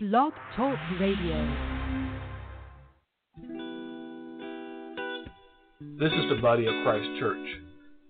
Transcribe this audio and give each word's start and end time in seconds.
Blog 0.00 0.32
Talk 0.54 0.78
Radio. 1.00 1.34
This 5.98 6.12
is 6.12 6.28
the 6.30 6.38
Body 6.40 6.66
of 6.68 6.74
Christ 6.84 7.08
Church, 7.18 7.44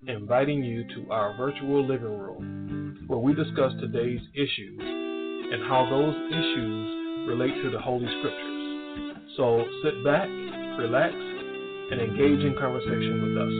inviting 0.06 0.62
you 0.62 0.85
to 0.85 1.11
our 1.11 1.35
virtual 1.38 1.87
living 1.88 2.19
room 2.19 3.04
where 3.06 3.19
we 3.19 3.32
discuss 3.32 3.72
today's 3.80 4.21
issues 4.35 4.80
and 4.80 5.66
how 5.66 5.88
those 5.88 6.14
issues 6.30 7.27
relate 7.27 7.54
to 7.62 7.71
the 7.71 7.80
Holy 7.80 8.05
Scriptures. 8.18 9.16
So 9.39 9.64
sit 9.82 10.05
back, 10.05 10.29
relax, 10.29 11.14
and 11.14 12.02
engage 12.02 12.45
in 12.45 12.55
conversation 12.61 13.23
with 13.23 13.39
us. 13.39 13.52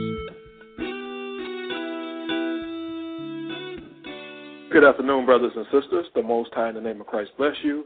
Good 4.71 4.83
afternoon, 4.83 5.25
brothers 5.25 5.53
and 5.55 5.65
sisters. 5.71 6.05
The 6.13 6.21
Most 6.21 6.53
High 6.53 6.69
in 6.69 6.75
the 6.75 6.81
name 6.81 7.01
of 7.01 7.07
Christ 7.07 7.31
bless 7.39 7.55
you. 7.63 7.85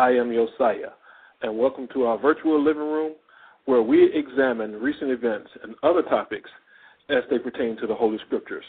I 0.00 0.12
am 0.12 0.32
Josiah, 0.32 0.92
and 1.42 1.58
welcome 1.58 1.86
to 1.92 2.06
our 2.06 2.16
virtual 2.16 2.58
living 2.64 2.80
room 2.80 3.12
where 3.66 3.82
we 3.82 4.10
examine 4.14 4.72
recent 4.80 5.10
events 5.10 5.50
and 5.62 5.74
other 5.82 6.00
topics 6.00 6.48
as 7.10 7.22
they 7.28 7.38
pertain 7.38 7.76
to 7.76 7.86
the 7.86 7.94
Holy 7.94 8.16
Scriptures. 8.24 8.64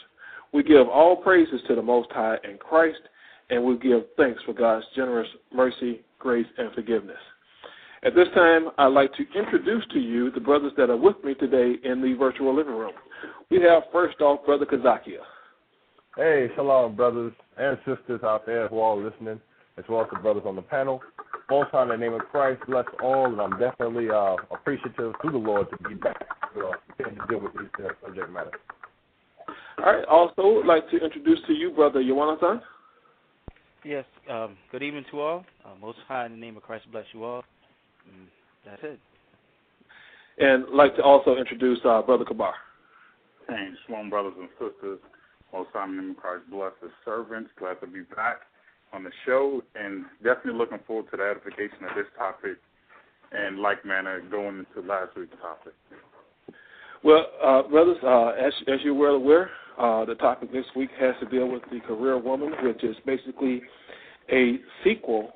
We 0.52 0.62
give 0.62 0.86
all 0.90 1.16
praises 1.16 1.62
to 1.68 1.74
the 1.74 1.80
Most 1.80 2.12
High 2.12 2.36
and 2.44 2.58
Christ, 2.58 3.00
and 3.48 3.64
we 3.64 3.78
give 3.78 4.02
thanks 4.18 4.42
for 4.44 4.52
God's 4.52 4.84
generous 4.94 5.26
mercy, 5.50 6.02
grace, 6.18 6.44
and 6.58 6.70
forgiveness. 6.74 7.16
At 8.04 8.14
this 8.14 8.28
time, 8.34 8.68
I'd 8.76 8.88
like 8.88 9.12
to 9.14 9.24
introduce 9.34 9.86
to 9.94 10.00
you 10.00 10.30
the 10.32 10.40
brothers 10.40 10.72
that 10.76 10.90
are 10.90 10.98
with 10.98 11.16
me 11.24 11.32
today 11.32 11.76
in 11.82 12.02
the 12.02 12.12
virtual 12.12 12.54
living 12.54 12.74
room. 12.74 12.92
We 13.50 13.62
have 13.62 13.84
first 13.90 14.20
off 14.20 14.44
Brother 14.44 14.66
Kazakia. 14.66 15.22
Hey, 16.14 16.50
shalom, 16.56 16.94
brothers 16.94 17.32
and 17.56 17.78
sisters 17.86 18.20
out 18.22 18.44
there 18.44 18.68
who 18.68 18.80
are 18.80 18.98
listening, 18.98 19.40
as 19.78 19.84
well 19.88 20.02
as 20.02 20.08
the 20.12 20.18
brothers 20.18 20.44
on 20.46 20.56
the 20.56 20.62
panel. 20.62 21.00
Most 21.50 21.70
high 21.70 21.82
in 21.82 21.88
the 21.88 21.96
name 21.96 22.14
of 22.14 22.22
Christ, 22.30 22.62
bless 22.66 22.86
all, 23.02 23.26
and 23.26 23.40
I'm 23.40 23.58
definitely 23.58 24.08
uh, 24.10 24.36
appreciative 24.50 25.14
to 25.22 25.30
the 25.30 25.38
Lord 25.38 25.68
to 25.70 25.88
be 25.88 25.94
back 25.94 26.24
you 26.54 26.62
know, 26.62 26.74
to 26.98 27.26
deal 27.28 27.40
with 27.40 27.52
these 27.52 27.84
uh, 27.84 27.88
subject 28.04 28.30
matters. 28.30 28.52
All 29.78 29.92
right. 29.92 30.04
Also, 30.04 30.60
I'd 30.60 30.66
like 30.66 30.88
to 30.90 30.98
introduce 30.98 31.38
to 31.46 31.52
you 31.52 31.70
Brother 31.70 32.00
Yawanathan. 32.00 32.60
Yes. 33.84 34.04
Um, 34.30 34.56
good 34.70 34.82
evening 34.82 35.04
to 35.10 35.20
all. 35.20 35.44
Uh, 35.64 35.74
Most 35.80 35.98
High, 36.06 36.26
in 36.26 36.32
the 36.32 36.38
name 36.38 36.56
of 36.56 36.62
Christ, 36.62 36.84
bless 36.92 37.04
you 37.12 37.24
all. 37.24 37.42
And 38.06 38.28
that's 38.64 38.82
it. 38.84 39.00
And 40.38 40.64
I'd 40.66 40.74
like 40.74 40.96
to 40.96 41.02
also 41.02 41.36
introduce 41.36 41.78
uh, 41.84 42.02
Brother 42.02 42.24
Kabar. 42.24 42.54
Hey, 43.48 43.70
shalom, 43.86 44.08
brothers 44.08 44.34
and 44.38 44.48
sisters. 44.52 45.00
Most 45.52 45.70
High, 45.72 45.84
in 45.84 45.96
the 45.96 46.02
name 46.02 46.10
of 46.12 46.16
Christ, 46.18 46.44
bless 46.50 46.72
his 46.80 46.92
servants. 47.04 47.50
Glad 47.58 47.80
to 47.80 47.86
be 47.86 48.02
back 48.14 48.42
on 48.92 49.04
the 49.04 49.10
show, 49.24 49.62
and 49.74 50.04
definitely 50.22 50.54
looking 50.54 50.78
forward 50.86 51.10
to 51.10 51.16
the 51.16 51.22
edification 51.22 51.84
of 51.88 51.94
this 51.96 52.06
topic, 52.16 52.58
and 53.32 53.58
like 53.58 53.84
manner 53.84 54.20
going 54.30 54.58
into 54.58 54.86
last 54.86 55.16
week's 55.16 55.34
topic. 55.40 55.72
Well, 57.04 57.26
uh, 57.42 57.62
brothers, 57.68 57.96
uh, 58.04 58.28
as 58.28 58.52
as 58.68 58.80
you're 58.84 58.94
well 58.94 59.14
aware, 59.14 59.50
uh, 59.78 60.04
the 60.04 60.14
topic 60.16 60.52
this 60.52 60.66
week 60.76 60.90
has 61.00 61.14
to 61.20 61.26
deal 61.26 61.48
with 61.48 61.62
the 61.72 61.80
career 61.80 62.18
woman, 62.18 62.52
which 62.62 62.84
is 62.84 62.96
basically 63.06 63.62
a 64.30 64.56
sequel 64.84 65.32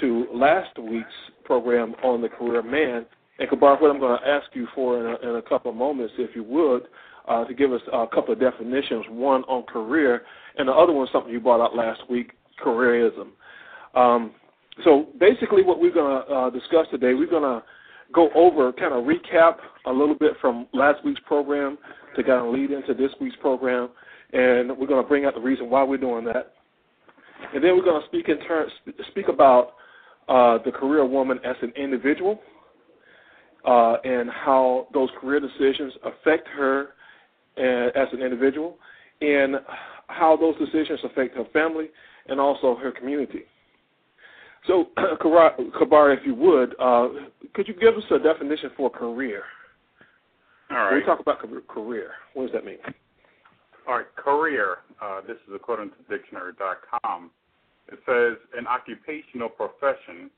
to 0.00 0.26
last 0.32 0.78
week's 0.78 1.08
program 1.44 1.94
on 2.02 2.22
the 2.22 2.28
career 2.28 2.62
man. 2.62 3.06
And 3.38 3.48
Kabar, 3.50 3.76
what 3.80 3.90
I'm 3.90 3.98
going 3.98 4.18
to 4.18 4.28
ask 4.28 4.46
you 4.54 4.66
for 4.74 5.00
in 5.00 5.06
a, 5.06 5.30
in 5.30 5.36
a 5.36 5.42
couple 5.42 5.70
of 5.70 5.76
moments, 5.76 6.14
if 6.18 6.34
you 6.36 6.44
would, 6.44 6.82
uh, 7.26 7.44
to 7.44 7.54
give 7.54 7.72
us 7.72 7.80
a 7.92 8.06
couple 8.06 8.32
of 8.32 8.40
definitions. 8.40 9.04
One 9.10 9.42
on 9.44 9.64
career, 9.64 10.22
and 10.56 10.68
the 10.68 10.72
other 10.72 10.92
one 10.92 11.08
something 11.12 11.32
you 11.32 11.40
brought 11.40 11.60
out 11.60 11.74
last 11.74 12.08
week, 12.08 12.32
careerism. 12.62 13.28
Um, 13.94 14.32
so 14.84 15.08
basically, 15.20 15.62
what 15.62 15.80
we're 15.80 15.92
going 15.92 16.22
to 16.26 16.32
uh, 16.32 16.50
discuss 16.50 16.86
today, 16.90 17.14
we're 17.14 17.30
going 17.30 17.42
to 17.42 17.62
go 18.12 18.30
over, 18.34 18.72
kind 18.72 18.92
of 18.92 19.04
recap 19.04 19.56
a 19.86 19.92
little 19.92 20.14
bit 20.14 20.32
from 20.40 20.66
last 20.72 21.04
week's 21.04 21.20
program 21.26 21.78
to 22.16 22.22
kind 22.22 22.46
of 22.46 22.52
lead 22.52 22.70
into 22.70 22.94
this 22.94 23.10
week's 23.20 23.36
program, 23.36 23.88
and 24.32 24.76
we're 24.76 24.86
going 24.86 25.02
to 25.02 25.08
bring 25.08 25.24
out 25.24 25.34
the 25.34 25.40
reason 25.40 25.70
why 25.70 25.82
we're 25.84 25.96
doing 25.96 26.24
that, 26.24 26.54
and 27.54 27.62
then 27.62 27.76
we're 27.76 27.84
going 27.84 28.00
to 28.00 28.06
speak 28.08 28.28
in 28.28 28.38
turn, 28.46 28.68
speak 29.08 29.28
about 29.28 29.74
uh, 30.28 30.58
the 30.64 30.72
career 30.72 31.04
woman 31.04 31.38
as 31.44 31.56
an 31.62 31.72
individual. 31.76 32.40
Uh, 33.66 33.96
and 34.04 34.28
how 34.28 34.86
those 34.92 35.08
career 35.18 35.40
decisions 35.40 35.94
affect 36.04 36.46
her 36.48 36.88
uh, 37.56 37.98
as 37.98 38.08
an 38.12 38.20
individual, 38.20 38.76
and 39.22 39.56
how 40.08 40.36
those 40.36 40.54
decisions 40.58 41.00
affect 41.02 41.34
her 41.34 41.46
family 41.50 41.86
and 42.28 42.40
also 42.40 42.76
her 42.76 42.90
community. 42.90 43.42
So, 44.66 44.88
Kabar, 45.20 46.12
if 46.12 46.20
you 46.24 46.34
would, 46.34 46.74
uh, 46.80 47.08
could 47.54 47.68
you 47.68 47.74
give 47.74 47.96
us 47.96 48.04
a 48.10 48.18
definition 48.18 48.70
for 48.76 48.90
career? 48.90 49.42
All 50.70 50.76
right. 50.76 50.90
When 50.92 51.00
we 51.00 51.06
talk 51.06 51.20
about 51.20 51.38
career, 51.68 52.12
what 52.32 52.44
does 52.44 52.52
that 52.52 52.64
mean? 52.64 52.78
All 53.86 53.98
right, 53.98 54.16
career. 54.16 54.78
Uh, 55.02 55.20
this 55.26 55.36
is 55.46 55.54
according 55.54 55.90
to 55.90 55.96
dictionary.com. 56.08 57.30
It 57.88 57.98
says 58.06 58.38
an 58.56 58.66
occupational 58.66 59.50
profession, 59.50 60.30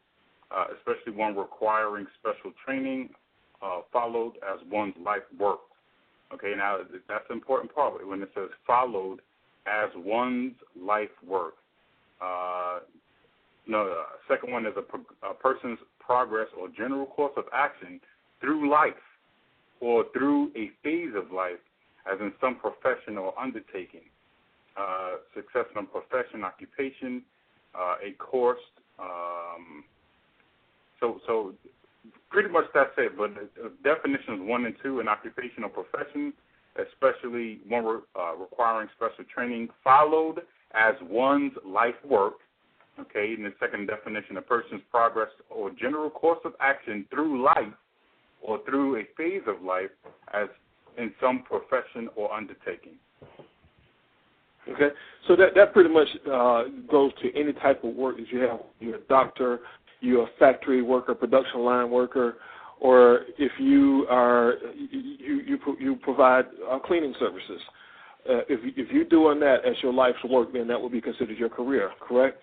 uh, 0.50 0.64
especially 0.76 1.12
one 1.16 1.36
requiring 1.36 2.06
special 2.18 2.52
training, 2.64 3.10
uh, 3.62 3.82
followed 3.92 4.32
as 4.42 4.58
one's 4.68 4.94
life 5.04 5.22
work. 5.38 5.60
Okay, 6.34 6.54
now 6.56 6.78
that's 7.08 7.24
the 7.28 7.34
important 7.34 7.72
part 7.72 8.06
when 8.06 8.20
it 8.20 8.30
says 8.34 8.48
followed 8.66 9.20
as 9.66 9.90
one's 9.94 10.54
life 10.76 11.08
work. 11.24 11.54
Uh, 12.20 12.80
no, 13.66 13.88
uh, 13.88 14.04
second 14.28 14.52
one 14.52 14.66
is 14.66 14.74
a, 14.76 15.26
a 15.28 15.34
person's 15.34 15.78
progress 15.98 16.46
or 16.58 16.68
general 16.68 17.06
course 17.06 17.32
of 17.36 17.44
action 17.52 18.00
through 18.40 18.70
life 18.70 18.94
or 19.80 20.04
through 20.12 20.50
a 20.56 20.70
phase 20.82 21.12
of 21.16 21.32
life, 21.32 21.58
as 22.10 22.18
in 22.20 22.32
some 22.40 22.56
profession 22.56 23.18
or 23.18 23.38
undertaking. 23.38 24.02
Uh, 24.76 25.16
success 25.34 25.64
in 25.74 25.86
profession, 25.86 26.44
occupation, 26.44 27.22
uh, 27.74 27.96
a 28.04 28.12
course. 28.12 28.60
Um, 28.98 29.84
so, 31.00 31.20
so 31.26 31.54
pretty 32.30 32.48
much 32.48 32.66
that's 32.74 32.90
it. 32.98 33.16
But 33.16 33.34
the 33.34 33.72
definitions 33.82 34.40
one 34.42 34.66
and 34.66 34.74
two, 34.82 35.00
an 35.00 35.08
occupational 35.08 35.70
profession, 35.70 36.32
especially 36.76 37.60
one 37.68 37.84
re- 37.84 38.00
uh, 38.18 38.36
requiring 38.36 38.88
special 38.96 39.24
training, 39.32 39.68
followed 39.82 40.40
as 40.76 40.94
one's 41.02 41.52
life 41.64 41.94
work. 42.08 42.34
Okay, 42.98 43.34
and 43.34 43.44
the 43.44 43.52
second 43.60 43.86
definition, 43.86 44.38
a 44.38 44.42
person's 44.42 44.80
progress 44.90 45.28
or 45.50 45.70
general 45.70 46.08
course 46.08 46.38
of 46.44 46.52
action 46.60 47.04
through 47.10 47.44
life 47.44 47.74
or 48.40 48.60
through 48.64 48.96
a 48.96 49.02
phase 49.16 49.42
of 49.46 49.62
life 49.62 49.90
as 50.32 50.48
in 50.96 51.12
some 51.20 51.42
profession 51.42 52.08
or 52.16 52.32
undertaking. 52.32 52.94
Okay, 54.68 54.88
so 55.28 55.36
that 55.36 55.54
that 55.54 55.72
pretty 55.72 55.90
much 55.90 56.08
uh, 56.30 56.64
goes 56.90 57.12
to 57.22 57.38
any 57.38 57.52
type 57.52 57.84
of 57.84 57.94
work 57.94 58.16
that 58.16 58.28
you 58.28 58.40
have. 58.40 58.60
You're 58.80 58.96
a 58.96 59.00
doctor, 59.08 59.60
you're 60.00 60.24
a 60.24 60.30
factory 60.38 60.82
worker, 60.82 61.14
production 61.14 61.60
line 61.60 61.90
worker, 61.90 62.38
or 62.80 63.20
if 63.38 63.52
you 63.58 64.06
are 64.10 64.54
you 64.90 65.40
you 65.46 65.58
you 65.78 65.96
provide 65.96 66.46
uh, 66.68 66.78
cleaning 66.78 67.14
services. 67.20 67.60
Uh, 68.28 68.40
if 68.48 68.60
if 68.76 68.90
you're 68.90 69.04
doing 69.04 69.40
that 69.40 69.64
as 69.64 69.74
your 69.82 69.92
life's 69.92 70.22
work, 70.24 70.52
then 70.52 70.66
that 70.68 70.80
would 70.80 70.92
be 70.92 71.00
considered 71.00 71.38
your 71.38 71.48
career, 71.48 71.90
correct? 72.00 72.38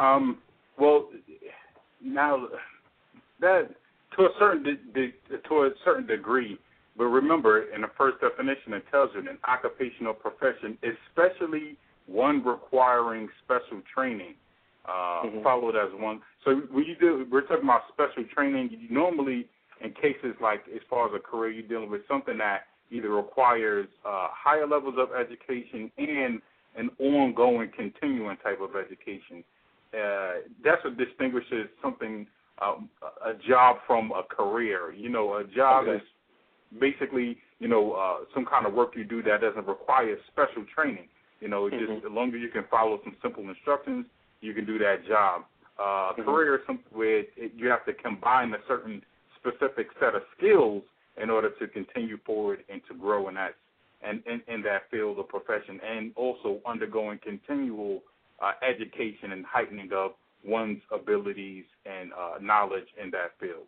Um, 0.00 0.38
well, 0.78 1.08
now 2.02 2.46
that 3.40 3.70
to 4.16 4.22
a 4.24 4.30
certain 4.38 4.62
de- 4.62 4.92
de- 4.94 5.38
to 5.48 5.54
a 5.62 5.70
certain 5.84 6.06
degree, 6.06 6.58
but 6.96 7.04
remember, 7.04 7.72
in 7.74 7.82
the 7.82 7.88
first 7.96 8.20
definition, 8.20 8.74
it 8.74 8.84
tells 8.90 9.10
you 9.14 9.20
an 9.20 9.38
occupational 9.48 10.14
profession, 10.14 10.76
especially 10.82 11.76
one 12.06 12.44
requiring 12.44 13.28
special 13.44 13.80
training, 13.94 14.34
uh, 14.86 15.24
mm-hmm. 15.24 15.42
followed 15.42 15.76
as 15.76 15.88
one. 15.94 16.20
So 16.44 16.62
when 16.70 16.84
you 16.84 16.96
do, 17.00 17.26
we're 17.30 17.42
talking 17.42 17.64
about 17.64 17.82
special 17.92 18.24
training. 18.34 18.70
You 18.70 18.94
normally, 18.94 19.46
in 19.80 19.92
cases 19.92 20.36
like 20.40 20.62
as 20.74 20.82
far 20.90 21.08
as 21.08 21.12
a 21.14 21.20
career, 21.20 21.50
you're 21.50 21.68
dealing 21.68 21.90
with 21.90 22.02
something 22.08 22.38
that 22.38 22.66
either 22.92 23.10
requires 23.10 23.88
uh, 24.04 24.28
higher 24.30 24.66
levels 24.66 24.94
of 24.98 25.08
education 25.18 25.90
and 25.98 26.40
an 26.76 26.90
ongoing, 26.98 27.70
continuing 27.74 28.36
type 28.38 28.60
of 28.60 28.70
education. 28.76 29.42
Uh, 29.92 30.44
that's 30.64 30.82
what 30.84 30.96
distinguishes 30.96 31.68
something, 31.82 32.26
um, 32.60 32.88
a 33.26 33.32
job 33.48 33.76
from 33.86 34.12
a 34.12 34.22
career. 34.22 34.92
You 34.92 35.08
know, 35.08 35.36
a 35.36 35.44
job 35.44 35.84
okay. 35.88 35.96
is 35.96 36.02
basically, 36.80 37.38
you 37.58 37.68
know, 37.68 37.92
uh, 37.92 38.24
some 38.34 38.46
kind 38.46 38.66
of 38.66 38.74
work 38.74 38.92
you 38.96 39.04
do 39.04 39.22
that 39.24 39.40
doesn't 39.40 39.66
require 39.66 40.16
special 40.30 40.64
training. 40.74 41.08
You 41.40 41.48
know, 41.48 41.62
mm-hmm. 41.62 41.78
just 41.78 42.06
as 42.06 42.12
long 42.12 42.28
as 42.28 42.40
you 42.40 42.48
can 42.48 42.64
follow 42.70 43.00
some 43.04 43.16
simple 43.22 43.48
instructions, 43.48 44.06
you 44.40 44.54
can 44.54 44.64
do 44.64 44.78
that 44.78 45.06
job. 45.06 45.42
Uh, 45.78 45.82
mm-hmm. 45.82 46.22
Career 46.22 46.56
is 46.56 46.60
something 46.66 46.84
where 46.92 47.20
it, 47.20 47.52
you 47.56 47.68
have 47.68 47.84
to 47.86 47.92
combine 47.92 48.52
a 48.52 48.58
certain 48.68 49.02
specific 49.40 49.88
set 49.98 50.14
of 50.14 50.22
skills 50.38 50.82
in 51.20 51.30
order 51.30 51.50
to 51.58 51.68
continue 51.68 52.18
forward 52.24 52.64
and 52.68 52.80
to 52.88 52.94
grow 52.94 53.28
in 53.28 53.34
that 53.34 53.54
and 54.02 54.22
in, 54.26 54.42
in 54.52 54.62
that 54.62 54.90
field 54.90 55.18
of 55.18 55.28
profession, 55.28 55.80
and 55.88 56.12
also 56.16 56.58
undergoing 56.66 57.20
continual 57.22 58.02
uh, 58.42 58.52
education 58.68 59.32
and 59.32 59.44
heightening 59.46 59.90
of 59.92 60.12
one's 60.44 60.80
abilities 60.92 61.64
and 61.86 62.12
uh, 62.12 62.38
knowledge 62.40 62.86
in 63.02 63.10
that 63.12 63.32
field. 63.38 63.66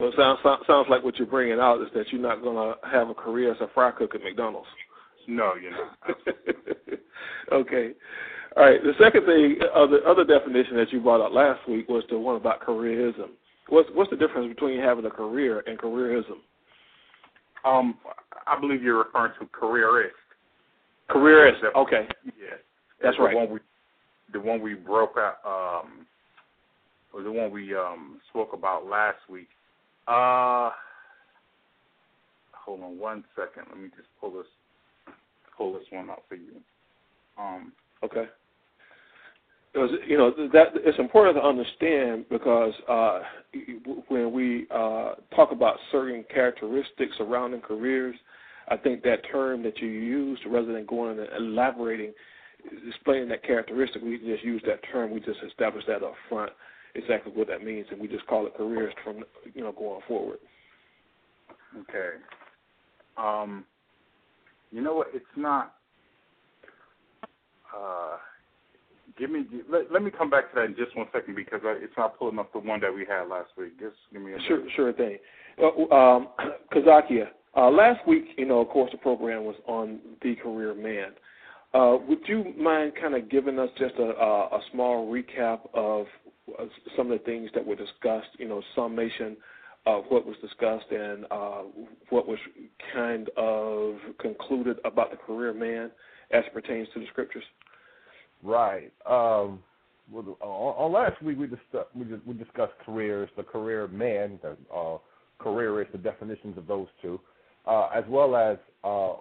Well, 0.00 0.08
it 0.08 0.14
sounds 0.16 0.40
sounds 0.66 0.88
like 0.90 1.04
what 1.04 1.16
you're 1.16 1.28
bringing 1.28 1.60
out 1.60 1.80
is 1.80 1.88
that 1.94 2.06
you're 2.10 2.20
not 2.20 2.42
going 2.42 2.56
to 2.56 2.88
have 2.88 3.08
a 3.08 3.14
career 3.14 3.52
as 3.52 3.60
a 3.60 3.68
fry 3.72 3.92
cook 3.92 4.14
at 4.14 4.22
McDonald's. 4.22 4.66
No, 5.28 5.52
you're 5.54 5.70
not. 5.70 6.16
okay. 7.52 7.92
All 8.56 8.64
right. 8.64 8.82
The 8.82 8.94
second 8.98 9.24
thing, 9.26 9.58
uh, 9.74 9.86
the 9.86 10.00
other 10.04 10.24
definition 10.24 10.76
that 10.76 10.92
you 10.92 11.00
brought 11.00 11.24
up 11.24 11.32
last 11.32 11.60
week 11.68 11.88
was 11.88 12.02
the 12.10 12.18
one 12.18 12.36
about 12.36 12.60
careerism. 12.62 13.30
What's 13.68 13.88
what's 13.94 14.10
the 14.10 14.16
difference 14.16 14.48
between 14.48 14.80
having 14.80 15.04
a 15.04 15.10
career 15.10 15.62
and 15.66 15.78
careerism? 15.78 16.42
Um, 17.64 17.96
I 18.46 18.58
believe 18.58 18.82
you're 18.82 18.98
referring 18.98 19.32
to 19.40 19.46
careerist. 19.46 20.14
Careerist. 21.08 21.62
Okay. 21.76 22.08
Yeah. 22.24 22.56
That's 23.02 23.16
the 23.16 23.22
right. 23.24 23.36
One 23.36 23.50
we, 23.50 23.58
the 24.32 24.40
one 24.40 24.60
we 24.60 24.74
broke 24.74 25.16
out, 25.16 25.36
um, 25.44 26.06
was 27.12 27.24
the 27.24 27.32
one 27.32 27.50
we 27.50 27.74
um 27.74 28.20
spoke 28.30 28.52
about 28.52 28.86
last 28.86 29.18
week. 29.28 29.48
Uh, 30.08 30.70
hold 32.52 32.82
on 32.82 32.98
one 32.98 33.24
second. 33.36 33.64
Let 33.68 33.78
me 33.78 33.88
just 33.96 34.08
pull 34.20 34.32
this 34.32 34.46
pull 35.56 35.72
this 35.74 35.84
one 35.90 36.10
up 36.10 36.24
for 36.28 36.36
you. 36.36 36.60
Um, 37.38 37.72
Okay. 38.04 38.24
Because 39.72 39.90
you 40.06 40.18
know 40.18 40.30
that 40.52 40.68
it's 40.74 40.98
important 40.98 41.36
to 41.36 41.42
understand 41.42 42.26
because 42.28 42.74
uh, 42.88 43.20
when 44.08 44.30
we 44.30 44.66
uh, 44.70 45.12
talk 45.34 45.50
about 45.50 45.76
certain 45.90 46.24
characteristics 46.32 47.14
surrounding 47.16 47.62
careers, 47.62 48.14
I 48.68 48.76
think 48.76 49.02
that 49.04 49.20
term 49.30 49.62
that 49.62 49.78
you 49.78 49.88
used, 49.88 50.42
rather 50.46 50.74
than 50.74 50.84
going 50.84 51.18
and 51.18 51.28
elaborating, 51.38 52.12
explaining 52.86 53.30
that 53.30 53.42
characteristic, 53.44 54.02
we 54.02 54.18
just 54.18 54.44
use 54.44 54.62
that 54.66 54.80
term. 54.92 55.10
We 55.10 55.20
just 55.20 55.40
establish 55.48 55.84
that 55.86 56.02
up 56.02 56.14
front, 56.28 56.52
exactly 56.94 57.32
what 57.34 57.48
that 57.48 57.64
means, 57.64 57.86
and 57.90 57.98
we 57.98 58.08
just 58.08 58.26
call 58.26 58.46
it 58.46 58.54
careers 58.54 58.92
from 59.02 59.24
you 59.54 59.62
know 59.62 59.72
going 59.72 60.02
forward. 60.06 60.38
Okay. 61.80 62.18
Um, 63.16 63.64
you 64.70 64.82
know 64.82 64.94
what? 64.94 65.08
It's 65.14 65.24
not. 65.34 65.76
Uh, 67.74 68.16
give 69.22 69.30
me. 69.30 69.46
Let, 69.70 69.92
let 69.92 70.02
me 70.02 70.10
come 70.10 70.28
back 70.30 70.50
to 70.50 70.56
that 70.56 70.64
in 70.64 70.74
just 70.76 70.96
one 70.96 71.06
second 71.12 71.36
because 71.36 71.60
I, 71.64 71.76
it's 71.80 71.92
not 71.96 72.18
pulling 72.18 72.40
up 72.40 72.52
the 72.52 72.58
one 72.58 72.80
that 72.80 72.92
we 72.92 73.06
had 73.08 73.28
last 73.28 73.50
week. 73.56 73.78
Just 73.78 73.94
give 74.12 74.20
me 74.20 74.32
a 74.32 74.40
Sure, 74.48 74.58
minute. 74.58 74.72
sure 74.74 74.92
thing. 74.92 75.18
Uh, 75.62 75.94
um, 75.94 76.28
Kazakia, 76.74 77.28
uh, 77.56 77.70
last 77.70 78.06
week, 78.06 78.24
you 78.36 78.46
know, 78.46 78.60
of 78.60 78.68
course, 78.68 78.90
the 78.90 78.98
program 78.98 79.44
was 79.44 79.54
on 79.66 80.00
the 80.22 80.34
career 80.34 80.74
man. 80.74 81.12
Uh, 81.72 81.98
would 82.08 82.18
you 82.26 82.52
mind 82.58 82.94
kind 83.00 83.14
of 83.14 83.30
giving 83.30 83.58
us 83.60 83.68
just 83.78 83.94
a, 83.98 84.02
a, 84.02 84.46
a 84.56 84.60
small 84.72 85.10
recap 85.10 85.60
of 85.72 86.06
uh, 86.58 86.64
some 86.96 87.10
of 87.12 87.18
the 87.18 87.24
things 87.24 87.48
that 87.54 87.64
were 87.64 87.76
discussed, 87.76 88.28
you 88.38 88.48
know, 88.48 88.60
summation 88.74 89.36
of 89.86 90.04
what 90.08 90.26
was 90.26 90.36
discussed 90.42 90.90
and 90.90 91.26
uh, 91.30 91.62
what 92.10 92.26
was 92.26 92.38
kind 92.92 93.30
of 93.36 93.94
concluded 94.20 94.78
about 94.84 95.10
the 95.12 95.16
career 95.16 95.54
man 95.54 95.90
as 96.32 96.44
it 96.44 96.52
pertains 96.52 96.88
to 96.92 97.00
the 97.00 97.06
scriptures? 97.06 97.44
Right. 98.42 98.92
Um, 99.06 99.60
well, 100.10 100.36
on 100.42 100.92
last 100.92 101.22
week 101.22 101.38
we 101.38 101.46
discussed 101.46 101.88
we, 101.94 102.04
just, 102.04 102.26
we 102.26 102.34
discussed 102.34 102.72
careers, 102.84 103.30
the 103.36 103.42
career 103.42 103.88
man, 103.88 104.38
the 104.42 104.56
uh, 104.74 104.98
careerist, 105.38 105.92
the 105.92 105.98
definitions 105.98 106.58
of 106.58 106.66
those 106.66 106.88
two, 107.00 107.20
uh, 107.66 107.88
as 107.94 108.04
well 108.08 108.36
as 108.36 108.58
uh, 108.84 109.14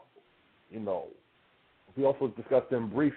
you 0.72 0.80
know, 0.80 1.06
we 1.96 2.04
also 2.04 2.28
discussed 2.30 2.72
in 2.72 2.90
brief 2.90 3.14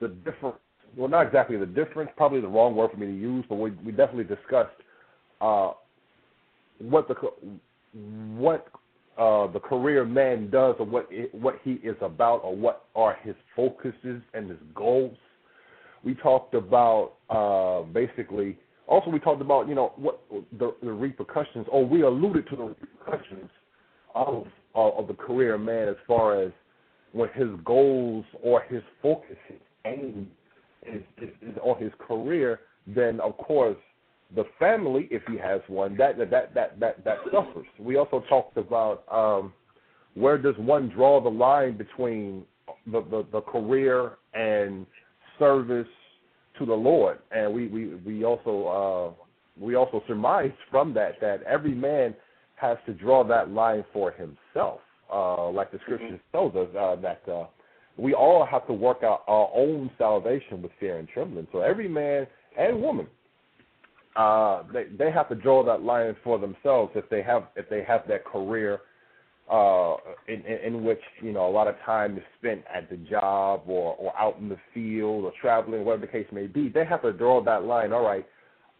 the 0.00 0.08
different. 0.08 0.56
Well, 0.96 1.08
not 1.08 1.26
exactly 1.26 1.58
the 1.58 1.66
difference, 1.66 2.10
probably 2.16 2.40
the 2.40 2.48
wrong 2.48 2.74
word 2.74 2.90
for 2.90 2.96
me 2.96 3.06
to 3.06 3.16
use, 3.16 3.44
but 3.48 3.56
we 3.56 3.70
we 3.84 3.92
definitely 3.92 4.24
discussed 4.24 4.70
uh, 5.40 5.72
what 6.80 7.08
the 7.08 7.14
what 7.92 8.68
uh, 9.18 9.48
the 9.48 9.58
career 9.58 10.04
man 10.04 10.48
does 10.48 10.76
or 10.78 10.86
what 10.86 11.08
it, 11.10 11.34
what 11.34 11.56
he 11.64 11.72
is 11.72 11.96
about 12.00 12.38
or 12.44 12.54
what 12.54 12.84
are 12.94 13.18
his 13.22 13.34
focuses 13.56 14.22
and 14.32 14.48
his 14.48 14.58
goals. 14.74 15.16
We 16.04 16.14
talked 16.14 16.54
about 16.54 17.14
uh, 17.28 17.82
basically. 17.92 18.56
Also, 18.86 19.10
we 19.10 19.18
talked 19.18 19.42
about 19.42 19.68
you 19.68 19.74
know 19.74 19.92
what 19.96 20.22
the, 20.58 20.74
the 20.82 20.92
repercussions, 20.92 21.66
or 21.70 21.84
we 21.84 22.02
alluded 22.02 22.48
to 22.48 22.56
the 22.56 22.62
repercussions 22.62 23.50
of 24.14 24.46
uh, 24.74 24.90
of 24.90 25.08
the 25.08 25.14
career 25.14 25.58
man 25.58 25.88
as 25.88 25.96
far 26.06 26.40
as 26.40 26.52
when 27.12 27.28
his 27.34 27.48
goals 27.64 28.24
or 28.42 28.62
his 28.62 28.82
focus, 29.02 29.36
his 29.48 29.58
aim 29.84 30.28
is, 30.86 31.02
is, 31.20 31.30
is 31.42 31.56
on 31.62 31.82
his 31.82 31.92
career. 32.06 32.60
Then 32.86 33.20
of 33.20 33.36
course 33.36 33.76
the 34.34 34.44
family, 34.58 35.08
if 35.10 35.22
he 35.30 35.38
has 35.38 35.60
one, 35.68 35.96
that 35.96 36.18
that 36.18 36.30
that 36.54 36.78
that 36.80 37.04
that 37.04 37.18
suffers. 37.32 37.66
We 37.78 37.96
also 37.96 38.22
talked 38.28 38.56
about 38.56 39.04
um, 39.10 39.52
where 40.14 40.36
does 40.36 40.54
one 40.58 40.90
draw 40.90 41.20
the 41.22 41.30
line 41.30 41.76
between 41.76 42.44
the, 42.86 43.00
the, 43.10 43.26
the 43.32 43.40
career 43.40 44.18
and 44.34 44.86
service 45.38 45.88
to 46.58 46.66
the 46.66 46.74
Lord, 46.74 47.20
and 47.30 47.52
we 47.52 47.68
we 47.68 47.94
we 47.94 48.24
also 48.24 49.16
uh, 49.18 49.24
we 49.58 49.76
also 49.76 50.02
surmise 50.06 50.52
from 50.70 50.92
that 50.94 51.20
that 51.20 51.42
every 51.44 51.74
man 51.74 52.14
has 52.56 52.76
to 52.86 52.92
draw 52.92 53.24
that 53.24 53.50
line 53.50 53.84
for 53.92 54.10
himself, 54.10 54.80
uh, 55.12 55.48
like 55.48 55.70
the 55.70 55.78
scriptures 55.84 56.20
tells 56.32 56.54
us 56.54 56.68
uh, 56.78 56.96
that. 56.96 57.22
Uh, 57.30 57.46
we 57.96 58.14
all 58.14 58.46
have 58.46 58.64
to 58.68 58.72
work 58.72 59.02
out 59.02 59.24
our 59.26 59.50
own 59.52 59.90
salvation 59.98 60.62
with 60.62 60.70
fear 60.78 60.98
and 60.98 61.08
trembling. 61.08 61.48
So 61.50 61.62
every 61.62 61.88
man 61.88 62.28
and 62.56 62.80
woman 62.80 63.08
uh, 64.18 64.64
they 64.72 64.86
they 64.98 65.12
have 65.12 65.28
to 65.28 65.36
draw 65.36 65.64
that 65.64 65.82
line 65.82 66.16
for 66.24 66.40
themselves 66.40 66.90
if 66.96 67.08
they 67.08 67.22
have 67.22 67.44
if 67.54 67.68
they 67.70 67.84
have 67.84 68.02
that 68.08 68.24
career 68.24 68.80
uh, 69.48 69.94
in, 70.26 70.40
in 70.40 70.74
in 70.74 70.84
which 70.84 71.00
you 71.22 71.32
know 71.32 71.48
a 71.48 71.52
lot 71.52 71.68
of 71.68 71.76
time 71.86 72.16
is 72.16 72.24
spent 72.36 72.62
at 72.74 72.90
the 72.90 72.96
job 72.96 73.62
or 73.68 73.94
or 73.94 74.12
out 74.18 74.36
in 74.40 74.48
the 74.48 74.58
field 74.74 75.24
or 75.24 75.32
traveling, 75.40 75.84
whatever 75.84 76.04
the 76.04 76.12
case 76.12 76.26
may 76.32 76.48
be. 76.48 76.68
They 76.68 76.84
have 76.84 77.02
to 77.02 77.12
draw 77.12 77.40
that 77.44 77.62
line. 77.62 77.92
All 77.92 78.02
right, 78.02 78.26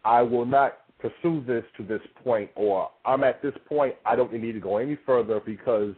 I 0.03 0.21
will 0.21 0.45
not 0.45 0.79
pursue 0.99 1.41
this 1.47 1.63
to 1.77 1.83
this 1.83 2.01
point, 2.21 2.49
or 2.55 2.89
I'm 3.05 3.23
at 3.23 3.41
this 3.41 3.55
point. 3.65 3.95
I 4.05 4.17
don't 4.17 4.33
need 4.33 4.51
to 4.51 4.59
go 4.59 4.75
any 4.75 4.97
further 5.05 5.39
because 5.39 5.95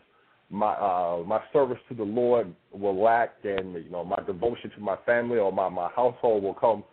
my 0.51 0.73
uh, 0.73 1.23
my 1.25 1.41
service 1.51 1.79
to 1.89 1.95
the 1.95 2.03
Lord 2.03 2.53
will 2.71 3.01
lack, 3.01 3.37
and 3.43 3.73
you 3.73 3.89
know 3.89 4.03
my 4.03 4.21
devotion 4.27 4.69
to 4.75 4.81
my 4.81 4.97
family 5.03 5.39
or 5.39 5.51
my 5.51 5.67
my 5.67 5.89
household 5.95 6.43
will 6.43 6.53
come 6.53 6.83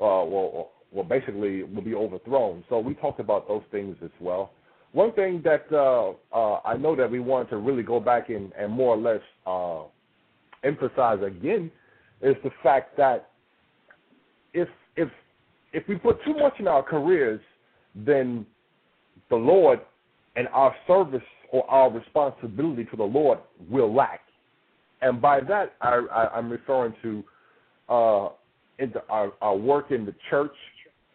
uh, 0.00 0.26
will 0.26 0.70
well, 0.92 1.04
basically 1.04 1.62
will 1.62 1.82
be 1.82 1.94
overthrown. 1.94 2.64
So 2.68 2.78
we 2.78 2.94
talked 2.94 3.20
about 3.20 3.48
those 3.48 3.62
things 3.70 3.96
as 4.04 4.10
well. 4.20 4.52
One 4.92 5.12
thing 5.12 5.42
that 5.44 5.64
uh, 5.72 6.12
uh, 6.36 6.60
I 6.64 6.76
know 6.76 6.94
that 6.96 7.10
we 7.10 7.18
wanted 7.18 7.50
to 7.50 7.56
really 7.56 7.82
go 7.82 7.98
back 7.98 8.28
and, 8.28 8.52
and 8.58 8.70
more 8.70 8.94
or 8.94 8.98
less 8.98 9.22
uh, 9.46 9.84
emphasize 10.64 11.18
again 11.24 11.70
is 12.20 12.36
the 12.44 12.50
fact 12.62 12.96
that 12.98 13.30
if 14.52 14.68
if 14.96 15.08
if 15.72 15.88
we 15.88 15.96
put 15.96 16.22
too 16.24 16.34
much 16.34 16.54
in 16.58 16.68
our 16.68 16.82
careers, 16.82 17.40
then 17.94 18.44
the 19.30 19.36
Lord 19.36 19.80
and 20.36 20.46
our 20.48 20.74
service 20.86 21.22
or 21.50 21.68
our 21.70 21.90
responsibility 21.90 22.84
to 22.86 22.96
the 22.96 23.02
Lord 23.02 23.38
will 23.70 23.94
lack. 23.94 24.20
And 25.00 25.20
by 25.20 25.40
that, 25.40 25.74
I, 25.80 26.04
I, 26.12 26.36
I'm 26.36 26.50
referring 26.50 26.94
to 27.02 27.24
uh, 27.88 28.28
into 28.78 29.02
our, 29.08 29.32
our 29.40 29.56
work 29.56 29.90
in 29.90 30.04
the 30.06 30.14
church, 30.30 30.54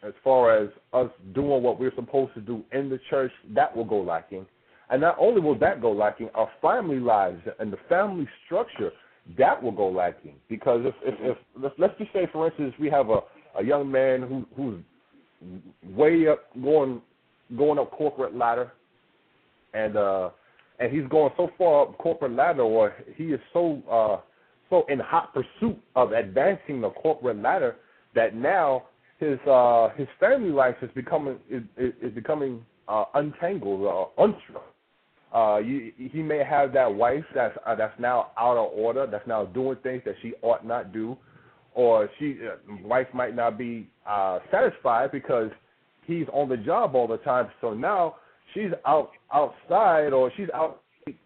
as 0.03 0.13
far 0.23 0.55
as 0.55 0.69
us 0.93 1.09
doing 1.33 1.63
what 1.63 1.79
we're 1.79 1.95
supposed 1.95 2.33
to 2.35 2.41
do 2.41 2.63
in 2.71 2.89
the 2.89 2.99
church, 3.09 3.31
that 3.55 3.75
will 3.75 3.85
go 3.85 3.99
lacking. 4.01 4.45
And 4.89 5.01
not 5.01 5.17
only 5.19 5.41
will 5.41 5.57
that 5.59 5.81
go 5.81 5.91
lacking, 5.91 6.29
our 6.33 6.49
family 6.61 6.99
lives 6.99 7.41
and 7.59 7.73
the 7.73 7.77
family 7.89 8.27
structure, 8.45 8.91
that 9.37 9.61
will 9.61 9.71
go 9.71 9.89
lacking. 9.89 10.35
Because 10.49 10.81
if, 10.85 10.95
if, 11.03 11.15
if 11.19 11.37
let's, 11.61 11.75
let's 11.77 11.97
just 11.97 12.13
say, 12.13 12.27
for 12.31 12.47
instance, 12.47 12.73
we 12.79 12.89
have 12.89 13.09
a, 13.09 13.19
a 13.59 13.63
young 13.63 13.91
man 13.91 14.21
who, 14.21 14.45
who's 14.55 14.79
way 15.95 16.27
up, 16.27 16.45
going 16.61 17.01
going 17.57 17.79
up 17.79 17.91
corporate 17.91 18.35
ladder, 18.35 18.71
and 19.73 19.97
uh, 19.97 20.29
and 20.79 20.93
he's 20.93 21.07
going 21.09 21.31
so 21.37 21.49
far 21.57 21.83
up 21.83 21.97
corporate 21.97 22.33
ladder, 22.33 22.61
or 22.61 22.93
he 23.15 23.25
is 23.25 23.39
so 23.53 23.81
uh, 23.91 24.21
so 24.69 24.85
in 24.89 24.99
hot 24.99 25.33
pursuit 25.33 25.77
of 25.95 26.11
advancing 26.11 26.81
the 26.81 26.89
corporate 26.91 27.41
ladder 27.41 27.75
that 28.15 28.35
now 28.35 28.83
his 29.17 29.39
uh, 29.47 29.89
his 29.97 30.07
family 30.19 30.51
life 30.51 30.75
is 30.81 30.89
becoming 30.93 31.37
is, 31.49 31.63
is 31.77 32.13
becoming 32.13 32.63
uh, 32.87 33.05
untangled, 33.15 33.85
uh, 33.85 34.21
unstruck. 34.21 34.63
Uh, 35.33 35.59
you, 35.59 35.91
he 35.97 36.21
may 36.21 36.41
have 36.43 36.71
that 36.73 36.93
wife 36.93 37.25
that's 37.35 37.57
uh, 37.65 37.75
that's 37.75 37.99
now 37.99 38.31
out 38.39 38.57
of 38.57 38.71
order, 38.73 39.07
that's 39.09 39.27
now 39.27 39.45
doing 39.45 39.77
things 39.83 40.01
that 40.05 40.15
she 40.21 40.33
ought 40.41 40.65
not 40.65 40.93
do, 40.93 41.17
or 41.73 42.09
she 42.17 42.37
uh, 42.47 42.55
wife 42.83 43.07
might 43.13 43.35
not 43.35 43.57
be 43.57 43.89
uh, 44.07 44.39
satisfied 44.51 45.11
because 45.11 45.49
he's 46.05 46.27
on 46.31 46.47
the 46.47 46.57
job 46.57 46.95
all 46.95 47.07
the 47.07 47.17
time. 47.17 47.49
So 47.59 47.73
now 47.73 48.15
she's 48.53 48.71
out 48.85 49.11
outside, 49.33 50.13
or 50.13 50.31
she's 50.37 50.49
out 50.53 50.81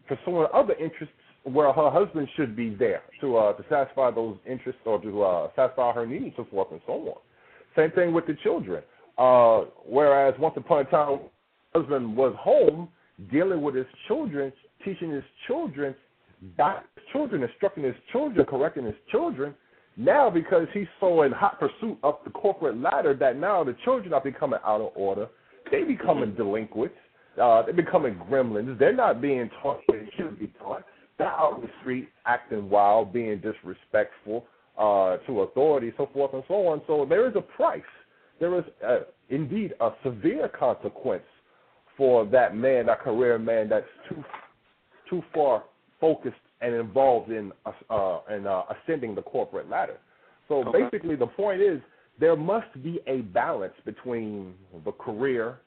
pursuing 0.07 0.47
other 0.53 0.73
interests 0.73 1.13
where 1.43 1.71
her 1.73 1.89
husband 1.89 2.27
should 2.35 2.55
be 2.55 2.73
there 2.73 3.01
to 3.19 3.37
uh, 3.37 3.53
to 3.53 3.63
satisfy 3.69 4.11
those 4.11 4.37
interests 4.49 4.81
or 4.85 4.99
to 5.01 5.23
uh, 5.23 5.49
satisfy 5.55 5.91
her 5.93 6.07
needs, 6.07 6.35
so 6.37 6.47
forth 6.49 6.69
and 6.71 6.81
so 6.87 6.93
on. 6.93 7.17
Same 7.75 7.91
thing 7.91 8.13
with 8.13 8.27
the 8.27 8.35
children. 8.43 8.83
Uh, 9.17 9.65
whereas 9.85 10.33
once 10.39 10.55
upon 10.57 10.81
a 10.81 10.83
time, 10.85 11.19
husband 11.73 12.15
was 12.15 12.35
home 12.39 12.89
dealing 13.31 13.61
with 13.61 13.75
his 13.75 13.85
children, 14.07 14.51
teaching 14.83 15.11
his 15.11 15.23
children, 15.47 15.95
not 16.57 16.85
his 16.95 17.03
children, 17.11 17.43
instructing 17.43 17.83
his 17.83 17.95
children, 18.11 18.45
correcting 18.45 18.85
his 18.85 18.95
children. 19.11 19.53
Now, 19.97 20.29
because 20.29 20.67
he's 20.73 20.87
so 20.99 21.23
in 21.23 21.31
hot 21.31 21.59
pursuit 21.59 21.97
of 22.03 22.15
the 22.23 22.31
corporate 22.31 22.77
ladder, 22.77 23.13
that 23.15 23.37
now 23.37 23.63
the 23.63 23.75
children 23.83 24.13
are 24.13 24.21
becoming 24.21 24.59
out 24.65 24.81
of 24.81 24.91
order. 24.95 25.27
They 25.69 25.83
becoming 25.83 26.33
delinquents. 26.33 26.95
Uh, 27.41 27.63
they're 27.63 27.73
becoming 27.73 28.15
gremlins. 28.29 28.77
They're 28.79 28.95
not 28.95 29.21
being 29.21 29.49
taught 29.61 29.81
what 29.85 29.97
they 29.99 30.09
should 30.17 30.39
be 30.39 30.51
taught. 30.59 30.83
They're 31.17 31.27
out 31.27 31.57
in 31.57 31.61
the 31.61 31.69
street 31.81 32.09
acting 32.25 32.69
wild, 32.69 33.13
being 33.13 33.39
disrespectful 33.39 34.45
uh, 34.81 35.17
to 35.27 35.41
authority, 35.41 35.93
so 35.95 36.09
forth 36.11 36.33
and 36.33 36.43
so 36.47 36.67
on. 36.67 36.81
So 36.87 37.05
there 37.07 37.29
is 37.29 37.35
a 37.35 37.41
price. 37.41 37.81
There 38.39 38.57
is 38.57 38.65
uh, 38.85 39.01
indeed 39.29 39.73
a 39.79 39.91
severe 40.03 40.49
consequence 40.49 41.23
for 41.95 42.25
that 42.25 42.55
man, 42.55 42.87
that 42.87 43.01
career 43.01 43.37
man 43.37 43.69
that's 43.69 43.85
too 44.09 44.23
too 45.07 45.21
far 45.33 45.63
focused 45.99 46.35
and 46.61 46.73
involved 46.73 47.29
in 47.31 47.51
uh, 47.65 48.19
in 48.35 48.47
uh, 48.47 48.63
ascending 48.73 49.13
the 49.13 49.21
corporate 49.21 49.69
ladder. 49.69 49.97
So 50.47 50.63
Okay. 50.67 50.83
basically, 50.83 51.15
the 51.15 51.27
point 51.27 51.61
is 51.61 51.79
there 52.19 52.35
must 52.35 52.71
be 52.81 52.99
a 53.05 53.21
balance 53.21 53.75
between 53.85 54.55
the 54.83 54.91
career. 54.93 55.59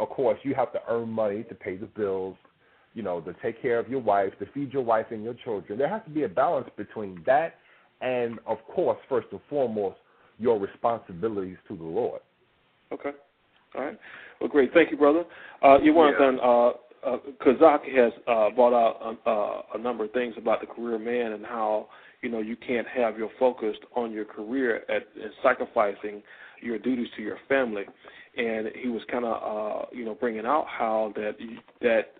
Of 0.00 0.08
course, 0.08 0.38
you 0.42 0.54
have 0.54 0.72
to 0.72 0.80
earn 0.88 1.10
money 1.10 1.44
to 1.50 1.54
pay 1.54 1.76
the 1.76 1.86
bills, 1.86 2.36
you 2.94 3.02
know, 3.02 3.20
to 3.20 3.34
take 3.42 3.60
care 3.60 3.78
of 3.78 3.88
your 3.88 4.00
wife, 4.00 4.32
to 4.38 4.46
feed 4.54 4.72
your 4.72 4.82
wife 4.82 5.06
and 5.10 5.22
your 5.22 5.34
children. 5.44 5.78
There 5.78 5.88
has 5.88 6.02
to 6.04 6.10
be 6.10 6.22
a 6.22 6.28
balance 6.28 6.68
between 6.76 7.22
that 7.26 7.58
and, 8.04 8.38
of 8.46 8.58
course, 8.66 8.98
first 9.08 9.28
and 9.32 9.40
foremost, 9.48 9.96
your 10.38 10.58
responsibilities 10.58 11.56
to 11.68 11.76
the 11.76 11.84
Lord. 11.84 12.20
Okay. 12.92 13.12
All 13.74 13.82
right. 13.82 13.98
Well, 14.40 14.50
great. 14.50 14.72
Thank 14.74 14.90
you, 14.90 14.96
brother. 14.96 15.24
Uh, 15.62 15.78
you 15.82 15.94
want 15.94 16.16
Yeah. 16.18 16.26
then, 16.26 16.40
uh, 16.40 16.72
uh, 17.02 17.18
Kazak 17.40 17.84
has 17.96 18.12
uh, 18.26 18.50
brought 18.50 18.72
out 18.72 19.18
a, 19.26 19.30
uh, 19.30 19.62
a 19.74 19.78
number 19.78 20.04
of 20.04 20.12
things 20.12 20.34
about 20.36 20.60
the 20.60 20.66
career 20.66 20.98
man 20.98 21.32
and 21.32 21.44
how 21.44 21.88
you 22.22 22.30
know 22.30 22.40
you 22.40 22.56
can't 22.56 22.86
have 22.88 23.18
your 23.18 23.30
focus 23.38 23.76
on 23.94 24.10
your 24.10 24.24
career 24.24 24.84
at, 24.88 25.02
at 25.22 25.30
sacrificing 25.42 26.22
your 26.62 26.78
duties 26.78 27.08
to 27.16 27.22
your 27.22 27.36
family, 27.48 27.84
and 28.36 28.68
he 28.82 28.88
was 28.88 29.02
kind 29.10 29.24
of 29.24 29.34
uh, 29.34 29.86
you 29.92 30.04
know 30.04 30.14
bringing 30.14 30.46
out 30.46 30.66
how 30.66 31.12
that 31.16 31.36
that 31.82 32.12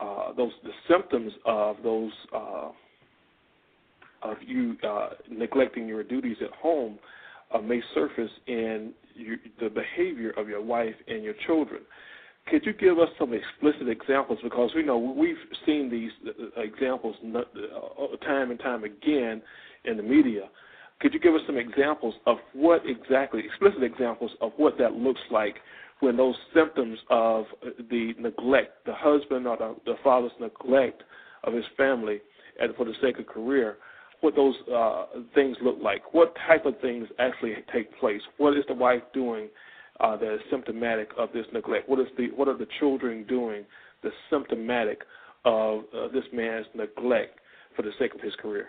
uh, 0.00 0.32
those 0.34 0.52
the 0.64 0.72
symptoms 0.88 1.32
of 1.46 1.76
those 1.82 2.12
uh, 2.34 2.68
of 4.22 4.36
you 4.46 4.76
uh, 4.86 5.10
neglecting 5.30 5.86
your 5.86 6.02
duties 6.02 6.36
at 6.42 6.50
home 6.52 6.98
uh, 7.52 7.58
may 7.58 7.80
surface 7.94 8.30
in 8.46 8.92
you, 9.14 9.36
the 9.60 9.68
behavior 9.68 10.30
of 10.36 10.48
your 10.48 10.62
wife 10.62 10.94
and 11.08 11.22
your 11.22 11.34
children. 11.46 11.82
Could 12.48 12.64
you 12.64 12.72
give 12.72 12.98
us 12.98 13.08
some 13.18 13.32
explicit 13.32 13.88
examples? 13.88 14.38
Because 14.42 14.70
we 14.74 14.82
know 14.82 14.98
we've 14.98 15.36
seen 15.66 15.90
these 15.90 16.10
uh, 16.26 16.60
examples 16.60 17.16
uh, 17.34 18.16
time 18.24 18.50
and 18.50 18.58
time 18.58 18.84
again 18.84 19.42
in 19.84 19.96
the 19.96 20.02
media. 20.02 20.48
Could 21.00 21.14
you 21.14 21.20
give 21.20 21.34
us 21.34 21.40
some 21.46 21.56
examples 21.56 22.14
of 22.26 22.38
what 22.52 22.82
exactly, 22.86 23.42
explicit 23.44 23.82
examples 23.82 24.32
of 24.40 24.52
what 24.56 24.76
that 24.78 24.92
looks 24.92 25.20
like 25.30 25.56
when 26.00 26.16
those 26.16 26.34
symptoms 26.54 26.98
of 27.10 27.44
uh, 27.64 27.70
the 27.90 28.14
neglect, 28.18 28.84
the 28.84 28.94
husband 28.94 29.46
or 29.46 29.56
the, 29.56 29.76
the 29.86 29.94
father's 30.02 30.32
neglect 30.40 31.02
of 31.44 31.52
his 31.54 31.64
family 31.76 32.20
and 32.58 32.74
for 32.74 32.84
the 32.84 32.94
sake 33.00 33.18
of 33.18 33.26
career, 33.26 33.78
what 34.20 34.36
those 34.36 34.54
uh, 34.74 35.06
things 35.34 35.56
look 35.62 35.78
like. 35.82 36.12
What 36.12 36.34
type 36.46 36.66
of 36.66 36.78
things 36.80 37.08
actually 37.18 37.54
take 37.72 37.98
place? 37.98 38.20
What 38.36 38.56
is 38.56 38.64
the 38.68 38.74
wife 38.74 39.02
doing 39.12 39.48
uh, 40.00 40.16
that 40.16 40.34
is 40.34 40.40
symptomatic 40.50 41.08
of 41.18 41.30
this 41.32 41.46
neglect? 41.52 41.88
What 41.88 42.00
is 42.00 42.08
the 42.16 42.28
what 42.34 42.48
are 42.48 42.56
the 42.56 42.66
children 42.78 43.24
doing 43.28 43.64
that's 44.02 44.14
symptomatic 44.30 45.00
of 45.44 45.80
uh, 45.96 46.08
this 46.08 46.24
man's 46.32 46.66
neglect 46.74 47.38
for 47.76 47.82
the 47.82 47.92
sake 47.98 48.14
of 48.14 48.20
his 48.20 48.34
career? 48.36 48.68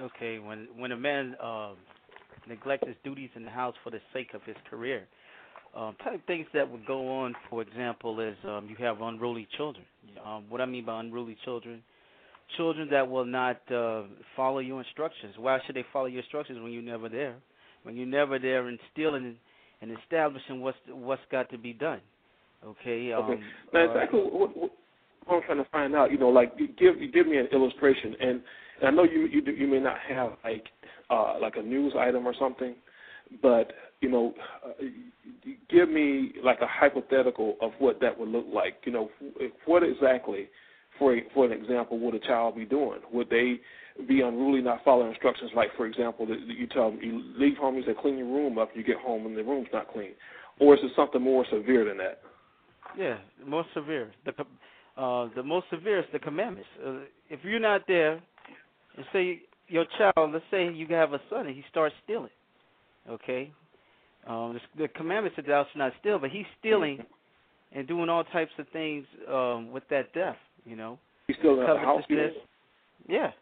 Okay, 0.00 0.38
when 0.38 0.68
when 0.76 0.92
a 0.92 0.96
man 0.96 1.36
um, 1.42 1.76
neglects 2.48 2.86
his 2.86 2.96
duties 3.04 3.30
in 3.36 3.44
the 3.44 3.50
house 3.50 3.74
for 3.84 3.90
the 3.90 4.00
sake 4.12 4.34
of 4.34 4.42
his 4.44 4.56
career, 4.68 5.06
um, 5.76 5.96
type 6.02 6.14
of 6.14 6.24
things 6.26 6.46
that 6.54 6.70
would 6.70 6.86
go 6.86 7.08
on, 7.08 7.34
for 7.48 7.62
example, 7.62 8.20
is 8.20 8.36
um, 8.44 8.68
you 8.68 8.76
have 8.84 9.00
unruly 9.00 9.46
children. 9.56 9.84
Um, 10.24 10.44
what 10.48 10.60
I 10.60 10.66
mean 10.66 10.84
by 10.84 11.00
unruly 11.00 11.36
children, 11.44 11.82
children 12.56 12.88
that 12.90 13.08
will 13.08 13.24
not 13.24 13.60
uh, 13.72 14.02
follow 14.36 14.58
your 14.58 14.80
instructions. 14.80 15.34
Why 15.38 15.58
should 15.66 15.76
they 15.76 15.84
follow 15.92 16.06
your 16.06 16.20
instructions 16.20 16.60
when 16.62 16.72
you're 16.72 16.82
never 16.82 17.08
there? 17.08 17.36
When 17.82 17.96
you're 17.96 18.06
never 18.06 18.38
there 18.38 18.68
instilling 18.68 19.36
and 19.80 19.98
establishing 20.02 20.60
what's 20.60 20.78
what's 20.88 21.22
got 21.30 21.50
to 21.50 21.58
be 21.58 21.72
done. 21.72 22.00
Okay. 22.64 23.12
Um, 23.12 23.24
Okay. 23.24 23.42
Now, 23.72 23.80
uh, 23.80 23.84
exactly 23.84 24.20
what, 24.20 24.56
what, 24.56 24.70
what 25.26 25.36
I'm 25.36 25.42
trying 25.42 25.64
to 25.64 25.70
find 25.70 25.94
out, 25.94 26.10
you 26.12 26.18
know, 26.18 26.28
like 26.28 26.52
you 26.56 26.68
give 26.68 27.00
you 27.00 27.10
give 27.10 27.26
me 27.26 27.38
an 27.38 27.46
illustration, 27.52 28.14
and, 28.20 28.42
and 28.80 28.88
I 28.88 28.90
know 28.90 29.04
you 29.04 29.26
you 29.26 29.42
you 29.52 29.66
may 29.66 29.80
not 29.80 29.96
have 30.08 30.32
like 30.44 30.64
uh, 31.10 31.38
like 31.40 31.56
a 31.56 31.62
news 31.62 31.94
item 31.98 32.26
or 32.26 32.34
something, 32.38 32.74
but 33.40 33.72
you 34.00 34.08
know, 34.08 34.34
uh, 34.64 34.84
give 35.68 35.88
me 35.88 36.32
like 36.44 36.60
a 36.60 36.66
hypothetical 36.66 37.56
of 37.60 37.72
what 37.78 38.00
that 38.00 38.18
would 38.18 38.28
look 38.28 38.46
like. 38.52 38.76
You 38.84 38.92
know, 38.92 39.10
what 39.66 39.82
exactly, 39.82 40.48
for 40.98 41.16
a, 41.16 41.22
for 41.34 41.46
an 41.46 41.52
example, 41.52 41.98
would 42.00 42.14
a 42.14 42.20
child 42.20 42.56
be 42.56 42.64
doing? 42.64 43.00
Would 43.12 43.30
they 43.30 43.60
be 44.08 44.20
unruly, 44.20 44.62
not 44.62 44.84
following 44.84 45.10
instructions? 45.10 45.50
Like, 45.54 45.68
for 45.76 45.86
example, 45.86 46.26
that 46.26 46.38
you 46.46 46.66
tell 46.66 46.90
them 46.90 47.00
you 47.02 47.22
leave 47.36 47.56
home, 47.56 47.76
you 47.76 47.84
say 47.84 47.94
clean 48.00 48.18
your 48.18 48.26
room 48.26 48.58
up, 48.58 48.70
you 48.74 48.82
get 48.82 48.96
home 48.96 49.26
and 49.26 49.36
the 49.36 49.42
room's 49.42 49.68
not 49.72 49.92
clean, 49.92 50.12
or 50.60 50.74
is 50.74 50.80
it 50.82 50.92
something 50.96 51.20
more 51.20 51.44
severe 51.50 51.84
than 51.84 51.98
that? 51.98 52.20
Yeah, 52.98 53.18
most 53.46 53.68
severe. 53.74 54.12
The 54.24 54.32
uh, 55.00 55.28
the 55.34 55.42
most 55.42 55.66
severe 55.70 56.00
is 56.00 56.04
the 56.12 56.18
commandments. 56.18 56.68
Uh, 56.84 56.98
if 57.30 57.40
you're 57.42 57.58
not 57.58 57.82
there, 57.88 58.20
and 58.96 59.06
say 59.12 59.40
your 59.68 59.86
child, 59.96 60.32
let's 60.32 60.44
say 60.50 60.70
you 60.70 60.86
have 60.88 61.14
a 61.14 61.20
son 61.30 61.46
and 61.46 61.56
he 61.56 61.64
starts 61.70 61.94
stealing, 62.04 62.30
okay, 63.08 63.50
um, 64.26 64.58
the, 64.76 64.82
the 64.82 64.88
commandments 64.88 65.38
are 65.38 65.42
thou 65.42 65.64
shalt 65.64 65.76
not 65.76 65.92
steal, 66.00 66.18
but 66.18 66.30
he's 66.30 66.44
stealing 66.60 67.02
and 67.72 67.88
doing 67.88 68.08
all 68.08 68.24
types 68.24 68.52
of 68.58 68.66
things 68.68 69.06
um, 69.30 69.72
with 69.72 69.82
that 69.88 70.12
death, 70.12 70.36
you 70.64 70.76
know, 70.76 70.98
He's 71.26 71.36
still 71.36 71.54
in 71.54 71.66
the 71.66 71.78
house. 71.78 72.04
Yeah, 73.08 73.32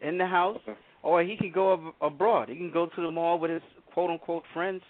in 0.00 0.18
the 0.18 0.26
house, 0.26 0.58
Okay. 0.62 0.78
or 1.02 1.22
he 1.22 1.36
can 1.36 1.50
go 1.50 1.72
ab- 1.74 1.94
abroad. 2.00 2.48
He 2.48 2.56
can 2.56 2.70
go 2.70 2.86
to 2.86 3.00
the 3.02 3.10
mall 3.10 3.38
with 3.38 3.50
his 3.50 3.62
quote 3.92 4.10
unquote 4.10 4.44
friends 4.52 4.82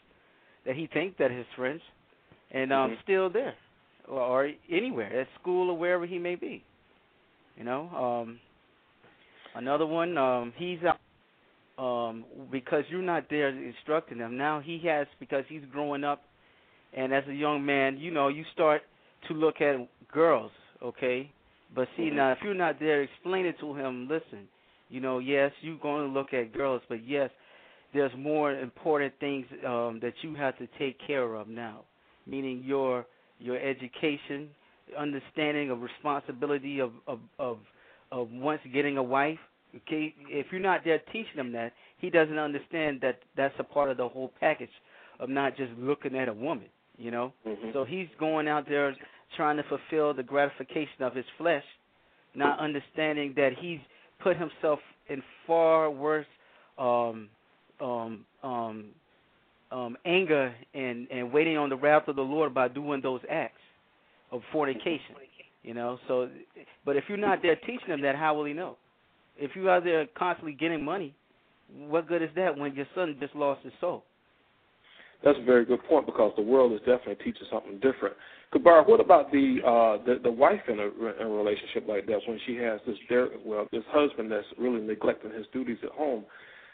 that 0.64 0.74
he 0.76 0.86
thinks 0.86 1.16
that 1.18 1.30
his 1.30 1.46
friends, 1.56 1.82
and 2.50 2.72
um, 2.72 2.92
Mhm. 2.92 3.02
still 3.02 3.30
there, 3.30 3.54
or, 4.06 4.20
or 4.20 4.52
anywhere 4.68 5.12
at 5.20 5.28
school 5.40 5.70
or 5.70 5.76
wherever 5.76 6.06
he 6.06 6.18
may 6.18 6.34
be. 6.34 6.64
You 7.56 7.64
know, 7.64 7.88
um, 7.90 8.40
another 9.54 9.86
one, 9.86 10.16
um, 10.18 10.52
he's 10.56 10.78
out 10.84 10.98
um, 11.78 12.24
because 12.50 12.84
you're 12.88 13.02
not 13.02 13.28
there 13.28 13.48
instructing 13.48 14.18
him. 14.18 14.36
Now 14.36 14.60
he 14.60 14.78
has 14.80 15.06
because 15.20 15.44
he's 15.48 15.64
growing 15.72 16.04
up, 16.04 16.24
and 16.92 17.12
as 17.14 17.26
a 17.28 17.34
young 17.34 17.64
man, 17.64 17.96
you 17.98 18.10
know, 18.10 18.28
you 18.28 18.44
start 18.52 18.82
to 19.28 19.34
look 19.34 19.60
at 19.60 19.76
girls, 20.12 20.52
okay. 20.82 21.30
But 21.74 21.88
see 21.96 22.10
Mhm. 22.10 22.14
now, 22.14 22.32
if 22.32 22.42
you're 22.42 22.54
not 22.54 22.78
there, 22.78 23.02
explain 23.02 23.46
it 23.46 23.58
to 23.58 23.74
him. 23.74 24.08
Listen, 24.08 24.48
you 24.88 25.00
know, 25.00 25.18
yes, 25.18 25.52
you're 25.60 25.76
going 25.76 26.06
to 26.06 26.12
look 26.12 26.32
at 26.32 26.52
girls, 26.52 26.82
but 26.88 27.02
yes, 27.04 27.30
there's 27.92 28.14
more 28.16 28.52
important 28.52 29.14
things 29.18 29.46
um, 29.64 29.98
that 30.00 30.14
you 30.22 30.34
have 30.34 30.56
to 30.58 30.66
take 30.78 30.98
care 30.98 31.34
of 31.34 31.48
now, 31.48 31.84
meaning 32.26 32.62
your 32.64 33.06
your 33.40 33.56
education, 33.58 34.50
understanding 34.96 35.70
of 35.70 35.82
responsibility 35.82 36.80
of 36.80 36.92
of 37.06 37.20
of, 37.38 37.58
of 38.10 38.30
once 38.32 38.60
getting 38.72 38.96
a 38.96 39.02
wife. 39.02 39.38
Okay, 39.76 40.14
if 40.28 40.46
you're 40.50 40.60
not 40.60 40.82
there 40.84 40.98
teaching 41.12 41.36
him 41.36 41.52
that, 41.52 41.72
he 41.98 42.08
doesn't 42.08 42.38
understand 42.38 43.00
that 43.02 43.20
that's 43.36 43.54
a 43.58 43.64
part 43.64 43.90
of 43.90 43.98
the 43.98 44.08
whole 44.08 44.32
package 44.40 44.70
of 45.20 45.28
not 45.28 45.56
just 45.56 45.72
looking 45.78 46.16
at 46.16 46.28
a 46.28 46.32
woman. 46.32 46.66
You 46.96 47.10
know, 47.10 47.32
Mhm. 47.46 47.72
so 47.72 47.84
he's 47.84 48.08
going 48.18 48.48
out 48.48 48.66
there 48.68 48.96
trying 49.36 49.56
to 49.56 49.64
fulfill 49.64 50.14
the 50.14 50.22
gratification 50.22 51.02
of 51.02 51.14
his 51.14 51.24
flesh, 51.36 51.64
not 52.34 52.58
understanding 52.58 53.32
that 53.36 53.52
he's 53.58 53.80
put 54.22 54.36
himself 54.36 54.78
in 55.08 55.22
far 55.46 55.90
worse 55.90 56.26
um, 56.78 57.28
um, 57.80 58.24
um, 58.42 58.86
um, 59.70 59.96
anger 60.04 60.54
and, 60.74 61.08
and 61.10 61.32
waiting 61.32 61.56
on 61.56 61.68
the 61.68 61.76
wrath 61.76 62.08
of 62.08 62.16
the 62.16 62.22
Lord 62.22 62.54
by 62.54 62.68
doing 62.68 63.00
those 63.00 63.20
acts 63.30 63.60
of 64.30 64.42
fornication. 64.52 65.16
You 65.62 65.74
know, 65.74 65.98
so 66.06 66.30
but 66.84 66.96
if 66.96 67.04
you're 67.08 67.18
not 67.18 67.42
there 67.42 67.56
teaching 67.56 67.88
him 67.88 68.00
that, 68.02 68.16
how 68.16 68.34
will 68.34 68.44
he 68.44 68.52
know? 68.52 68.76
If 69.36 69.54
you 69.54 69.68
are 69.68 69.80
there 69.80 70.06
constantly 70.16 70.52
getting 70.52 70.84
money, 70.84 71.14
what 71.76 72.08
good 72.08 72.22
is 72.22 72.30
that 72.36 72.56
when 72.56 72.74
your 72.74 72.86
son 72.94 73.16
just 73.20 73.34
lost 73.34 73.62
his 73.64 73.72
soul? 73.80 74.04
That's 75.24 75.38
a 75.38 75.44
very 75.44 75.64
good 75.64 75.82
point 75.84 76.06
because 76.06 76.32
the 76.36 76.42
world 76.42 76.72
is 76.72 76.78
definitely 76.80 77.16
teaching 77.16 77.46
something 77.50 77.74
different. 77.74 78.14
Kabar, 78.52 78.82
what 78.84 79.00
about 79.00 79.30
the 79.30 79.58
uh, 79.64 80.04
the, 80.04 80.20
the 80.22 80.30
wife 80.30 80.62
in 80.68 80.78
a, 80.78 80.86
in 81.20 81.26
a 81.26 81.28
relationship 81.28 81.86
like 81.86 82.06
that 82.06 82.20
when 82.26 82.40
she 82.46 82.56
has 82.56 82.80
this 82.86 82.96
well 83.44 83.66
this 83.72 83.84
husband 83.90 84.32
that's 84.32 84.46
really 84.58 84.80
neglecting 84.80 85.32
his 85.32 85.46
duties 85.52 85.78
at 85.82 85.90
home? 85.90 86.24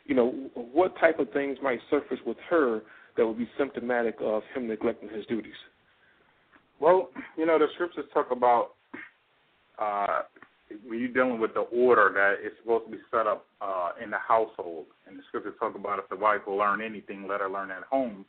You 0.04 0.14
know, 0.14 0.31
what 0.54 0.95
type 1.00 1.19
of 1.19 1.31
things 1.33 1.59
might 1.62 1.81
surface 1.90 2.19
with 2.26 2.37
her 2.49 2.83
that 3.16 3.26
would 3.26 3.38
be 3.38 3.49
symptomatic 3.59 4.16
of 4.21 4.43
him 4.54 4.69
neglecting 4.69 5.09
his 5.09 5.26
duties? 5.26 5.54
Well, 6.81 7.09
you 7.37 7.47
know, 7.47 7.59
the 7.59 7.66
scriptures 7.75 8.04
talk 8.12 8.31
about 8.31 8.73
uh, 9.78 10.23
when 10.87 11.00
you're 11.00 11.09
dealing 11.09 11.40
with 11.40 11.54
the 11.54 11.61
order 11.61 12.11
that 12.14 12.47
is 12.47 12.52
supposed 12.61 12.87
to 12.87 12.93
be 12.93 13.02
set 13.11 13.26
up 13.26 13.47
uh, 13.61 13.90
in 14.02 14.11
the 14.11 14.19
household, 14.19 14.87
and 15.09 15.19
the 15.19 15.23
scriptures 15.28 15.54
talk 15.59 15.75
about 15.75 15.99
if 15.99 16.09
the 16.09 16.16
wife 16.16 16.40
will 16.47 16.57
learn 16.57 16.81
anything, 16.81 17.26
let 17.28 17.40
her 17.40 17.50
learn 17.50 17.71
at 17.71 17.83
home. 17.85 18.25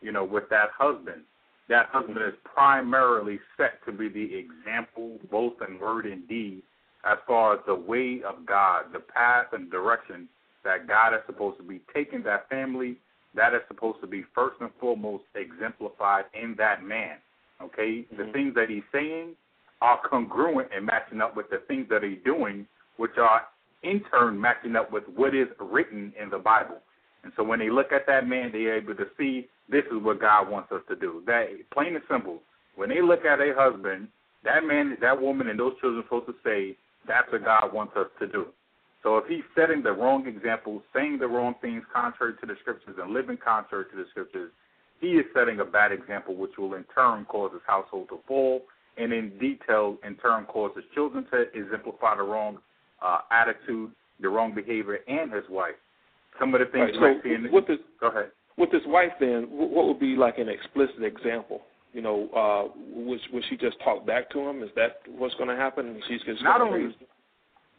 You 0.00 0.12
know, 0.12 0.24
with 0.24 0.44
that 0.50 0.68
husband, 0.76 1.22
that 1.68 1.86
husband 1.90 2.18
is 2.18 2.34
primarily 2.44 3.40
set 3.56 3.84
to 3.86 3.92
be 3.92 4.08
the 4.08 4.34
example, 4.34 5.18
both 5.30 5.54
in 5.66 5.78
word 5.78 6.06
and 6.06 6.28
deed, 6.28 6.62
as 7.04 7.18
far 7.26 7.54
as 7.54 7.60
the 7.66 7.74
way 7.74 8.20
of 8.26 8.46
God, 8.46 8.84
the 8.92 9.00
path 9.00 9.46
and 9.52 9.70
direction 9.70 10.28
that 10.64 10.86
God 10.88 11.14
is 11.14 11.20
supposed 11.26 11.58
to 11.58 11.62
be 11.62 11.80
taking 11.94 12.22
that 12.24 12.48
family. 12.48 12.96
That 13.34 13.54
is 13.54 13.60
supposed 13.68 14.00
to 14.00 14.06
be 14.06 14.24
first 14.34 14.56
and 14.60 14.70
foremost 14.80 15.24
exemplified 15.34 16.24
in 16.40 16.54
that 16.58 16.84
man. 16.84 17.16
Okay, 17.62 18.04
mm-hmm. 18.04 18.16
the 18.16 18.32
things 18.32 18.54
that 18.54 18.68
he's 18.68 18.82
saying 18.92 19.34
are 19.80 20.00
congruent 20.08 20.68
and 20.74 20.86
matching 20.86 21.20
up 21.20 21.36
with 21.36 21.50
the 21.50 21.62
things 21.68 21.86
that 21.90 22.02
he's 22.02 22.18
doing, 22.24 22.66
which 22.96 23.16
are 23.18 23.42
in 23.82 24.02
turn 24.10 24.40
matching 24.40 24.76
up 24.76 24.90
with 24.90 25.04
what 25.14 25.34
is 25.34 25.48
written 25.60 26.12
in 26.20 26.30
the 26.30 26.38
Bible. 26.38 26.78
And 27.22 27.32
so 27.36 27.42
when 27.42 27.58
they 27.58 27.70
look 27.70 27.92
at 27.92 28.06
that 28.06 28.26
man, 28.26 28.50
they're 28.52 28.76
able 28.76 28.94
to 28.94 29.06
see 29.18 29.48
this 29.68 29.84
is 29.86 30.02
what 30.02 30.20
God 30.20 30.50
wants 30.50 30.70
us 30.72 30.82
to 30.88 30.96
do. 30.96 31.22
That 31.26 31.46
plain 31.72 31.94
and 31.94 32.04
simple. 32.10 32.40
When 32.76 32.88
they 32.88 33.00
look 33.00 33.24
at 33.24 33.40
a 33.40 33.54
husband, 33.56 34.08
that 34.44 34.64
man, 34.64 34.96
that 35.00 35.20
woman, 35.20 35.48
and 35.48 35.58
those 35.58 35.72
children 35.80 36.02
are 36.02 36.06
supposed 36.06 36.26
to 36.26 36.34
say, 36.44 36.76
that's 37.06 37.30
what 37.30 37.44
God 37.44 37.72
wants 37.72 37.94
us 37.96 38.08
to 38.20 38.26
do. 38.26 38.46
So 39.02 39.18
if 39.18 39.26
he's 39.28 39.44
setting 39.54 39.82
the 39.82 39.92
wrong 39.92 40.26
example, 40.26 40.82
saying 40.94 41.18
the 41.18 41.28
wrong 41.28 41.54
things 41.60 41.82
contrary 41.92 42.34
to 42.40 42.46
the 42.46 42.54
scriptures, 42.60 42.96
and 43.00 43.12
living 43.12 43.36
contrary 43.36 43.84
to 43.90 43.96
the 43.96 44.04
scriptures, 44.10 44.50
he 45.00 45.08
is 45.08 45.26
setting 45.34 45.60
a 45.60 45.64
bad 45.64 45.92
example, 45.92 46.34
which 46.34 46.52
will 46.56 46.74
in 46.74 46.84
turn 46.94 47.26
cause 47.26 47.52
his 47.52 47.60
household 47.66 48.08
to 48.08 48.18
fall, 48.26 48.62
and 48.96 49.12
in 49.12 49.36
detail, 49.38 49.98
in 50.06 50.14
turn, 50.16 50.46
cause 50.46 50.70
his 50.74 50.84
children 50.94 51.26
to 51.30 51.42
exemplify 51.54 52.16
the 52.16 52.22
wrong 52.22 52.58
uh, 53.02 53.18
attitude, 53.30 53.90
the 54.20 54.28
wrong 54.28 54.54
behavior, 54.54 55.00
and 55.06 55.32
his 55.32 55.44
wife. 55.50 55.74
Some 56.40 56.54
of 56.54 56.60
the 56.60 56.66
things 56.66 56.90
right, 57.00 57.18
so 57.22 57.30
in 57.30 57.52
with 57.52 57.66
this, 57.66 57.78
go 58.00 58.08
ahead. 58.08 58.30
With 58.56 58.70
his 58.70 58.82
wife, 58.86 59.12
then, 59.18 59.48
what 59.50 59.86
would 59.86 59.98
be 59.98 60.14
like 60.16 60.38
an 60.38 60.48
explicit 60.48 61.02
example? 61.02 61.62
You 61.92 62.02
know, 62.02 62.28
uh, 62.34 62.78
would, 62.94 63.20
would 63.32 63.44
she 63.48 63.56
just 63.56 63.76
talk 63.82 64.06
back 64.06 64.30
to 64.30 64.40
him? 64.40 64.62
Is 64.62 64.70
that 64.76 65.00
what's 65.16 65.34
going 65.34 65.48
to 65.48 65.56
happen? 65.56 66.00
She's 66.08 66.20
just 66.22 66.42
not 66.42 66.60
only 66.60 66.94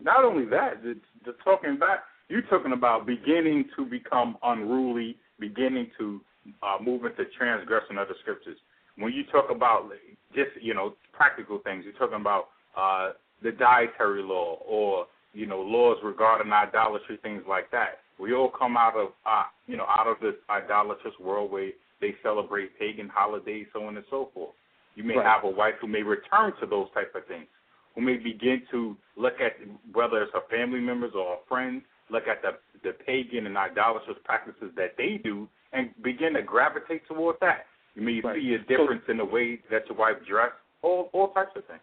not 0.01 0.24
only 0.24 0.46
that, 0.46 0.84
the, 0.84 0.96
the 1.25 1.34
talking 1.44 1.77
back. 1.77 2.03
You're 2.27 2.41
talking 2.44 2.74
about 2.74 3.05
beginning 3.05 3.65
to 3.77 3.86
become 3.86 4.38
unruly, 4.44 5.17
beginning 5.39 5.91
to 5.98 6.22
uh, 6.63 6.77
move 6.82 7.05
into 7.05 7.24
transgression 7.38 7.98
of 7.98 8.08
the 8.08 8.15
scriptures. 8.22 8.58
When 8.98 9.13
you 9.13 9.24
talk 9.32 9.50
about 9.51 9.89
just 10.34 10.51
you 10.62 10.74
know 10.74 10.96
practical 11.13 11.60
things, 11.60 11.84
you're 11.86 11.94
talking 11.94 12.20
about 12.22 12.48
uh, 12.77 13.12
the 13.44 13.51
dietary 13.51 14.24
law 14.24 14.60
or 14.67 15.08
you 15.34 15.46
know 15.46 15.62
laws 15.62 15.98
regarding 16.03 16.51
idolatry, 16.51 17.17
things 17.22 17.44
like 17.48 17.70
that. 17.72 18.00
We 18.19 18.34
all 18.34 18.50
come 18.50 18.77
out 18.77 18.95
of 18.95 19.10
uh, 19.25 19.43
you 19.67 19.77
know 19.77 19.86
out 19.86 20.07
of 20.07 20.17
this 20.22 20.36
idolatrous 20.50 21.13
world 21.19 21.51
where 21.51 21.72
they 22.01 22.15
celebrate 22.24 22.77
pagan 22.79 23.10
holidays, 23.10 23.67
so 23.74 23.84
on 23.84 23.98
and 23.98 24.05
so 24.10 24.29
forth. 24.34 24.53
You 24.95 25.03
may 25.03 25.17
right. 25.17 25.25
have 25.25 25.43
a 25.43 25.50
wife 25.50 25.75
who 25.81 25.88
may 25.88 26.01
return 26.01 26.53
to 26.62 26.65
those 26.65 26.88
type 26.93 27.13
of 27.15 27.25
things, 27.27 27.48
who 27.93 28.01
may 28.01 28.17
begin 28.17 28.62
to 28.72 28.95
look 29.17 29.36
at 29.41 29.53
whether 29.93 30.24
it's 30.24 30.31
her 30.34 30.48
family 30.50 30.79
members 30.79 31.12
or 31.15 31.36
her 31.36 31.41
friends, 31.48 31.84
look 32.10 32.24
at 32.27 32.41
the 32.41 32.51
the 32.84 32.93
pagan 33.05 33.48
and 33.48 33.57
idolatrous 33.57 34.17
practices 34.24 34.72
that 34.75 34.95
they 34.98 35.19
do, 35.24 35.48
and 35.74 35.89
begin 36.03 36.34
to 36.34 36.41
gravitate 36.41 37.05
toward 37.07 37.36
that. 37.41 37.65
You 37.95 38.03
may 38.03 38.22
right. 38.24 38.39
see 38.39 38.53
a 38.53 38.60
difference 38.60 39.01
so, 39.05 39.12
in 39.12 39.17
the 39.17 39.25
way 39.25 39.60
that 39.72 39.88
your 39.88 39.98
wife 39.98 40.17
dressed, 40.27 40.53
all 40.81 41.10
all 41.13 41.29
types 41.29 41.51
of 41.55 41.65
things. 41.65 41.81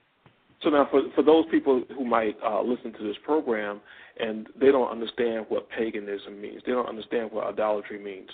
So 0.62 0.70
now, 0.70 0.86
for 0.90 1.02
for 1.14 1.22
those 1.22 1.44
people 1.50 1.82
who 1.96 2.04
might 2.04 2.36
uh, 2.44 2.62
listen 2.62 2.92
to 2.92 3.02
this 3.02 3.16
program 3.24 3.80
and 4.20 4.48
they 4.60 4.70
don't 4.70 4.90
understand 4.90 5.46
what 5.48 5.68
paganism 5.70 6.40
means, 6.40 6.62
they 6.64 6.72
don't 6.72 6.88
understand 6.88 7.30
what 7.32 7.46
idolatry 7.46 7.98
means. 7.98 8.28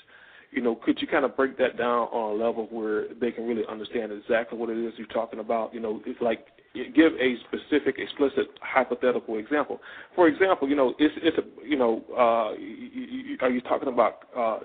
You 0.50 0.62
know, 0.62 0.74
could 0.74 1.00
you 1.00 1.06
kind 1.06 1.24
of 1.24 1.36
break 1.36 1.58
that 1.58 1.76
down 1.76 2.08
on 2.08 2.38
a 2.38 2.44
level 2.44 2.66
where 2.70 3.06
they 3.20 3.30
can 3.30 3.46
really 3.46 3.64
understand 3.68 4.12
exactly 4.12 4.58
what 4.58 4.70
it 4.70 4.78
is 4.78 4.94
you're 4.96 5.06
talking 5.08 5.40
about? 5.40 5.74
You 5.74 5.80
know, 5.80 6.00
it's 6.06 6.20
like 6.20 6.46
give 6.74 7.12
a 7.20 7.36
specific, 7.48 7.96
explicit, 7.98 8.48
hypothetical 8.60 9.38
example. 9.38 9.80
For 10.14 10.28
example, 10.28 10.68
you 10.68 10.76
know, 10.76 10.94
it's 10.98 11.14
it's 11.22 11.38
a 11.38 11.66
you 11.66 11.76
know, 11.76 12.02
uh, 12.12 13.44
are 13.44 13.50
you 13.50 13.60
talking 13.62 13.88
about 13.88 14.24
uh, 14.36 14.58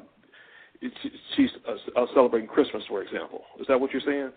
she's 1.36 1.50
uh, 1.68 2.06
celebrating 2.14 2.48
Christmas, 2.48 2.84
for 2.88 3.04
example? 3.04 3.42
Is 3.60 3.68
that 3.68 3.80
what 3.80 3.92
you're 3.92 4.02
saying? 4.06 4.32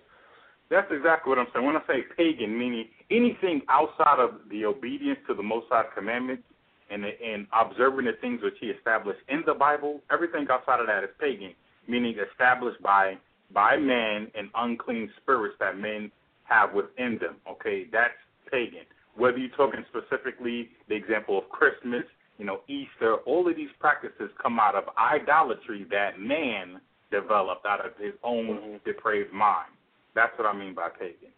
That's 0.71 0.91
exactly 0.91 1.31
what 1.31 1.39
I'm 1.39 1.47
saying. 1.55 1.65
When 1.65 1.77
I 1.77 1.83
say 1.87 2.03
pagan, 2.17 2.59
meaning 2.59 2.89
anything 3.11 3.63
outside 3.69 4.19
of 4.19 4.49
the 4.51 4.65
obedience 4.65 5.19
to 5.29 5.35
the 5.35 5.43
Most 5.43 5.67
High 5.71 5.85
commandments 5.95 6.43
and 6.91 7.05
and 7.05 7.47
observing 7.53 8.07
the 8.07 8.13
things 8.21 8.41
which 8.43 8.57
He 8.61 8.67
established 8.69 9.21
in 9.29 9.43
the 9.47 9.55
Bible, 9.55 10.01
everything 10.11 10.47
outside 10.51 10.81
of 10.81 10.87
that 10.87 11.05
is 11.05 11.11
pagan, 11.21 11.53
meaning 11.89 12.17
established 12.19 12.83
by 12.83 13.17
by 13.53 13.77
man 13.77 14.29
and 14.35 14.49
unclean 14.57 15.11
spirits 15.23 15.55
that 15.61 15.79
men 15.79 16.11
have 16.45 16.75
within 16.75 17.19
them. 17.21 17.37
Okay, 17.49 17.87
that's 17.93 18.15
pagan. 18.51 18.87
Whether 19.17 19.39
you're 19.39 19.57
talking 19.57 19.85
specifically 19.89 20.71
the 20.89 20.95
example 20.95 21.39
of 21.39 21.49
Christmas, 21.49 22.05
you 22.39 22.45
know, 22.45 22.61
Easter, 22.69 23.17
all 23.25 23.49
of 23.49 23.57
these 23.57 23.71
practices 23.81 24.31
come 24.43 24.59
out 24.59 24.75
of 24.75 24.85
idolatry 24.99 25.87
that 25.91 26.21
man 26.21 26.81
developed 27.11 27.65
out 27.65 27.85
of 27.85 27.93
his 27.99 28.13
own 28.23 28.47
mm-hmm. 28.47 28.77
depraved 28.85 29.33
mind. 29.33 29.71
That's 30.17 30.37
what 30.37 30.49
I 30.49 30.59
mean 30.59 30.75
by 30.75 30.89
pagan. 30.89 31.31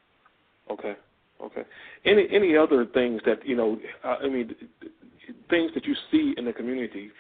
Okay. 0.71 0.95
Okay. 1.45 1.63
Any 2.05 2.27
any 2.33 2.57
other 2.57 2.87
things 2.87 3.21
that 3.27 3.47
you 3.47 3.57
know? 3.57 3.79
Uh, 4.03 4.17
I 4.23 4.29
mean, 4.29 4.55
things 5.51 5.71
that 5.75 5.85
you 5.85 5.95
see 6.11 6.35
in 6.37 6.47
the 6.47 6.53
community, 6.53 7.11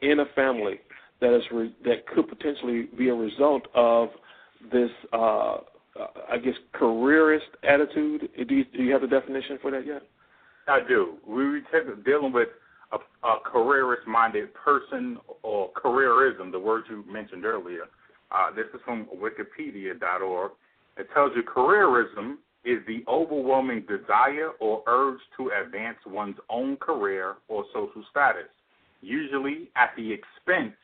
in 0.00 0.20
a 0.20 0.26
family, 0.34 0.80
that 1.20 1.36
is 1.36 1.42
re- 1.52 1.74
that 1.84 2.06
could 2.06 2.28
potentially 2.28 2.88
be 2.96 3.10
a 3.10 3.14
result 3.14 3.66
of 3.74 4.08
this. 4.72 4.90
Uh, 5.12 5.58
uh, 5.98 6.06
I 6.30 6.38
guess 6.38 6.54
careerist 6.72 7.48
attitude. 7.64 8.28
Do 8.48 8.54
you, 8.54 8.64
do 8.64 8.82
you 8.84 8.92
have 8.92 9.02
a 9.02 9.08
definition 9.08 9.58
for 9.60 9.72
that 9.72 9.84
yet? 9.84 10.02
I 10.68 10.78
do. 10.86 11.14
We 11.26 11.44
were 11.44 11.60
dealing 12.06 12.32
with 12.32 12.48
a, 12.92 13.26
a 13.26 13.38
careerist-minded 13.44 14.54
person 14.54 15.18
or 15.42 15.72
careerism, 15.72 16.52
the 16.52 16.60
word 16.60 16.84
you 16.88 17.04
mentioned 17.10 17.44
earlier. 17.44 17.84
Uh, 18.30 18.52
this 18.54 18.66
is 18.72 18.80
from 18.84 19.06
Wikipedia.org. 19.16 20.52
It 21.00 21.08
tells 21.14 21.32
you 21.34 21.42
careerism 21.42 22.36
is 22.62 22.80
the 22.86 23.02
overwhelming 23.08 23.86
desire 23.88 24.50
or 24.60 24.82
urge 24.86 25.18
to 25.38 25.50
advance 25.64 25.96
one's 26.06 26.36
own 26.50 26.76
career 26.76 27.36
or 27.48 27.64
social 27.72 28.04
status, 28.10 28.50
usually 29.00 29.70
at 29.76 29.92
the 29.96 30.12
expense 30.12 30.76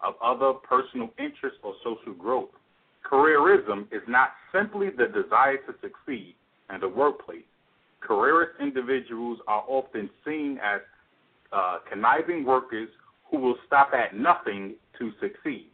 of 0.00 0.14
other 0.22 0.52
personal 0.52 1.10
interests 1.18 1.58
or 1.64 1.74
social 1.82 2.12
growth. 2.12 2.50
Careerism 3.04 3.92
is 3.92 4.02
not 4.06 4.28
simply 4.52 4.90
the 4.90 5.06
desire 5.06 5.56
to 5.66 5.74
succeed 5.82 6.36
in 6.72 6.80
the 6.80 6.88
workplace. 6.88 7.42
Careerist 8.00 8.52
individuals 8.60 9.40
are 9.48 9.64
often 9.66 10.08
seen 10.24 10.60
as 10.62 10.82
uh, 11.52 11.78
conniving 11.90 12.44
workers 12.44 12.88
who 13.28 13.38
will 13.38 13.56
stop 13.66 13.90
at 13.92 14.16
nothing 14.16 14.74
to 15.00 15.10
succeed. 15.20 15.66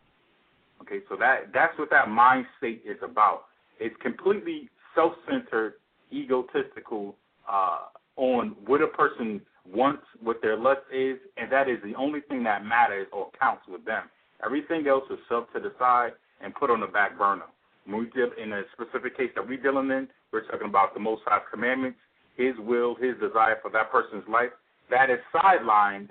Okay, 0.81 1.01
so 1.11 1.17
that 1.17 1.53
that's 1.53 1.79
what 1.79 1.91
that 1.91 2.09
mind 2.09 2.47
state 2.57 2.83
is 2.87 2.97
about. 3.03 3.50
It's 3.81 3.97
completely 4.03 4.69
self-centered, 4.95 5.75
egotistical 6.13 7.17
uh, 7.51 7.79
on 8.17 8.55
what 8.67 8.83
a 8.83 8.87
person 8.87 9.41
wants, 9.73 10.03
what 10.23 10.43
their 10.43 10.57
lust 10.57 10.83
is, 10.93 11.17
and 11.37 11.51
that 11.51 11.69
is 11.69 11.79
the 11.83 11.95
only 11.95 12.21
thing 12.29 12.45
that 12.45 12.65
matters 12.65 13.07
or 13.13 13.31
counts 13.39 13.63
with 13.69 13.85
them. 13.85 14.05
Everything 14.45 14.87
else 14.87 15.05
is 15.11 15.19
shoved 15.29 15.49
to 15.55 15.61
the 15.61 15.73
side 15.79 16.13
and 16.43 16.55
put 16.55 16.71
on 16.71 16.81
the 16.81 16.87
back 16.87 17.17
burner. 17.19 17.45
When 17.87 18.01
we 18.01 18.11
deal 18.11 18.31
in 18.43 18.53
a 18.53 18.63
specific 18.73 19.17
case 19.17 19.31
that 19.35 19.47
we're 19.47 19.61
dealing 19.61 19.91
in, 19.91 20.09
we're 20.33 20.45
talking 20.47 20.69
about 20.69 20.95
the 20.95 21.01
Most 21.01 21.23
High's 21.25 21.43
commandments, 21.51 21.99
His 22.37 22.55
will, 22.59 22.95
His 22.95 23.15
desire 23.21 23.59
for 23.63 23.71
that 23.73 23.91
person's 23.91 24.25
life. 24.29 24.51
That 24.91 25.09
is 25.11 25.19
sidelined 25.35 26.09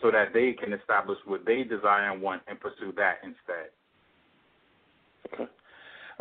so 0.00 0.10
that 0.10 0.32
they 0.32 0.52
can 0.52 0.72
establish 0.72 1.18
what 1.26 1.44
they 1.44 1.62
desire 1.64 2.10
and 2.10 2.22
want 2.22 2.42
and 2.48 2.58
pursue 2.58 2.92
that 2.96 3.18
instead. 3.22 3.70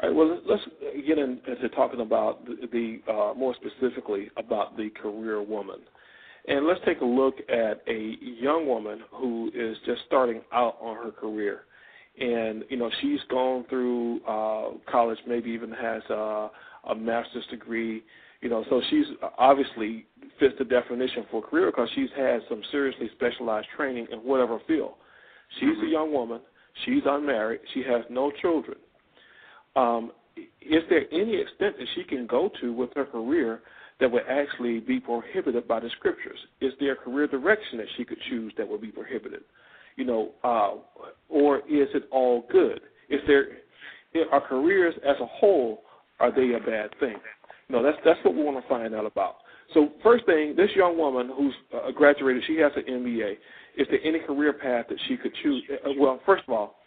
All 0.01 0.09
right. 0.09 0.15
Well, 0.15 0.39
let's 0.47 0.63
get 1.05 1.17
into 1.17 1.69
talking 1.69 2.01
about 2.01 2.45
the, 2.45 2.67
the 2.71 3.11
uh, 3.11 3.33
more 3.33 3.55
specifically 3.55 4.29
about 4.37 4.77
the 4.77 4.89
career 5.01 5.41
woman, 5.41 5.79
and 6.47 6.65
let's 6.65 6.79
take 6.85 7.01
a 7.01 7.05
look 7.05 7.35
at 7.49 7.81
a 7.87 8.15
young 8.21 8.65
woman 8.67 9.01
who 9.11 9.51
is 9.53 9.77
just 9.85 10.01
starting 10.07 10.41
out 10.53 10.77
on 10.81 10.95
her 10.95 11.11
career, 11.11 11.61
and 12.19 12.63
you 12.69 12.77
know 12.77 12.89
she's 13.01 13.19
gone 13.29 13.65
through 13.69 14.21
uh, 14.25 14.69
college, 14.89 15.19
maybe 15.27 15.49
even 15.49 15.71
has 15.71 16.01
uh, 16.09 16.49
a 16.89 16.95
master's 16.95 17.45
degree, 17.47 18.03
you 18.41 18.49
know, 18.49 18.63
so 18.69 18.81
she's 18.89 19.05
obviously 19.37 20.05
fits 20.39 20.53
the 20.59 20.65
definition 20.65 21.25
for 21.29 21.41
career 21.41 21.65
because 21.67 21.89
she's 21.95 22.09
had 22.15 22.39
some 22.47 22.61
seriously 22.71 23.09
specialized 23.15 23.67
training 23.75 24.07
in 24.11 24.19
whatever 24.19 24.59
field. 24.65 24.93
She's 25.59 25.69
mm-hmm. 25.69 25.87
a 25.87 25.89
young 25.89 26.13
woman 26.13 26.39
She's 26.85 27.03
unmarried. 27.05 27.61
She 27.73 27.83
has 27.83 28.03
no 28.09 28.31
children. 28.41 28.77
Um, 29.75 30.11
is 30.61 30.83
there 30.89 31.03
any 31.11 31.35
extent 31.35 31.77
that 31.77 31.87
she 31.95 32.03
can 32.03 32.27
go 32.27 32.49
to 32.61 32.73
with 32.73 32.89
her 32.95 33.05
career 33.05 33.61
that 33.99 34.09
would 34.09 34.23
actually 34.29 34.79
be 34.79 34.99
prohibited 34.99 35.67
by 35.67 35.79
the 35.79 35.89
scriptures? 35.97 36.39
Is 36.61 36.73
there 36.79 36.93
a 36.93 36.95
career 36.95 37.27
direction 37.27 37.77
that 37.79 37.87
she 37.97 38.05
could 38.05 38.19
choose 38.29 38.53
that 38.57 38.67
would 38.67 38.81
be 38.81 38.91
prohibited? 38.91 39.41
You 39.95 40.05
know, 40.05 40.31
uh, 40.43 40.75
or 41.27 41.57
is 41.59 41.89
it 41.93 42.03
all 42.11 42.45
good? 42.51 42.79
Is 43.09 43.19
there 43.27 43.47
are 44.31 44.41
careers 44.41 44.95
as 45.05 45.17
a 45.19 45.25
whole 45.25 45.81
are 46.19 46.31
they 46.31 46.53
a 46.53 46.59
bad 46.59 46.89
thing? 46.99 47.15
No, 47.69 47.83
that's 47.83 47.97
that's 48.03 48.19
what 48.23 48.35
we 48.35 48.43
want 48.43 48.61
to 48.61 48.67
find 48.67 48.95
out 48.95 49.05
about. 49.05 49.37
So 49.73 49.89
first 50.01 50.25
thing, 50.25 50.55
this 50.55 50.69
young 50.75 50.97
woman 50.97 51.31
who's 51.35 51.53
uh, 51.73 51.91
graduated, 51.91 52.43
she 52.47 52.57
has 52.57 52.71
an 52.75 52.83
MBA. 52.83 53.33
Is 53.77 53.87
there 53.89 53.99
any 54.03 54.19
career 54.19 54.53
path 54.53 54.85
that 54.89 54.97
she 55.07 55.15
could 55.17 55.31
choose? 55.43 55.63
Uh, 55.71 55.91
well, 55.97 56.19
first 56.25 56.43
of 56.47 56.53
all, 56.53 56.78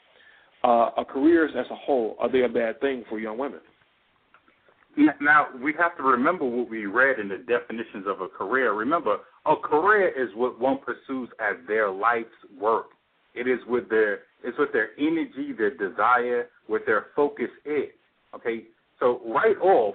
uh, 0.65 1.05
careers 1.09 1.53
as 1.59 1.67
a 1.71 1.75
whole 1.75 2.17
are 2.21 2.31
they 2.31 2.43
a 2.43 2.49
bad 2.49 2.81
thing 2.81 3.05
for 3.09 3.19
young 3.19 3.39
women? 3.39 3.61
Now 5.21 5.47
we 5.63 5.73
have 5.79 5.97
to 5.97 6.03
remember 6.03 6.45
what 6.45 6.69
we 6.69 6.87
read 6.87 7.19
in 7.19 7.29
the 7.29 7.39
definitions 7.39 8.07
of 8.07 8.21
a 8.21 8.29
career. 8.29 8.75
Remember, 8.75 9.19
a 9.47 9.57
career 9.57 10.09
is 10.09 10.29
what 10.35 10.61
one 10.61 10.79
pursues 10.79 11.31
as 11.41 11.57
their 11.67 11.91
life's 11.91 12.29
work. 12.61 12.87
It 13.35 13.49
is 13.49 13.59
with 13.67 13.89
their 13.89 14.21
it's 14.45 14.59
with 14.59 14.73
their 14.73 14.91
energy, 14.99 15.53
their 15.57 15.71
desire, 15.71 16.49
what 16.67 16.83
their 16.85 17.07
focus 17.17 17.49
is. 17.65 17.89
Okay, 18.35 18.65
so 19.01 19.21
right 19.27 19.57
off, 19.63 19.95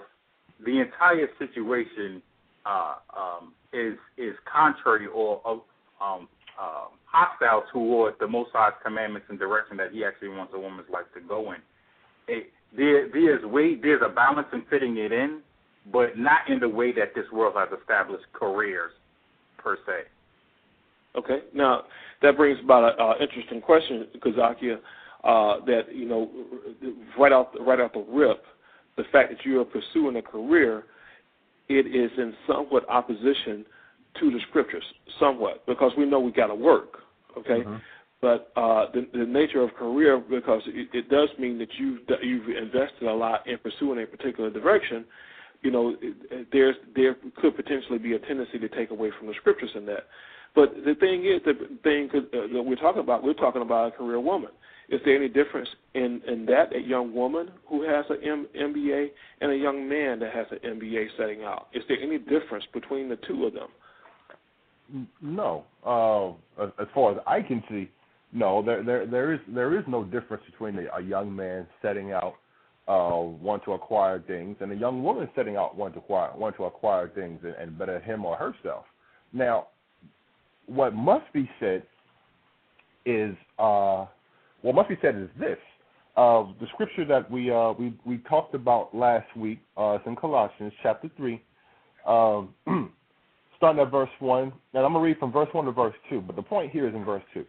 the 0.66 0.80
entire 0.80 1.28
situation 1.38 2.22
uh, 2.66 2.96
um, 3.16 3.54
is 3.74 3.98
is 4.18 4.34
contrary 4.52 5.08
or 5.08 5.42
uh, 5.46 6.18
um, 6.60 6.90
hostile 7.06 7.64
toward 7.72 8.16
the 8.20 8.28
Most 8.28 8.52
High's 8.54 8.74
commandments 8.84 9.28
and 9.30 9.40
direction 9.40 9.78
that 9.78 9.92
He 9.92 10.04
actually 10.04 10.30
wants 10.30 10.54
a 10.56 10.60
woman's 10.60 10.90
life 10.92 11.06
to 11.16 11.22
go 11.22 11.54
in. 11.54 11.60
It, 12.28 12.48
there, 12.76 13.10
there's 13.10 13.46
way 13.46 13.76
there's 13.76 14.02
a 14.06 14.14
balance 14.14 14.48
in 14.52 14.64
fitting 14.70 14.98
it 14.98 15.12
in, 15.12 15.42
but 15.92 16.18
not 16.18 16.50
in 16.50 16.60
the 16.60 16.70
way 16.70 16.92
that 16.94 17.16
this 17.16 17.26
world 17.32 17.56
has 17.58 17.70
established 17.80 18.26
careers 18.34 18.92
per 19.58 19.78
se. 19.86 20.08
Okay. 21.18 21.40
Now 21.54 21.84
that 22.22 22.36
brings 22.38 22.60
about 22.64 23.00
an 23.00 23.22
interesting 23.22 23.62
question, 23.62 24.08
Kazakia. 24.20 24.78
Uh, 25.24 25.66
that 25.66 25.94
you 25.94 26.08
know, 26.08 26.30
right 27.18 27.32
out 27.32 27.52
right 27.60 27.80
out 27.80 27.92
the 27.92 28.06
rip, 28.08 28.44
the 28.98 29.04
fact 29.12 29.32
that 29.32 29.44
you 29.44 29.60
are 29.60 29.66
pursuing 29.66 30.16
a 30.16 30.22
career, 30.22 30.84
it 31.70 31.88
is 31.88 32.12
in 32.18 32.34
somewhat 32.48 32.88
opposition 32.88 33.66
to 34.20 34.32
the 34.32 34.40
scriptures, 34.50 34.84
somewhat, 35.20 35.66
because 35.66 35.92
we 35.98 36.06
know 36.06 36.20
we 36.20 36.32
got 36.32 36.48
to 36.48 36.56
work. 36.56 36.98
Okay. 37.38 37.62
Mm-hmm. 37.62 37.76
But 38.20 38.52
uh, 38.56 38.88
the, 38.94 39.08
the 39.14 39.26
nature 39.26 39.62
of 39.62 39.74
career, 39.76 40.18
because 40.18 40.64
it, 40.66 40.90
it 40.92 41.10
does 41.10 41.30
mean 41.38 41.60
that 41.60 41.68
you've 41.78 42.00
you've 42.24 42.50
invested 42.50 43.08
a 43.08 43.14
lot 43.14 43.48
in 43.48 43.60
pursuing 43.60 44.02
a 44.02 44.08
particular 44.08 44.50
direction, 44.50 45.06
you 45.62 45.72
know, 45.72 45.96
there's 46.52 46.76
there 46.96 47.16
could 47.40 47.56
potentially 47.56 48.00
be 48.00 48.14
a 48.14 48.20
tendency 48.20 48.58
to 48.58 48.70
take 48.70 48.90
away 48.90 49.12
from 49.18 49.28
the 49.28 49.34
scriptures 49.36 49.70
in 49.76 49.86
that. 49.86 50.08
But 50.56 50.74
the 50.86 50.96
thing 50.96 51.26
is, 51.26 51.42
the 51.46 51.78
thing 51.84 52.10
uh, 52.14 52.54
that 52.54 52.64
we're 52.64 52.76
talking 52.76 53.02
about, 53.02 53.24
we're 53.24 53.34
talking 53.34 53.62
about 53.62 53.90
a 53.90 53.92
career 53.92 54.20
woman. 54.20 54.50
Is 54.90 55.02
there 55.06 55.16
any 55.16 55.28
difference 55.28 55.70
in 55.94 56.22
in 56.28 56.46
that 56.48 56.76
a 56.76 56.80
young 56.80 57.14
woman 57.14 57.52
who 57.68 57.84
has 57.84 58.06
an 58.10 58.18
M- 58.24 58.48
MBA 58.58 59.10
and 59.42 59.52
a 59.52 59.56
young 59.56 59.88
man 59.88 60.20
that 60.20 60.34
has 60.34 60.48
an 60.52 60.80
MBA 60.80 61.08
setting 61.18 61.44
out? 61.44 61.68
Is 61.74 61.84
there 61.88 62.00
any 62.02 62.18
difference 62.18 62.66
between 62.74 63.10
the 63.10 63.18
two 63.28 63.46
of 63.46 63.54
them? 63.54 63.68
No, 65.22 65.66
uh, 65.86 66.64
as 66.82 66.88
far 66.94 67.12
as 67.12 67.18
I 67.28 67.42
can 67.42 67.64
see, 67.70 67.90
no. 68.32 68.62
There 68.62 68.84
there 68.84 69.06
there 69.06 69.34
is 69.34 69.40
there 69.48 69.78
is 69.78 69.84
no 69.88 70.04
difference 70.04 70.44
between 70.50 70.78
a, 70.78 70.98
a 70.98 71.02
young 71.02 71.36
man 71.36 71.68
setting 71.82 72.12
out 72.12 72.36
uh, 72.88 73.20
want 73.22 73.64
to 73.66 73.74
acquire 73.74 74.20
things 74.26 74.56
and 74.62 74.72
a 74.72 74.76
young 74.76 75.04
woman 75.04 75.30
setting 75.36 75.58
out 75.58 75.76
want 75.76 75.94
to 75.94 76.00
acquire 76.00 76.32
want 76.36 76.56
to 76.58 76.64
acquire 76.66 77.10
things 77.10 77.40
and, 77.44 77.56
and 77.56 77.78
better 77.78 78.00
him 78.00 78.26
or 78.26 78.38
herself. 78.38 78.86
Now, 79.34 79.68
what 80.68 80.94
must 80.94 81.32
be 81.34 81.50
said 81.60 81.84
is 83.06 83.36
uh, 83.60 84.06
what 84.62 84.76
must 84.76 84.90
be 84.90 84.98
said 85.02 85.16
is 85.16 85.30
this: 85.38 85.58
uh, 86.16 86.44
the 86.60 86.68
scripture 86.74 87.06
that 87.06 87.30
we 87.30 87.52
uh, 87.52 87.74
we 87.74 87.94
we 88.06 88.18
talked 88.30 88.56
about 88.56 88.96
last 88.96 89.28
week 89.36 89.60
uh, 89.78 89.96
is 89.96 90.02
in 90.06 90.16
Colossians 90.16 90.74
chapter 90.82 91.10
three, 91.18 91.42
um, 92.06 92.54
starting 93.58 93.82
at 93.82 93.92
verse 93.92 94.10
one, 94.20 94.54
and 94.74 94.86
I'm 94.86 94.94
gonna 94.94 95.00
read 95.00 95.18
from 95.18 95.32
verse 95.32 95.50
one 95.52 95.66
to 95.66 95.72
verse 95.72 95.96
two. 96.10 96.22
But 96.22 96.36
the 96.36 96.42
point 96.42 96.72
here 96.72 96.88
is 96.88 96.96
in 96.96 97.04
verse 97.04 97.24
two: 97.34 97.46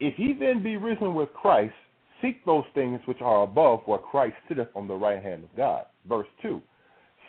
If 0.00 0.18
ye 0.18 0.34
then 0.38 0.62
be 0.62 0.76
risen 0.76 1.14
with 1.14 1.32
Christ, 1.34 1.74
seek 2.20 2.44
those 2.44 2.64
things 2.74 3.00
which 3.06 3.20
are 3.20 3.42
above, 3.42 3.82
where 3.86 3.98
Christ 3.98 4.34
sitteth 4.48 4.68
on 4.74 4.88
the 4.88 4.94
right 4.94 5.22
hand 5.22 5.44
of 5.44 5.56
God. 5.56 5.84
Verse 6.08 6.28
two: 6.40 6.60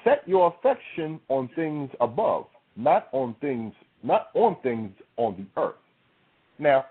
Set 0.04 0.28
your 0.28 0.56
affection 0.58 1.20
on 1.30 1.50
things 1.56 1.90
above, 2.02 2.46
not 2.76 3.08
on 3.12 3.36
things 3.42 3.74
not 4.04 4.28
on 4.34 4.58
things 4.62 4.92
on 5.18 5.48
the 5.56 5.62
earth. 5.62 5.76
Now, 6.60 6.86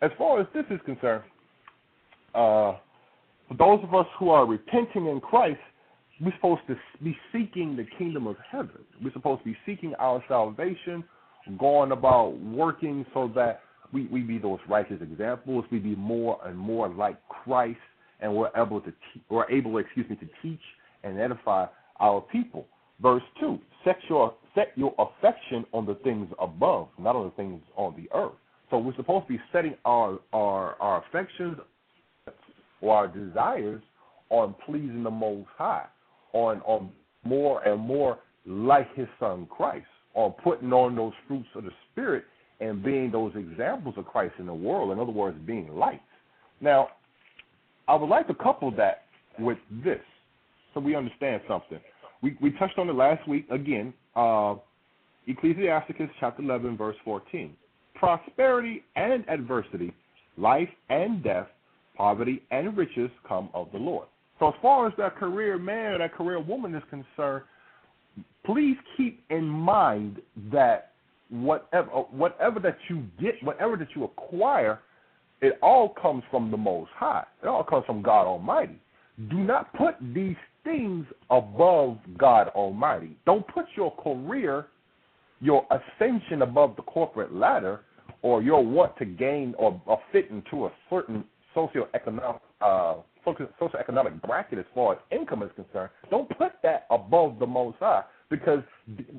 as 0.00 0.10
far 0.16 0.40
as 0.40 0.46
this 0.54 0.64
is 0.70 0.80
concerned, 0.86 1.24
uh, 2.34 2.76
for 3.48 3.54
those 3.58 3.80
of 3.82 3.94
us 3.94 4.06
who 4.18 4.30
are 4.30 4.46
repenting 4.46 5.06
in 5.06 5.20
Christ, 5.20 5.60
we're 6.20 6.34
supposed 6.36 6.62
to 6.68 6.76
be 7.02 7.16
seeking 7.32 7.76
the 7.76 7.86
kingdom 7.98 8.26
of 8.26 8.36
heaven. 8.50 8.78
We're 9.02 9.12
supposed 9.12 9.42
to 9.42 9.50
be 9.50 9.56
seeking 9.66 9.94
our 9.98 10.22
salvation, 10.28 11.04
going 11.58 11.92
about 11.92 12.38
working 12.40 13.04
so 13.12 13.30
that 13.34 13.60
we, 13.92 14.06
we 14.06 14.22
be 14.22 14.38
those 14.38 14.58
righteous 14.68 15.00
examples. 15.00 15.64
We 15.70 15.78
be 15.78 15.94
more 15.94 16.38
and 16.44 16.56
more 16.58 16.88
like 16.88 17.16
Christ, 17.28 17.78
and 18.20 18.34
we're 18.34 18.50
able 18.56 18.80
to 18.80 18.90
te- 18.90 19.22
we're 19.28 19.48
able, 19.50 19.78
excuse 19.78 20.08
me, 20.08 20.16
to 20.16 20.28
teach 20.42 20.60
and 21.04 21.20
edify 21.20 21.66
our 22.00 22.20
people. 22.20 22.66
Verse 23.00 23.22
two: 23.38 23.58
Set 23.84 23.96
your 24.08 24.34
set 24.54 24.72
your 24.74 24.94
affection 24.98 25.64
on 25.72 25.86
the 25.86 25.94
things 25.96 26.28
above, 26.40 26.88
not 26.98 27.14
on 27.14 27.26
the 27.26 27.30
things 27.32 27.62
on 27.76 27.94
the 27.96 28.08
earth. 28.16 28.32
So 28.70 28.78
we're 28.78 28.96
supposed 28.96 29.26
to 29.28 29.34
be 29.34 29.40
setting 29.52 29.74
our 29.84 30.18
our, 30.32 30.76
our 30.80 31.04
affections 31.04 31.58
or 32.80 32.96
our 32.96 33.08
desires 33.08 33.82
on 34.30 34.54
pleasing 34.64 35.02
the 35.04 35.10
Most 35.10 35.48
High, 35.56 35.86
on 36.36 36.60
on 36.62 36.90
more 37.24 37.62
and 37.66 37.80
more 37.80 38.18
like 38.46 38.94
His 38.94 39.08
Son 39.18 39.46
Christ, 39.46 39.86
on 40.14 40.32
putting 40.44 40.72
on 40.72 40.94
those 40.94 41.12
fruits 41.26 41.48
of 41.54 41.64
the 41.64 41.70
Spirit 41.92 42.24
and 42.60 42.82
being 42.82 43.10
those 43.10 43.32
examples 43.34 43.94
of 43.98 44.06
Christ 44.06 44.34
in 44.38 44.46
the 44.46 44.54
world. 44.54 44.92
In 44.92 44.98
other 44.98 45.12
words, 45.12 45.36
being 45.46 45.74
lights. 45.74 46.00
Now, 46.60 46.88
I 47.88 47.94
would 47.94 48.08
like 48.08 48.26
to 48.28 48.34
couple 48.34 48.70
that 48.72 49.02
with 49.38 49.58
this, 49.84 50.00
so 50.72 50.80
we 50.80 50.94
understand 50.94 51.42
something. 51.48 51.80
We 52.22 52.36
we 52.40 52.50
touched 52.52 52.78
on 52.78 52.88
it 52.88 52.94
last 52.94 53.26
week 53.28 53.46
again. 53.50 53.92
Uh, 54.14 54.54
Ecclesiasticus 55.26 56.08
chapter 56.20 56.42
11 56.42 56.76
verse 56.76 56.96
14. 57.04 57.54
Prosperity 57.94 58.84
and 58.94 59.28
adversity, 59.28 59.92
life 60.36 60.68
and 60.88 61.22
death, 61.24 61.48
poverty 61.96 62.42
and 62.50 62.76
riches 62.76 63.10
come 63.26 63.48
of 63.54 63.68
the 63.72 63.78
Lord. 63.78 64.06
So 64.38 64.48
as 64.48 64.54
far 64.60 64.86
as 64.86 64.92
that 64.98 65.16
career 65.16 65.58
man 65.58 65.92
or 65.92 65.98
that 65.98 66.14
career 66.14 66.40
woman 66.40 66.74
is 66.74 66.82
concerned, 66.90 67.44
please 68.44 68.76
keep 68.96 69.22
in 69.30 69.44
mind 69.46 70.20
that 70.52 70.92
whatever 71.30 71.90
whatever 72.10 72.60
that 72.60 72.78
you 72.88 73.04
get, 73.20 73.34
whatever 73.42 73.76
that 73.76 73.88
you 73.94 74.04
acquire, 74.04 74.80
it 75.40 75.58
all 75.62 75.90
comes 76.00 76.22
from 76.30 76.50
the 76.50 76.56
Most 76.56 76.90
High. 76.94 77.24
It 77.42 77.46
all 77.46 77.64
comes 77.64 77.84
from 77.86 78.02
God 78.02 78.26
Almighty. 78.26 78.78
Do 79.30 79.38
not 79.38 79.72
put 79.74 79.94
these 80.14 80.36
things 80.64 81.06
above 81.30 81.98
God 82.18 82.48
Almighty. 82.48 83.16
Don't 83.24 83.46
put 83.48 83.66
your 83.76 83.94
career, 83.96 84.66
your 85.40 85.66
ascension 85.70 86.42
above 86.42 86.76
the 86.76 86.82
corporate 86.82 87.34
ladder, 87.34 87.80
or 88.22 88.42
your 88.42 88.64
want 88.64 88.96
to 88.98 89.04
gain 89.04 89.54
or, 89.58 89.80
or 89.86 89.98
fit 90.12 90.30
into 90.30 90.66
a 90.66 90.72
certain 90.90 91.24
socioeconomic 91.54 92.40
uh, 92.60 92.94
socioeconomic 93.26 94.22
bracket 94.22 94.58
as 94.58 94.64
far 94.74 94.94
as 94.94 94.98
income 95.10 95.42
is 95.42 95.50
concerned. 95.56 95.90
Don't 96.10 96.28
put 96.36 96.52
that 96.62 96.86
above 96.90 97.38
the 97.38 97.46
Most 97.46 97.78
High 97.78 98.02
because 98.30 98.60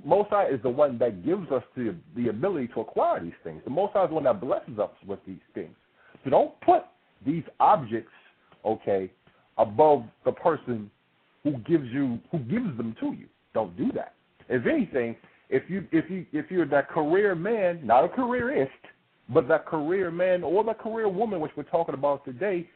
Most 0.05 0.29
High 0.29 0.47
is 0.47 0.61
the 0.63 0.69
one 0.69 0.97
that 0.99 1.25
gives 1.25 1.51
us 1.51 1.63
the 1.75 1.95
the 2.15 2.29
ability 2.29 2.69
to 2.75 2.81
acquire 2.81 3.21
these 3.21 3.33
things. 3.43 3.61
The 3.63 3.71
Most 3.71 3.93
High 3.93 4.03
is 4.03 4.09
the 4.09 4.15
one 4.15 4.23
that 4.25 4.41
blesses 4.41 4.79
us 4.79 4.91
with 5.05 5.19
these 5.25 5.39
things. 5.53 5.75
So 6.23 6.29
don't 6.29 6.59
put 6.61 6.83
these 7.25 7.43
objects, 7.59 8.11
okay, 8.65 9.11
above 9.57 10.03
the 10.25 10.31
person 10.31 10.89
who 11.43 11.51
gives 11.59 11.87
you 11.91 12.19
who 12.31 12.39
gives 12.39 12.75
them 12.77 12.95
to 12.99 13.13
you. 13.13 13.27
Don't 13.53 13.75
do 13.77 13.91
that. 13.93 14.13
If 14.49 14.65
anything, 14.65 15.15
if 15.49 15.69
you 15.69 15.87
if 15.91 16.09
you 16.09 16.25
if 16.31 16.51
you're 16.51 16.67
that 16.67 16.89
career 16.89 17.35
man, 17.35 17.85
not 17.85 18.03
a 18.03 18.09
careerist, 18.09 18.71
but 19.29 19.47
that 19.47 19.65
career 19.65 20.11
man 20.11 20.43
or 20.43 20.63
that 20.63 20.79
career 20.79 21.09
woman, 21.09 21.39
which 21.39 21.51
we're 21.55 21.63
talking 21.63 21.95
about 21.95 22.25
today, 22.25 22.69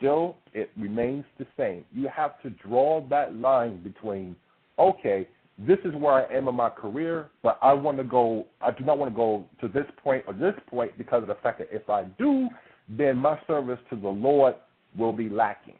still 0.00 0.36
it 0.54 0.70
remains 0.76 1.24
the 1.38 1.46
same. 1.56 1.84
You 1.92 2.08
have 2.08 2.40
to 2.42 2.50
draw 2.50 3.06
that 3.08 3.36
line 3.36 3.82
between 3.82 4.34
okay, 4.78 5.28
this 5.58 5.78
is 5.84 5.94
where 5.94 6.14
I 6.14 6.34
am 6.34 6.48
in 6.48 6.54
my 6.54 6.70
career, 6.70 7.28
but 7.42 7.58
I 7.62 7.74
want 7.74 7.98
to 7.98 8.04
go. 8.04 8.46
I 8.62 8.70
do 8.70 8.82
not 8.84 8.98
want 8.98 9.12
to 9.12 9.16
go 9.16 9.44
to 9.60 9.68
this 9.68 9.84
point 10.02 10.24
or 10.26 10.32
this 10.32 10.54
point 10.68 10.96
because 10.96 11.22
of 11.22 11.28
the 11.28 11.36
fact 11.42 11.58
that 11.58 11.68
if 11.70 11.88
I 11.90 12.04
do, 12.18 12.48
then 12.88 13.18
my 13.18 13.38
service 13.46 13.78
to 13.90 13.96
the 13.96 14.08
Lord 14.08 14.54
will 14.98 15.12
be 15.12 15.28
lacking. 15.28 15.76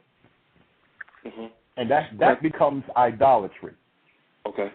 hmm 1.25 1.47
And 1.77 1.91
that 1.91 2.11
that 2.19 2.43
becomes 2.43 2.85
idolatry. 2.97 3.73
Okay. 4.47 4.71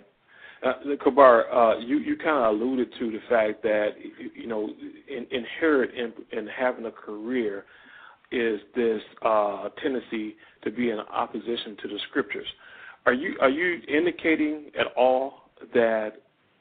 Uh, 0.65 0.73
Kabar, 1.03 1.53
uh, 1.53 1.79
you 1.79 1.99
you 1.99 2.17
kind 2.17 2.43
of 2.43 2.55
alluded 2.55 2.91
to 2.97 3.11
the 3.11 3.19
fact 3.29 3.61
that 3.61 3.89
you 4.33 4.47
know 4.47 4.69
in, 5.07 5.27
inherent 5.29 5.93
in, 5.93 6.37
in 6.37 6.47
having 6.47 6.85
a 6.85 6.91
career 6.91 7.65
is 8.35 8.59
this 8.75 9.01
uh, 9.23 9.69
tendency 9.81 10.35
to 10.63 10.71
be 10.71 10.89
in 10.89 10.99
opposition 10.99 11.77
to 11.81 11.87
the 11.87 11.99
scriptures. 12.09 12.47
Are 13.05 13.13
you 13.13 13.35
are 13.39 13.49
you 13.49 13.81
indicating 13.87 14.71
at 14.79 14.87
all 14.97 15.49
that 15.73 16.13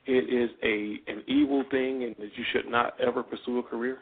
it 0.06 0.32
is 0.32 0.50
a 0.62 1.10
an 1.10 1.22
evil 1.26 1.64
thing 1.70 2.04
and 2.04 2.14
that 2.16 2.36
you 2.36 2.44
should 2.52 2.70
not 2.70 2.94
ever 3.00 3.22
pursue 3.22 3.58
a 3.58 3.62
career? 3.62 3.98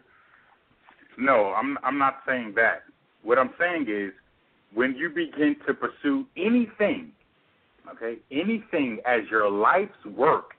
No, 1.18 1.54
I'm 1.56 1.78
I'm 1.82 1.98
not 1.98 2.18
saying 2.26 2.54
that. 2.56 2.82
What 3.22 3.38
I'm 3.38 3.50
saying 3.58 3.86
is 3.88 4.12
when 4.74 4.94
you 4.96 5.08
begin 5.08 5.56
to 5.66 5.74
pursue 5.74 6.26
anything, 6.36 7.12
okay, 7.94 8.18
anything 8.30 8.98
as 9.06 9.20
your 9.30 9.48
life's 9.50 10.04
work 10.16 10.54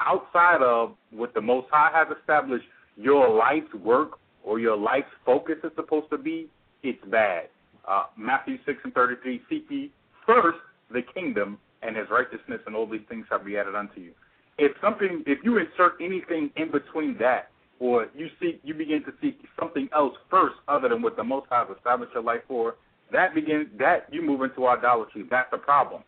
outside 0.00 0.62
of 0.62 0.92
what 1.10 1.34
the 1.34 1.40
Most 1.40 1.66
High 1.70 1.90
has 1.92 2.08
established 2.18 2.64
your 2.96 3.28
life's 3.28 3.72
work 3.74 4.18
or 4.48 4.58
your 4.58 4.78
life's 4.78 5.12
focus 5.26 5.56
is 5.62 5.70
supposed 5.76 6.08
to 6.08 6.16
be, 6.16 6.48
it's 6.82 7.04
bad. 7.10 7.48
Uh, 7.86 8.04
Matthew 8.16 8.56
6 8.64 8.78
and 8.82 8.94
33, 8.94 9.42
seek 9.50 9.66
ye 9.68 9.92
first 10.26 10.58
the 10.90 11.02
kingdom 11.14 11.58
and 11.82 11.94
his 11.94 12.06
righteousness, 12.10 12.58
and 12.66 12.74
all 12.74 12.86
these 12.86 13.02
things 13.10 13.26
shall 13.28 13.44
be 13.44 13.58
added 13.58 13.74
unto 13.74 14.00
you. 14.00 14.12
If 14.56 14.72
something, 14.80 15.22
if 15.26 15.40
you 15.44 15.58
insert 15.58 16.00
anything 16.00 16.50
in 16.56 16.70
between 16.70 17.18
that, 17.18 17.50
or 17.78 18.06
you 18.16 18.28
seek, 18.40 18.58
you 18.64 18.72
begin 18.72 19.04
to 19.04 19.12
seek 19.20 19.38
something 19.60 19.86
else 19.94 20.14
first, 20.30 20.54
other 20.66 20.88
than 20.88 21.02
what 21.02 21.16
the 21.16 21.24
Most 21.24 21.46
High 21.50 21.66
has 21.68 21.76
established 21.76 22.14
your 22.14 22.22
life 22.22 22.40
for, 22.48 22.76
that 23.12 23.34
begins, 23.34 23.66
that 23.78 24.06
you 24.10 24.22
move 24.22 24.40
into 24.40 24.66
idolatry. 24.66 25.24
That's 25.30 25.50
the 25.50 25.58
problem. 25.58 26.02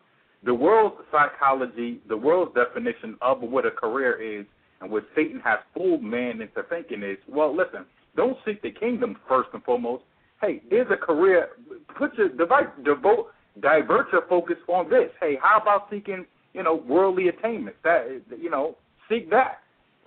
The 0.45 0.55
world's 0.55 0.97
psychology, 1.13 2.01
the 2.09 2.17
world's 2.17 2.55
definition 2.55 3.19
of 3.21 3.43
what 3.43 3.67
a 3.67 3.71
career 3.71 4.19
is, 4.41 4.47
and 4.81 4.91
what 4.91 5.05
Satan 5.15 5.41
has 5.45 5.59
fooled 5.75 6.03
man 6.03 6.41
into 6.41 6.63
thinking 6.71 7.03
is, 7.03 7.19
well, 7.29 7.55
listen, 7.55 7.85
don't 8.17 8.37
seek 8.45 8.63
the 8.63 8.71
kingdom 8.71 9.17
first 9.29 9.51
and 9.53 9.63
foremost. 9.63 10.05
Hey, 10.41 10.63
there's 10.71 10.91
a 10.91 10.97
career. 10.97 11.51
Put 11.97 12.17
your 12.17 12.29
divide, 12.29 12.85
devote, 12.85 13.29
divert 13.61 14.07
your 14.13 14.27
focus 14.29 14.57
on 14.69 14.89
this. 14.89 15.11
Hey, 15.21 15.39
how 15.41 15.61
about 15.61 15.89
seeking, 15.91 16.27
you 16.55 16.63
know, 16.63 16.75
worldly 16.75 17.29
attainments? 17.29 17.79
That 17.85 18.23
you 18.41 18.51
know, 18.51 18.77
seek 19.09 19.31
that. 19.31 19.59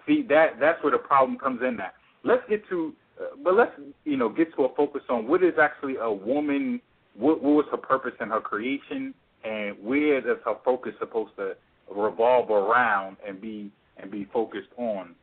See 0.07 0.25
that 0.29 0.59
that's 0.59 0.83
where 0.83 0.91
the 0.91 0.97
problem 0.97 1.37
comes 1.37 1.61
in. 1.65 1.77
That 1.77 1.93
let's 2.23 2.41
get 2.49 2.67
to, 2.69 2.93
uh, 3.21 3.35
but 3.43 3.55
let's 3.55 3.71
you 4.05 4.17
know 4.17 4.29
get 4.29 4.53
to 4.55 4.63
a 4.63 4.75
focus 4.75 5.03
on 5.09 5.27
what 5.27 5.43
is 5.43 5.53
actually 5.61 5.95
a 5.97 6.11
woman. 6.11 6.81
What, 7.15 7.43
what 7.43 7.53
was 7.53 7.65
her 7.69 7.77
purpose 7.77 8.13
in 8.19 8.29
her 8.29 8.41
creation, 8.41 9.13
and 9.43 9.77
where 9.81 10.17
is 10.17 10.37
her 10.45 10.55
focus 10.65 10.93
supposed 10.99 11.35
to 11.37 11.55
revolve 11.95 12.49
around 12.49 13.17
and 13.25 13.39
be 13.39 13.71
and 13.97 14.09
be 14.09 14.27
focused 14.33 14.69
on? 14.77 15.15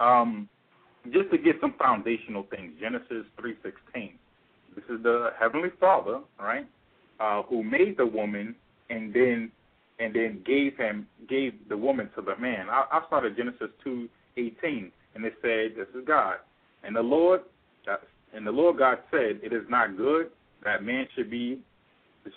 Um, 0.00 0.48
just 1.12 1.30
to 1.30 1.38
get 1.38 1.56
some 1.60 1.74
foundational 1.78 2.46
things. 2.50 2.72
Genesis 2.80 3.24
three 3.38 3.54
sixteen. 3.62 4.12
This 4.74 4.84
is 4.90 5.02
the 5.02 5.30
heavenly 5.40 5.70
Father, 5.80 6.20
right, 6.38 6.66
uh, 7.20 7.42
who 7.42 7.62
made 7.62 7.96
the 7.96 8.06
woman 8.06 8.54
and 8.90 9.12
then 9.12 9.50
and 9.98 10.14
then 10.14 10.42
gave 10.44 10.76
him 10.76 11.06
gave 11.28 11.54
the 11.68 11.76
woman 11.76 12.10
to 12.14 12.22
the 12.22 12.36
man. 12.36 12.68
I, 12.70 12.84
I 12.92 13.06
started 13.06 13.36
Genesis 13.36 13.70
two 13.82 14.08
eighteen, 14.36 14.92
and 15.14 15.24
it 15.24 15.34
said, 15.42 15.76
"This 15.76 15.88
is 15.98 16.06
God." 16.06 16.36
And 16.84 16.94
the 16.94 17.02
Lord, 17.02 17.40
and 18.34 18.46
the 18.46 18.50
Lord 18.52 18.78
God 18.78 18.98
said, 19.10 19.40
"It 19.42 19.52
is 19.52 19.64
not 19.68 19.96
good 19.96 20.30
that 20.64 20.84
man 20.84 21.06
should 21.14 21.30
be 21.30 21.60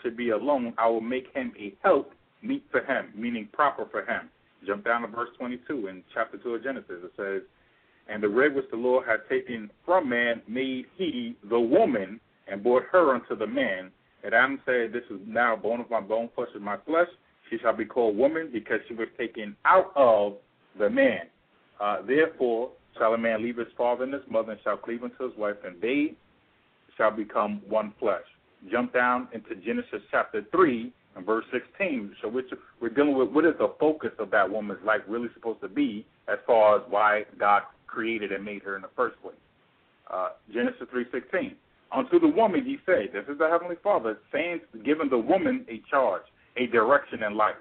should 0.02 0.16
be 0.16 0.30
alone. 0.30 0.74
I 0.78 0.88
will 0.88 1.02
make 1.02 1.34
him 1.34 1.52
a 1.60 1.74
help 1.84 2.14
meet 2.42 2.64
for 2.72 2.82
him, 2.82 3.12
meaning 3.16 3.50
proper 3.52 3.86
for 3.92 4.02
him." 4.02 4.30
Jump 4.68 4.86
down 4.86 5.02
to 5.02 5.08
verse 5.08 5.30
twenty 5.38 5.60
two 5.68 5.88
in 5.88 6.04
chapter 6.14 6.38
two 6.38 6.56
of 6.56 6.64
Genesis. 6.64 7.04
It 7.04 7.12
says, 7.16 7.42
"And 8.10 8.24
the 8.24 8.30
rib 8.30 8.56
which 8.56 8.70
the 8.72 8.78
Lord 8.78 9.08
had 9.08 9.28
taken 9.30 9.70
from 9.86 10.10
man 10.10 10.42
made 10.48 10.86
he 10.98 11.36
the 11.50 11.60
woman, 11.60 12.20
and 12.48 12.64
brought 12.64 12.84
her 12.92 13.14
unto 13.14 13.36
the 13.36 13.48
man." 13.48 13.92
And 14.24 14.34
Adam 14.34 14.62
said, 14.66 14.92
"This 14.92 15.06
is 15.10 15.20
now 15.26 15.56
bone 15.56 15.80
of 15.80 15.90
my 15.90 16.02
bone, 16.02 16.30
flesh 16.36 16.50
of 16.56 16.62
my 16.62 16.78
flesh." 16.78 17.10
She 17.50 17.58
shall 17.60 17.74
be 17.74 17.86
called 17.86 18.18
woman 18.18 18.50
because 18.52 18.80
she 18.88 18.94
was 18.94 19.08
taken 19.18 19.56
out 19.66 19.92
of 19.96 20.38
the 20.78 20.90
man. 20.90 21.28
Uh, 21.80 22.02
therefore, 22.02 22.72
shall 22.98 23.14
a 23.14 23.18
man 23.18 23.42
leave 23.42 23.58
his 23.58 23.72
father 23.78 24.04
and 24.04 24.14
his 24.14 24.24
mother 24.30 24.52
and 24.52 24.62
shall 24.64 24.78
cleave 24.78 25.04
unto 25.04 25.30
his 25.30 25.38
wife, 25.38 25.56
and 25.66 25.82
they 25.82 26.14
shall 26.98 27.12
become 27.12 27.62
one 27.68 27.94
flesh. 28.00 28.26
Jump 28.70 28.94
down 28.94 29.28
into 29.32 29.56
Genesis 29.56 30.02
chapter 30.12 30.44
3 30.52 30.92
and 31.16 31.26
verse 31.26 31.46
16. 31.52 32.16
So 32.22 32.28
we're, 32.28 32.44
we're 32.82 32.90
dealing 32.90 33.18
with 33.18 33.30
what 33.30 33.46
is 33.46 33.54
the 33.58 33.74
focus 33.80 34.12
of 34.20 34.30
that 34.32 34.50
woman's 34.50 34.84
life 34.86 35.02
really 35.08 35.30
supposed 35.34 35.62
to 35.62 35.70
be 35.70 36.06
as 36.28 36.38
far 36.46 36.78
as 36.78 36.82
why 36.90 37.24
God 37.40 37.64
created 37.90 38.32
and 38.32 38.44
made 38.44 38.64
her 38.64 38.76
in 38.76 38.82
the 38.82 38.90
first 38.96 39.22
place. 39.22 39.36
Uh, 40.12 40.30
Genesis 40.54 40.88
3.16. 40.94 41.54
Unto 41.92 42.20
the 42.20 42.28
woman 42.28 42.64
he 42.64 42.78
said, 42.86 43.10
this 43.14 43.26
is 43.28 43.40
the 43.40 43.50
Heavenly 43.50 43.76
Father, 43.84 44.20
saying, 44.32 44.62
giving 44.86 45.10
the 45.10 45.18
woman 45.18 45.66
a 45.70 45.82
charge 45.90 46.24
a 46.58 46.68
direction 46.68 47.24
in 47.24 47.36
life. 47.36 47.56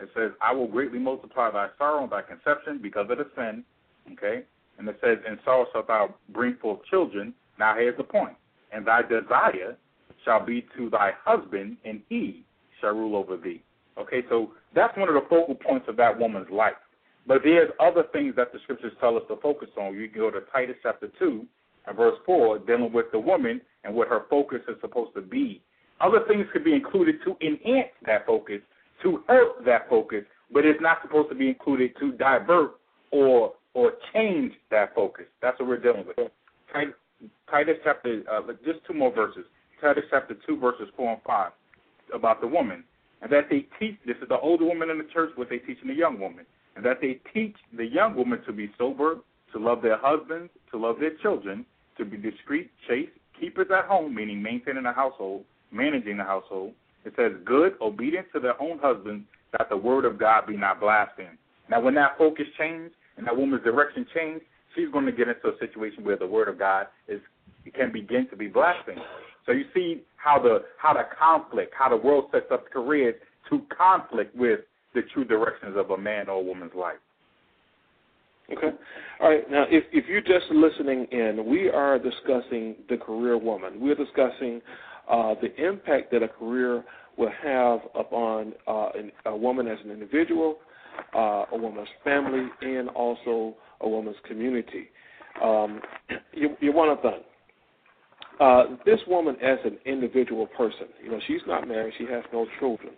It 0.00 0.08
says, 0.14 0.32
I 0.42 0.52
will 0.52 0.66
greatly 0.66 0.98
multiply 0.98 1.50
thy 1.50 1.68
sorrow 1.78 2.02
and 2.02 2.12
thy 2.12 2.22
conception 2.22 2.80
because 2.82 3.06
of 3.10 3.18
the 3.18 3.26
sin. 3.36 3.64
Okay? 4.12 4.44
And 4.78 4.88
it 4.88 4.98
says, 5.02 5.18
In 5.28 5.38
sorrow 5.44 5.66
shalt 5.72 5.88
thou 5.88 6.14
bring 6.30 6.56
forth 6.56 6.80
children. 6.90 7.34
Now 7.58 7.74
here's 7.76 7.96
the 7.96 8.04
point. 8.04 8.36
And 8.72 8.86
thy 8.86 9.02
desire 9.02 9.76
shall 10.24 10.44
be 10.44 10.66
to 10.76 10.90
thy 10.90 11.12
husband, 11.24 11.76
and 11.84 12.00
he 12.08 12.44
shall 12.80 12.94
rule 12.94 13.16
over 13.16 13.36
thee. 13.36 13.62
Okay, 13.98 14.22
so 14.28 14.52
that's 14.74 14.96
one 14.96 15.08
of 15.08 15.14
the 15.14 15.28
focal 15.28 15.54
points 15.54 15.86
of 15.88 15.96
that 15.96 16.18
woman's 16.18 16.50
life. 16.50 16.74
But 17.26 17.42
there's 17.44 17.70
other 17.78 18.04
things 18.12 18.34
that 18.36 18.52
the 18.52 18.58
scriptures 18.64 18.92
tell 19.00 19.16
us 19.16 19.22
to 19.28 19.36
focus 19.36 19.68
on. 19.78 19.94
You 19.94 20.08
go 20.08 20.30
to 20.30 20.40
Titus 20.52 20.76
chapter 20.82 21.08
2 21.18 21.46
and 21.86 21.96
verse 21.96 22.18
4, 22.26 22.60
dealing 22.60 22.92
with 22.92 23.06
the 23.12 23.18
woman 23.18 23.60
and 23.84 23.94
what 23.94 24.08
her 24.08 24.24
focus 24.28 24.60
is 24.68 24.76
supposed 24.80 25.14
to 25.14 25.22
be 25.22 25.62
other 26.00 26.20
things 26.26 26.46
could 26.52 26.64
be 26.64 26.74
included 26.74 27.16
to 27.24 27.36
enhance 27.46 27.90
that 28.06 28.26
focus, 28.26 28.60
to 29.02 29.22
help 29.28 29.64
that 29.64 29.88
focus, 29.88 30.24
but 30.52 30.64
it's 30.64 30.80
not 30.80 30.98
supposed 31.02 31.28
to 31.28 31.34
be 31.34 31.48
included 31.48 31.92
to 32.00 32.12
divert 32.12 32.72
or 33.10 33.54
or 33.72 33.92
change 34.12 34.52
that 34.70 34.94
focus. 34.94 35.26
That's 35.40 35.58
what 35.60 35.68
we're 35.68 35.78
dealing 35.78 36.04
with. 36.06 36.30
Titus 37.48 37.76
chapter, 37.84 38.22
uh, 38.30 38.40
just 38.64 38.80
two 38.86 38.94
more 38.94 39.14
verses. 39.14 39.44
Titus 39.80 40.04
chapter 40.10 40.36
two, 40.46 40.58
verses 40.58 40.88
four 40.96 41.12
and 41.12 41.22
five, 41.22 41.52
about 42.12 42.40
the 42.40 42.46
woman, 42.46 42.82
and 43.22 43.30
that 43.30 43.48
they 43.50 43.66
teach. 43.78 43.96
This 44.06 44.16
is 44.22 44.28
the 44.28 44.38
older 44.38 44.64
woman 44.64 44.90
in 44.90 44.98
the 44.98 45.06
church, 45.12 45.30
what 45.36 45.50
they 45.50 45.58
teaching 45.58 45.88
the 45.88 45.94
young 45.94 46.18
woman, 46.18 46.46
and 46.76 46.84
that 46.84 47.00
they 47.00 47.20
teach 47.34 47.56
the 47.76 47.86
young 47.86 48.14
woman 48.14 48.40
to 48.46 48.52
be 48.52 48.70
sober, 48.78 49.16
to 49.52 49.58
love 49.58 49.82
their 49.82 49.98
husbands, 49.98 50.50
to 50.70 50.78
love 50.78 50.96
their 51.00 51.16
children, 51.22 51.64
to 51.98 52.04
be 52.04 52.16
discreet, 52.16 52.70
chaste, 52.88 53.10
keepers 53.38 53.66
at 53.76 53.86
home, 53.86 54.14
meaning 54.14 54.42
maintaining 54.42 54.84
the 54.84 54.92
household, 54.92 55.44
managing 55.72 56.16
the 56.16 56.24
household. 56.24 56.72
It 57.04 57.14
says, 57.16 57.32
good, 57.44 57.74
obedient 57.80 58.26
to 58.34 58.40
their 58.40 58.60
own 58.60 58.78
husbands, 58.78 59.24
that 59.52 59.68
the 59.68 59.76
word 59.76 60.04
of 60.04 60.18
God 60.18 60.46
be 60.46 60.56
not 60.56 60.80
blasphemed. 60.80 61.38
Now, 61.68 61.80
when 61.80 61.94
that 61.94 62.18
focus 62.18 62.46
changed 62.58 62.94
and 63.16 63.26
that 63.26 63.36
woman's 63.36 63.64
direction 63.64 64.06
changed, 64.14 64.44
she's 64.74 64.90
going 64.92 65.06
to 65.06 65.12
get 65.12 65.28
into 65.28 65.48
a 65.48 65.58
situation 65.58 66.04
where 66.04 66.16
the 66.16 66.26
word 66.26 66.48
of 66.48 66.58
God 66.58 66.86
is 67.08 67.20
can 67.74 67.92
begin 67.92 68.26
to 68.30 68.36
be 68.36 68.48
blasphemed. 68.48 69.00
So 69.46 69.52
you 69.52 69.64
see 69.74 70.02
how 70.16 70.40
the 70.40 70.64
how 70.78 70.94
the 70.94 71.04
conflict, 71.18 71.74
how 71.76 71.88
the 71.88 71.96
world 71.96 72.26
sets 72.32 72.46
up 72.50 72.70
careers 72.70 73.14
to 73.50 73.62
conflict 73.76 74.34
with 74.34 74.60
the 74.94 75.02
true 75.14 75.24
directions 75.24 75.76
of 75.76 75.90
a 75.90 75.98
man 75.98 76.28
or 76.28 76.40
a 76.40 76.42
woman's 76.42 76.74
life. 76.74 76.96
Okay. 78.52 78.70
All 79.20 79.30
right. 79.30 79.48
Now, 79.50 79.64
if 79.70 79.84
if 79.92 80.06
you're 80.08 80.20
just 80.20 80.50
listening 80.50 81.06
in, 81.12 81.46
we 81.46 81.68
are 81.68 81.98
discussing 81.98 82.74
the 82.88 82.96
career 82.96 83.38
woman. 83.38 83.80
We're 83.80 83.94
discussing 83.94 84.60
uh, 85.08 85.34
the 85.40 85.54
impact 85.64 86.10
that 86.12 86.22
a 86.22 86.28
career 86.28 86.84
will 87.16 87.30
have 87.42 87.80
upon 87.94 88.54
uh, 88.66 88.90
a 89.26 89.36
woman 89.36 89.68
as 89.68 89.78
an 89.84 89.90
individual, 89.90 90.56
uh, 91.14 91.44
a 91.52 91.56
woman's 91.56 91.88
family, 92.02 92.48
and 92.62 92.88
also 92.88 93.54
a 93.82 93.88
woman's 93.88 94.16
community. 94.26 94.88
Um, 95.42 95.80
you, 96.32 96.56
you 96.60 96.72
want 96.72 97.00
to 97.00 97.10
think. 97.10 97.24
Uh, 98.40 98.76
this 98.86 98.98
woman 99.06 99.36
as 99.42 99.58
an 99.64 99.78
individual 99.84 100.46
person, 100.46 100.86
you 101.04 101.10
know, 101.10 101.20
she's 101.26 101.42
not 101.46 101.68
married, 101.68 101.92
she 101.98 102.06
has 102.06 102.24
no 102.32 102.46
children. 102.58 102.92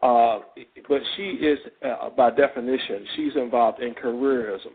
Uh, 0.00 0.40
but 0.88 1.00
she 1.16 1.22
is, 1.22 1.58
uh, 1.84 2.10
by 2.10 2.30
definition, 2.30 3.04
she's 3.16 3.36
involved 3.36 3.82
in 3.82 3.94
careerism 3.94 4.72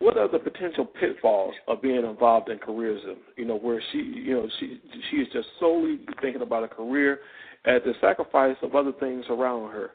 what 0.00 0.16
are 0.16 0.28
the 0.28 0.38
potential 0.38 0.86
pitfalls 0.86 1.54
of 1.68 1.82
being 1.82 2.04
involved 2.04 2.48
in 2.48 2.58
careerism? 2.58 3.16
You 3.36 3.44
know, 3.44 3.58
where 3.58 3.82
she, 3.92 3.98
you 3.98 4.34
know, 4.34 4.48
she 4.58 4.80
she 5.10 5.16
is 5.18 5.28
just 5.32 5.46
solely 5.60 6.00
thinking 6.20 6.42
about 6.42 6.64
a 6.64 6.68
career 6.68 7.20
at 7.66 7.84
the 7.84 7.92
sacrifice 8.00 8.56
of 8.62 8.74
other 8.74 8.92
things 8.98 9.24
around 9.28 9.70
her. 9.72 9.90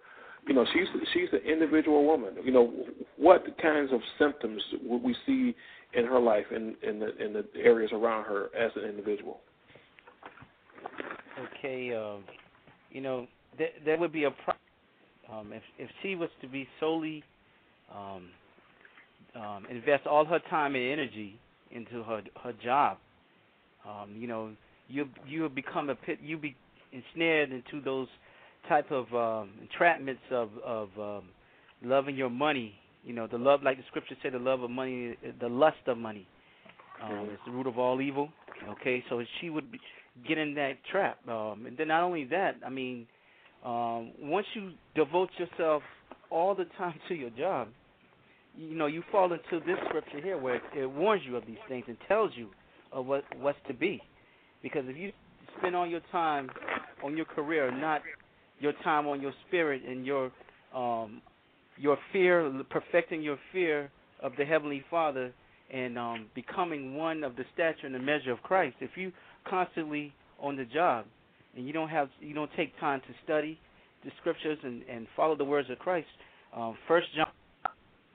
you 0.48 0.54
know, 0.54 0.66
she's 0.74 0.88
she's 1.12 1.30
an 1.34 1.40
individual 1.40 2.06
woman. 2.06 2.36
You 2.44 2.52
know, 2.52 2.72
what 3.18 3.46
kinds 3.60 3.92
of 3.92 4.00
symptoms 4.20 4.62
would 4.84 5.02
we 5.02 5.16
see 5.26 5.56
in 5.94 6.06
her 6.06 6.20
life 6.20 6.46
in 6.52 6.76
in 6.84 7.00
the 7.00 7.18
in 7.18 7.34
the 7.34 7.46
areas 7.60 7.90
around 7.92 8.26
her 8.26 8.56
as 8.56 8.72
an 8.76 8.84
individual? 8.84 9.42
Okay, 11.58 11.96
um, 11.96 12.24
you 12.92 13.02
know, 13.02 13.28
there, 13.58 13.70
there 13.84 13.98
would 13.98 14.12
be 14.12 14.26
a 14.26 14.34
um, 15.32 15.52
if 15.54 15.64
if 15.78 15.90
she 16.02 16.16
was 16.16 16.30
to 16.42 16.48
be 16.48 16.68
solely 16.80 17.24
um, 17.94 18.30
um, 19.36 19.66
invest 19.70 20.08
all 20.08 20.26
her 20.26 20.40
time 20.50 20.76
and 20.76 20.84
energy 20.84 21.40
into 21.72 22.04
her 22.04 22.22
her 22.44 22.54
job. 22.64 22.98
Um, 23.88 24.16
you 24.18 24.28
know, 24.28 24.52
you 24.88 25.08
you 25.28 25.48
become 25.50 25.90
a 25.90 25.96
pit. 25.96 26.20
You 26.22 26.38
be 26.38 26.56
ensnared 26.92 27.52
into 27.52 27.84
those 27.84 28.08
type 28.68 28.92
of 28.92 29.06
um, 29.14 29.52
entrapments 29.62 30.32
of 30.32 30.50
of 30.64 30.90
um, 31.00 31.30
loving 31.84 32.16
your 32.16 32.30
money. 32.30 32.74
You 33.04 33.14
know, 33.14 33.28
the 33.28 33.38
love, 33.38 33.62
like 33.62 33.78
the 33.78 33.84
scripture 33.88 34.16
said, 34.24 34.34
the 34.34 34.40
love 34.40 34.64
of 34.64 34.72
money, 34.72 35.16
the 35.40 35.48
lust 35.48 35.78
of 35.86 35.98
money, 35.98 36.28
um, 37.04 37.30
is 37.32 37.38
the 37.46 37.52
root 37.52 37.68
of 37.68 37.78
all 37.78 38.02
evil. 38.02 38.30
Okay, 38.68 39.04
so 39.10 39.22
she 39.40 39.52
would 39.52 39.72
be, 39.72 39.80
get 40.28 40.40
in 40.40 40.56
that 40.56 40.78
trap. 40.92 41.20
Um, 41.28 41.66
and 41.68 41.78
then 41.78 41.90
not 41.90 42.02
only 42.02 42.24
that, 42.26 42.56
I 42.66 42.70
mean, 42.70 43.06
um, 43.66 44.12
once 44.20 44.46
you 44.54 44.72
devote 44.96 45.30
yourself 45.40 45.82
all 46.30 46.54
the 46.54 46.66
time 46.78 46.94
to 47.08 47.16
your 47.16 47.32
job, 47.32 47.70
you 48.56 48.76
know, 48.76 48.86
you 48.86 49.04
fall 49.12 49.34
into 49.34 49.66
this 49.66 49.78
scripture 49.90 50.22
here 50.22 50.38
where 50.38 50.62
it, 50.76 50.86
warns 50.86 51.24
you 51.26 51.36
of 51.36 51.46
these 51.48 51.58
things 51.68 51.84
and 51.88 51.98
tells 52.08 52.32
you 52.36 52.50
of 52.94 53.06
what 53.08 53.24
what's 53.40 53.58
to 53.68 53.74
be. 53.74 54.02
Because 54.62 54.84
if 54.88 54.96
you 54.96 55.12
spend 55.58 55.76
all 55.76 55.88
your 55.88 56.02
time 56.12 56.50
on 57.04 57.18
your 57.18 57.26
career, 57.26 57.72
not 57.72 58.02
your 58.60 58.74
time 58.84 59.08
on 59.08 59.20
your 59.20 59.34
spirit 59.48 59.82
and 59.88 60.06
your 60.06 60.32
um 60.74 61.22
your 61.78 61.98
fear, 62.14 62.64
perfecting 62.70 63.22
your 63.22 63.38
fear 63.52 63.90
of 64.22 64.32
the 64.38 64.46
heavenly 64.46 64.84
Father 64.90 65.34
and 65.74 65.98
um 65.98 66.28
becoming 66.36 66.96
one 66.96 67.24
of 67.24 67.36
the 67.36 67.44
stature 67.54 67.88
and 67.88 67.96
the 67.96 68.00
measure 68.00 68.32
of 68.32 68.42
Christ. 68.44 68.76
If 68.80 68.92
you 68.96 69.12
constantly 69.50 70.14
on 70.40 70.56
the 70.56 70.66
job 70.66 71.06
and 71.56 71.66
you 71.66 71.74
don't 71.74 71.90
have 71.90 72.10
you 72.20 72.34
don't 72.34 72.52
take 72.56 72.78
time 72.80 73.02
to 73.02 73.14
study 73.24 73.60
the 74.04 74.12
scriptures 74.20 74.58
and 74.64 74.84
and 74.90 75.08
follow 75.16 75.36
the 75.36 75.46
words 75.46 75.70
of 75.70 75.80
Christ, 75.80 76.08
um, 76.56 76.78
First 76.88 77.08
John 77.16 77.28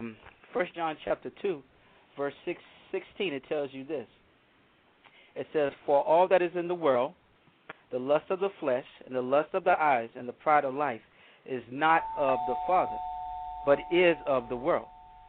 um, 0.00 0.16
First 0.53 0.74
John 0.74 0.96
chapter 1.05 1.31
two, 1.40 1.62
verse 2.16 2.35
six, 2.44 2.61
16, 2.92 3.33
it 3.33 3.42
tells 3.48 3.70
you 3.72 3.85
this. 3.85 4.07
It 5.37 5.46
says, 5.53 5.72
"For 5.87 6.03
all 6.03 6.26
that 6.29 6.42
is 6.42 6.50
in 6.55 6.68
the 6.68 6.74
world, 6.74 7.12
the 7.92 7.98
lust 7.98 8.24
of 8.31 8.40
the 8.40 8.50
flesh 8.61 8.87
and 9.07 9.14
the 9.14 9.22
lust 9.22 9.50
of 9.55 9.64
the 9.64 9.81
eyes 9.81 10.11
and 10.16 10.29
the 10.29 10.33
pride 10.33 10.64
of 10.64 10.74
life, 10.74 11.00
is 11.46 11.62
not 11.70 12.03
of 12.18 12.38
the 12.48 12.57
Father, 12.66 12.98
but 13.64 13.79
is 13.92 14.16
of 14.26 14.48
the 14.48 14.57
world." 14.57 14.87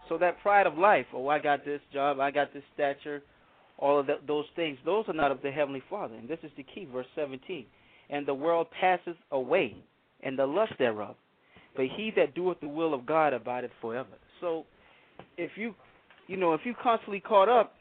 So 0.09 0.17
that 0.17 0.41
pride 0.41 0.67
of 0.67 0.77
life, 0.77 1.05
oh, 1.13 1.27
I 1.27 1.39
got 1.39 1.63
this 1.63 1.81
job, 1.93 2.19
I 2.19 2.31
got 2.31 2.53
this 2.53 2.63
stature, 2.73 3.21
all 3.77 3.99
of 3.99 4.09
those 4.27 4.45
things, 4.55 4.77
those 4.83 5.05
are 5.07 5.13
not 5.13 5.31
of 5.31 5.41
the 5.41 5.51
heavenly 5.51 5.81
Father. 5.89 6.15
And 6.15 6.27
this 6.27 6.39
is 6.43 6.51
the 6.57 6.63
key, 6.63 6.85
verse 6.91 7.07
17. 7.15 7.65
And 8.11 8.27
the 8.27 8.33
world 8.33 8.67
passes 8.79 9.15
away, 9.31 9.75
and 10.21 10.37
the 10.37 10.45
lust 10.45 10.73
thereof, 10.77 11.15
but 11.75 11.85
he 11.85 12.11
that 12.17 12.35
doeth 12.35 12.59
the 12.59 12.67
will 12.67 12.93
of 12.93 13.05
God 13.05 13.33
abideth 13.33 13.71
forever. 13.79 14.09
So 14.41 14.65
if 15.37 15.51
you 15.55 15.73
you 16.27 16.37
know 16.37 16.53
if 16.53 16.61
you 16.65 16.73
constantly 16.81 17.21
caught 17.21 17.49
up, 17.49 17.73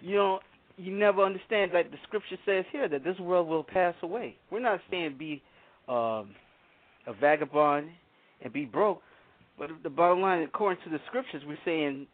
you 0.00 0.14
know 0.14 0.38
you 0.76 0.96
never 0.96 1.22
understand 1.22 1.72
like 1.72 1.90
the 1.90 1.96
scripture 2.06 2.36
says 2.44 2.64
here 2.70 2.88
that 2.88 3.02
this 3.02 3.18
world 3.18 3.48
will 3.48 3.64
pass 3.64 3.94
away. 4.02 4.36
We're 4.50 4.60
not 4.60 4.80
saying 4.90 5.16
be 5.18 5.42
um, 5.88 6.34
a 7.06 7.14
vagabond 7.18 7.88
and 8.42 8.52
be 8.52 8.64
broke, 8.66 9.00
but 9.58 9.70
the 9.82 9.90
bottom 9.90 10.20
line, 10.20 10.42
according 10.42 10.82
to 10.84 10.90
the 10.90 10.98
scriptures, 11.08 11.42
we're 11.46 11.58
saying 11.64 12.06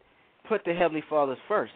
put 0.47 0.61
the 0.65 0.73
heavenly 0.73 1.03
Father 1.09 1.35
first, 1.47 1.73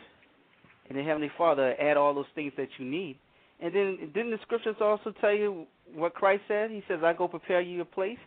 and 0.89 0.97
the 0.97 1.03
heavenly 1.03 1.31
Father 1.37 1.75
add 1.79 1.97
all 1.97 2.13
those 2.13 2.25
things 2.35 2.53
that 2.57 2.69
you 2.77 2.85
need. 2.85 3.17
And 3.59 3.73
then 3.73 3.97
didn't 4.13 4.31
the 4.31 4.37
scriptures 4.43 4.75
also 4.79 5.13
tell 5.19 5.33
you 5.33 5.65
what 5.93 6.13
Christ 6.13 6.43
said? 6.47 6.69
He 6.69 6.83
says, 6.87 6.99
"I 7.03 7.13
go 7.13 7.27
prepare 7.27 7.61
you 7.61 7.81
a 7.81 7.85
place." 7.85 8.19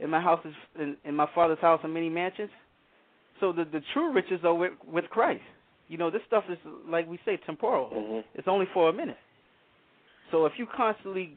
In 0.00 0.10
my 0.10 0.20
house 0.20 0.40
is 0.44 0.54
in, 0.78 0.96
in 1.04 1.14
my 1.14 1.28
Father's 1.34 1.58
house 1.58 1.80
are 1.82 1.88
many 1.88 2.08
mansions. 2.08 2.50
So 3.40 3.52
the 3.52 3.64
the 3.64 3.82
true 3.92 4.12
riches 4.12 4.40
are 4.44 4.54
with, 4.54 4.72
with 4.90 5.04
Christ. 5.10 5.42
You 5.88 5.98
know, 5.98 6.10
this 6.10 6.22
stuff 6.26 6.44
is 6.48 6.58
like 6.88 7.06
we 7.08 7.18
say 7.24 7.38
temporal. 7.44 7.90
Mm-hmm. 7.90 8.20
It's 8.34 8.48
only 8.48 8.66
for 8.72 8.88
a 8.88 8.92
minute. 8.92 9.18
So 10.30 10.46
if 10.46 10.52
you 10.56 10.66
constantly 10.74 11.36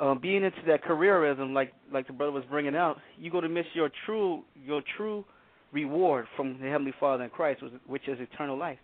uh, 0.00 0.14
being 0.14 0.42
into 0.42 0.62
that 0.66 0.82
careerism, 0.84 1.52
like 1.52 1.72
like 1.92 2.06
the 2.06 2.14
brother 2.14 2.32
was 2.32 2.44
bringing 2.48 2.74
out, 2.74 2.96
you're 3.18 3.32
going 3.32 3.42
to 3.42 3.50
miss 3.50 3.66
your 3.74 3.90
true 4.06 4.42
your 4.64 4.82
true 4.96 5.24
reward 5.70 6.26
from 6.34 6.58
the 6.62 6.68
heavenly 6.68 6.94
Father 6.98 7.24
in 7.24 7.30
Christ, 7.30 7.62
which 7.86 8.08
is 8.08 8.18
eternal 8.20 8.56
life 8.56 8.78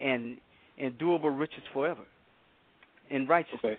and 0.00 0.38
endurable 0.78 1.30
riches 1.30 1.62
forever 1.72 2.02
in 3.10 3.26
righteousness. 3.26 3.60
Okay. 3.64 3.78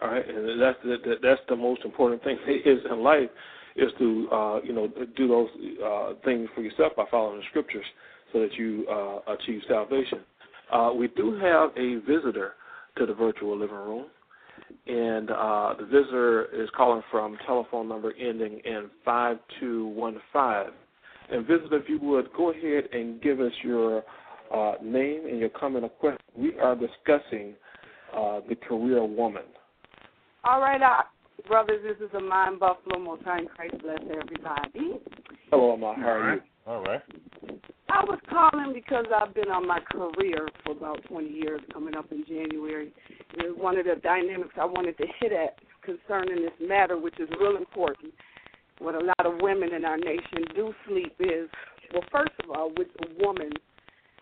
All 0.00 0.08
right, 0.08 0.28
and 0.28 0.60
that's 0.60 0.78
the, 0.84 1.16
that's 1.22 1.40
the 1.48 1.56
most 1.56 1.84
important 1.84 2.22
thing 2.22 2.38
is 2.64 2.78
in 2.90 3.00
life 3.00 3.28
is 3.76 3.90
to 3.98 4.28
uh, 4.32 4.60
you 4.62 4.72
know 4.72 4.88
do 5.16 5.28
those 5.28 5.48
uh, 5.84 6.12
things 6.24 6.48
for 6.54 6.62
yourself 6.62 6.92
by 6.96 7.04
following 7.10 7.38
the 7.38 7.44
scriptures, 7.50 7.84
so 8.32 8.40
that 8.40 8.54
you 8.54 8.86
uh, 8.90 9.32
achieve 9.32 9.60
salvation. 9.68 10.20
Uh, 10.72 10.90
we 10.94 11.08
do 11.08 11.38
have 11.38 11.70
a 11.76 11.96
visitor 12.06 12.54
to 12.96 13.06
the 13.06 13.14
virtual 13.14 13.58
living 13.58 13.74
room, 13.74 14.06
and 14.86 15.30
uh, 15.30 15.74
the 15.78 15.86
visitor 15.86 16.46
is 16.54 16.68
calling 16.76 17.02
from 17.10 17.36
telephone 17.46 17.88
number 17.88 18.12
ending 18.20 18.60
in 18.64 18.90
five 19.04 19.38
two 19.58 19.88
one 19.88 20.20
five. 20.32 20.68
And 21.30 21.46
visitor, 21.46 21.76
if 21.76 21.88
you 21.88 21.98
would 22.00 22.32
go 22.36 22.50
ahead 22.50 22.84
and 22.92 23.20
give 23.20 23.40
us 23.40 23.52
your 23.62 24.02
uh, 24.54 24.72
name 24.82 25.26
and 25.26 25.38
your 25.38 25.50
comment 25.50 25.84
or 25.84 25.90
question. 25.90 26.18
We 26.36 26.58
are 26.58 26.74
discussing 26.74 27.54
the 28.12 28.56
career 28.56 29.04
woman. 29.04 29.42
All 30.44 30.60
right, 30.60 30.80
uh, 30.80 31.02
Brothers, 31.46 31.80
this 31.82 32.08
is 32.08 32.14
a 32.14 32.20
mind 32.20 32.60
buffalo. 32.60 32.98
Most 32.98 33.22
high 33.22 33.44
Christ 33.44 33.76
bless 33.82 34.00
everybody. 34.02 35.00
Hello, 35.50 35.74
Emma. 35.74 35.94
How 35.96 36.08
are 36.08 36.34
you? 36.34 36.40
All 36.66 36.82
right. 36.82 37.00
I 37.88 38.04
was 38.04 38.18
calling 38.28 38.74
because 38.74 39.06
I've 39.14 39.34
been 39.34 39.48
on 39.48 39.66
my 39.66 39.80
career 39.90 40.48
for 40.64 40.72
about 40.72 41.02
20 41.08 41.28
years, 41.28 41.60
coming 41.72 41.96
up 41.96 42.12
in 42.12 42.24
January. 42.28 42.92
It 43.34 43.48
was 43.48 43.56
one 43.58 43.78
of 43.78 43.86
the 43.86 43.96
dynamics 44.02 44.54
I 44.60 44.66
wanted 44.66 44.98
to 44.98 45.06
hit 45.20 45.32
at 45.32 45.56
concerning 45.82 46.42
this 46.42 46.52
matter, 46.60 46.98
which 46.98 47.18
is 47.18 47.28
real 47.40 47.56
important. 47.56 48.12
What 48.80 48.94
a 48.94 49.00
lot 49.04 49.24
of 49.24 49.40
women 49.40 49.72
in 49.72 49.84
our 49.86 49.96
nation 49.96 50.44
do 50.54 50.74
sleep 50.86 51.14
is, 51.18 51.48
well, 51.94 52.04
first 52.12 52.32
of 52.44 52.50
all, 52.50 52.70
with 52.76 52.88
a 53.02 53.24
woman, 53.24 53.52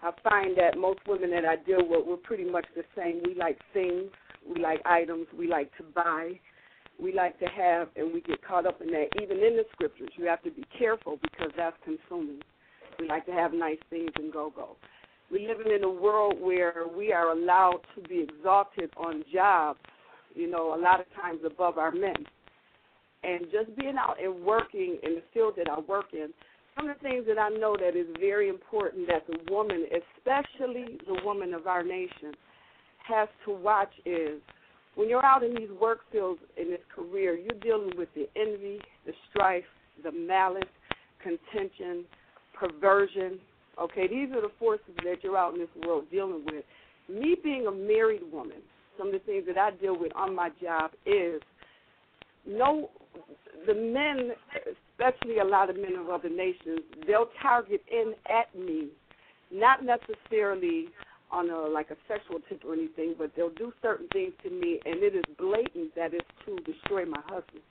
I 0.02 0.10
find 0.28 0.56
that 0.58 0.78
most 0.78 1.00
women 1.06 1.30
that 1.30 1.44
I 1.44 1.56
deal 1.56 1.86
with, 1.86 2.06
we're 2.06 2.16
pretty 2.16 2.44
much 2.44 2.66
the 2.74 2.84
same. 2.96 3.22
We 3.24 3.34
like 3.34 3.58
things, 3.72 4.10
we 4.48 4.60
like 4.60 4.80
items, 4.84 5.26
we 5.36 5.48
like 5.48 5.74
to 5.78 5.82
buy 5.82 6.38
we 7.00 7.12
like 7.12 7.38
to 7.40 7.46
have, 7.46 7.88
and 7.96 8.12
we 8.12 8.20
get 8.22 8.42
caught 8.46 8.66
up 8.66 8.80
in 8.80 8.88
that. 8.88 9.08
Even 9.22 9.38
in 9.38 9.56
the 9.56 9.64
scriptures, 9.72 10.08
you 10.16 10.26
have 10.26 10.42
to 10.42 10.50
be 10.50 10.64
careful 10.78 11.18
because 11.22 11.50
that's 11.56 11.76
consuming. 11.84 12.40
We 12.98 13.08
like 13.08 13.26
to 13.26 13.32
have 13.32 13.52
nice 13.52 13.78
things 13.90 14.10
and 14.16 14.32
go 14.32 14.52
go. 14.54 14.76
We're 15.30 15.46
living 15.46 15.72
in 15.74 15.84
a 15.84 15.90
world 15.90 16.40
where 16.40 16.84
we 16.96 17.12
are 17.12 17.32
allowed 17.32 17.80
to 17.94 18.08
be 18.08 18.20
exalted 18.20 18.90
on 18.96 19.24
jobs, 19.32 19.80
you 20.34 20.50
know, 20.50 20.74
a 20.74 20.80
lot 20.80 21.00
of 21.00 21.06
times 21.14 21.40
above 21.44 21.78
our 21.78 21.90
men. 21.90 22.14
And 23.24 23.46
just 23.52 23.76
being 23.76 23.96
out 23.98 24.22
and 24.22 24.44
working 24.44 24.98
in 25.02 25.16
the 25.16 25.22
field 25.34 25.54
that 25.56 25.68
I 25.68 25.80
work 25.80 26.06
in, 26.12 26.28
some 26.76 26.88
of 26.90 26.96
the 26.98 27.08
things 27.08 27.24
that 27.26 27.38
I 27.38 27.48
know 27.48 27.76
that 27.76 27.96
is 27.96 28.06
very 28.20 28.48
important 28.48 29.08
that 29.08 29.26
the 29.26 29.52
woman, 29.52 29.86
especially 29.86 30.98
the 31.06 31.20
woman 31.24 31.54
of 31.54 31.66
our 31.66 31.82
nation, 31.82 32.34
has 33.08 33.28
to 33.46 33.52
watch 33.52 33.92
is 34.04 34.40
when 34.94 35.08
you're 35.08 35.24
out 35.24 35.42
in 35.42 35.54
these 35.54 35.70
work 35.80 36.00
fields 36.10 36.40
in 36.56 36.70
this 36.70 36.80
career, 36.94 37.36
you're 37.36 37.60
dealing 37.60 37.96
with 37.96 38.08
the 38.14 38.28
envy, 38.36 38.78
the 39.06 39.12
strife, 39.30 39.64
the 40.02 40.12
malice, 40.12 40.62
contention, 41.22 42.04
perversion. 42.58 43.38
Okay, 43.80 44.08
these 44.08 44.30
are 44.32 44.40
the 44.40 44.52
forces 44.58 44.94
that 45.04 45.16
you're 45.22 45.36
out 45.36 45.54
in 45.54 45.60
this 45.60 45.68
world 45.86 46.04
dealing 46.10 46.44
with. 46.46 46.64
Me 47.08 47.36
being 47.42 47.66
a 47.66 47.72
married 47.72 48.22
woman, 48.32 48.58
some 48.98 49.08
of 49.08 49.12
the 49.12 49.18
things 49.20 49.44
that 49.46 49.58
I 49.58 49.70
deal 49.70 49.98
with 49.98 50.12
on 50.14 50.34
my 50.34 50.50
job 50.60 50.90
is 51.04 51.40
no 52.46 52.90
the 53.66 53.74
men, 53.74 54.30
especially 54.98 55.38
a 55.38 55.44
lot 55.44 55.70
of 55.70 55.76
men 55.76 55.94
of 55.98 56.08
other 56.08 56.28
nations, 56.28 56.80
they'll 57.06 57.28
target 57.40 57.82
in 57.90 58.14
at 58.28 58.54
me, 58.58 58.88
not 59.52 59.80
necessarily 59.84 60.86
on 61.30 61.50
a 61.50 61.58
like 61.58 61.90
a 61.90 61.96
sexual 62.06 62.38
tip 62.48 62.62
or 62.66 62.74
anything, 62.74 63.14
but 63.18 63.30
they'll 63.36 63.50
do 63.50 63.72
certain 63.82 64.06
things 64.12 64.32
to 64.42 64.50
me, 64.50 64.80
and 64.84 65.02
it 65.02 65.14
is 65.14 65.24
blatant 65.38 65.94
that 65.94 66.14
it's 66.14 66.26
to 66.44 66.56
destroy 66.70 67.04
my 67.04 67.20
husband. 67.26 67.62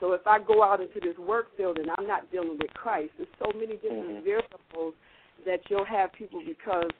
So 0.00 0.12
if 0.12 0.26
I 0.26 0.38
go 0.38 0.62
out 0.62 0.80
into 0.80 1.00
this 1.00 1.16
work 1.18 1.56
field 1.56 1.78
and 1.78 1.88
I'm 1.96 2.06
not 2.06 2.30
dealing 2.32 2.58
with 2.60 2.72
Christ, 2.74 3.10
there's 3.16 3.28
so 3.38 3.52
many 3.56 3.74
different 3.74 4.08
mm-hmm. 4.08 4.24
variables 4.24 4.94
that 5.46 5.60
you'll 5.68 5.84
have 5.84 6.12
people 6.12 6.42
because 6.44 6.90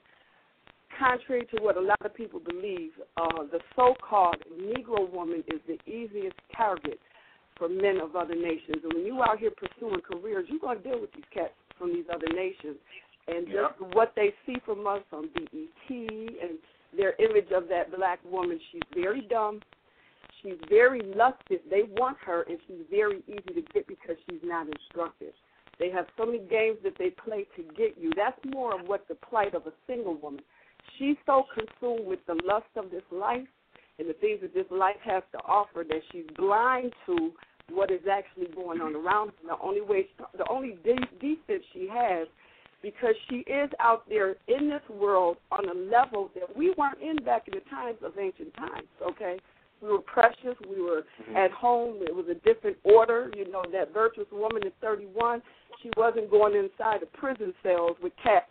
contrary 0.99 1.47
to 1.55 1.63
what 1.63 1.77
a 1.77 1.81
lot 1.81 2.01
of 2.05 2.15
people 2.15 2.41
believe, 2.41 2.91
uh, 3.17 3.43
the 3.51 3.59
so-called 3.75 4.37
Negro 4.61 5.11
woman 5.13 5.43
is 5.49 5.61
the 5.67 5.79
easiest 5.91 6.37
target 6.57 7.01
for 7.57 7.69
men 7.69 8.01
of 8.01 8.17
other 8.17 8.35
nations. 8.35 8.83
And 8.83 8.93
when 8.93 9.05
you 9.07 9.23
out 9.23 9.39
here 9.39 9.51
pursuing 9.51 10.01
careers, 10.01 10.47
you're 10.49 10.59
going 10.61 10.79
to 10.79 10.85
deal 10.85 11.01
with 11.01 11.13
these 11.13 11.25
cats 11.33 11.53
from 11.79 11.93
these 11.93 12.07
other 12.13 12.29
nations. 12.35 12.77
And 13.27 13.47
just 13.47 13.81
Yep. 13.81 13.95
what 13.95 14.13
they 14.15 14.35
see 14.45 14.57
from 14.65 14.87
us 14.87 15.03
on 15.13 15.29
BET 15.29 15.89
and 15.89 16.59
their 16.97 17.15
image 17.19 17.51
of 17.53 17.69
that 17.69 17.91
black 17.95 18.21
woman, 18.25 18.61
she's 18.71 18.83
very 18.95 19.23
dumb. 19.23 19.61
She's 20.43 20.59
very 20.69 21.01
lusted. 21.01 21.61
They 21.71 21.85
want 21.85 22.19
her, 22.19 22.43
and 22.43 22.59
she's 22.67 22.85
very 22.91 23.23
easy 23.27 23.55
to 23.55 23.63
get 23.73 23.87
because 23.87 24.17
she's 24.29 24.43
not 24.43 24.67
instructed. 24.69 25.33
They 25.79 25.91
have 25.91 26.07
so 26.17 26.27
many 26.27 26.39
games 26.39 26.79
that 26.85 26.97
they 26.99 27.11
play 27.11 27.47
to 27.57 27.63
get 27.75 27.97
you. 27.99 28.13
That's 28.15 28.39
more 28.45 28.79
of 28.79 28.87
what 28.87 29.09
the 29.09 29.15
plight 29.15 29.55
of 29.55 29.67
a 29.67 29.73
single 29.87 30.15
woman. 30.15 30.43
She's 30.99 31.17
so 31.25 31.45
consumed 31.55 32.07
with 32.07 32.21
the 32.27 32.35
lust 32.45 32.67
of 32.77 32.91
this 32.91 33.03
life 33.11 33.49
and 33.99 34.09
the 34.09 34.15
things 34.15 34.41
that 34.43 34.55
this 34.55 34.67
life 34.71 34.97
has 35.05 35.23
to 35.33 35.39
offer 35.39 35.85
that 35.89 36.01
she's 36.11 36.25
blind 36.37 36.93
to 37.07 37.33
what 37.71 37.91
is 37.91 38.01
actually 38.11 38.49
going 38.55 38.81
on 38.81 38.95
around 38.95 39.29
her. 39.29 39.57
The 39.57 39.63
only 39.63 39.81
way, 39.81 40.09
the 40.37 40.47
only 40.51 40.77
de- 40.85 40.97
defense 41.21 41.65
she 41.73 41.89
has, 41.91 42.29
because 42.83 43.15
she 43.31 43.37
is 43.51 43.71
out 43.81 44.09
there 44.09 44.37
in 44.49 44.69
this 44.69 44.83
world 44.91 45.39
on 45.51 45.69
a 45.69 45.75
level 45.91 46.31
that 46.35 46.55
we 46.57 46.75
weren't 46.77 47.01
in 47.01 47.25
back 47.25 47.49
in 47.49 47.55
the 47.55 47.71
times 47.71 47.99
of 48.05 48.13
ancient 48.19 48.53
times. 48.55 48.89
Okay, 49.03 49.39
we 49.81 49.89
were 49.89 50.01
precious. 50.01 50.57
We 50.69 50.83
were 50.83 51.05
mm-hmm. 51.23 51.37
at 51.37 51.51
home. 51.51 51.99
It 52.03 52.15
was 52.15 52.27
a 52.31 52.35
different 52.35 52.77
order. 52.85 53.31
You 53.37 53.51
know, 53.51 53.65
that 53.73 53.95
virtuous 53.95 54.29
woman 54.33 54.67
at 54.67 54.75
31, 54.81 55.43
she 55.83 55.91
wasn't 55.97 56.31
going 56.31 56.55
inside 56.55 57.01
the 57.01 57.07
prison 57.07 57.55
cells 57.63 57.97
with 58.03 58.13
cats 58.23 58.47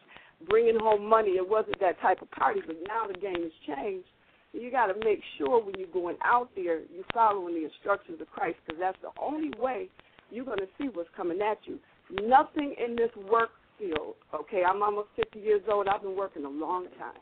bringing 0.50 0.80
home 0.80 1.08
money. 1.08 1.32
It 1.32 1.48
wasn't 1.48 1.80
that 1.80 2.00
type 2.02 2.22
of 2.22 2.30
party. 2.32 2.62
But 2.66 2.78
now 2.88 3.08
the 3.08 3.20
game 3.20 3.42
has 3.42 3.52
changed. 3.68 4.08
You 4.54 4.70
got 4.72 4.88
to 4.88 4.94
make 5.04 5.20
sure 5.38 5.64
when 5.64 5.76
you're 5.78 5.88
going 5.88 6.18
out 6.24 6.50
there, 6.56 6.80
you're 6.94 7.06
following 7.14 7.56
the 7.56 7.66
instructions 7.66 8.22
of 8.22 8.30
Christ, 8.30 8.58
because 8.66 8.80
that's 8.80 8.98
the 9.02 9.10
only 9.22 9.52
way 9.60 9.90
you're 10.32 10.46
going 10.46 10.60
to 10.60 10.68
see 10.78 10.90
what's 10.94 11.10
coming 11.18 11.42
at 11.42 11.58
you. 11.66 11.80
Nothing 12.22 12.76
in 12.84 12.96
this 12.96 13.10
work 13.30 13.50
field. 13.80 14.16
Okay, 14.34 14.64
I'm 14.64 14.84
almost 14.84 15.10
50 15.16 15.40
years 15.40 15.62
old. 15.72 15.88
I've 15.88 16.04
been 16.04 16.16
working 16.16 16.46
a 16.46 16.50
long 16.50 16.86
time. 17.00 17.20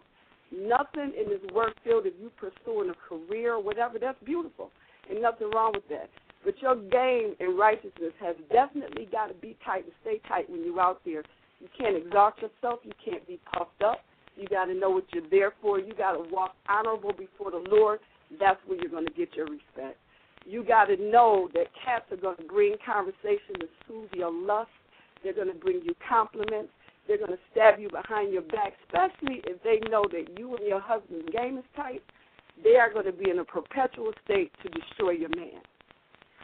Nothing 0.51 1.13
in 1.17 1.29
this 1.29 1.39
work 1.53 1.73
field, 1.83 2.05
if 2.05 2.13
you're 2.19 2.31
pursuing 2.31 2.89
a 2.89 2.93
career 3.07 3.53
or 3.53 3.63
whatever, 3.63 3.97
that's 3.97 4.21
beautiful, 4.25 4.69
and 5.09 5.21
nothing 5.21 5.49
wrong 5.55 5.71
with 5.73 5.87
that. 5.89 6.09
But 6.43 6.61
your 6.61 6.75
game 6.75 7.35
in 7.39 7.55
righteousness 7.55 8.11
has 8.19 8.35
definitely 8.51 9.07
got 9.09 9.27
to 9.27 9.33
be 9.35 9.55
tight 9.63 9.85
and 9.85 9.93
stay 10.01 10.19
tight 10.27 10.49
when 10.49 10.65
you're 10.65 10.81
out 10.81 10.99
there. 11.05 11.23
You 11.61 11.67
can't 11.77 11.95
exalt 11.95 12.33
yourself. 12.41 12.79
You 12.83 12.91
can't 13.05 13.25
be 13.27 13.39
puffed 13.53 13.81
up. 13.83 13.99
You 14.35 14.47
got 14.47 14.65
to 14.65 14.73
know 14.73 14.89
what 14.89 15.05
you're 15.13 15.29
there 15.29 15.53
for. 15.61 15.79
You 15.79 15.93
got 15.93 16.13
to 16.13 16.23
walk 16.31 16.55
honorable 16.67 17.13
before 17.13 17.51
the 17.51 17.63
Lord. 17.69 17.99
That's 18.39 18.59
where 18.65 18.77
you're 18.79 18.91
going 18.91 19.05
to 19.05 19.13
get 19.13 19.35
your 19.35 19.45
respect. 19.45 19.97
You 20.45 20.63
got 20.63 20.85
to 20.85 20.97
know 20.97 21.49
that 21.53 21.67
cats 21.85 22.05
are 22.11 22.17
going 22.17 22.37
to 22.37 22.43
bring 22.43 22.75
conversation 22.83 23.59
to 23.59 23.67
soothe 23.87 24.09
your 24.13 24.31
lust. 24.31 24.69
They're 25.23 25.33
going 25.33 25.49
to 25.49 25.59
bring 25.59 25.81
you 25.83 25.93
compliments. 26.07 26.71
They're 27.07 27.17
going 27.17 27.31
to 27.31 27.39
stab 27.51 27.79
you 27.79 27.89
behind 27.89 28.31
your 28.33 28.43
back, 28.43 28.73
especially 28.85 29.41
if 29.45 29.61
they 29.63 29.79
know 29.89 30.05
that 30.11 30.39
you 30.39 30.55
and 30.55 30.65
your 30.65 30.79
husband's 30.79 31.29
game 31.31 31.57
is 31.57 31.65
tight. 31.75 32.01
They 32.63 32.75
are 32.75 32.91
going 32.91 33.05
to 33.05 33.11
be 33.11 33.29
in 33.29 33.39
a 33.39 33.45
perpetual 33.45 34.11
state 34.23 34.51
to 34.63 34.69
destroy 34.69 35.11
your 35.11 35.29
man. 35.35 35.61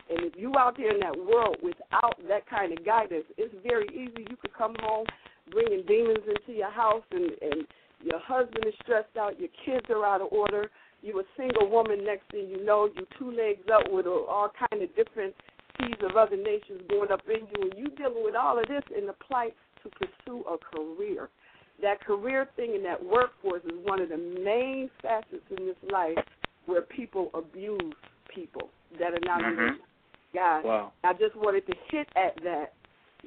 And 0.10 0.24
if 0.24 0.34
you 0.38 0.54
out 0.58 0.78
there 0.78 0.94
in 0.94 1.00
that 1.02 1.18
world 1.18 1.58
without 1.62 2.16
that 2.28 2.48
kind 2.50 2.78
of 2.78 2.86
guidance, 2.86 3.26
it's 3.38 3.54
very 3.68 3.88
easy. 3.90 4.26
You 4.30 4.38
could 4.38 4.54
come 4.54 4.76
home 4.80 5.06
bringing 5.52 5.84
demons 5.86 6.24
into 6.28 6.58
your 6.58 6.72
house, 6.72 7.04
and 7.12 7.32
and 7.42 7.68
your 8.04 8.20
husband 8.20 8.66
is 8.66 8.74
stressed 8.84 9.18
out, 9.18 9.40
your 9.40 9.50
kids 9.66 9.86
are 9.90 10.06
out 10.06 10.22
of 10.22 10.32
order. 10.32 10.70
You 11.02 11.20
a 11.20 11.24
single 11.38 11.70
woman. 11.70 12.04
Next 12.04 12.30
thing 12.32 12.50
you 12.50 12.66
know, 12.66 12.90
you 12.96 13.06
two 13.20 13.32
legs 13.32 13.68
up 13.74 13.92
with 13.92 14.08
all 14.08 14.52
kind 14.70 14.82
of 14.82 14.96
different 14.96 15.34
seeds 15.80 16.02
of 16.04 16.18
other 16.18 16.38
nations 16.38 16.82
going 16.90 17.12
up 17.12 17.22
in 17.28 17.48
you, 17.48 17.70
and 17.70 17.74
you 17.78 17.88
dealing 17.96 18.24
with 18.24 18.36
all 18.36 18.58
of 18.58 18.68
this 18.68 18.84
in 18.98 19.06
the 19.06 19.14
plight 19.14 19.56
to 19.84 19.90
pursue 19.90 20.44
a 20.50 20.58
career. 20.58 21.30
That 21.82 22.04
career 22.04 22.50
thing 22.56 22.74
in 22.76 22.84
that 22.84 23.04
workforce 23.04 23.64
is 23.64 23.78
one 23.84 24.02
of 24.02 24.10
the 24.10 24.18
main 24.18 24.90
facets 25.02 25.46
in 25.58 25.68
this 25.68 25.78
life 25.92 26.18
where 26.66 26.82
people 26.82 27.30
abuse 27.34 27.94
people 28.34 28.70
that 29.00 29.14
are 29.14 29.26
not 29.26 29.42
Mhm. 29.42 29.80
God. 30.34 30.64
Wow. 30.64 30.92
I 31.04 31.14
just 31.14 31.36
wanted 31.36 31.66
to 31.68 31.74
hit 31.90 32.08
at 32.16 32.36
that, 32.44 32.74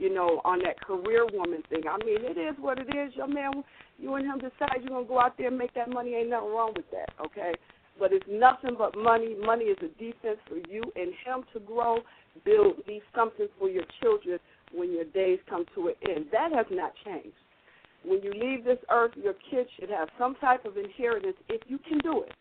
you 0.01 0.12
know, 0.12 0.40
on 0.46 0.61
that 0.64 0.80
career 0.80 1.26
woman 1.30 1.62
thing. 1.68 1.82
I 1.88 2.03
mean, 2.05 2.24
it 2.24 2.38
is 2.38 2.57
what 2.59 2.78
it 2.78 2.88
is. 2.88 3.14
Your 3.14 3.28
man, 3.28 3.62
you 3.98 4.14
and 4.14 4.24
him 4.24 4.38
decide 4.38 4.80
you're 4.80 4.88
gonna 4.88 5.05
go 5.07 5.20
out 5.20 5.36
there 5.36 5.48
and 5.48 5.59
make 5.59 5.74
that 5.74 5.90
money. 5.90 6.14
Ain't 6.14 6.30
nothing 6.30 6.48
wrong 6.48 6.72
with 6.74 6.90
that, 6.90 7.11
okay? 7.24 7.53
But 7.98 8.14
it's 8.14 8.24
nothing 8.26 8.76
but 8.78 8.96
money. 8.96 9.36
Money 9.44 9.64
is 9.64 9.76
a 9.82 9.88
defense 10.03 10.38
for 10.48 10.57
you 10.72 10.82
and 10.96 11.12
him 11.22 11.44
to 11.53 11.61
grow, 11.61 11.98
build, 12.46 12.84
be 12.86 13.03
something 13.14 13.46
for 13.59 13.68
your 13.68 13.84
children 14.01 14.38
when 14.72 14.90
your 14.90 15.05
days 15.05 15.38
come 15.51 15.66
to 15.74 15.88
an 15.88 15.94
end. 16.09 16.26
That 16.32 16.51
has 16.55 16.66
not 16.70 16.92
changed. 17.05 17.36
When 18.03 18.22
you 18.22 18.32
leave 18.32 18.64
this 18.64 18.78
earth, 18.90 19.12
your 19.22 19.34
kids 19.51 19.68
should 19.78 19.90
have 19.90 20.09
some 20.18 20.34
type 20.36 20.64
of 20.64 20.78
inheritance 20.78 21.36
if 21.51 21.61
you 21.66 21.78
can 21.86 21.98
do 21.98 22.22
it, 22.22 22.32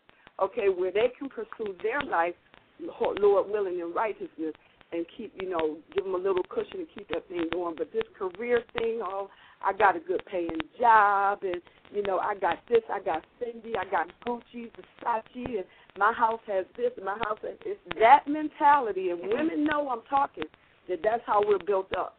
okay, 0.42 0.70
where 0.74 0.90
they 0.90 1.12
can 1.18 1.28
pursue 1.28 1.76
their 1.82 2.00
life, 2.00 2.34
Lord 2.80 3.50
willing, 3.50 3.80
in 3.80 3.92
righteousness 3.92 4.54
and 4.92 5.06
keep, 5.16 5.32
you 5.40 5.48
know, 5.48 5.76
give 5.94 6.04
them 6.04 6.14
a 6.14 6.18
little 6.18 6.42
cushion 6.48 6.78
to 6.78 6.86
keep 6.94 7.08
that 7.08 7.28
thing 7.28 7.44
going. 7.52 7.74
But 7.76 7.92
this 7.92 8.04
career 8.18 8.62
thing, 8.72 9.00
oh, 9.02 9.30
I 9.64 9.72
got 9.72 9.96
a 9.96 10.00
good 10.00 10.22
paying 10.26 10.60
job, 10.78 11.40
and 11.42 11.60
you 11.92 12.02
know, 12.02 12.18
I 12.18 12.34
got 12.34 12.58
this, 12.68 12.82
I 12.92 13.00
got 13.00 13.24
Cindy, 13.38 13.76
I 13.76 13.84
got 13.90 14.10
Gucci, 14.26 14.70
Versace, 14.70 15.58
and 15.58 15.64
my 15.98 16.12
house 16.12 16.40
has 16.46 16.64
this, 16.76 16.92
and 16.96 17.04
my 17.04 17.18
house 17.18 17.38
has 17.42 17.54
it's 17.64 17.80
that 17.98 18.26
mentality, 18.26 19.10
and 19.10 19.20
women 19.20 19.64
know 19.64 19.88
I'm 19.88 20.02
talking 20.08 20.44
that 20.88 21.00
that's 21.02 21.22
how 21.26 21.42
we're 21.46 21.58
built 21.58 21.92
up. 21.96 22.16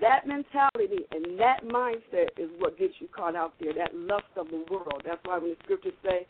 That 0.00 0.26
mentality 0.26 1.06
and 1.12 1.38
that 1.38 1.64
mindset 1.64 2.28
is 2.36 2.50
what 2.58 2.76
gets 2.76 2.94
you 2.98 3.08
caught 3.14 3.36
out 3.36 3.54
there. 3.60 3.72
That 3.72 3.94
lust 3.94 4.24
of 4.36 4.48
the 4.48 4.64
world. 4.68 5.02
That's 5.06 5.20
why 5.24 5.38
when 5.38 5.50
the 5.50 5.56
scriptures 5.62 5.92
say 6.04 6.26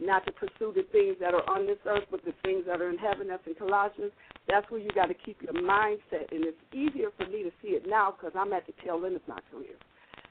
not 0.00 0.24
to 0.26 0.32
pursue 0.32 0.72
the 0.74 0.86
things 0.92 1.16
that 1.20 1.34
are 1.34 1.48
on 1.50 1.66
this 1.66 1.78
earth, 1.86 2.04
but 2.10 2.24
the 2.24 2.34
things 2.44 2.64
that 2.66 2.80
are 2.80 2.90
in 2.90 2.98
heaven. 2.98 3.28
That's 3.28 3.46
in 3.46 3.54
Colossians. 3.54 4.12
That's 4.48 4.68
where 4.70 4.80
you 4.80 4.90
got 4.94 5.06
to 5.06 5.14
keep 5.14 5.42
your 5.42 5.54
mindset, 5.54 6.30
and 6.30 6.44
it's 6.44 6.58
easier 6.72 7.08
for 7.16 7.26
me 7.26 7.42
to 7.42 7.50
see 7.62 7.68
it 7.68 7.84
now 7.86 8.14
because 8.16 8.32
I'm 8.38 8.52
at 8.52 8.66
the 8.66 8.72
tail 8.84 9.02
end 9.04 9.16
of 9.16 9.26
my 9.26 9.40
career. 9.50 9.76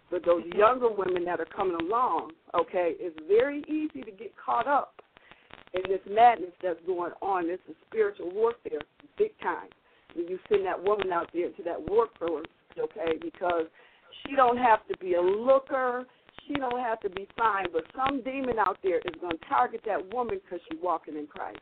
But 0.09 0.25
those 0.25 0.43
mm-hmm. 0.43 0.57
younger 0.57 0.89
women 0.89 1.25
that 1.25 1.39
are 1.39 1.45
coming 1.45 1.77
along, 1.81 2.31
okay, 2.55 2.95
it's 2.97 3.17
very 3.27 3.63
easy 3.67 4.01
to 4.03 4.11
get 4.11 4.33
caught 4.43 4.67
up 4.67 5.01
in 5.73 5.81
this 5.87 6.01
madness 6.09 6.51
that's 6.63 6.79
going 6.85 7.11
on. 7.21 7.47
This 7.47 7.59
is 7.69 7.75
spiritual 7.89 8.31
warfare, 8.31 8.81
big 9.17 9.37
time. 9.41 9.67
When 10.15 10.27
you 10.27 10.39
send 10.49 10.65
that 10.65 10.81
woman 10.81 11.11
out 11.11 11.29
there 11.33 11.49
to 11.49 11.63
that 11.63 11.89
workforce, 11.89 12.47
okay, 12.79 13.17
because 13.21 13.65
she 14.25 14.35
don't 14.35 14.57
have 14.57 14.87
to 14.87 14.97
be 14.97 15.15
a 15.15 15.21
looker. 15.21 16.05
She 16.47 16.53
don't 16.53 16.79
have 16.79 16.99
to 17.01 17.09
be 17.09 17.27
fine, 17.37 17.65
but 17.73 17.83
some 17.95 18.21
demon 18.23 18.57
out 18.59 18.77
there 18.83 18.97
is 18.99 19.15
going 19.19 19.37
to 19.37 19.45
target 19.49 19.81
that 19.85 20.13
woman 20.13 20.39
because 20.43 20.59
she's 20.69 20.79
walking 20.81 21.17
in 21.17 21.27
Christ 21.27 21.59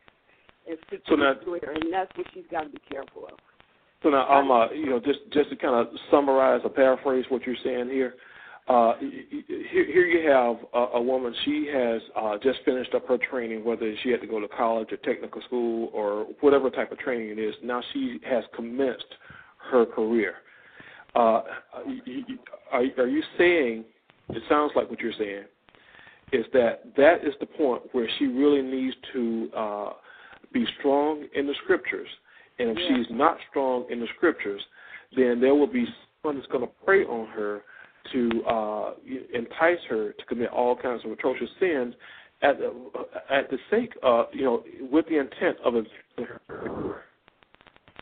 and 0.70 0.78
seek 0.90 1.02
So 1.08 1.16
to 1.16 1.24
now- 1.24 1.34
destroy 1.34 1.60
her, 1.64 1.72
and 1.72 1.92
that's 1.92 2.16
what 2.16 2.28
she's 2.34 2.46
got 2.52 2.64
to 2.64 2.70
be 2.70 2.80
careful 2.90 3.26
of. 3.26 3.40
So 4.04 4.10
now, 4.10 4.30
um, 4.30 4.52
uh, 4.52 4.70
you 4.72 4.88
know, 4.88 5.00
just 5.00 5.20
just 5.32 5.50
to 5.50 5.56
kind 5.56 5.74
of 5.76 5.88
summarize 6.12 6.62
or 6.64 6.70
paraphrase 6.70 7.26
what 7.30 7.44
you're 7.48 7.56
saying 7.64 7.90
here, 7.90 8.14
uh, 8.68 8.94
here, 9.00 9.86
here 9.86 10.06
you 10.06 10.30
have 10.30 10.58
a, 10.74 10.98
a 10.98 11.02
woman. 11.02 11.34
She 11.44 11.68
has 11.74 12.02
uh, 12.16 12.38
just 12.44 12.60
finished 12.66 12.94
up 12.94 13.08
her 13.08 13.18
training, 13.18 13.64
whether 13.64 13.92
she 14.04 14.10
had 14.10 14.22
to 14.22 14.28
go 14.28 14.40
to 14.40 14.48
college 14.48 14.92
or 14.92 14.98
technical 14.98 15.42
school 15.42 15.90
or 15.94 16.28
whatever 16.42 16.70
type 16.70 16.92
of 16.92 17.00
training 17.00 17.30
it 17.30 17.40
is. 17.40 17.56
Now 17.64 17.82
she 17.94 18.20
has 18.30 18.44
commenced 18.56 19.06
her 19.72 19.86
career. 19.88 20.36
Uh, 21.16 21.42
are, 22.72 22.84
are 22.98 23.08
you 23.08 23.24
saying? 23.40 23.86
It 24.30 24.44
sounds 24.50 24.72
like 24.76 24.90
what 24.90 25.00
you're 25.00 25.14
saying 25.18 25.46
is 26.32 26.46
that 26.54 26.84
that 26.98 27.24
is 27.24 27.34
the 27.40 27.46
point 27.46 27.84
where 27.92 28.08
she 28.18 28.26
really 28.26 28.62
needs 28.62 28.96
to 29.14 29.50
uh, 29.56 29.90
be 30.52 30.66
strong 30.80 31.26
in 31.36 31.46
the 31.48 31.54
scriptures. 31.64 32.10
And 32.58 32.70
if 32.70 32.78
Yeah. 32.78 32.98
she's 32.98 33.10
not 33.10 33.38
strong 33.50 33.86
in 33.90 34.00
the 34.00 34.08
scriptures, 34.16 34.62
then 35.16 35.40
there 35.40 35.54
will 35.54 35.68
be 35.68 35.86
someone 36.22 36.40
that's 36.40 36.52
going 36.52 36.66
to 36.66 36.74
prey 36.86 37.04
on 37.06 37.28
her 37.28 37.64
to 38.12 38.44
uh, 38.46 38.94
entice 39.34 39.84
her 39.90 40.14
to 40.14 40.26
commit 40.26 40.50
all 40.52 40.76
kinds 40.76 41.04
of 41.06 41.12
atrocious 41.12 41.50
sins 41.60 41.96
at 42.42 42.58
the, 42.60 42.74
at 43.30 43.50
the 43.50 43.58
sake, 43.70 43.94
uh, 44.04 44.26
you 44.32 44.44
know, 44.44 44.64
with 44.92 45.08
the 45.08 45.18
intent 45.18 45.58
of 45.64 45.76
a. 45.76 45.84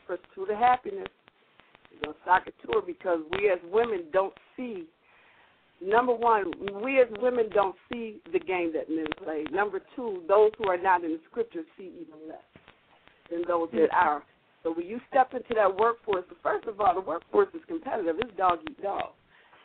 Pursue 0.06 0.46
the 0.48 0.56
happiness. 0.56 1.08
You're 1.92 2.02
going 2.04 2.14
to 2.14 2.20
sock 2.26 2.48
it 2.48 2.56
to 2.64 2.74
her 2.74 2.82
because 2.86 3.20
we 3.32 3.50
as 3.50 3.60
women 3.72 4.06
don't 4.12 4.34
see. 4.58 4.88
Number 5.86 6.14
one, 6.14 6.52
we 6.82 7.02
as 7.02 7.08
women 7.22 7.50
don't 7.54 7.76
see 7.92 8.22
the 8.32 8.40
game 8.40 8.72
that 8.74 8.90
men 8.90 9.08
play. 9.24 9.46
Number 9.52 9.82
two, 9.96 10.24
those 10.28 10.52
who 10.58 10.70
are 10.70 10.78
not 10.78 11.04
in 11.04 11.12
the 11.12 11.20
scriptures 11.30 11.66
see 11.78 11.92
even 12.02 12.28
less 12.28 12.38
than 13.30 13.44
those 13.48 13.70
that 13.74 13.94
are. 13.94 14.24
So 14.64 14.74
when 14.74 14.86
you 14.86 15.02
step 15.10 15.34
into 15.34 15.54
that 15.56 15.78
workforce, 15.78 16.24
first 16.42 16.68
of 16.68 16.80
all, 16.80 16.94
the 16.94 17.02
workforce 17.02 17.50
is 17.54 17.62
competitive. 17.68 18.16
It's 18.20 18.36
dog 18.38 18.60
eat 18.70 18.82
dog. 18.82 19.10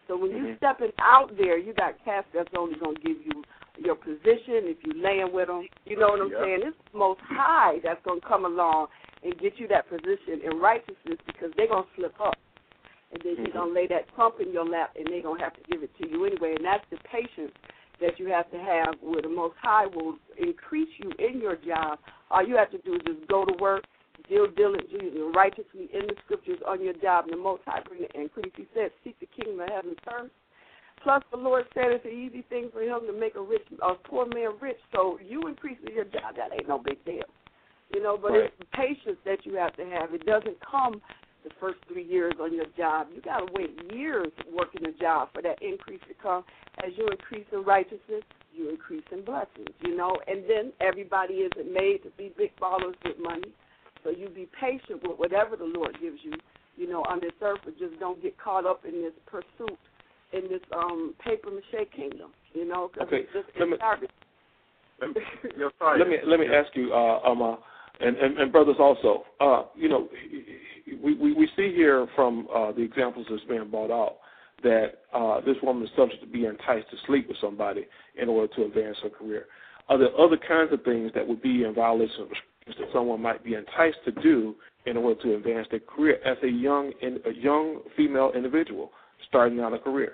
So 0.09 0.17
when 0.17 0.33
you 0.33 0.39
Mhm. 0.39 0.57
stepping 0.57 0.93
out 0.99 1.37
there, 1.37 1.57
you 1.57 1.73
got 1.73 2.03
cats 2.05 2.27
that's 2.33 2.53
only 2.55 2.75
going 2.77 2.97
to 2.97 3.03
give 3.03 3.25
you 3.25 3.45
your 3.77 3.95
position 3.95 4.67
if 4.67 4.83
you 4.85 4.95
laying 4.95 5.31
with 5.31 5.47
them. 5.47 5.69
You 5.85 5.97
know 5.99 6.09
what 6.09 6.21
I'm 6.21 6.31
Yep. 6.31 6.41
saying? 6.43 6.63
It's 6.63 6.95
most 6.95 7.21
high 7.21 7.79
that's 7.81 8.03
going 8.03 8.21
to 8.21 8.27
come 8.27 8.45
along 8.45 8.89
and 9.23 9.37
get 9.39 9.59
you 9.59 9.69
that 9.69 9.89
position 9.89 10.41
in 10.43 10.59
righteousness 10.59 11.19
because 11.27 11.53
they're 11.57 11.67
gonna 11.67 11.87
slip 11.97 12.19
up. 12.21 12.37
And 13.13 13.23
then 13.25 13.37
you're 13.37 13.47
mm-hmm. 13.49 13.59
gonna 13.59 13.73
lay 13.73 13.87
that 13.89 14.13
trump 14.15 14.37
in 14.41 14.53
your 14.53 14.69
lap 14.69 14.95
and 14.97 15.07
they're 15.07 15.23
gonna 15.23 15.43
have 15.43 15.55
to 15.55 15.63
give 15.71 15.83
it 15.83 15.91
to 16.01 16.09
you 16.09 16.25
anyway. 16.27 16.55
And 16.57 16.65
that's 16.65 16.85
the 16.91 16.99
patience 17.11 17.53
that 18.01 18.19
you 18.19 18.29
have 18.29 18.51
to 18.51 18.59
have 18.59 18.95
where 19.01 19.23
the 19.23 19.29
most 19.29 19.55
high 19.61 19.87
will 19.87 20.17
increase 20.37 20.89
you 20.99 21.11
in 21.19 21.41
your 21.41 21.57
job. 21.57 21.99
All 22.31 22.47
you 22.47 22.57
have 22.57 22.71
to 22.71 22.79
do 22.79 22.95
is 22.95 23.01
just 23.07 23.27
go 23.29 23.45
to 23.45 23.55
work, 23.61 23.85
deal 24.29 24.47
diligently 24.47 25.09
and 25.09 25.35
righteously 25.35 25.89
in 25.93 26.07
the 26.07 26.15
scriptures 26.25 26.59
on 26.67 26.83
your 26.83 26.95
job, 26.95 27.25
and 27.25 27.33
the 27.35 27.43
most 27.43 27.63
high 27.67 27.81
bring 27.83 28.03
the 28.03 28.21
increase. 28.21 28.53
He 28.57 28.67
said, 28.75 28.91
Seek 29.03 29.19
the 29.21 29.27
kingdom 29.27 29.61
of 29.61 29.69
heaven 29.69 29.97
first. 30.05 30.33
Plus, 31.03 31.23
the 31.31 31.39
Lord 31.39 31.65
said 31.75 31.93
it's 31.95 32.05
an 32.05 32.11
easy 32.11 32.43
thing 32.49 32.71
for 32.73 32.83
him 32.83 33.01
to 33.07 33.13
make 33.13 33.37
a 33.37 33.41
rich, 33.41 33.63
a 33.83 33.95
poor 33.95 34.27
man 34.27 34.51
rich. 34.61 34.79
So 34.93 35.19
you 35.25 35.47
increasing 35.47 35.95
your 35.95 36.05
job, 36.05 36.35
that 36.37 36.53
ain't 36.53 36.69
no 36.69 36.79
big 36.79 37.05
deal, 37.05 37.25
you 37.95 38.03
know. 38.03 38.19
But 38.21 38.33
Right. 38.33 38.45
it's 38.45 38.59
the 38.59 38.67
patience 38.77 39.19
that 39.25 39.47
you 39.47 39.55
have 39.55 39.75
to 39.77 39.87
have. 39.87 40.13
It 40.13 40.27
doesn't 40.27 40.59
come 40.61 41.01
the 41.45 41.51
first 41.61 41.79
three 41.87 42.05
years 42.05 42.35
on 42.41 42.55
your 42.55 42.67
job. 42.77 43.09
You 43.15 43.23
got 43.23 43.39
to 43.39 43.53
wait 43.53 43.71
years 43.93 44.29
working 44.53 44.87
a 44.87 44.93
job 44.93 45.29
for 45.33 45.43
that 45.43 45.63
increase 45.63 46.01
to 46.09 46.15
come. 46.21 46.45
As 46.85 46.93
you 46.97 47.07
increase 47.09 47.47
in 47.53 47.65
righteousness, 47.65 48.23
you 48.55 48.71
increase 48.71 49.05
in 49.13 49.25
blessings, 49.25 49.69
you 49.85 49.97
know. 49.97 50.17
And 50.27 50.45
then 50.49 50.73
everybody 50.81 51.35
isn't 51.35 51.73
made 51.73 52.03
to 52.05 52.11
be 52.17 52.33
big 52.37 52.51
ballers 52.61 52.97
with 53.05 53.19
money, 53.21 53.53
so 54.03 54.11
you 54.11 54.29
be 54.29 54.49
patient 54.59 55.03
with 55.07 55.19
whatever 55.19 55.57
the 55.57 55.65
Lord 55.65 55.97
gives 56.01 56.19
you, 56.23 56.33
you 56.77 56.89
know, 56.89 57.03
on 57.09 57.21
this 57.21 57.33
earth, 57.43 57.61
but 57.65 57.79
just 57.79 57.99
don't 58.01 58.21
get 58.23 58.39
caught 58.39 58.67
up 58.67 58.85
in 58.85 59.03
this 59.03 59.13
pursuit 59.27 59.79
in 60.33 60.43
this 60.43 60.61
um 60.77 61.15
paper 61.25 61.51
mache 61.51 61.87
kingdom, 61.95 62.33
you 62.53 62.67
know, 62.69 62.91
because 62.93 63.09
Okay, 63.09 63.23
it's 63.23 63.33
just 63.33 63.47
let 63.59 63.69
me- 63.69 63.77
Let 65.01 65.15
me, 65.15 65.23
yo, 65.57 65.71
sorry. 65.79 65.99
Let 65.99 66.09
me 66.09 66.17
let 66.27 66.41
me 66.41 66.47
ask 66.47 66.75
you, 66.75 66.93
uh, 66.93 67.21
Amma, 67.25 67.59
and, 68.01 68.17
and, 68.17 68.39
and 68.39 68.53
brothers 68.53 68.77
also. 68.79 69.25
Uh, 69.41 69.63
you 69.77 69.89
know, 69.89 70.09
we, 71.03 71.15
we 71.15 71.33
we 71.33 71.49
see 71.57 71.73
here 71.75 72.07
from 72.15 72.49
uh, 72.55 72.73
the 72.73 72.83
examples 72.83 73.27
that's 73.31 73.43
being 73.45 73.69
brought 73.71 73.91
out 73.91 74.17
that 74.63 75.03
uh, 75.15 75.41
this 75.41 75.57
woman 75.63 75.85
is 75.85 75.91
subject 75.97 76.21
to 76.21 76.27
be 76.29 76.47
enticed 76.47 76.91
to 76.91 76.97
sleep 77.07 77.29
with 77.29 77.37
somebody 77.41 77.87
in 78.21 78.29
order 78.29 78.53
to 78.55 78.65
advance 78.65 78.97
her 79.03 79.11
career. 79.11 79.47
Are 79.89 79.99
there 79.99 80.09
other 80.19 80.37
kinds 80.37 80.73
of 80.73 80.83
things 80.83 81.13
that 81.15 81.27
would 81.27 81.41
be 81.41 81.65
in 81.65 81.75
violation 81.75 82.23
of 82.23 82.29
that 82.67 82.89
someone 82.93 83.23
might 83.23 83.43
be 83.43 83.55
enticed 83.55 83.97
to 84.05 84.13
do 84.21 84.55
in 84.85 84.97
order 84.97 85.21
to 85.23 85.37
advance 85.37 85.67
their 85.71 85.81
career 85.81 86.19
as 86.25 86.37
a 86.43 86.49
young 86.49 86.93
in, 87.01 87.19
a 87.25 87.33
young 87.33 87.81
female 87.97 88.33
individual 88.35 88.91
starting 89.29 89.61
out 89.61 89.73
a 89.73 89.79
career? 89.79 90.13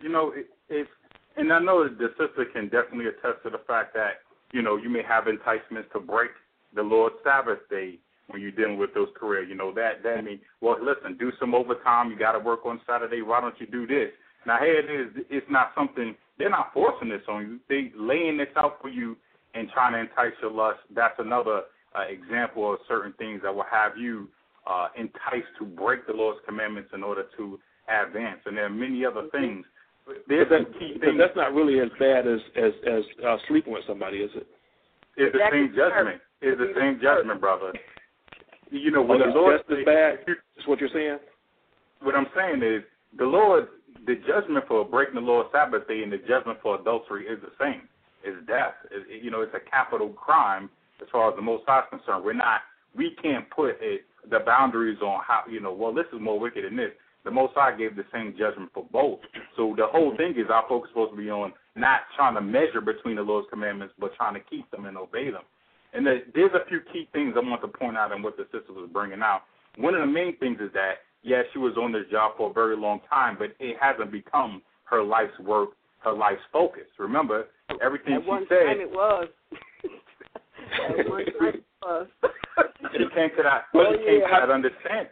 you 0.00 0.08
know, 0.08 0.32
it's, 0.68 0.90
and 1.36 1.52
I 1.52 1.58
know 1.60 1.84
that 1.84 1.98
the 1.98 2.08
sister 2.18 2.46
can 2.52 2.64
definitely 2.64 3.06
attest 3.06 3.42
to 3.44 3.50
the 3.50 3.60
fact 3.66 3.94
that, 3.94 4.24
you 4.52 4.62
know, 4.62 4.76
you 4.76 4.88
may 4.88 5.02
have 5.06 5.28
enticements 5.28 5.88
to 5.92 6.00
break 6.00 6.30
the 6.74 6.82
Lord's 6.82 7.16
Sabbath 7.24 7.58
day 7.68 7.98
when 8.28 8.40
you're 8.40 8.50
dealing 8.50 8.78
with 8.78 8.94
those 8.94 9.08
careers. 9.18 9.48
You 9.48 9.56
know, 9.56 9.72
that, 9.74 10.02
that 10.02 10.24
means, 10.24 10.40
well, 10.60 10.76
listen, 10.80 11.16
do 11.18 11.32
some 11.40 11.54
overtime. 11.54 12.10
You 12.10 12.18
got 12.18 12.32
to 12.32 12.38
work 12.38 12.64
on 12.64 12.80
Saturday. 12.86 13.22
Why 13.22 13.40
don't 13.40 13.58
you 13.60 13.66
do 13.66 13.86
this? 13.86 14.10
Now, 14.46 14.58
here 14.58 14.78
it 14.78 14.88
is. 14.90 15.24
It's 15.28 15.46
not 15.50 15.72
something, 15.76 16.14
they're 16.38 16.50
not 16.50 16.72
forcing 16.72 17.08
this 17.08 17.22
on 17.28 17.42
you. 17.42 17.60
They 17.68 17.92
laying 17.98 18.38
this 18.38 18.48
out 18.56 18.78
for 18.80 18.88
you 18.88 19.16
and 19.54 19.68
trying 19.70 19.92
to 19.92 20.00
entice 20.00 20.36
your 20.40 20.52
lust. 20.52 20.80
That's 20.94 21.18
another 21.18 21.62
uh, 21.94 22.04
example 22.08 22.72
of 22.72 22.78
certain 22.88 23.12
things 23.18 23.40
that 23.42 23.54
will 23.54 23.66
have 23.70 23.98
you 23.98 24.28
uh, 24.66 24.88
enticed 24.96 25.50
to 25.58 25.64
break 25.64 26.06
the 26.06 26.12
Lord's 26.12 26.40
commandments 26.46 26.90
in 26.94 27.02
order 27.02 27.24
to 27.36 27.58
advance. 27.88 28.40
And 28.46 28.56
there 28.56 28.66
are 28.66 28.70
many 28.70 29.04
other 29.04 29.28
things. 29.32 29.66
But 30.06 30.24
there's 30.28 30.48
that, 30.48 30.72
key 30.78 30.94
but 30.94 31.06
things. 31.06 31.18
that's 31.18 31.36
not 31.36 31.52
really 31.52 31.80
as 31.80 31.90
bad 31.98 32.26
as 32.26 32.40
as 32.56 32.72
as 32.86 33.02
uh, 33.26 33.36
sleeping 33.48 33.72
with 33.72 33.82
somebody, 33.86 34.18
is 34.18 34.30
it? 34.34 34.46
It's 35.16 35.32
the 35.32 35.40
same 35.52 35.68
could 35.68 35.76
hurt. 35.76 35.92
judgment. 35.92 36.20
It's 36.42 36.58
the 36.58 36.72
same 36.78 36.98
judgment, 37.02 37.40
brother. 37.40 37.72
You 38.70 38.90
know, 38.90 39.00
Oh, 39.00 39.06
when 39.06 39.18
the 39.18 39.26
that's 39.26 39.36
Lord 39.36 39.60
just 39.68 39.78
as 39.80 39.84
bad. 39.84 40.18
Is 40.28 40.66
what 40.66 40.78
you're 40.80 40.88
saying? 40.94 41.18
what 42.02 42.14
I'm 42.14 42.26
saying 42.34 42.62
is 42.62 42.82
the 43.18 43.24
Lord, 43.26 43.68
the 44.06 44.14
judgment 44.26 44.64
for 44.66 44.84
breaking 44.84 45.16
the 45.16 45.20
Lord's 45.20 45.50
Sabbath 45.52 45.86
day 45.86 46.02
and 46.02 46.12
the 46.12 46.18
judgment 46.18 46.58
for 46.62 46.80
adultery 46.80 47.26
is 47.26 47.38
the 47.42 47.52
same. 47.60 47.82
It's 48.24 48.38
death. 48.46 48.74
It, 48.90 49.22
you 49.22 49.30
know, 49.30 49.42
it's 49.42 49.54
a 49.54 49.70
capital 49.70 50.08
crime 50.10 50.70
as 51.02 51.08
far 51.12 51.28
as 51.30 51.36
the 51.36 51.42
Most 51.42 51.64
High 51.66 51.80
is 51.80 51.84
concerned. 51.90 52.24
We're 52.24 52.32
not, 52.32 52.60
we 52.96 53.16
can't 53.22 53.48
put 53.50 53.76
it, 53.80 54.02
the 54.30 54.38
boundaries 54.40 54.98
on 55.02 55.20
how, 55.26 55.42
you 55.50 55.60
know, 55.60 55.72
well, 55.72 55.92
this 55.94 56.06
is 56.12 56.20
more 56.20 56.38
wicked 56.38 56.64
than 56.64 56.76
this. 56.76 56.90
The 57.24 57.30
Most 57.30 57.52
High 57.54 57.76
gave 57.76 57.96
the 57.96 58.04
same 58.12 58.34
judgment 58.38 58.70
for 58.72 58.86
both. 58.92 59.18
So 59.56 59.74
the 59.76 59.86
whole 59.86 60.16
thing 60.16 60.32
is 60.38 60.46
our 60.50 60.64
focus 60.68 60.90
supposed 60.90 61.12
to 61.12 61.18
be 61.18 61.30
on 61.30 61.52
not 61.76 62.00
trying 62.16 62.34
to 62.34 62.40
measure 62.40 62.80
between 62.80 63.16
the 63.16 63.22
Lord's 63.22 63.48
commandments, 63.50 63.94
but 63.98 64.14
trying 64.16 64.34
to 64.34 64.40
keep 64.48 64.70
them 64.70 64.86
and 64.86 64.96
obey 64.96 65.30
them. 65.30 65.42
And 65.92 66.06
the, 66.06 66.22
there's 66.34 66.52
a 66.54 66.66
few 66.68 66.80
key 66.92 67.08
things 67.12 67.34
I 67.36 67.40
want 67.40 67.62
to 67.62 67.68
point 67.68 67.96
out 67.96 68.12
in 68.12 68.22
what 68.22 68.36
the 68.36 68.44
sister 68.52 68.72
was 68.72 68.88
bringing 68.92 69.22
out. 69.22 69.42
One 69.76 69.94
of 69.94 70.00
the 70.00 70.06
main 70.06 70.36
things 70.38 70.58
is 70.60 70.70
that, 70.74 71.02
yes, 71.22 71.44
she 71.52 71.58
was 71.58 71.74
on 71.76 71.92
this 71.92 72.04
job 72.10 72.32
for 72.36 72.50
a 72.50 72.52
very 72.52 72.76
long 72.76 73.00
time, 73.08 73.36
but 73.38 73.50
it 73.58 73.76
hasn't 73.80 74.12
become 74.12 74.62
her 74.84 75.02
life's 75.02 75.38
work, 75.40 75.70
her 76.00 76.12
life's 76.12 76.42
focus. 76.52 76.84
Remember, 76.98 77.46
everything 77.82 78.14
At 78.14 78.22
she 78.22 78.28
one 78.28 78.46
said, 78.48 78.66
time 78.66 78.80
it 78.80 78.90
was. 78.90 79.28
At 80.98 81.08
one 81.08 81.24
time 81.38 81.54
it 81.54 81.64
was. 81.82 82.06
she 82.92 82.98
came 83.14 83.30
to 83.36 83.42
that, 83.42 83.64
Oh, 83.74 83.92
she 83.92 83.98
came 83.98 84.20
to 84.20 84.26
yeah. 84.30 84.40
that 84.46 84.50
understand, 84.50 85.08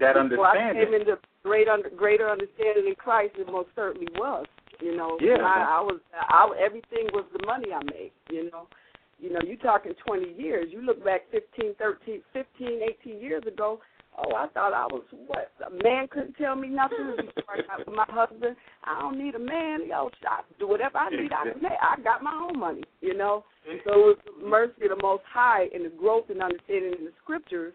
that 0.00 0.14
Before 0.28 0.46
I 0.46 0.72
came 0.72 0.94
into 0.94 1.18
great 1.42 1.68
under, 1.68 1.90
greater 1.90 2.28
understanding 2.30 2.86
in 2.88 2.94
Christ, 2.94 3.34
it 3.38 3.46
most 3.50 3.68
certainly 3.76 4.08
was. 4.16 4.46
You 4.80 4.96
know, 4.96 5.16
Yeah. 5.20 5.36
I, 5.42 5.78
I 5.78 5.80
was, 5.80 6.00
I, 6.12 6.48
everything 6.58 7.06
was 7.12 7.24
the 7.38 7.44
money 7.46 7.66
I 7.72 7.82
made. 7.84 8.10
You 8.30 8.50
know, 8.50 8.66
you 9.22 9.32
know, 9.32 9.38
you 9.46 9.56
talking 9.56 9.92
20 10.04 10.32
years. 10.32 10.66
You 10.70 10.82
look 10.82 11.02
back 11.04 11.22
15, 11.30 11.76
13, 11.78 12.22
15, 12.32 12.80
18 13.06 13.20
years 13.20 13.44
ago. 13.46 13.80
Oh, 14.18 14.34
I 14.34 14.48
thought 14.48 14.74
I 14.74 14.84
was 14.86 15.04
what? 15.26 15.52
A 15.64 15.70
man 15.82 16.06
couldn't 16.10 16.34
tell 16.34 16.54
me 16.54 16.68
nothing 16.68 17.16
got 17.16 17.78
with 17.78 17.96
my 17.96 18.04
husband. 18.08 18.56
I 18.84 19.00
don't 19.00 19.16
need 19.16 19.36
a 19.36 19.38
man. 19.38 19.88
Yo, 19.88 20.10
I 20.28 20.40
do 20.58 20.68
whatever 20.68 20.98
I 20.98 21.08
need. 21.08 21.32
I 21.32 21.50
can 21.50 21.62
make. 21.62 21.72
I 21.80 21.98
got 22.02 22.22
my 22.22 22.34
own 22.34 22.58
money. 22.58 22.82
You 23.00 23.16
know. 23.16 23.44
So 23.86 23.92
it 23.92 23.96
was 23.96 24.18
the 24.26 24.46
mercy 24.46 24.84
of 24.90 24.98
the 24.98 25.02
Most 25.02 25.22
High 25.32 25.68
and 25.72 25.86
the 25.86 25.88
growth 25.88 26.24
and 26.28 26.42
understanding 26.42 26.94
in 26.98 27.04
the 27.06 27.12
Scriptures, 27.22 27.72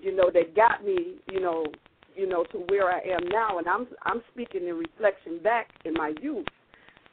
you 0.00 0.14
know, 0.14 0.30
that 0.32 0.54
got 0.54 0.84
me, 0.84 1.16
you 1.32 1.40
know, 1.40 1.66
you 2.14 2.28
know, 2.28 2.44
to 2.52 2.58
where 2.68 2.88
I 2.88 3.00
am 3.00 3.26
now. 3.28 3.58
And 3.58 3.66
I'm 3.66 3.88
I'm 4.04 4.22
speaking 4.32 4.68
in 4.68 4.76
reflection 4.76 5.40
back 5.42 5.68
in 5.84 5.94
my 5.94 6.12
youth 6.20 6.46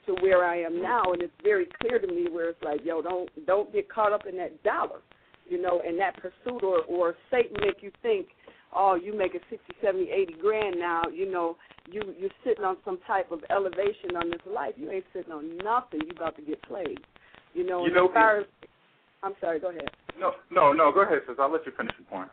to 0.10 0.22
where 0.22 0.44
I 0.44 0.58
am 0.62 0.82
now, 0.82 1.14
and 1.14 1.22
it's 1.22 1.34
very 1.44 1.68
clear 1.80 2.00
to 2.00 2.08
me 2.08 2.28
where 2.32 2.50
it's 2.50 2.64
like, 2.64 2.82
yo, 2.84 3.02
don't 3.02 3.30
don't 3.46 3.72
get 3.72 3.90
caught 3.90 4.12
up 4.12 4.26
in 4.28 4.36
that 4.38 4.62
dollar, 4.64 5.02
you 5.48 5.62
know, 5.62 5.82
and 5.86 6.00
that 6.00 6.16
pursuit, 6.18 6.64
or 6.64 6.82
or 6.88 7.16
Satan 7.30 7.58
make 7.62 7.84
you 7.84 7.92
think, 8.02 8.28
oh, 8.76 8.96
you 8.96 9.16
making 9.16 9.42
sixty, 9.50 9.74
seventy, 9.82 10.10
eighty 10.10 10.34
grand 10.42 10.80
now, 10.80 11.04
you 11.14 11.32
know, 11.32 11.58
you 11.86 12.02
you're 12.18 12.32
sitting 12.44 12.64
on 12.64 12.78
some 12.84 12.98
type 13.06 13.32
of 13.32 13.42
elevation 13.52 14.16
on 14.18 14.30
this 14.30 14.42
life. 14.52 14.74
You 14.78 14.90
ain't 14.92 15.06
sitting 15.14 15.32
on 15.32 15.58
nothing. 15.58 16.02
You 16.06 16.12
about 16.16 16.36
to 16.38 16.42
get 16.42 16.62
played, 16.64 17.00
you 17.54 17.66
know. 17.66 17.86
You 17.86 17.94
know, 17.94 18.08
as 18.08 18.14
far 18.14 18.40
as, 18.40 18.46
I'm 19.22 19.34
sorry, 19.40 19.60
go 19.60 19.70
ahead. 19.70 19.90
No, 20.20 20.32
no, 20.50 20.74
no. 20.74 20.92
Go 20.92 21.02
ahead, 21.04 21.20
sis. 21.28 21.38
I'll 21.40 21.52
let 21.52 21.66
you 21.66 21.72
finish 21.78 21.94
your 22.00 22.08
point. 22.08 22.32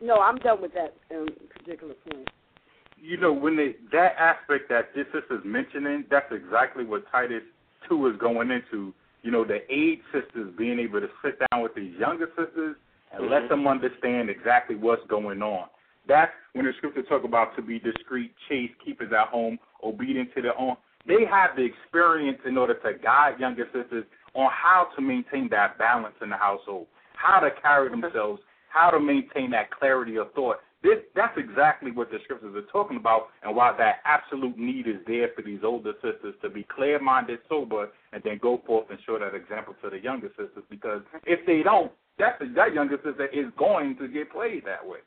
No, 0.00 0.20
I'm 0.20 0.36
done 0.38 0.60
with 0.60 0.72
that 0.74 0.96
um, 1.14 1.28
particular 1.56 1.94
point. 2.10 2.28
You 3.04 3.18
know, 3.18 3.32
when 3.32 3.56
they 3.56 3.76
that 3.92 4.14
aspect 4.18 4.70
that 4.70 4.94
this 4.94 5.04
sister's 5.12 5.42
mentioning, 5.44 6.04
that's 6.10 6.32
exactly 6.32 6.84
what 6.84 7.04
Titus 7.12 7.42
two 7.88 8.06
is 8.08 8.16
going 8.18 8.50
into. 8.50 8.94
You 9.22 9.30
know, 9.30 9.44
the 9.44 9.60
aid 9.72 10.00
sisters 10.12 10.52
being 10.56 10.78
able 10.78 11.00
to 11.00 11.08
sit 11.22 11.38
down 11.38 11.62
with 11.62 11.74
these 11.74 11.94
younger 11.98 12.28
sisters 12.28 12.76
and 13.12 13.30
let 13.30 13.42
mm-hmm. 13.42 13.48
them 13.48 13.68
understand 13.68 14.30
exactly 14.30 14.76
what's 14.76 15.06
going 15.08 15.42
on. 15.42 15.68
That's 16.08 16.32
when 16.52 16.64
the 16.64 16.72
scripture 16.78 17.02
talk 17.02 17.24
about 17.24 17.54
to 17.56 17.62
be 17.62 17.78
discreet, 17.78 18.32
chaste, 18.48 18.74
keepers 18.84 19.12
at 19.18 19.28
home, 19.28 19.58
obedient 19.82 20.34
to 20.34 20.42
their 20.42 20.58
own. 20.58 20.76
They 21.06 21.24
have 21.30 21.56
the 21.56 21.64
experience 21.64 22.38
in 22.46 22.56
order 22.56 22.74
to 22.74 22.98
guide 23.02 23.38
younger 23.38 23.66
sisters 23.72 24.04
on 24.34 24.50
how 24.50 24.88
to 24.96 25.02
maintain 25.02 25.48
that 25.50 25.78
balance 25.78 26.14
in 26.22 26.30
the 26.30 26.36
household, 26.36 26.86
how 27.14 27.40
to 27.40 27.50
carry 27.62 27.90
themselves, 27.90 28.40
how 28.68 28.90
to 28.90 29.00
maintain 29.00 29.50
that 29.50 29.70
clarity 29.70 30.16
of 30.16 30.32
thought. 30.32 30.56
This 30.84 30.98
that's 31.16 31.32
exactly 31.38 31.90
what 31.90 32.10
the 32.10 32.18
scriptures 32.24 32.54
are 32.54 32.70
talking 32.70 32.98
about 32.98 33.28
and 33.42 33.56
why 33.56 33.74
that 33.78 33.96
absolute 34.04 34.58
need 34.58 34.86
is 34.86 35.00
there 35.06 35.30
for 35.34 35.40
these 35.40 35.60
older 35.64 35.94
sisters 36.04 36.34
to 36.42 36.50
be 36.50 36.62
clear 36.64 37.00
minded, 37.00 37.38
sober, 37.48 37.88
and 38.12 38.22
then 38.22 38.38
go 38.40 38.60
forth 38.66 38.86
and 38.90 38.98
show 39.06 39.18
that 39.18 39.34
example 39.34 39.74
to 39.82 39.88
the 39.88 39.98
younger 39.98 40.28
sisters 40.36 40.62
because 40.68 41.00
if 41.24 41.40
they 41.46 41.62
don't, 41.62 41.90
that's 42.18 42.38
that 42.54 42.74
younger 42.74 42.98
sister 43.02 43.26
is 43.32 43.46
going 43.58 43.96
to 43.96 44.06
get 44.08 44.30
played 44.30 44.62
that 44.66 44.86
way. 44.86 44.98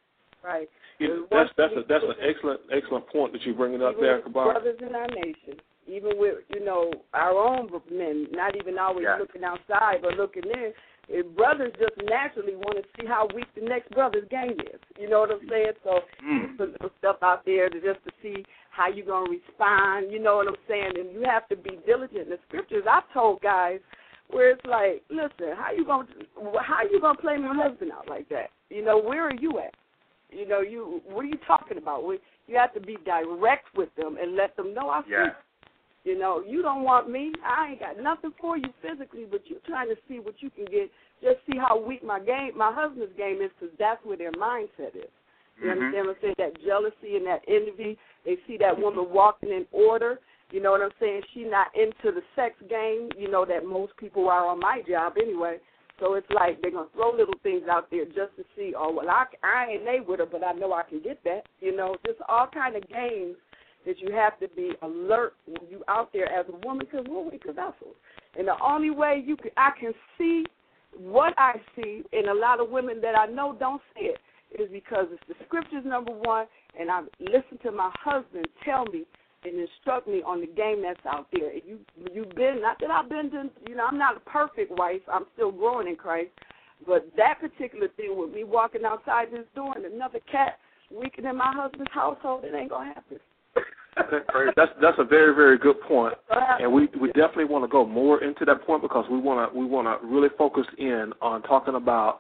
Right. 0.44 0.68
You 0.98 1.08
know, 1.10 1.28
that's 1.30 1.52
that's 1.58 1.74
a, 1.74 1.84
that's 1.88 2.04
an 2.04 2.16
excellent 2.28 2.62
excellent 2.74 3.08
point 3.10 3.34
that 3.34 3.44
you're 3.44 3.54
bringing 3.54 3.84
up 3.84 3.94
even 3.94 4.04
there, 4.04 4.16
with 4.16 4.26
Kabar. 4.26 4.54
brothers 4.54 4.80
in 4.82 4.96
our 4.96 5.08
nation, 5.08 5.62
even 5.88 6.12
with 6.16 6.38
you 6.56 6.66
know 6.66 6.92
our 7.14 7.38
own 7.38 7.70
men, 7.92 8.26
not 8.32 8.56
even 8.56 8.80
always 8.80 9.06
Yeah. 9.06 9.18
looking 9.20 9.44
outside 9.44 10.02
but 10.02 10.16
looking 10.16 10.44
in. 10.44 10.74
If 11.10 11.26
brothers 11.38 11.72
just 11.80 11.96
naturally 12.10 12.56
want 12.56 12.78
to 12.78 12.84
see 13.00 13.08
how 13.08 13.28
weak 13.34 13.48
the 13.56 13.62
next 13.62 13.90
brother's 13.92 14.28
game 14.30 14.60
is, 14.74 14.80
you 15.00 15.10
know 15.10 15.22
what 15.22 15.32
I'm 15.32 15.48
saying? 15.50 15.72
So 15.84 16.02
Mm. 16.22 16.58
put 16.58 16.76
some 16.82 16.92
stuff 17.00 17.18
out 17.24 17.46
there 17.46 17.70
to 17.70 17.80
just 17.80 18.04
to 18.04 18.12
see 18.22 18.46
how 18.72 18.88
you're 18.88 19.06
gonna 19.06 19.30
respond. 19.30 20.12
You 20.12 20.20
know 20.20 20.36
what 20.38 20.48
I'm 20.48 20.58
saying? 20.68 20.98
And 20.98 21.14
you 21.14 21.22
have 21.24 21.48
to 21.50 21.56
be 21.56 21.80
diligent. 21.86 22.24
In 22.24 22.30
the 22.30 22.40
scriptures, 22.48 22.84
I've 22.90 23.10
told 23.14 23.42
guys 23.42 23.80
where 24.30 24.52
it's 24.52 24.66
like, 24.66 25.04
listen, 25.10 25.56
how 25.56 25.72
you 25.72 25.86
gonna 25.86 26.08
how 26.62 26.84
you 26.84 27.00
gonna 27.00 27.18
play 27.18 27.38
my 27.38 27.56
husband 27.56 27.92
out 27.92 28.10
like 28.10 28.28
that? 28.30 28.50
You 28.70 28.84
know, 28.84 28.98
where 28.98 29.24
are 29.24 29.34
you 29.34 29.60
at? 29.60 29.74
You 30.30 30.46
know, 30.48 30.60
you 30.60 31.02
what 31.06 31.24
are 31.24 31.30
you 31.30 31.40
talking 31.48 31.78
about? 31.78 32.06
We, 32.06 32.20
you 32.48 32.58
have 32.58 32.74
to 32.74 32.82
be 32.82 32.98
direct 33.06 33.74
with 33.76 33.90
them 33.96 34.18
and 34.22 34.36
let 34.36 34.56
them 34.58 34.74
know 34.74 34.90
I 34.90 35.02
see. 35.04 35.12
Yeah. 35.12 35.30
You 36.08 36.18
know, 36.18 36.42
you 36.48 36.62
don't 36.62 36.84
want 36.84 37.12
me. 37.12 37.34
I 37.46 37.72
ain't 37.72 37.82
got 37.82 38.00
nothing 38.02 38.32
for 38.40 38.56
you 38.56 38.72
physically, 38.82 39.26
but 39.30 39.42
you 39.48 39.58
trying 39.68 39.90
to 39.90 39.96
see 40.08 40.20
what 40.20 40.36
you 40.40 40.50
can 40.50 40.64
get. 40.64 40.90
Just 41.22 41.40
see 41.52 41.58
how 41.58 41.78
weak 41.78 42.02
my 42.02 42.18
game, 42.22 42.52
my 42.56 42.72
husband's 42.74 43.12
game 43.18 43.42
is, 43.42 43.52
because 43.60 43.76
that's 43.78 44.00
where 44.06 44.16
their 44.16 44.32
mindset 44.32 44.96
is. 44.96 45.12
You 45.60 45.68
Mhm. 45.68 45.72
understand 45.72 46.08
what 46.08 46.16
I'm 46.16 46.22
saying? 46.22 46.36
That 46.38 46.62
jealousy 46.62 47.18
and 47.18 47.28
that 47.28 47.44
envy. 47.46 47.98
They 48.24 48.38
see 48.48 48.56
that 48.56 48.80
woman 48.80 49.12
walking 49.12 49.50
in 49.50 49.68
order. 49.74 50.22
You 50.52 50.62
know 50.62 50.72
what 50.72 50.82
I'm 50.82 50.94
saying? 50.98 51.24
She 51.34 51.44
not 51.44 51.76
into 51.76 52.14
the 52.14 52.24
sex 52.38 52.56
game. 52.70 53.12
You 53.18 53.28
know 53.28 53.44
that 53.44 53.66
most 53.66 53.98
people 53.98 54.30
are 54.30 54.46
on 54.46 54.60
my 54.60 54.82
job 54.84 55.18
anyway. 55.18 55.60
So 56.00 56.14
it's 56.14 56.30
like 56.30 56.62
they're 56.62 56.72
gonna 56.72 56.88
throw 56.94 57.12
little 57.12 57.38
things 57.44 57.68
out 57.68 57.90
there 57.92 58.06
just 58.06 58.34
to 58.38 58.46
see. 58.56 58.74
Oh 58.74 58.92
well, 58.92 59.10
I 59.10 59.26
I 59.44 59.72
ain't 59.72 59.84
lay 59.84 60.00
with 60.00 60.20
her, 60.20 60.26
but 60.26 60.42
I 60.42 60.54
know 60.54 60.72
I 60.72 60.84
can 60.84 61.02
get 61.02 61.22
that. 61.26 61.48
You 61.60 61.76
know, 61.76 61.98
just 62.06 62.22
all 62.30 62.48
kind 62.48 62.78
of 62.78 62.88
games 62.88 63.36
that 63.86 64.00
you 64.00 64.14
have 64.14 64.40
to 64.40 64.48
be 64.50 64.72
alert 64.82 65.34
when 65.46 65.70
you 65.70 65.84
out 65.88 66.12
there 66.14 66.32
as 66.32 66.46
a 66.50 66.68
woman 66.68 66.86
because 66.86 67.06
we're 67.10 67.30
weaker 67.30 67.54
vessels. 67.54 67.96
And 68.38 68.48
the 68.48 68.56
only 68.64 68.90
way 68.90 69.24
you 69.26 69.36
can 69.36 69.52
I 69.58 69.72
can 69.80 69.94
see 70.18 70.46
what 70.98 71.34
I 71.38 71.54
see 71.76 72.04
and 72.12 72.28
a 72.28 72.34
lot 72.34 72.60
of 72.60 72.70
women 72.70 73.02
that 73.02 73.18
I 73.18 73.26
know 73.26 73.56
don't 73.60 73.82
see 73.96 74.06
it 74.06 74.18
is 74.60 74.70
because 74.72 75.08
it's 75.12 75.24
the 75.28 75.36
scriptures 75.46 75.84
number 75.86 76.12
one, 76.12 76.46
and 76.80 76.90
I 76.90 77.02
listen 77.20 77.58
to 77.64 77.72
my 77.72 77.92
husband 78.04 78.48
tell 78.64 78.86
me 78.86 79.06
and 79.44 79.60
instruct 79.60 80.08
me 80.08 80.22
on 80.26 80.42
the 80.42 80.48
game 80.48 80.82
that's 80.82 81.06
out 81.06 81.28
there. 81.32 81.52
And 81.52 81.62
you 81.66 81.80
you've 82.14 82.36
been 82.36 82.62
not 82.62 82.78
that 82.82 82.92
I've 82.92 83.10
been 83.10 83.30
to 83.32 83.50
you 83.68 83.76
know 83.76 83.86
I'm 83.86 83.98
not 83.98 84.18
a 84.18 84.20
perfect 84.22 84.72
wife. 84.78 85.02
I'm 85.12 85.26
still 85.34 85.52
growing 85.52 85.88
in 85.88 85.96
Christ, 85.96 86.32
but 86.86 87.08
that 87.18 87.40
particular 87.40 87.88
thing 87.90 88.18
with 88.18 88.34
me 88.34 88.44
walking 88.44 88.86
outside 88.86 89.28
this 89.32 89.46
door 89.56 89.74
and 89.76 89.86
another 89.86 90.20
cat 90.32 90.60
weaker 90.92 91.28
in 91.28 91.38
my 91.38 91.54
husband's 91.56 91.92
household, 91.94 92.46
it 92.46 92.56
ain't 92.56 92.70
gonna 92.70 92.94
happen. 92.94 93.20
Okay. 94.00 94.52
That's 94.56 94.72
that's 94.82 94.98
a 95.00 95.04
very 95.04 95.34
very 95.34 95.58
good 95.58 95.80
point. 95.82 96.16
point, 96.30 96.62
and 96.62 96.72
we 96.72 96.88
we 97.00 97.08
definitely 97.10 97.46
want 97.46 97.64
to 97.64 97.68
go 97.68 97.86
more 97.86 98.24
into 98.24 98.46
that 98.46 98.66
point 98.66 98.82
because 98.82 99.06
we 99.10 99.20
want 99.20 99.52
to 99.52 99.58
we 99.58 99.66
want 99.66 99.88
to 99.88 100.08
really 100.08 100.30
focus 100.38 100.66
in 100.78 101.12
on 101.22 101.42
talking 101.44 101.76
about 101.76 102.20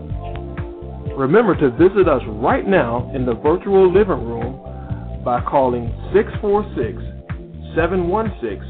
Remember 1.17 1.55
to 1.55 1.71
visit 1.71 2.07
us 2.07 2.21
right 2.27 2.67
now 2.67 3.11
in 3.13 3.25
the 3.25 3.33
virtual 3.33 3.91
living 3.91 4.23
room 4.25 4.61
by 5.23 5.41
calling 5.41 5.91
646 6.13 7.01
716 7.75 8.61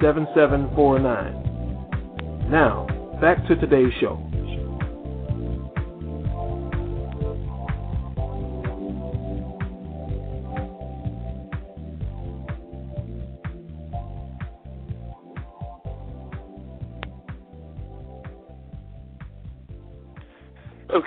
7749. 0.00 2.50
Now, 2.50 2.86
back 3.20 3.44
to 3.48 3.56
today's 3.56 3.92
show. 4.00 4.27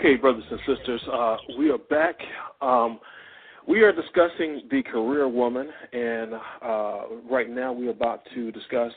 Okay, 0.02 0.16
brothers 0.16 0.44
and 0.50 0.60
sisters, 0.66 1.00
uh, 1.14 1.38
we 1.60 1.70
are 1.70 1.78
back. 1.78 2.16
Um, 2.60 3.00
we 3.68 3.84
are 3.84 3.94
discussing 3.94 4.64
the 4.72 4.82
career 4.82 5.28
woman, 5.28 5.70
and 5.94 6.34
uh, 6.60 7.02
right 7.30 7.48
now 7.48 7.72
we're 7.72 7.92
about 7.92 8.22
to 8.34 8.52
discuss, 8.52 8.92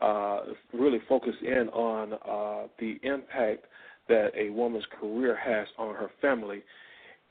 uh, 0.00 0.42
really 0.72 1.00
focus 1.08 1.34
in 1.42 1.68
on 1.70 2.12
uh, 2.12 2.68
the 2.78 3.00
impact 3.02 3.64
that 4.08 4.28
a 4.36 4.50
woman's 4.50 4.84
career 5.00 5.34
has 5.34 5.66
on 5.76 5.92
her 5.96 6.12
family. 6.22 6.62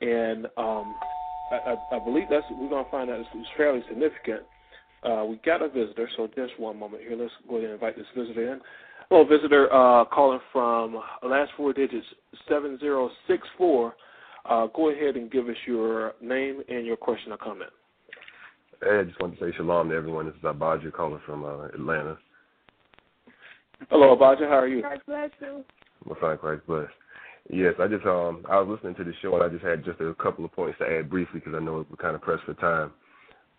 And 0.02 0.44
um, 0.58 0.94
I, 1.50 1.76
I, 1.92 1.98
believe 2.04 2.26
that's 2.28 2.44
we're 2.50 2.68
going 2.68 2.84
to 2.84 2.90
find 2.90 3.08
it's, 3.08 3.26
it's 3.34 3.48
fairly 3.56 3.82
significant. 3.88 4.42
Uh, 5.02 5.24
we 5.24 5.40
got 5.46 5.62
a 5.62 5.68
visitor, 5.70 6.10
so 6.18 6.28
just 6.36 6.60
one 6.60 6.78
moment 6.78 7.02
here. 7.02 7.16
Let's 7.16 7.32
go 7.48 7.56
ahead 7.56 7.70
and 7.70 7.72
invite 7.72 7.96
this 7.96 8.06
visitor 8.14 8.52
in. 8.52 8.60
Hello, 9.14 9.24
visitor, 9.24 9.72
uh, 9.72 10.04
calling 10.06 10.40
from 10.52 11.00
last 11.22 11.52
four 11.56 11.72
digits 11.72 12.04
7064. 12.48 13.94
Uh, 14.44 14.66
go 14.74 14.90
ahead 14.90 15.14
and 15.14 15.30
give 15.30 15.48
us 15.48 15.56
your 15.68 16.14
name 16.20 16.62
and 16.68 16.84
your 16.84 16.96
question 16.96 17.30
or 17.30 17.36
comment. 17.36 17.70
Hey, 18.82 18.98
I 18.98 19.04
just 19.04 19.20
want 19.20 19.38
to 19.38 19.40
say 19.40 19.56
shalom 19.56 19.90
to 19.90 19.94
everyone. 19.94 20.26
This 20.26 20.34
is 20.34 20.42
Abaja 20.42 20.92
calling 20.92 21.20
from 21.24 21.44
uh, 21.44 21.66
Atlanta. 21.66 22.18
Hello, 23.88 24.16
Abaja. 24.16 24.48
How 24.48 24.58
are 24.58 24.66
you? 24.66 24.82
God 24.82 25.00
bless 25.06 25.30
you. 25.40 25.64
I'm 26.10 26.16
fine, 26.20 26.36
Christ 26.36 26.62
bless. 26.66 26.88
Yes, 27.48 27.74
I 27.78 27.86
just 27.86 28.04
um 28.06 28.44
I 28.50 28.58
was 28.58 28.68
listening 28.68 28.96
to 28.96 29.04
the 29.04 29.16
show 29.22 29.36
and 29.36 29.44
I 29.44 29.48
just 29.48 29.64
had 29.64 29.84
just 29.84 30.00
a 30.00 30.12
couple 30.14 30.44
of 30.44 30.50
points 30.50 30.78
to 30.80 30.90
add 30.90 31.08
briefly 31.08 31.38
because 31.38 31.54
I 31.54 31.62
know 31.62 31.86
we're 31.88 31.96
kind 31.98 32.16
of 32.16 32.22
pressed 32.22 32.42
for 32.42 32.54
time. 32.54 32.90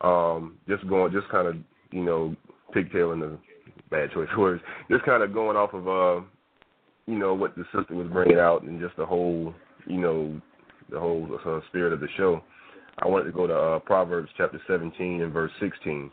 Um, 0.01 0.57
just 0.67 0.85
going, 0.89 1.13
just 1.13 1.29
kind 1.29 1.47
of 1.47 1.55
you 1.91 2.03
know 2.03 2.35
pigtailing 2.73 3.21
the 3.21 3.37
bad 3.89 4.11
choice 4.11 4.27
of 4.31 4.37
words. 4.39 4.61
Just 4.89 5.05
kind 5.05 5.23
of 5.23 5.33
going 5.33 5.57
off 5.57 5.73
of 5.73 5.87
uh, 5.87 6.25
you 7.07 7.17
know 7.17 7.33
what 7.33 7.55
the 7.55 7.63
sister 7.75 7.95
was 7.95 8.07
bringing 8.07 8.39
out 8.39 8.63
and 8.63 8.79
just 8.79 8.95
the 8.97 9.05
whole 9.05 9.53
you 9.87 9.99
know 9.99 10.39
the 10.89 10.99
whole 10.99 11.27
uh, 11.45 11.59
spirit 11.69 11.93
of 11.93 11.99
the 11.99 12.07
show. 12.17 12.41
I 12.99 13.07
wanted 13.07 13.25
to 13.25 13.31
go 13.31 13.47
to 13.47 13.53
uh, 13.53 13.79
Proverbs 13.79 14.29
chapter 14.37 14.61
17 14.67 15.21
and 15.21 15.33
verse 15.33 15.51
16, 15.59 16.09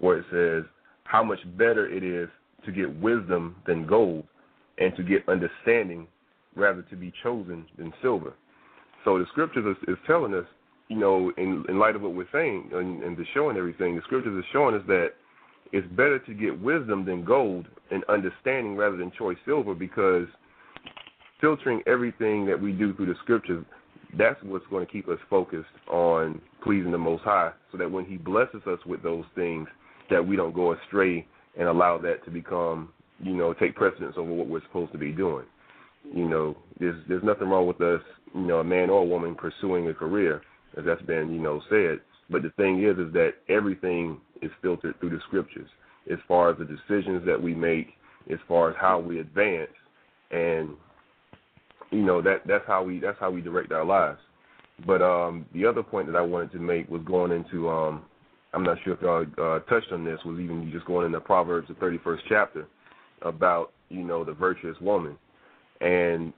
where 0.00 0.18
it 0.18 0.24
says, 0.30 0.70
"How 1.04 1.22
much 1.22 1.40
better 1.58 1.88
it 1.88 2.02
is 2.02 2.28
to 2.64 2.72
get 2.72 2.94
wisdom 3.00 3.56
than 3.66 3.86
gold, 3.86 4.24
and 4.78 4.94
to 4.96 5.02
get 5.02 5.28
understanding 5.28 6.06
rather 6.56 6.82
to 6.82 6.96
be 6.96 7.12
chosen 7.22 7.66
than 7.76 7.92
silver." 8.00 8.34
So 9.04 9.18
the 9.18 9.26
scriptures 9.32 9.76
is, 9.76 9.88
is 9.88 9.98
telling 10.06 10.34
us, 10.34 10.44
you 10.88 10.96
know, 10.96 11.32
in, 11.36 11.64
in 11.68 11.78
light 11.78 11.96
of 11.96 12.02
what 12.02 12.14
we're 12.14 12.28
saying 12.32 12.70
and, 12.72 13.02
and 13.02 13.16
the 13.16 13.24
show 13.32 13.48
and 13.48 13.56
everything, 13.56 13.96
the 13.96 14.02
scriptures 14.02 14.36
is 14.38 14.44
showing 14.52 14.74
us 14.74 14.82
that 14.86 15.10
it's 15.72 15.86
better 15.88 16.18
to 16.18 16.34
get 16.34 16.60
wisdom 16.60 17.04
than 17.04 17.24
gold 17.24 17.66
and 17.90 18.04
understanding 18.08 18.76
rather 18.76 18.96
than 18.96 19.12
choice 19.16 19.36
silver 19.44 19.74
because 19.74 20.26
filtering 21.40 21.82
everything 21.86 22.46
that 22.46 22.60
we 22.60 22.72
do 22.72 22.94
through 22.94 23.06
the 23.06 23.14
scriptures, 23.22 23.64
that's 24.18 24.40
what's 24.42 24.66
going 24.68 24.84
to 24.84 24.92
keep 24.92 25.08
us 25.08 25.18
focused 25.28 25.68
on 25.88 26.40
pleasing 26.62 26.90
the 26.90 26.98
Most 26.98 27.22
High 27.22 27.52
so 27.70 27.78
that 27.78 27.90
when 27.90 28.04
He 28.04 28.16
blesses 28.16 28.62
us 28.66 28.78
with 28.84 29.02
those 29.02 29.24
things, 29.34 29.68
that 30.10 30.26
we 30.26 30.36
don't 30.36 30.54
go 30.54 30.74
astray 30.74 31.26
and 31.58 31.68
allow 31.68 31.98
that 31.98 32.24
to 32.24 32.30
become, 32.30 32.90
you 33.22 33.34
know, 33.34 33.54
take 33.54 33.76
precedence 33.76 34.14
over 34.16 34.32
what 34.32 34.48
we're 34.48 34.62
supposed 34.62 34.92
to 34.92 34.98
be 34.98 35.12
doing. 35.12 35.46
You 36.14 36.28
know, 36.28 36.56
there's 36.78 37.00
there's 37.08 37.22
nothing 37.22 37.48
wrong 37.48 37.66
with 37.66 37.80
us, 37.80 38.00
you 38.34 38.40
know, 38.40 38.60
a 38.60 38.64
man 38.64 38.90
or 38.90 39.02
a 39.02 39.06
woman 39.06 39.34
pursuing 39.34 39.88
a 39.88 39.94
career, 39.94 40.42
as 40.76 40.84
that's 40.84 41.02
been, 41.02 41.32
you 41.32 41.40
know, 41.40 41.60
said. 41.68 42.00
But 42.30 42.42
the 42.42 42.50
thing 42.50 42.84
is, 42.84 42.98
is 42.98 43.12
that 43.12 43.32
everything 43.48 44.18
is 44.40 44.50
filtered 44.62 44.98
through 45.00 45.10
the 45.10 45.20
scriptures, 45.26 45.68
as 46.10 46.18
far 46.28 46.50
as 46.50 46.58
the 46.58 46.64
decisions 46.64 47.26
that 47.26 47.40
we 47.40 47.54
make, 47.54 47.88
as 48.32 48.38
far 48.46 48.70
as 48.70 48.76
how 48.80 48.98
we 49.00 49.20
advance, 49.20 49.70
and 50.30 50.70
you 51.90 52.02
know 52.02 52.22
that 52.22 52.46
that's 52.46 52.64
how 52.66 52.84
we 52.84 53.00
that's 53.00 53.18
how 53.18 53.30
we 53.30 53.40
direct 53.40 53.72
our 53.72 53.84
lives. 53.84 54.20
But 54.86 55.02
um, 55.02 55.44
the 55.52 55.66
other 55.66 55.82
point 55.82 56.06
that 56.06 56.16
I 56.16 56.22
wanted 56.22 56.52
to 56.52 56.58
make 56.58 56.88
was 56.88 57.02
going 57.04 57.32
into 57.32 57.68
um, 57.68 58.04
I'm 58.52 58.62
not 58.62 58.78
sure 58.84 58.94
if 58.94 59.02
y'all 59.02 59.26
uh, 59.38 59.60
touched 59.60 59.92
on 59.92 60.04
this 60.04 60.18
was 60.24 60.40
even 60.40 60.70
just 60.72 60.86
going 60.86 61.06
into 61.06 61.20
Proverbs 61.20 61.68
the 61.68 61.74
31st 61.74 62.18
chapter 62.28 62.66
about 63.22 63.72
you 63.88 64.02
know 64.02 64.24
the 64.24 64.32
virtuous 64.32 64.76
woman, 64.80 65.16
and 65.80 66.32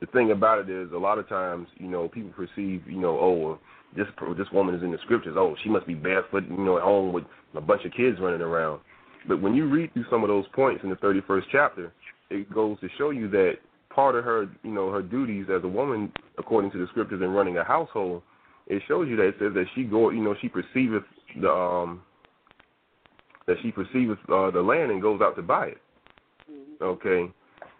the 0.00 0.06
thing 0.06 0.30
about 0.30 0.58
it 0.58 0.70
is 0.70 0.92
a 0.92 0.98
lot 0.98 1.18
of 1.18 1.28
times 1.28 1.68
you 1.76 1.88
know 1.88 2.08
people 2.08 2.30
perceive 2.30 2.82
you 2.86 3.00
know 3.00 3.18
oh 3.18 3.58
this 3.96 4.06
this 4.36 4.48
woman 4.52 4.74
is 4.74 4.82
in 4.82 4.90
the 4.90 4.98
scriptures. 5.04 5.36
Oh 5.38 5.56
she 5.62 5.68
must 5.68 5.86
be 5.86 5.94
barefoot 5.94 6.44
you 6.48 6.58
know 6.58 6.76
at 6.76 6.82
home 6.82 7.12
with 7.12 7.24
a 7.54 7.60
bunch 7.60 7.84
of 7.84 7.92
kids 7.92 8.18
running 8.20 8.40
around, 8.40 8.80
but 9.28 9.40
when 9.40 9.54
you 9.54 9.68
read 9.68 9.92
through 9.92 10.04
some 10.10 10.22
of 10.22 10.28
those 10.28 10.44
points 10.54 10.82
in 10.84 10.90
the 10.90 10.96
31st 10.96 11.42
chapter, 11.50 11.92
it 12.30 12.52
goes 12.52 12.78
to 12.80 12.88
show 12.98 13.10
you 13.10 13.28
that 13.30 13.54
part 13.94 14.16
of 14.16 14.24
her, 14.24 14.48
you 14.62 14.70
know, 14.70 14.90
her 14.90 15.02
duties 15.02 15.46
as 15.54 15.62
a 15.64 15.68
woman, 15.68 16.12
according 16.38 16.70
to 16.72 16.78
the 16.78 16.86
scriptures, 16.88 17.22
in 17.22 17.30
running 17.30 17.58
a 17.58 17.64
household, 17.64 18.22
it 18.66 18.82
shows 18.88 19.08
you 19.08 19.16
that 19.16 19.28
it 19.28 19.36
says 19.38 19.52
that 19.54 19.66
she 19.74 19.84
go, 19.84 20.10
you 20.10 20.22
know, 20.22 20.34
she 20.40 20.48
perceiveth 20.48 21.04
the 21.40 21.50
um 21.50 22.02
that 23.46 23.56
she 23.62 23.70
perceiveth 23.70 24.18
uh, 24.32 24.50
the 24.50 24.60
land 24.60 24.90
and 24.90 25.02
goes 25.02 25.20
out 25.22 25.36
to 25.36 25.42
buy 25.42 25.66
it. 25.66 25.78
Okay, 26.80 27.30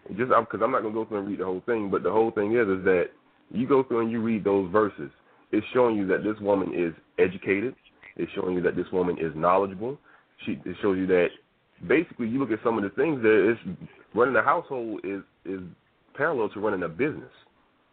just 0.09 0.29
because 0.29 0.59
I'm 0.63 0.71
not 0.71 0.81
gonna 0.81 0.93
go 0.93 1.05
through 1.05 1.19
and 1.19 1.27
read 1.27 1.39
the 1.39 1.45
whole 1.45 1.63
thing, 1.65 1.89
but 1.89 2.03
the 2.03 2.11
whole 2.11 2.31
thing 2.31 2.55
is 2.55 2.67
is 2.67 2.83
that 2.85 3.05
you 3.51 3.67
go 3.67 3.83
through 3.83 4.01
and 4.01 4.11
you 4.11 4.21
read 4.21 4.43
those 4.43 4.71
verses. 4.71 5.09
It's 5.51 5.65
showing 5.73 5.95
you 5.95 6.07
that 6.07 6.23
this 6.23 6.39
woman 6.41 6.73
is 6.73 6.93
educated. 7.17 7.75
It's 8.15 8.31
showing 8.33 8.55
you 8.55 8.61
that 8.61 8.75
this 8.75 8.87
woman 8.91 9.17
is 9.19 9.31
knowledgeable. 9.35 9.97
She 10.45 10.59
it 10.65 10.75
shows 10.81 10.97
you 10.97 11.07
that 11.07 11.27
basically 11.87 12.27
you 12.27 12.39
look 12.39 12.51
at 12.51 12.59
some 12.63 12.77
of 12.77 12.83
the 12.83 12.89
things 12.91 13.21
that 13.21 13.55
it's 13.55 13.79
running 14.13 14.35
a 14.35 14.43
household 14.43 15.01
is 15.03 15.21
is 15.45 15.59
parallel 16.15 16.49
to 16.49 16.59
running 16.59 16.83
a 16.83 16.89
business. 16.89 17.31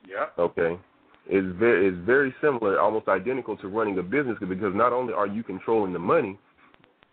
Yeah. 0.08 0.26
Okay. 0.38 0.78
It's 1.26 1.58
very 1.58 1.88
it's 1.88 1.98
very 2.04 2.34
similar, 2.40 2.80
almost 2.80 3.08
identical 3.08 3.56
to 3.58 3.68
running 3.68 3.98
a 3.98 4.02
business 4.02 4.36
because 4.40 4.74
not 4.74 4.92
only 4.92 5.12
are 5.12 5.26
you 5.26 5.42
controlling 5.42 5.92
the 5.92 5.98
money, 5.98 6.38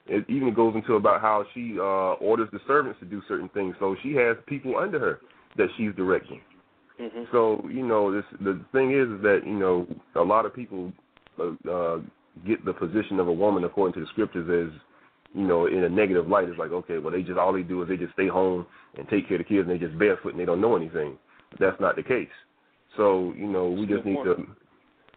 it 0.10 0.26
even 0.28 0.54
goes 0.54 0.76
into 0.76 0.96
about 0.96 1.22
how 1.22 1.46
she 1.54 1.78
uh 1.80 2.14
orders 2.20 2.50
the 2.52 2.60
servants 2.68 3.00
to 3.00 3.06
do 3.06 3.22
certain 3.28 3.50
things. 3.50 3.76
So 3.80 3.96
she 4.04 4.14
has 4.14 4.36
people 4.48 4.78
under 4.78 5.00
her 5.00 5.20
that 5.58 5.68
she's 5.78 5.92
directing. 5.96 6.42
Mm-hmm. 7.00 7.24
So 7.32 7.66
you 7.72 7.86
know, 7.86 8.14
this 8.14 8.26
the 8.42 8.60
thing 8.72 8.92
is, 8.92 9.08
is 9.08 9.22
that 9.22 9.42
you 9.46 9.58
know 9.58 9.88
a 10.16 10.22
lot 10.22 10.46
of 10.46 10.54
people 10.54 10.92
uh, 11.40 11.70
uh, 11.70 12.00
get 12.46 12.64
the 12.66 12.74
position 12.74 13.20
of 13.20 13.28
a 13.28 13.34
woman 13.34 13.64
according 13.64 13.94
to 13.94 14.02
the 14.02 14.08
scriptures 14.12 14.68
as 14.68 14.80
you 15.34 15.48
know 15.48 15.68
in 15.68 15.84
a 15.84 15.90
negative 15.90 16.28
light. 16.28 16.50
It's 16.50 16.60
like 16.60 16.72
okay, 16.72 16.98
well 16.98 17.14
they 17.14 17.22
just 17.22 17.40
all 17.40 17.54
they 17.54 17.64
do 17.64 17.82
is 17.84 17.90
they 17.90 17.98
just 17.98 18.14
stay 18.14 18.28
home 18.28 18.66
and 18.98 19.08
take 19.08 19.28
care 19.28 19.40
of 19.40 19.46
the 19.46 19.50
kids 19.50 19.68
and 19.68 19.70
they 19.70 19.84
just 19.84 19.98
barefoot 19.98 20.32
and 20.32 20.40
they 20.40 20.46
don't 20.46 20.62
know 20.62 20.76
anything. 20.76 21.18
But 21.52 21.60
that's 21.60 21.82
not 21.82 21.96
the 21.96 22.04
case. 22.04 22.28
So 22.98 23.34
you 23.38 23.48
know 23.48 23.70
we 23.70 23.86
just 23.86 24.06
need 24.06 24.24
to 24.26 24.46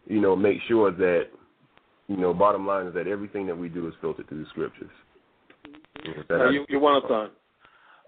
you 0.06 0.20
know 0.20 0.36
make 0.36 0.58
sure 0.68 0.92
that 0.92 1.24
you 2.08 2.16
know 2.16 2.34
bottom 2.34 2.66
line 2.66 2.86
is 2.86 2.94
that 2.94 3.06
everything 3.06 3.46
that 3.46 3.56
we 3.56 3.68
do 3.68 3.88
is 3.88 3.94
filtered 4.00 4.28
through 4.28 4.44
the 4.44 4.50
scriptures. 4.50 4.90
Now, 6.28 6.50
you, 6.50 6.64
you 6.68 6.80
want 6.80 7.06
to 7.08 7.14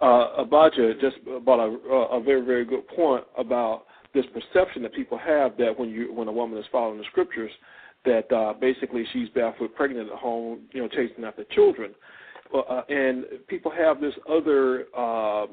uh, 0.04 0.44
Abacha 0.44 1.00
just 1.00 1.16
brought 1.44 1.60
a, 1.60 2.16
a 2.16 2.22
very 2.22 2.44
very 2.44 2.64
good 2.64 2.86
point 2.88 3.24
about 3.38 3.84
this 4.12 4.24
perception 4.32 4.82
that 4.82 4.94
people 4.94 5.18
have 5.18 5.56
that 5.58 5.78
when 5.78 5.88
you 5.88 6.12
when 6.12 6.28
a 6.28 6.32
woman 6.32 6.58
is 6.58 6.64
following 6.70 6.98
the 6.98 7.04
scriptures 7.10 7.50
that 8.04 8.30
uh, 8.32 8.52
basically 8.60 9.04
she's 9.12 9.28
barefoot 9.30 9.74
pregnant 9.74 10.10
at 10.10 10.18
home, 10.18 10.60
you 10.72 10.82
know, 10.82 10.88
chasing 10.88 11.24
after 11.24 11.44
children. 11.44 11.94
Uh, 12.54 12.82
and 12.88 13.24
people 13.48 13.70
have 13.70 14.00
this 14.00 14.12
other 14.30 14.84
uh, 14.96 15.46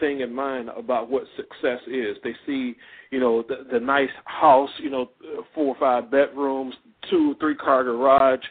thing 0.00 0.20
in 0.20 0.34
mind 0.34 0.68
about 0.76 1.08
what 1.08 1.24
success 1.36 1.80
is. 1.86 2.16
They 2.22 2.34
see, 2.46 2.74
you 3.10 3.20
know, 3.20 3.42
the, 3.48 3.66
the 3.72 3.80
nice 3.80 4.10
house, 4.24 4.70
you 4.78 4.90
know, 4.90 5.10
four 5.54 5.74
or 5.74 5.76
five 5.78 6.10
bedrooms, 6.10 6.74
two, 7.10 7.34
three 7.40 7.54
car 7.54 7.84
garage, 7.84 8.42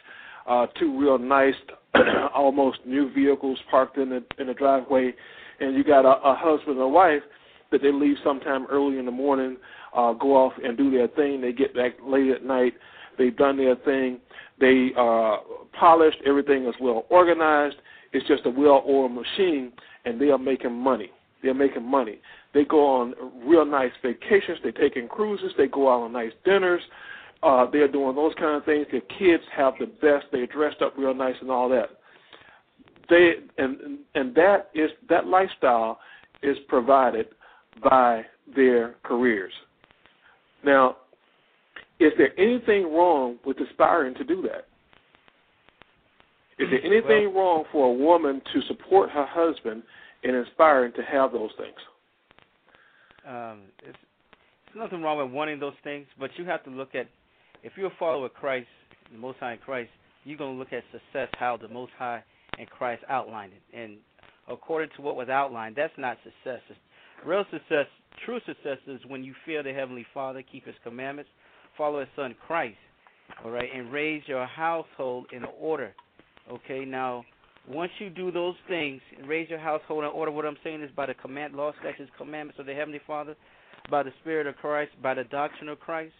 uh, 0.46 0.66
two 0.78 0.98
real 0.98 1.18
nice, 1.18 1.54
almost 2.34 2.78
new 2.86 3.12
vehicles 3.12 3.58
parked 3.70 3.98
in 3.98 4.10
the 4.10 4.24
in 4.38 4.46
the 4.46 4.54
driveway, 4.54 5.12
and 5.60 5.74
you 5.76 5.84
got 5.84 6.04
a, 6.04 6.20
a 6.22 6.34
husband 6.34 6.76
and 6.76 6.80
a 6.80 6.88
wife 6.88 7.22
that 7.72 7.82
they 7.82 7.90
leave 7.90 8.16
sometime 8.22 8.66
early 8.70 8.98
in 8.98 9.06
the 9.06 9.10
morning, 9.10 9.56
uh, 9.96 10.12
go 10.12 10.36
off 10.36 10.52
and 10.62 10.76
do 10.76 10.90
their 10.90 11.08
thing. 11.08 11.40
They 11.40 11.52
get 11.52 11.74
back 11.74 11.92
late 12.06 12.30
at 12.30 12.44
night. 12.44 12.74
They've 13.18 13.36
done 13.36 13.56
their 13.56 13.76
thing. 13.76 14.20
They 14.60 14.90
are 14.96 15.40
polished. 15.78 16.18
Everything 16.24 16.66
is 16.66 16.74
well 16.80 17.06
organized. 17.10 17.76
It's 18.12 18.26
just 18.28 18.44
a 18.44 18.50
well-oiled 18.50 19.12
machine, 19.12 19.72
and 20.04 20.20
they 20.20 20.28
are 20.28 20.38
making 20.38 20.74
money. 20.74 21.10
They're 21.42 21.54
making 21.54 21.84
money. 21.84 22.20
They 22.54 22.64
go 22.64 22.86
on 22.86 23.14
real 23.44 23.64
nice 23.64 23.90
vacations. 24.02 24.58
They're 24.62 24.72
taking 24.72 25.08
cruises. 25.08 25.52
They 25.56 25.66
go 25.66 25.92
out 25.92 26.02
on 26.02 26.12
nice 26.12 26.32
dinners. 26.44 26.82
Uh, 27.42 27.66
they're 27.70 27.90
doing 27.90 28.14
those 28.14 28.32
kind 28.38 28.56
of 28.56 28.64
things. 28.64 28.86
Their 28.90 29.00
kids 29.18 29.42
have 29.56 29.74
the 29.80 29.86
best. 29.86 30.26
They're 30.30 30.46
dressed 30.46 30.80
up 30.80 30.94
real 30.96 31.14
nice 31.14 31.34
and 31.40 31.50
all 31.50 31.68
that. 31.70 31.90
They 33.10 33.34
and 33.58 33.98
and 34.14 34.34
that 34.36 34.70
is 34.74 34.90
that 35.08 35.26
lifestyle 35.26 35.98
is 36.42 36.56
provided 36.68 37.26
by 37.82 38.24
their 38.54 38.96
careers. 39.02 39.52
Now, 40.64 40.98
is 41.98 42.12
there 42.16 42.38
anything 42.38 42.92
wrong 42.94 43.38
with 43.44 43.58
aspiring 43.60 44.14
to 44.14 44.24
do 44.24 44.42
that? 44.42 44.66
Is 46.58 46.68
there 46.70 46.84
anything 46.84 47.34
well, 47.34 47.44
wrong 47.44 47.64
for 47.72 47.88
a 47.88 47.92
woman 47.92 48.40
to 48.52 48.60
support 48.68 49.10
her 49.10 49.26
husband 49.28 49.82
in 50.22 50.36
aspiring 50.36 50.92
to 50.94 51.02
have 51.02 51.32
those 51.32 51.50
things? 51.56 51.76
Um, 53.26 53.60
it's, 53.78 53.98
there's 54.66 54.84
nothing 54.84 55.02
wrong 55.02 55.18
with 55.18 55.32
wanting 55.32 55.58
those 55.58 55.74
things, 55.82 56.06
but 56.18 56.30
you 56.36 56.44
have 56.44 56.62
to 56.64 56.70
look 56.70 56.94
at 56.94 57.08
if 57.62 57.72
you're 57.76 57.88
a 57.88 57.96
follower 57.98 58.26
of 58.26 58.34
Christ, 58.34 58.68
the 59.10 59.18
Most 59.18 59.38
High 59.38 59.54
in 59.54 59.58
Christ, 59.58 59.90
you're 60.24 60.38
going 60.38 60.54
to 60.54 60.58
look 60.58 60.72
at 60.72 60.82
success 60.92 61.28
how 61.38 61.56
the 61.56 61.68
Most 61.68 61.92
High 61.98 62.22
and 62.58 62.68
Christ 62.68 63.02
outlined 63.08 63.52
it. 63.52 63.76
And 63.76 63.98
according 64.48 64.90
to 64.96 65.02
what 65.02 65.16
was 65.16 65.28
outlined, 65.28 65.76
that's 65.76 65.92
not 65.98 66.18
success. 66.24 66.60
Real 67.24 67.44
success, 67.50 67.86
true 68.24 68.40
success 68.46 68.78
is 68.86 69.00
when 69.06 69.22
you 69.22 69.34
fear 69.46 69.62
the 69.62 69.72
Heavenly 69.72 70.06
Father, 70.12 70.42
keep 70.42 70.66
His 70.66 70.74
commandments, 70.82 71.30
follow 71.76 72.00
His 72.00 72.08
Son 72.16 72.34
Christ, 72.46 72.76
all 73.44 73.50
right, 73.50 73.68
and 73.74 73.92
raise 73.92 74.22
your 74.26 74.46
household 74.46 75.26
in 75.32 75.44
order. 75.58 75.94
Okay, 76.50 76.84
now 76.84 77.24
once 77.68 77.92
you 78.00 78.10
do 78.10 78.32
those 78.32 78.56
things 78.68 79.00
and 79.16 79.28
raise 79.28 79.48
your 79.48 79.60
household 79.60 80.04
in 80.04 80.10
order, 80.10 80.32
what 80.32 80.44
I'm 80.44 80.56
saying 80.64 80.82
is 80.82 80.90
by 80.96 81.06
the 81.06 81.14
command, 81.14 81.54
law, 81.54 81.72
statutes, 81.80 82.10
commandments 82.18 82.58
of 82.58 82.66
the 82.66 82.74
Heavenly 82.74 83.00
Father, 83.06 83.36
by 83.90 84.02
the 84.02 84.10
Spirit 84.20 84.46
of 84.46 84.56
Christ, 84.56 84.90
by 85.02 85.14
the 85.14 85.24
doctrine 85.24 85.68
of 85.68 85.78
Christ, 85.78 86.12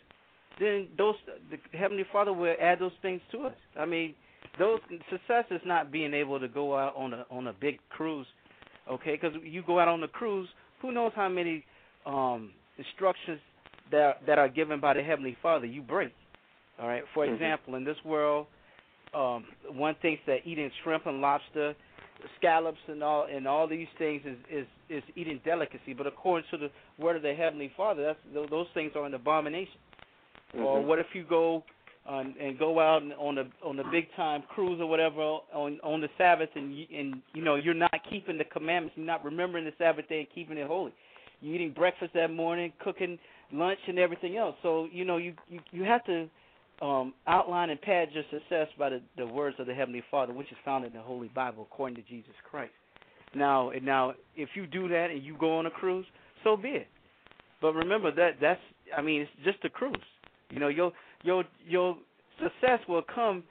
then 0.59 0.89
those 0.97 1.15
the 1.51 1.59
Heavenly 1.77 2.05
Father 2.13 2.33
will 2.33 2.55
add 2.61 2.79
those 2.79 2.93
things 3.03 3.21
to 3.33 3.43
us. 3.43 3.55
I 3.79 3.87
mean, 3.87 4.15
those 4.59 4.81
success 5.11 5.45
is 5.51 5.61
not 5.65 5.91
being 5.91 6.15
able 6.15 6.39
to 6.41 6.49
go 6.49 6.77
out 6.77 6.95
on 6.97 7.15
a 7.15 7.25
on 7.31 7.47
a 7.47 7.53
big 7.53 7.79
cruise, 7.91 8.27
okay? 8.91 9.19
Because 9.21 9.37
you 9.43 9.63
go 9.67 9.79
out 9.79 9.89
on 9.89 10.03
a 10.03 10.09
cruise, 10.09 10.49
who 10.81 10.93
knows 10.93 11.13
how 11.15 11.29
many 11.29 11.65
um, 12.07 12.51
instructions 12.79 13.41
that 13.91 14.25
that 14.27 14.39
are 14.39 14.49
given 14.49 14.81
by 14.81 14.95
the 14.95 15.03
Heavenly 15.03 15.37
Father 15.43 15.67
you 15.67 15.83
break. 15.83 16.13
All 16.81 16.89
right. 16.89 17.05
For 17.15 17.27
Mhm. 17.27 17.35
example, 17.35 17.75
in 17.77 17.85
this 17.85 18.03
world, 18.05 18.47
um, 19.15 19.47
one 19.71 19.95
thinks 19.97 20.23
that 20.27 20.47
eating 20.47 20.71
shrimp 20.83 21.07
and 21.07 21.21
lobster, 21.21 21.75
scallops 22.39 22.81
and 22.89 23.03
all 23.03 23.25
and 23.25 23.47
all 23.47 23.67
these 23.67 23.89
things 23.99 24.23
is 24.25 24.39
is 24.51 24.67
is 24.89 25.03
eating 25.17 25.41
delicacy. 25.45 25.93
But 25.93 26.07
according 26.07 26.49
to 26.51 26.57
the 26.57 26.71
word 26.99 27.17
of 27.17 27.23
the 27.23 27.35
Heavenly 27.35 27.71
Father, 27.77 28.03
that's 28.05 28.51
those 28.51 28.69
things 28.75 28.93
are 28.97 29.05
an 29.05 29.15
abomination. 29.15 29.79
Or 30.59 30.81
Mhm. 30.81 30.85
what 30.85 30.99
if 30.99 31.15
you 31.15 31.25
go 31.25 31.65
um, 32.07 32.35
and 32.39 32.59
go 32.59 32.81
out 32.81 33.03
and 33.03 33.13
on 33.15 33.39
a 33.39 33.47
on 33.63 33.79
a 33.79 33.85
big 33.91 34.13
time 34.15 34.43
cruise 34.43 34.81
or 34.81 34.87
whatever 34.87 35.21
on 35.53 35.79
on 35.83 36.01
the 36.01 36.11
Sabbath 36.19 36.51
and 36.57 36.77
you, 36.77 36.87
and 36.93 37.23
you 37.33 37.43
know 37.43 37.55
you're 37.55 37.75
not 37.75 37.95
keeping 38.11 38.39
the 38.39 38.45
commandments, 38.45 38.97
you're 38.97 39.07
not 39.07 39.25
remembering 39.25 39.65
the 39.65 39.73
Sabbath 39.79 40.09
day 40.09 40.21
and 40.21 40.29
keeping 40.35 40.59
it 40.59 40.67
holy. 40.67 40.93
You're 41.41 41.55
eating 41.55 41.73
breakfast 41.73 42.13
that 42.15 42.33
morning, 42.33 42.73
cooking 42.81 43.19
lunch 43.53 43.79
and 43.87 43.99
everything 43.99 44.37
else. 44.37 44.57
So 44.63 44.89
you 44.93 45.05
know 45.05 45.17
you 45.17 45.35
you, 45.49 45.61
you 45.71 45.85
have 45.85 46.05
to 46.07 46.29
um, 46.81 47.15
outline 47.29 47.71
and 47.71 47.81
pad 47.81 48.09
your 48.13 48.25
success 48.31 48.67
by 48.77 48.91
the, 48.91 49.01
the 49.17 49.27
words 49.27 49.57
of 49.61 49.67
the 49.67 49.75
Heavenly 49.75 50.03
Father, 50.11 50.33
which 50.33 50.51
is 50.51 50.59
found 50.65 50.85
in 50.85 50.93
the 50.93 51.01
Holy 51.01 51.29
Bible, 51.29 51.69
according 51.71 51.97
to 51.97 52.03
Jesus 52.03 52.35
Christ. 52.51 52.73
Now, 53.35 53.71
and 53.71 53.85
now, 53.85 54.15
if 54.35 54.51
you 54.55 54.67
do 54.67 54.89
that 54.89 55.11
and 55.11 55.23
you 55.23 55.37
go 55.39 55.59
on 55.59 55.67
a 55.67 55.71
cruise, 55.71 56.07
so 56.43 56.57
be 56.57 56.71
it. 56.71 56.89
But 57.61 57.75
remember 57.75 58.11
that 58.13 58.33
that's 58.41 58.61
I 58.97 59.03
mean 59.03 59.23
it's 59.23 59.31
just 59.45 59.65
a 59.65 59.71
cruise. 59.71 59.95
You 60.53 60.61
know 60.61 60.69
your 60.69 60.93
your 61.25 61.45
your 61.67 61.97
success 62.41 62.81
will 62.89 63.03
come. 63.03 63.43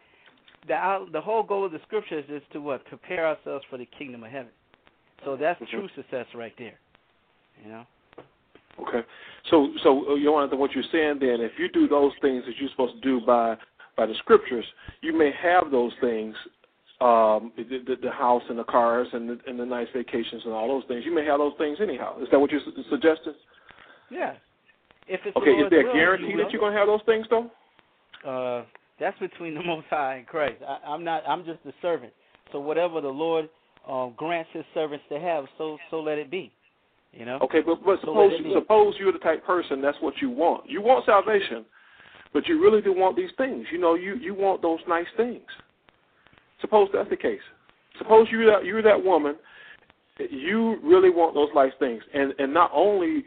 The 0.68 0.76
out, 0.76 1.12
the 1.12 1.20
whole 1.20 1.42
goal 1.42 1.66
of 1.66 1.72
the 1.72 1.80
scriptures 1.88 2.24
is 2.30 2.44
to 2.54 2.62
what 2.62 2.86
prepare 2.86 3.26
ourselves 3.26 3.66
for 3.68 3.80
the 3.80 3.88
kingdom 3.98 4.24
of 4.24 4.30
heaven. 4.30 4.52
So 5.26 5.36
that's 5.36 5.60
Mhm. 5.60 5.70
true 5.72 5.90
success 5.96 6.28
right 6.36 6.54
there. 6.58 6.80
You 7.64 7.72
know. 7.72 7.86
Okay. 8.80 9.04
So, 9.50 9.74
so 9.84 10.14
uh, 10.14 10.20
Jonathan, 10.24 10.60
what 10.60 10.74
you're 10.74 10.84
saying 10.92 11.18
then, 11.20 11.42
if 11.42 11.58
you 11.58 11.68
do 11.70 11.88
those 11.88 12.14
things 12.22 12.46
that 12.46 12.58
you're 12.58 12.70
supposed 12.70 12.96
to 12.96 13.02
do 13.02 13.20
by 13.26 13.58
by 13.98 14.06
the 14.06 14.16
scriptures, 14.16 14.66
you 15.02 15.14
may 15.14 15.32
have 15.32 15.70
those 15.70 15.92
things, 16.00 16.36
um, 17.02 17.52
the, 17.58 17.64
the, 17.64 17.96
the 18.02 18.12
house 18.12 18.44
and 18.48 18.58
the 18.58 18.64
cars 18.64 19.08
and 19.12 19.30
the, 19.30 19.40
and 19.48 19.60
the 19.60 19.66
nice 19.66 19.88
vacations 19.94 20.44
and 20.46 20.54
all 20.54 20.68
those 20.68 20.86
things. 20.88 21.04
You 21.06 21.14
may 21.14 21.26
have 21.26 21.40
those 21.40 21.54
things 21.58 21.80
anyhow. 21.82 22.18
Is 22.22 22.30
that 22.32 22.40
what 22.40 22.52
you're 22.52 22.62
su- 22.62 22.84
suggesting? 22.90 23.34
Yeah. 24.10 24.36
If 25.12 25.20
it's 25.26 25.36
Okay. 25.36 25.58
the 25.58 25.66
Is 25.66 25.70
there 25.70 25.90
a 25.90 25.94
guarantee 25.94 26.32
you 26.32 26.38
that 26.38 26.52
you're 26.52 26.62
going 26.62 26.74
to 26.74 26.80
have 26.80 26.88
those 26.88 27.04
things 27.06 27.26
though? 27.30 27.52
uh 28.26 28.64
that's 29.00 29.18
between 29.20 29.56
the 29.56 29.64
most 29.74 29.88
high 29.90 30.18
and 30.18 30.28
Christ. 30.28 30.62
I, 30.68 30.78
I'm 30.86 31.04
not 31.04 31.24
I'm 31.28 31.44
just 31.44 31.60
a 31.66 31.74
servant. 31.82 32.14
So 32.52 32.60
whatever 32.60 33.02
the 33.02 33.10
Lord 33.10 33.50
um 33.88 34.14
grants 34.16 34.50
his 34.54 34.64
servants 34.74 35.04
to 35.10 35.20
have, 35.20 35.46
so 35.58 35.78
so 35.90 36.00
let 36.02 36.18
it 36.18 36.32
be. 36.32 36.52
You 37.12 37.26
know? 37.26 37.40
Okay, 37.42 37.60
but 37.66 37.84
but 37.84 38.00
suppose 38.00 38.32
let 38.32 38.40
it 38.40 38.44
be. 38.44 38.54
suppose 38.54 38.96
you're 39.00 39.12
the 39.12 39.20
type 39.20 39.46
person 39.46 39.82
that's 39.82 39.98
what 40.02 40.14
you 40.22 40.30
want. 40.30 40.70
You 40.70 40.82
want 40.82 41.06
salvation, 41.06 41.66
but 42.32 42.48
you 42.48 42.62
really 42.62 42.82
do 42.82 42.94
want 42.94 43.18
these 43.18 43.32
things. 43.38 43.66
You 43.72 43.80
know, 43.80 43.96
you 43.96 44.16
you 44.16 44.34
want 44.34 44.62
those 44.62 44.80
nice 44.88 45.12
things. 45.18 45.44
Suppose 46.62 46.90
that's 46.94 47.10
the 47.10 47.18
case. 47.18 47.42
Suppose 47.98 48.28
you're 48.32 48.46
that 48.52 48.66
you're 48.66 48.84
that 48.84 49.04
woman. 49.04 49.36
You 50.20 50.78
really 50.84 51.10
want 51.10 51.34
those 51.34 51.50
nice 51.56 51.72
things, 51.80 52.04
and 52.14 52.34
and 52.38 52.54
not 52.54 52.70
only, 52.74 53.24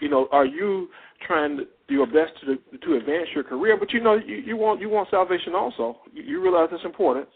you 0.00 0.08
know, 0.08 0.28
are 0.32 0.46
you 0.46 0.88
trying 1.26 1.56
to 1.58 1.64
do 1.88 1.94
your 1.94 2.06
best 2.06 2.32
to 2.44 2.56
to 2.78 2.96
advance 2.96 3.28
your 3.34 3.44
career, 3.44 3.76
but 3.78 3.92
you 3.92 4.00
know 4.00 4.14
you, 4.14 4.36
you 4.36 4.56
want 4.56 4.80
you 4.80 4.88
want 4.88 5.08
salvation 5.10 5.54
also. 5.54 5.98
You, 6.12 6.22
you 6.22 6.42
realize 6.42 6.68
it's 6.72 6.84
important 6.84 7.28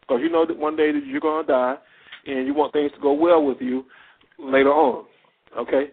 because 0.00 0.20
you 0.22 0.30
know 0.30 0.46
that 0.46 0.56
one 0.56 0.76
day 0.76 0.92
that 0.92 1.04
you're 1.04 1.20
going 1.20 1.44
to 1.44 1.52
die, 1.52 1.74
and 2.26 2.46
you 2.46 2.54
want 2.54 2.72
things 2.72 2.92
to 2.92 3.00
go 3.00 3.12
well 3.12 3.44
with 3.44 3.58
you 3.60 3.84
later 4.38 4.70
on. 4.70 5.04
Okay, 5.58 5.90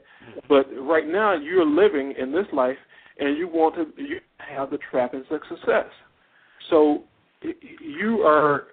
but 0.47 0.67
right 0.79 1.07
now 1.07 1.33
you're 1.33 1.65
living 1.65 2.13
in 2.17 2.31
this 2.31 2.45
life, 2.53 2.77
and 3.19 3.37
you 3.37 3.47
want 3.47 3.75
to 3.75 4.01
you 4.01 4.19
have 4.37 4.69
the 4.69 4.77
trappings 4.89 5.25
of 5.31 5.41
success. 5.49 5.87
So 6.69 7.03
you 7.41 8.21
are 8.21 8.67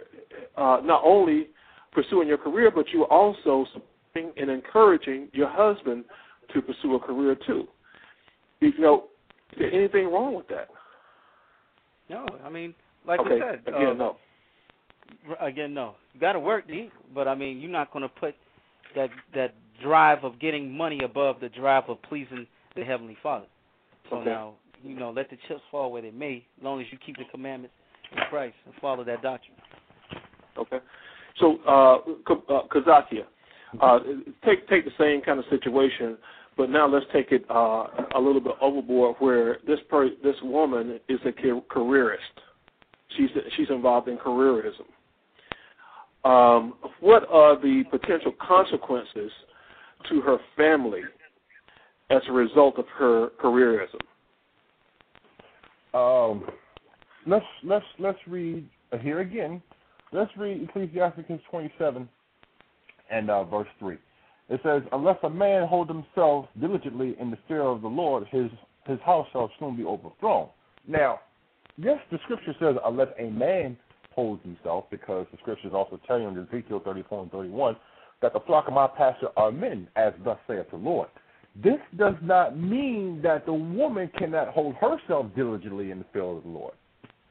uh, 0.56 0.80
not 0.84 1.02
only 1.04 1.48
pursuing 1.92 2.28
your 2.28 2.38
career, 2.38 2.70
but 2.70 2.86
you 2.92 3.04
are 3.04 3.12
also 3.12 3.66
supporting 3.72 4.32
and 4.36 4.50
encouraging 4.50 5.28
your 5.32 5.48
husband 5.48 6.04
to 6.52 6.60
pursue 6.60 6.94
a 6.94 7.00
career 7.00 7.36
too. 7.46 7.66
You 8.60 8.72
know, 8.78 9.04
is 9.52 9.58
there 9.58 9.72
anything 9.72 10.06
wrong 10.12 10.34
with 10.34 10.48
that? 10.48 10.68
No, 12.08 12.26
I 12.44 12.50
mean, 12.50 12.74
like 13.06 13.20
okay, 13.20 13.34
we 13.34 13.40
said, 13.40 13.60
again, 13.66 13.88
uh, 13.88 13.94
no. 13.94 14.16
again, 15.40 15.74
no. 15.74 15.94
You 16.14 16.20
got 16.20 16.32
to 16.32 16.40
work, 16.40 16.66
D. 16.68 16.90
But 17.14 17.28
I 17.28 17.34
mean, 17.34 17.60
you're 17.60 17.70
not 17.70 17.92
going 17.92 18.02
to 18.02 18.08
put 18.08 18.34
that 18.94 19.10
that 19.34 19.54
drive 19.82 20.24
of 20.24 20.38
getting 20.38 20.70
money 20.70 21.00
above 21.04 21.40
the 21.40 21.48
drive 21.48 21.84
of 21.88 22.00
pleasing 22.02 22.46
the 22.76 22.84
heavenly 22.84 23.16
Father. 23.22 23.46
So 24.10 24.16
Okay. 24.16 24.30
now, 24.30 24.54
you 24.82 24.94
know, 24.94 25.10
let 25.10 25.30
the 25.30 25.36
chips 25.48 25.62
fall 25.70 25.90
where 25.92 26.02
they 26.02 26.10
may, 26.10 26.44
as 26.58 26.64
long 26.64 26.80
as 26.80 26.86
you 26.90 26.98
keep 27.04 27.16
the 27.16 27.24
commandments 27.30 27.74
of 28.12 28.18
Christ 28.28 28.56
and 28.66 28.74
follow 28.80 29.04
that 29.04 29.22
doctrine. 29.22 29.56
Okay. 30.56 30.78
So, 31.38 31.58
uh, 31.66 31.96
uh, 32.32 32.66
Kazakia, 32.68 33.24
uh, 33.80 33.98
take 34.44 34.68
take 34.68 34.84
the 34.84 34.90
same 34.98 35.22
kind 35.22 35.38
of 35.38 35.44
situation, 35.50 36.18
but 36.56 36.68
now 36.70 36.86
let's 36.86 37.06
take 37.12 37.32
it 37.32 37.44
uh, 37.50 37.86
a 38.14 38.20
little 38.20 38.40
bit 38.40 38.54
overboard, 38.60 39.16
where 39.18 39.58
this 39.66 39.78
per 39.88 40.10
this 40.22 40.36
woman 40.42 41.00
is 41.08 41.20
a 41.24 41.32
careerist. 41.70 42.22
She's 43.16 43.30
she's 43.56 43.70
involved 43.70 44.08
in 44.08 44.18
careerism. 44.18 44.84
Um, 46.24 46.74
what 47.00 47.28
are 47.30 47.56
the 47.60 47.84
potential 47.90 48.32
consequences 48.40 49.32
to 50.08 50.20
her 50.20 50.38
family 50.56 51.02
as 52.10 52.22
a 52.28 52.32
result 52.32 52.78
of 52.78 52.86
her 52.96 53.30
careerism? 53.42 54.00
Um, 55.94 56.44
let's 57.26 57.44
let's 57.64 57.84
let's 57.98 58.18
read 58.26 58.68
uh, 58.92 58.98
here 58.98 59.20
again. 59.20 59.62
Let's 60.12 60.30
read 60.36 60.62
Ecclesiasticus 60.62 61.40
27 61.50 62.08
and 63.10 63.30
uh, 63.30 63.44
verse 63.44 63.68
3. 63.78 63.96
It 64.50 64.60
says, 64.62 64.82
"Unless 64.92 65.18
a 65.22 65.30
man 65.30 65.66
hold 65.66 65.88
himself 65.88 66.46
diligently 66.60 67.16
in 67.18 67.30
the 67.30 67.38
fear 67.48 67.62
of 67.62 67.80
the 67.80 67.88
Lord, 67.88 68.26
his 68.30 68.50
his 68.86 68.98
house 69.06 69.26
shall 69.32 69.50
soon 69.58 69.76
be 69.76 69.84
overthrown." 69.84 70.48
Now, 70.86 71.20
yes, 71.78 71.98
the 72.10 72.18
scripture 72.24 72.54
says, 72.60 72.76
"Unless 72.84 73.08
a 73.18 73.30
man 73.30 73.78
holds 74.14 74.42
himself," 74.42 74.84
because 74.90 75.26
the 75.32 75.38
scriptures 75.38 75.72
also 75.72 75.98
tell 76.06 76.20
you 76.20 76.28
in 76.28 76.46
Ezekiel 76.46 76.80
34 76.84 77.22
and 77.22 77.32
31 77.32 77.76
that 78.20 78.34
the 78.34 78.40
flock 78.40 78.68
of 78.68 78.74
my 78.74 78.88
pasture 78.88 79.30
are 79.36 79.50
men, 79.50 79.88
as 79.96 80.12
thus 80.24 80.38
saith 80.46 80.70
the 80.70 80.76
Lord. 80.76 81.08
This 81.56 81.80
does 81.96 82.14
not 82.22 82.58
mean 82.58 83.20
that 83.22 83.46
the 83.46 83.52
woman 83.52 84.10
cannot 84.18 84.48
hold 84.48 84.74
herself 84.76 85.26
diligently 85.34 85.90
in 85.90 85.98
the 85.98 86.04
fear 86.12 86.22
of 86.22 86.42
the 86.42 86.48
Lord, 86.48 86.74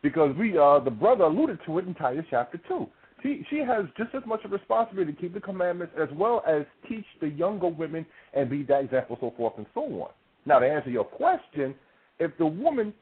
because 0.01 0.35
we, 0.37 0.57
uh, 0.57 0.79
the 0.79 0.91
brother 0.91 1.25
alluded 1.25 1.59
to 1.65 1.79
it 1.79 1.87
in 1.87 1.93
Titus 1.93 2.25
chapter 2.29 2.59
two. 2.67 2.87
She 3.23 3.45
she 3.49 3.59
has 3.59 3.85
just 3.97 4.15
as 4.15 4.23
much 4.25 4.41
a 4.45 4.47
responsibility 4.47 5.13
to 5.13 5.21
keep 5.21 5.33
the 5.33 5.39
commandments 5.39 5.93
as 6.01 6.09
well 6.13 6.43
as 6.47 6.63
teach 6.89 7.05
the 7.19 7.27
younger 7.29 7.67
women 7.67 8.05
and 8.33 8.49
be 8.49 8.63
that 8.63 8.85
example, 8.85 9.17
so 9.21 9.33
forth 9.37 9.53
and 9.57 9.67
so 9.73 9.81
on. 9.81 10.09
Now, 10.45 10.59
to 10.59 10.65
answer 10.65 10.89
your 10.89 11.03
question, 11.03 11.75
if 12.19 12.31
the 12.37 12.45
woman 12.45 12.93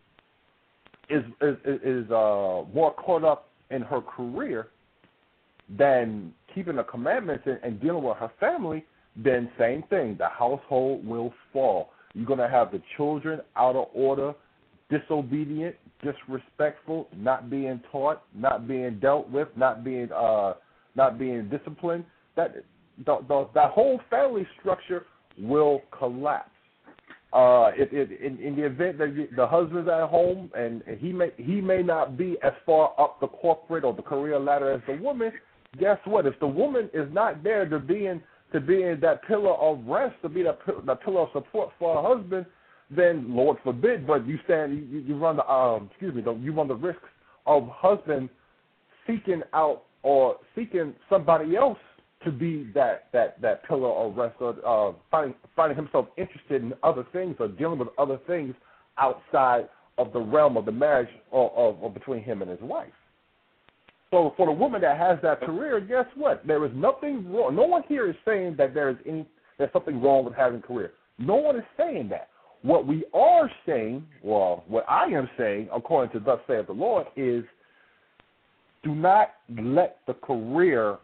is 1.09 1.23
is 1.41 1.55
is 1.65 2.11
uh, 2.11 2.63
more 2.73 2.93
caught 2.97 3.23
up 3.23 3.49
in 3.71 3.81
her 3.81 4.01
career 4.01 4.67
than 5.77 6.33
keeping 6.53 6.75
the 6.75 6.83
commandments 6.83 7.43
and, 7.45 7.59
and 7.63 7.79
dealing 7.79 8.03
with 8.03 8.17
her 8.17 8.31
family, 8.39 8.83
then 9.15 9.49
same 9.57 9.83
thing. 9.89 10.15
The 10.17 10.27
household 10.27 11.05
will 11.05 11.33
fall. 11.53 11.91
You're 12.13 12.25
going 12.25 12.39
to 12.39 12.49
have 12.49 12.71
the 12.71 12.81
children 12.97 13.41
out 13.55 13.75
of 13.75 13.87
order, 13.93 14.33
disobedient, 14.89 15.75
disrespectful, 16.03 17.07
not 17.15 17.49
being 17.49 17.81
taught, 17.91 18.23
not 18.35 18.67
being 18.67 18.99
dealt 18.99 19.29
with, 19.29 19.47
not 19.55 19.83
being 19.83 20.09
uh, 20.11 20.53
not 20.95 21.19
being 21.19 21.49
disciplined. 21.49 22.05
That 22.35 22.55
the, 23.05 23.19
the, 23.27 23.47
that 23.53 23.71
whole 23.71 23.99
family 24.09 24.47
structure 24.59 25.05
will 25.37 25.81
collapse. 25.97 26.49
Uh, 27.31 27.69
it, 27.77 27.93
it, 27.93 28.19
in, 28.21 28.39
in 28.39 28.55
the 28.55 28.65
event 28.65 28.97
that 28.97 29.27
the 29.35 29.45
husband's 29.45 29.87
at 29.87 30.09
home 30.09 30.49
and 30.57 30.81
he 30.97 31.13
may 31.13 31.29
he 31.37 31.61
may 31.61 31.83
not 31.83 32.17
be 32.17 32.37
as 32.43 32.53
far 32.65 32.93
up 32.99 33.19
the 33.19 33.27
corporate 33.27 33.83
or 33.83 33.93
the 33.93 34.01
career 34.01 34.39
ladder 34.39 34.71
as 34.71 34.81
the 34.87 35.01
woman, 35.01 35.31
guess 35.79 35.99
what? 36.05 36.25
If 36.25 36.39
the 36.39 36.47
woman 36.47 36.89
is 36.91 37.07
not 37.13 37.43
there 37.43 37.69
to 37.69 37.77
be 37.77 38.07
in 38.07 38.21
to 38.51 38.59
be 38.59 38.81
in 38.81 38.99
that 39.01 39.23
pillar 39.27 39.53
of 39.53 39.85
rest, 39.85 40.15
to 40.23 40.29
be 40.29 40.41
that 40.41 40.57
that 40.87 41.03
pillar 41.03 41.21
of 41.21 41.29
support 41.31 41.69
for 41.77 42.01
her 42.01 42.15
husband, 42.15 42.47
then 42.89 43.35
Lord 43.35 43.57
forbid, 43.63 44.07
but 44.07 44.25
you 44.27 44.39
stand 44.45 44.89
you, 44.91 44.99
you 44.99 45.17
run 45.17 45.37
the 45.37 45.49
um 45.49 45.89
excuse 45.91 46.13
me, 46.13 46.23
you 46.41 46.53
run 46.53 46.67
the 46.67 46.75
risks 46.75 47.03
of 47.45 47.67
husband 47.69 48.29
seeking 49.05 49.41
out 49.53 49.83
or 50.03 50.37
seeking 50.55 50.93
somebody 51.09 51.55
else 51.55 51.77
to 52.23 52.31
be 52.31 52.69
that 52.73 53.07
that 53.13 53.41
that 53.41 53.65
pillar 53.67 53.91
of 53.91 54.17
rest 54.17 54.35
or 54.39 54.55
uh, 54.65 54.93
finding 55.09 55.35
finding 55.55 55.77
himself 55.77 56.07
interested 56.17 56.61
in 56.61 56.73
other 56.83 57.05
things 57.13 57.35
or 57.39 57.47
dealing 57.47 57.79
with 57.79 57.89
other 57.97 58.19
things 58.27 58.53
outside 58.97 59.69
of 59.97 60.11
the 60.13 60.19
realm 60.19 60.57
of 60.57 60.65
the 60.65 60.71
marriage 60.71 61.09
or, 61.31 61.49
or, 61.51 61.77
or 61.81 61.89
between 61.89 62.23
him 62.23 62.41
and 62.41 62.49
his 62.49 62.61
wife. 62.61 62.91
So 64.11 64.33
for 64.37 64.47
the 64.47 64.51
woman 64.51 64.81
that 64.81 64.97
has 64.97 65.19
that 65.21 65.41
career, 65.41 65.79
guess 65.79 66.05
what? 66.15 66.45
There 66.47 66.65
is 66.65 66.71
nothing 66.73 67.31
wrong. 67.31 67.55
No 67.55 67.65
one 67.65 67.83
here 67.87 68.09
is 68.09 68.15
saying 68.25 68.55
that 68.57 68.73
there 68.73 68.89
is 68.89 68.97
any 69.05 69.25
there's 69.57 69.71
something 69.73 70.01
wrong 70.01 70.25
with 70.25 70.33
having 70.33 70.59
a 70.59 70.61
career. 70.61 70.93
No 71.17 71.35
one 71.35 71.57
is 71.57 71.65
saying 71.77 72.09
that. 72.09 72.29
What 72.61 72.85
we 72.85 73.05
are 73.13 73.49
saying, 73.65 74.05
well, 74.21 74.63
what 74.67 74.85
I 74.89 75.05
am 75.05 75.29
saying, 75.37 75.69
according 75.73 76.11
to 76.13 76.25
thus 76.25 76.39
saith 76.47 76.67
the 76.67 76.73
Lord, 76.73 77.07
is 77.15 77.43
do 78.83 78.93
not 78.93 79.31
let 79.61 79.97
the 80.07 80.13
career 80.13 80.97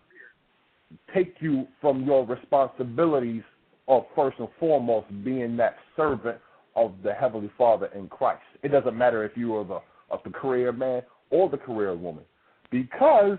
take 1.14 1.36
you 1.40 1.68
from 1.82 2.04
your 2.04 2.26
responsibilities 2.26 3.44
of 3.88 4.06
first 4.16 4.40
and 4.40 4.48
foremost 4.60 5.08
being 5.24 5.56
that 5.58 5.76
servant 5.96 6.38
of 6.76 6.94
the 7.04 7.14
Heavenly 7.14 7.52
Father 7.58 7.88
in 7.96 8.08
Christ. 8.08 8.44
It 8.64 8.70
doesn't 8.70 8.98
matter 8.98 9.24
if 9.24 9.32
you 9.36 9.56
are 9.56 9.64
the 9.64 9.80
of 10.12 10.20
the 10.24 10.30
career 10.30 10.72
man 10.72 11.02
or 11.32 11.50
the 11.50 11.58
career 11.58 11.96
woman. 11.96 12.24
Because 12.72 13.38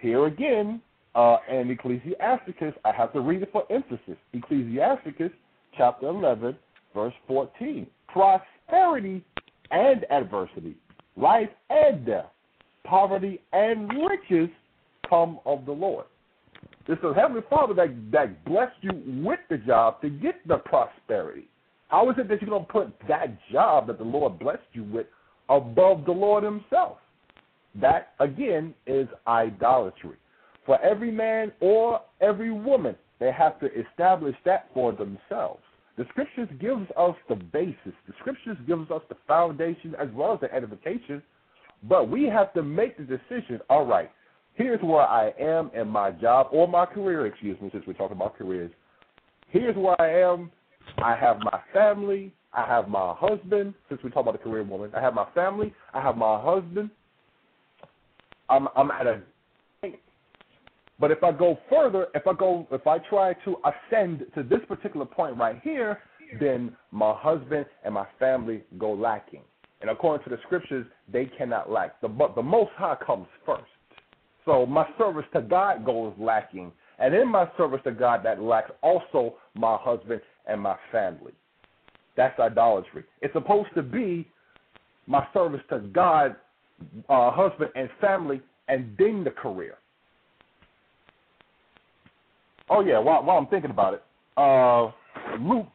here 0.00 0.26
again, 0.26 0.80
uh, 1.14 1.38
in 1.50 1.70
Ecclesiasticus, 1.70 2.74
I 2.84 2.92
have 2.92 3.12
to 3.14 3.20
read 3.20 3.42
it 3.42 3.50
for 3.52 3.64
emphasis. 3.70 4.16
Ecclesiasticus 4.32 5.32
chapter 5.76 6.08
11, 6.08 6.56
verse 6.94 7.14
14. 7.26 7.86
Prosperity 8.08 9.22
and 9.70 10.10
adversity, 10.10 10.76
life 11.16 11.50
and 11.70 12.06
death, 12.06 12.30
poverty 12.84 13.40
and 13.52 13.90
riches 14.08 14.48
come 15.08 15.38
of 15.44 15.66
the 15.66 15.72
Lord. 15.72 16.06
It's 16.86 17.02
the 17.02 17.12
Heavenly 17.12 17.42
Father 17.50 17.74
that, 17.74 17.94
that 18.12 18.44
blessed 18.46 18.76
you 18.80 19.22
with 19.22 19.40
the 19.50 19.58
job 19.58 20.00
to 20.00 20.08
get 20.08 20.36
the 20.48 20.56
prosperity. 20.56 21.46
How 21.88 22.08
is 22.10 22.16
it 22.18 22.28
that 22.28 22.40
you're 22.40 22.50
going 22.50 22.64
to 22.64 22.72
put 22.72 22.94
that 23.08 23.36
job 23.52 23.88
that 23.88 23.98
the 23.98 24.04
Lord 24.04 24.38
blessed 24.38 24.62
you 24.72 24.84
with 24.84 25.06
above 25.50 26.06
the 26.06 26.12
Lord 26.12 26.44
Himself? 26.44 26.96
That, 27.78 28.14
again, 28.20 28.74
is 28.86 29.06
idolatry. 29.26 30.16
For 30.64 30.80
every 30.82 31.10
man 31.10 31.52
or 31.60 32.00
every 32.22 32.50
woman, 32.50 32.96
they 33.20 33.32
have 33.32 33.60
to 33.60 33.68
establish 33.78 34.36
that 34.44 34.68
for 34.72 34.92
themselves. 34.92 35.62
The 35.98 36.06
scriptures 36.10 36.48
gives 36.60 36.86
us 36.96 37.16
the 37.28 37.34
basis. 37.34 37.92
The 38.06 38.14
scriptures 38.20 38.56
gives 38.68 38.88
us 38.90 39.02
the 39.08 39.16
foundation 39.26 39.96
as 40.00 40.08
well 40.14 40.32
as 40.32 40.40
the 40.40 40.52
edification. 40.54 41.20
But 41.82 42.08
we 42.08 42.24
have 42.24 42.52
to 42.54 42.62
make 42.62 42.96
the 42.96 43.02
decision, 43.02 43.60
all 43.68 43.84
right, 43.84 44.10
here's 44.54 44.80
where 44.80 45.02
I 45.02 45.32
am 45.40 45.70
in 45.74 45.88
my 45.88 46.12
job 46.12 46.48
or 46.52 46.68
my 46.68 46.86
career, 46.86 47.26
excuse 47.26 47.60
me, 47.60 47.68
since 47.72 47.84
we're 47.86 47.94
talking 47.94 48.16
about 48.16 48.38
careers. 48.38 48.70
Here's 49.48 49.76
where 49.76 50.00
I 50.00 50.20
am. 50.20 50.52
I 50.98 51.16
have 51.16 51.38
my 51.40 51.60
family. 51.72 52.32
I 52.52 52.64
have 52.64 52.88
my 52.88 53.14
husband, 53.16 53.74
since 53.88 54.00
we 54.02 54.10
talk 54.10 54.22
about 54.22 54.32
the 54.32 54.38
career 54.38 54.62
woman. 54.62 54.90
I 54.96 55.00
have 55.00 55.14
my 55.14 55.26
family. 55.34 55.74
I 55.92 56.00
have 56.00 56.16
my 56.16 56.40
husband. 56.40 56.90
I'm 58.48 58.68
I'm 58.74 58.90
at 58.90 59.06
a 59.06 59.20
but 61.00 61.10
if 61.10 61.22
I 61.22 61.32
go 61.32 61.58
further, 61.70 62.08
if 62.14 62.26
I 62.26 62.32
go, 62.32 62.66
if 62.72 62.86
I 62.86 62.98
try 62.98 63.34
to 63.44 63.56
ascend 63.64 64.26
to 64.34 64.42
this 64.42 64.60
particular 64.66 65.06
point 65.06 65.36
right 65.36 65.60
here, 65.62 66.00
then 66.40 66.76
my 66.90 67.14
husband 67.16 67.66
and 67.84 67.94
my 67.94 68.06
family 68.18 68.62
go 68.78 68.92
lacking. 68.92 69.42
And 69.80 69.90
according 69.90 70.24
to 70.24 70.30
the 70.30 70.42
scriptures, 70.44 70.86
they 71.12 71.26
cannot 71.38 71.70
lack. 71.70 72.00
The 72.00 72.08
but 72.08 72.34
the 72.34 72.42
Most 72.42 72.72
High 72.76 72.96
comes 73.04 73.28
first. 73.46 73.62
So 74.44 74.66
my 74.66 74.86
service 74.98 75.26
to 75.34 75.42
God 75.42 75.84
goes 75.84 76.14
lacking, 76.18 76.72
and 76.98 77.14
in 77.14 77.28
my 77.28 77.48
service 77.56 77.80
to 77.84 77.92
God 77.92 78.24
that 78.24 78.42
lacks 78.42 78.72
also 78.82 79.36
my 79.54 79.76
husband 79.80 80.20
and 80.46 80.60
my 80.60 80.76
family. 80.90 81.32
That's 82.16 82.38
idolatry. 82.40 83.04
It's 83.22 83.32
supposed 83.32 83.68
to 83.76 83.82
be 83.82 84.26
my 85.06 85.26
service 85.32 85.60
to 85.70 85.78
God, 85.78 86.34
uh, 87.08 87.30
husband 87.30 87.70
and 87.76 87.88
family, 88.00 88.40
and 88.66 88.96
then 88.98 89.22
the 89.22 89.30
career. 89.30 89.78
Oh 92.70 92.80
yeah, 92.80 92.98
while, 92.98 93.22
while 93.22 93.38
I'm 93.38 93.46
thinking 93.46 93.70
about 93.70 93.94
it, 93.94 94.02
uh, 94.36 94.90
Luke 95.40 95.66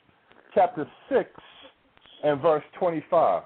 chapter 0.53 0.87
six 1.09 1.29
and 2.23 2.41
verse 2.41 2.63
twenty-five. 2.79 3.43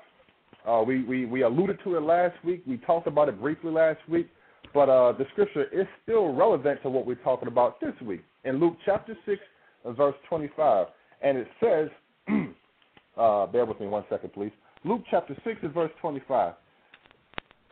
Uh, 0.68 0.84
we, 0.86 1.04
we 1.04 1.26
we 1.26 1.43
alluded 1.43 1.80
to 1.84 1.95
it 1.95 2.02
last 2.02 2.36
week. 2.43 2.62
We 2.68 2.78
talked 2.78 3.08
about 3.08 3.30
it 3.30 3.39
briefly 3.39 3.72
last 3.72 4.00
week, 4.10 4.28
but 4.74 4.89
uh, 4.89 5.14
the 5.14 5.26
scripture 5.32 5.66
is 5.72 5.88
still 6.04 6.34
relevant 6.34 6.82
to 6.84 6.89
what 6.89 7.06
we're 7.06 7.16
talking 7.16 7.48
about 7.48 7.80
this 7.80 7.93
week 8.02 8.24
in 8.43 8.60
Luke 8.60 8.76
chapter 8.86 9.16
six 9.26 9.41
and 9.86 9.95
verse 9.95 10.16
twenty-five, 10.28 10.88
and 11.22 11.38
it 11.38 11.48
says, 11.62 11.89
uh, 13.18 13.48
bear 13.48 13.66
with 13.66 13.80
me 13.80 13.88
one 13.88 14.04
second, 14.10 14.34
please. 14.34 14.52
Luke 14.84 15.04
chapter 15.10 15.36
six 15.45 15.60
and 15.62 15.74
verse 15.74 15.91
twenty-five. 16.02 16.54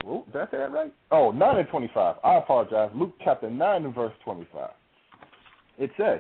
Oh, 0.08 0.24
did 0.32 0.42
I 0.42 0.46
say 0.46 0.58
that 0.58 0.72
right? 0.72 0.94
Oh, 1.10 1.32
9 1.32 1.58
and 1.58 1.68
25. 1.68 2.18
I 2.24 2.36
apologize. 2.36 2.92
Luke 2.94 3.16
chapter 3.24 3.50
9 3.50 3.86
and 3.86 3.96
verse 3.96 4.14
25 4.24 4.70
it 5.78 5.92
says, 5.98 6.20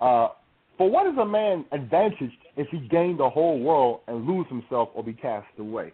uh, 0.00 0.28
For 0.76 0.90
what 0.90 1.06
is 1.06 1.18
a 1.18 1.24
man 1.24 1.64
advantaged 1.72 2.36
if 2.56 2.68
he 2.70 2.78
gain 2.88 3.16
the 3.16 3.28
whole 3.28 3.60
world 3.60 4.00
and 4.08 4.26
lose 4.26 4.46
himself 4.48 4.90
or 4.94 5.02
be 5.02 5.12
cast 5.12 5.46
away? 5.58 5.92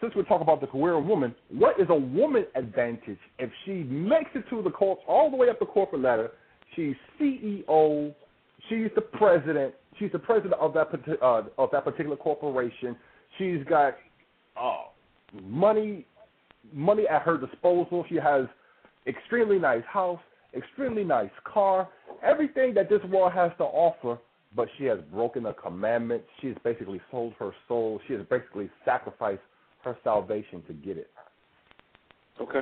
Since 0.00 0.14
we're 0.14 0.22
talking 0.22 0.42
about 0.42 0.60
the 0.60 0.68
career 0.68 0.94
of 0.94 1.06
woman, 1.06 1.34
what 1.50 1.80
is 1.80 1.88
a 1.90 1.94
woman 1.94 2.46
advantage 2.54 3.18
if 3.38 3.50
she 3.64 3.82
makes 3.84 4.30
it 4.34 4.44
to 4.50 4.62
the 4.62 4.70
corp 4.70 5.00
all 5.08 5.28
the 5.30 5.36
way 5.36 5.48
up 5.48 5.58
the 5.58 5.66
corporate 5.66 6.02
ladder? 6.02 6.30
She's 6.76 6.94
CEO, 7.20 8.14
she's 8.68 8.90
the 8.94 9.00
president, 9.00 9.74
she's 9.98 10.12
the 10.12 10.18
president 10.18 10.54
of 10.60 10.72
that 10.74 10.88
uh, 11.20 11.42
of 11.56 11.70
that 11.72 11.84
particular 11.84 12.16
corporation. 12.16 12.94
She's 13.38 13.64
got 13.68 13.96
uh, 14.56 14.84
money 15.42 16.06
money 16.72 17.08
at 17.08 17.22
her 17.22 17.38
disposal. 17.38 18.04
She 18.08 18.16
has 18.16 18.46
extremely 19.06 19.58
nice 19.58 19.84
house, 19.90 20.20
extremely 20.56 21.04
nice 21.04 21.30
car, 21.44 21.88
everything 22.22 22.74
that 22.74 22.88
this 22.88 23.02
world 23.10 23.32
has 23.32 23.50
to 23.58 23.64
offer, 23.64 24.18
but 24.56 24.68
she 24.78 24.84
has 24.84 24.98
broken 25.12 25.42
the 25.42 25.52
commandment. 25.52 26.22
She 26.40 26.48
has 26.48 26.56
basically 26.64 27.00
sold 27.10 27.34
her 27.38 27.52
soul. 27.66 28.00
She 28.06 28.14
has 28.14 28.22
basically 28.30 28.70
sacrificed 28.84 29.42
her 29.84 29.96
salvation 30.02 30.62
to 30.66 30.72
get 30.72 30.96
it. 30.96 31.10
Okay. 32.40 32.60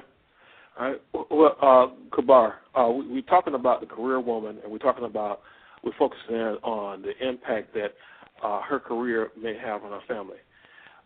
All 0.79 0.91
right. 0.91 1.01
Well, 1.31 1.57
uh, 1.63 2.15
Kabar, 2.15 2.57
uh, 2.75 2.89
we, 2.91 3.09
we're 3.09 3.23
talking 3.23 3.55
about 3.55 3.81
the 3.81 3.87
career 3.87 4.21
woman, 4.21 4.59
and 4.63 4.71
we're 4.71 4.79
talking 4.79 5.05
about 5.05 5.41
we're 5.83 5.93
focusing 5.99 6.37
on 6.37 7.03
the 7.03 7.13
impact 7.27 7.73
that 7.75 7.95
uh, 8.43 8.61
her 8.63 8.79
career 8.79 9.31
may 9.41 9.57
have 9.57 9.85
on 9.85 9.93
her 9.93 10.01
family. 10.07 10.37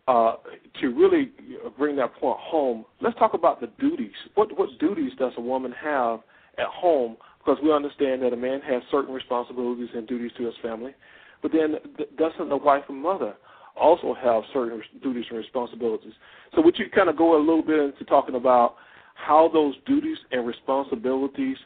Uh, 0.09 0.37
to 0.81 0.89
really 0.89 1.31
bring 1.78 1.95
that 1.97 2.12
point 2.16 2.39
home, 2.41 2.85
let's 3.01 3.16
talk 3.18 3.35
about 3.35 3.61
the 3.61 3.68
duties. 3.78 4.14
What 4.35 4.57
what 4.59 4.70
duties 4.81 5.12
does 5.18 5.33
a 5.37 5.41
woman 5.41 5.72
have 5.72 6.20
at 6.61 6.69
home 6.69 7.17
because 7.39 7.59
we 7.63 7.73
understand 7.73 8.23
that 8.23 8.33
a 8.33 8.37
man 8.37 8.61
has 8.61 8.83
certain 8.91 9.15
responsibilities 9.15 9.89
and 9.95 10.07
duties 10.07 10.31
to 10.37 10.45
his 10.45 10.55
family, 10.63 10.95
but 11.43 11.51
then 11.53 11.77
doesn't 12.19 12.49
the 12.49 12.57
wife 12.57 12.85
and 12.89 13.03
mother 13.03 13.35
also 13.81 14.15
have 14.15 14.43
certain 14.53 14.83
duties 15.03 15.25
and 15.31 15.39
responsibilities? 15.39 16.13
So 16.55 16.61
would 16.61 16.79
you 16.79 16.87
kind 16.95 17.09
of 17.09 17.17
go 17.17 17.37
a 17.37 17.41
little 17.41 17.63
bit 17.63 17.79
into 17.79 18.05
talking 18.05 18.35
about 18.35 18.75
how 19.15 19.51
those 19.53 19.75
duties 19.87 20.19
and 20.33 20.47
responsibilities 20.47 21.57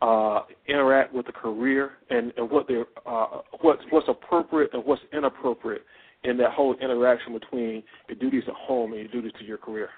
uh, 0.00 0.42
interact 0.66 1.12
with 1.12 1.26
the 1.26 1.32
career 1.32 1.92
and, 2.08 2.32
and 2.36 2.50
what 2.50 2.68
they're 2.68 2.86
uh, 3.04 3.40
what's 3.60 3.82
what's 3.90 4.08
appropriate 4.08 4.70
and 4.72 4.84
what's 4.84 5.02
inappropriate 5.12 5.82
in 6.24 6.36
that 6.36 6.52
whole 6.52 6.74
interaction 6.80 7.32
between 7.32 7.82
your 8.08 8.16
duties 8.18 8.44
at 8.46 8.54
home 8.54 8.92
and 8.92 9.00
your 9.00 9.10
duties 9.10 9.32
to 9.38 9.44
your 9.44 9.58
career? 9.58 9.90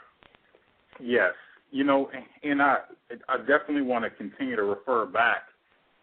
Yes 0.99 1.35
you 1.71 1.85
know, 1.85 2.11
and 2.43 2.61
I 2.61 2.79
I 3.29 3.39
definitely 3.39 3.83
want 3.83 4.05
to 4.05 4.11
continue 4.11 4.57
to 4.57 4.63
refer 4.63 5.07
back 5.07 5.45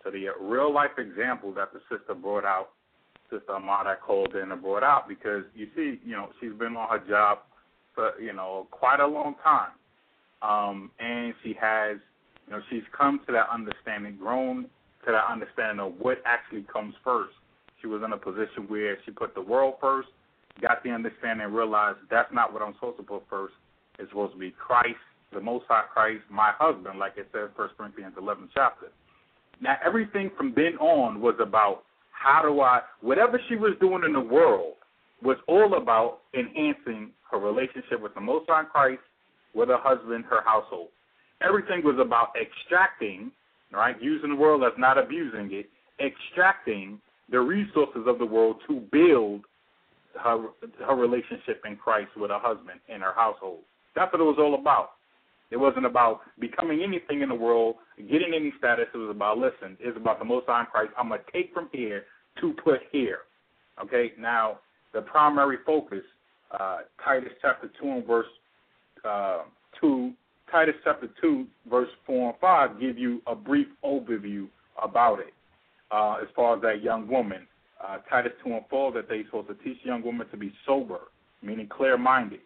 to 0.04 0.12
the 0.12 0.28
real 0.42 0.74
life 0.74 0.92
example 0.98 1.54
that 1.54 1.74
the 1.74 1.80
sister 1.90 2.14
brought 2.14 2.46
out, 2.46 2.70
Sister 3.30 3.54
Amada 3.54 3.98
and 4.36 4.62
brought 4.62 4.84
out 4.84 5.08
because 5.08 5.44
you 5.54 5.68
see, 5.76 6.00
you 6.06 6.14
know, 6.14 6.30
she's 6.40 6.54
been 6.54 6.78
on 6.78 6.88
her 6.90 7.06
job 7.08 7.40
for 7.94 8.20
you 8.20 8.34
know 8.34 8.68
quite 8.72 9.00
a 9.00 9.08
long 9.08 9.36
time, 9.44 9.72
um, 10.42 10.92
and 11.00 11.34
she 11.44 11.56
has, 11.60 11.98
you 12.48 12.54
know, 12.54 12.62
she's 12.70 12.84
come 12.98 13.20
to 13.26 13.34
that 13.34 13.48
understanding, 13.52 14.18
grown 14.18 14.64
to 15.06 15.12
that 15.12 15.26
understanding 15.30 15.86
of 15.86 15.94
what 16.00 16.20
actually 16.26 16.66
comes 16.72 16.94
first. 17.04 17.34
She 17.82 17.88
was 17.88 18.02
in 18.04 18.14
a 18.14 18.18
position 18.18 18.68
where 18.68 18.98
she 19.06 19.12
put 19.12 19.36
the 19.36 19.42
world 19.42 19.76
first, 19.82 20.08
got 20.62 20.84
the 20.84 20.90
understanding, 20.90 21.48
realized 21.52 22.00
that's 22.10 22.34
not 22.34 22.54
what 22.54 22.62
I'm 22.62 22.74
supposed 22.76 22.98
to 22.98 23.04
put 23.04 23.24
first. 23.30 23.54
It's 24.00 24.10
supposed 24.10 24.34
to 24.34 24.40
be 24.40 24.52
Christ 24.52 24.96
the 25.34 25.42
Most 25.42 25.66
High 25.68 25.84
Christ, 25.94 26.24
my 26.30 26.52
husband, 26.58 27.00
like 27.00 27.14
it 27.18 27.28
says, 27.34 27.50
First 27.56 27.76
Corinthians 27.78 28.14
11 28.18 28.50
chapter. 28.54 28.88
Now, 29.62 29.76
everything 29.86 30.32
from 30.38 30.54
then 30.56 30.78
on 30.80 31.22
was 31.22 31.36
about 31.42 31.84
how 32.12 32.42
do 32.42 32.62
I, 32.62 32.82
whatever 33.02 33.40
she 33.50 33.56
was 33.56 33.74
doing 33.80 34.04
in 34.06 34.14
the 34.14 34.20
world 34.20 34.74
was 35.22 35.38
all 35.48 35.78
about 35.78 36.20
enhancing 36.34 37.12
her 37.32 37.40
relationship 37.40 38.02
with 38.02 38.14
the 38.14 38.22
Most 38.22 38.46
High 38.48 38.64
Christ, 38.64 39.02
with 39.54 39.70
her 39.70 39.80
husband, 39.80 40.26
her 40.30 40.42
household. 40.46 40.90
Everything 41.42 41.84
was 41.84 41.98
about 42.00 42.30
extracting, 42.40 43.32
right, 43.72 43.96
using 44.02 44.30
the 44.30 44.36
world 44.36 44.64
as 44.64 44.74
not 44.78 44.98
abusing 44.98 45.50
it, 45.52 45.70
extracting 46.00 47.00
the 47.30 47.40
resources 47.40 48.04
of 48.08 48.20
the 48.20 48.26
world 48.26 48.58
to 48.68 48.82
build 48.92 49.42
her 50.24 50.48
her 50.86 50.96
relationship 50.96 51.62
in 51.66 51.76
Christ 51.76 52.10
with 52.16 52.32
her 52.32 52.40
husband 52.40 52.80
and 52.90 53.04
her 53.04 53.14
household. 53.16 53.60
That's 53.96 54.12
what 54.12 54.22
it 54.22 54.26
was 54.26 54.38
all 54.40 54.56
about. 54.60 54.92
It 55.50 55.58
wasn't 55.58 55.86
about 55.86 56.22
becoming 56.40 56.84
anything 56.84 57.22
in 57.22 57.30
the 57.30 57.36
world, 57.36 57.76
getting 57.98 58.34
any 58.36 58.54
status. 58.58 58.88
It 58.94 58.98
was 58.98 59.10
about 59.10 59.38
listen. 59.38 59.78
It's 59.80 59.98
about 59.98 60.20
the 60.20 60.26
Most 60.26 60.48
High 60.48 60.66
Christ. 60.66 60.92
I'm 60.98 61.10
gonna 61.10 61.22
take 61.32 61.54
from 61.54 61.70
here 61.72 62.04
to 62.42 62.54
put 62.64 62.82
here. 62.92 63.20
Okay. 63.82 64.14
Now 64.20 64.60
the 64.94 65.02
primary 65.02 65.58
focus, 65.66 66.04
uh, 66.52 66.80
Titus 67.04 67.32
chapter 67.42 67.70
two 67.80 67.90
and 67.90 68.06
verse 68.06 68.28
uh, 69.06 69.44
two. 69.80 70.14
Titus 70.50 70.76
chapter 70.84 71.10
two, 71.20 71.46
verse 71.70 71.90
four 72.06 72.30
and 72.30 72.40
five, 72.40 72.80
give 72.80 72.98
you 72.98 73.22
a 73.28 73.36
brief 73.36 73.68
overview 73.84 74.48
about 74.82 75.20
it. 75.20 75.34
Uh, 75.92 76.16
as 76.22 76.28
far 76.36 76.56
as 76.56 76.62
that 76.62 76.82
young 76.82 77.06
woman, 77.08 77.46
uh, 77.86 77.98
Titus 78.10 78.32
two 78.42 78.54
and 78.54 78.64
four, 78.70 78.94
that 78.94 79.10
they're 79.10 79.26
supposed 79.26 79.50
to 79.50 79.56
teach 79.56 79.78
young 79.84 80.02
women 80.04 80.26
to 80.30 80.38
be 80.38 80.54
sober, 80.66 81.00
meaning 81.42 81.68
clear-minded, 81.68 82.40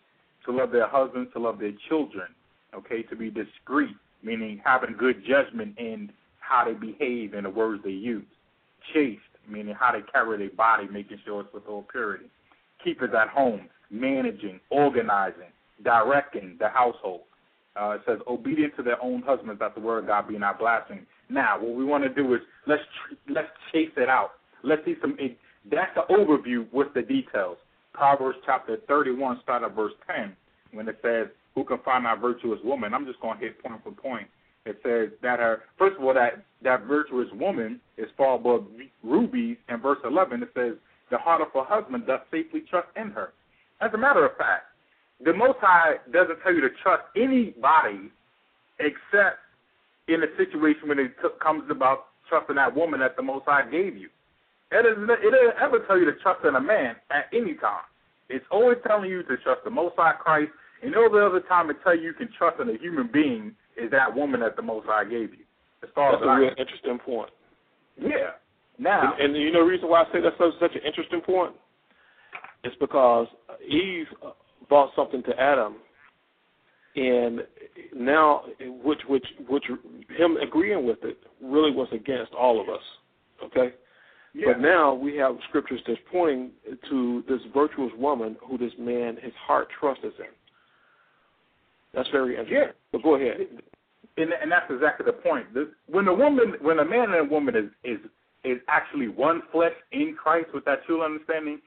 to 0.45 0.51
love 0.51 0.71
their 0.71 0.87
husbands, 0.87 1.31
to 1.33 1.39
love 1.39 1.59
their 1.59 1.73
children, 1.89 2.27
okay, 2.75 3.03
to 3.03 3.15
be 3.15 3.29
discreet, 3.29 3.95
meaning 4.23 4.61
having 4.63 4.95
good 4.97 5.23
judgment 5.27 5.77
in 5.77 6.11
how 6.39 6.65
they 6.65 6.73
behave 6.73 7.33
and 7.33 7.45
the 7.45 7.49
words 7.49 7.81
they 7.83 7.91
use. 7.91 8.25
Chaste, 8.93 9.21
meaning 9.47 9.75
how 9.77 9.91
they 9.91 10.01
carry 10.11 10.37
their 10.37 10.55
body, 10.55 10.87
making 10.91 11.19
sure 11.25 11.41
it's 11.41 11.53
with 11.53 11.63
all 11.67 11.85
purity. 11.91 12.25
Keepers 12.83 13.11
at 13.19 13.29
home, 13.29 13.69
managing, 13.89 14.59
organizing, 14.69 15.51
directing 15.83 16.57
the 16.59 16.69
household. 16.69 17.21
Uh, 17.79 17.91
it 17.91 18.01
says, 18.05 18.19
obedient 18.27 18.75
to 18.75 18.83
their 18.83 19.01
own 19.01 19.21
husbands, 19.21 19.59
that 19.59 19.75
the 19.75 19.81
word 19.81 19.99
of 19.99 20.07
God 20.07 20.27
be 20.27 20.37
not 20.37 20.59
blasphemed. 20.59 21.05
Now, 21.29 21.57
what 21.59 21.75
we 21.75 21.85
want 21.85 22.03
to 22.03 22.09
do 22.09 22.33
is 22.33 22.41
let's 22.67 22.81
let's 23.29 23.47
chase 23.71 23.91
it 23.95 24.09
out. 24.09 24.31
Let's 24.63 24.83
see 24.83 24.95
some. 24.99 25.15
It, 25.17 25.37
that's 25.71 25.91
the 25.95 26.13
overview 26.13 26.65
with 26.73 26.93
the 26.93 27.01
details. 27.01 27.57
Proverbs 27.93 28.37
chapter 28.45 28.77
31, 28.87 29.39
start 29.43 29.63
at 29.63 29.75
verse 29.75 29.93
10, 30.07 30.35
when 30.71 30.87
it 30.87 30.97
says, 31.01 31.27
who 31.55 31.63
can 31.63 31.79
find 31.79 32.07
our 32.07 32.17
virtuous 32.17 32.59
woman. 32.63 32.93
I'm 32.93 33.05
just 33.05 33.19
going 33.19 33.37
to 33.39 33.43
hit 33.43 33.61
point 33.63 33.83
for 33.83 33.91
point. 33.91 34.27
It 34.65 34.79
says 34.83 35.09
that 35.23 35.39
her 35.39 35.63
first 35.77 35.97
of 35.97 36.03
all 36.03 36.13
that 36.13 36.43
that 36.63 36.83
virtuous 36.83 37.27
woman 37.33 37.79
is 37.97 38.07
far 38.15 38.35
above 38.35 38.65
rubies. 39.03 39.57
In 39.69 39.77
verse 39.77 39.97
11, 40.03 40.43
it 40.43 40.49
says 40.55 40.73
the 41.09 41.17
heart 41.17 41.41
of 41.41 41.47
her 41.53 41.63
husband 41.63 42.05
does 42.05 42.19
safely 42.31 42.61
trust 42.69 42.87
in 42.95 43.09
her. 43.11 43.33
As 43.81 43.91
a 43.93 43.97
matter 43.97 44.25
of 44.25 44.37
fact, 44.37 44.65
the 45.23 45.33
Most 45.33 45.57
High 45.59 45.95
doesn't 46.13 46.39
tell 46.41 46.53
you 46.53 46.61
to 46.61 46.69
trust 46.81 47.03
anybody 47.15 48.11
except 48.79 49.39
in 50.07 50.23
a 50.23 50.29
situation 50.37 50.87
when 50.89 50.99
it 50.99 51.13
comes 51.41 51.63
about 51.69 52.05
trusting 52.29 52.55
that 52.55 52.75
woman 52.75 52.99
that 52.99 53.15
the 53.15 53.21
Most 53.21 53.45
High 53.45 53.69
gave 53.69 53.97
you. 53.97 54.09
It 54.71 54.83
doesn't, 54.83 55.09
it 55.09 55.31
doesn't 55.31 55.61
ever 55.61 55.79
tell 55.85 55.97
you 55.99 56.05
to 56.05 56.13
trust 56.23 56.45
in 56.45 56.55
a 56.55 56.61
man 56.61 56.95
at 57.11 57.25
any 57.33 57.55
time. 57.55 57.85
It's 58.29 58.45
always 58.49 58.77
telling 58.87 59.09
you 59.09 59.23
to 59.23 59.37
trust 59.37 59.63
the 59.65 59.69
Most 59.69 59.95
High 59.97 60.13
Christ, 60.13 60.51
and 60.81 60.95
all 60.95 61.09
the 61.09 61.25
other 61.25 61.41
time 61.41 61.69
it 61.69 61.77
tell 61.83 61.95
you 61.95 62.03
you 62.03 62.13
can 62.13 62.29
trust 62.37 62.59
in 62.59 62.69
a 62.69 62.77
human 62.77 63.09
being 63.11 63.53
is 63.77 63.91
that 63.91 64.13
woman 64.15 64.39
that 64.41 64.55
the 64.55 64.61
Most 64.61 64.85
High 64.87 65.03
gave 65.05 65.31
you. 65.31 65.45
As 65.83 65.89
far 65.95 66.11
That's 66.11 66.23
as 66.23 66.27
a 66.27 66.29
I 66.31 66.37
real 66.37 66.49
interesting 66.57 66.99
point. 66.99 67.29
yeah. 67.99 68.31
Now, 68.77 69.13
And, 69.19 69.35
and 69.35 69.41
you 69.43 69.51
know 69.51 69.63
the 69.63 69.69
reason 69.71 69.89
why 69.89 70.01
I 70.01 70.05
say 70.11 70.21
that's 70.21 70.37
such, 70.37 70.53
such 70.59 70.75
an 70.75 70.81
interesting 70.85 71.21
point? 71.21 71.53
It's 72.63 72.75
because 72.79 73.27
Eve 73.67 74.05
uh, 74.25 74.31
brought 74.69 74.91
something 74.95 75.21
to 75.23 75.39
Adam, 75.39 75.75
and 76.95 77.41
now 77.95 78.43
which 78.83 78.99
which 79.07 79.25
which 79.47 79.65
him 80.17 80.37
agreeing 80.37 80.85
with 80.85 81.03
it 81.03 81.17
really 81.41 81.71
was 81.71 81.87
against 81.91 82.33
all 82.33 82.59
of 82.61 82.69
us. 82.69 82.81
Okay. 83.43 83.73
yeah. 84.33 84.47
But 84.53 84.61
now 84.61 84.93
we 84.93 85.15
have 85.17 85.35
scriptures 85.49 85.81
that's 85.87 85.99
pointing 86.11 86.51
to 86.89 87.23
this 87.27 87.39
virtuous 87.53 87.91
woman 87.97 88.35
who 88.47 88.57
this 88.57 88.73
man, 88.79 89.17
his 89.21 89.33
heart 89.47 89.67
trusts 89.79 90.03
in. 90.03 90.11
That's 91.93 92.09
very 92.09 92.31
interesting. 92.37 92.57
Yeah. 92.57 92.71
But 92.91 93.03
go 93.03 93.15
ahead. 93.15 93.37
and, 94.17 94.31
and 94.41 94.51
that's 94.51 94.69
exactly 94.69 95.05
the 95.05 95.13
point. 95.13 95.53
The, 95.53 95.71
when 95.87 96.07
a 96.07 96.13
woman, 96.13 96.55
when 96.61 96.79
a 96.79 96.85
man 96.85 97.11
and 97.11 97.27
a 97.27 97.31
woman 97.31 97.55
is 97.55 97.69
is 97.83 97.99
is 98.43 98.57
actually 98.67 99.07
one 99.07 99.41
flesh 99.51 99.73
in 99.91 100.15
Christ 100.21 100.47
with 100.53 100.65
that 100.65 100.83
true 100.85 101.03
understanding, 101.03 101.59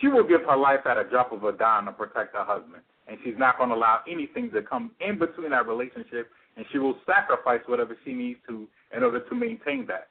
she 0.00 0.08
will 0.08 0.26
give 0.26 0.42
her 0.42 0.56
life 0.56 0.80
at 0.86 0.96
a 0.98 1.04
drop 1.04 1.32
of 1.32 1.42
a 1.44 1.52
dime 1.52 1.86
to 1.86 1.92
protect 1.92 2.34
her 2.34 2.44
husband, 2.44 2.82
and 3.08 3.18
she's 3.24 3.34
not 3.36 3.58
going 3.58 3.70
to 3.70 3.76
allow 3.76 4.00
anything 4.08 4.50
to 4.52 4.62
come 4.62 4.92
in 5.00 5.18
between 5.18 5.50
that 5.50 5.66
relationship, 5.66 6.30
and 6.56 6.64
she 6.70 6.78
will 6.78 6.96
sacrifice 7.06 7.60
whatever 7.66 7.96
she 8.04 8.12
needs 8.12 8.38
to 8.48 8.68
in 8.96 9.02
order 9.02 9.20
to 9.20 9.34
maintain 9.34 9.86
that. 9.86 10.08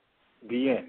The 0.49 0.69
end. 0.69 0.87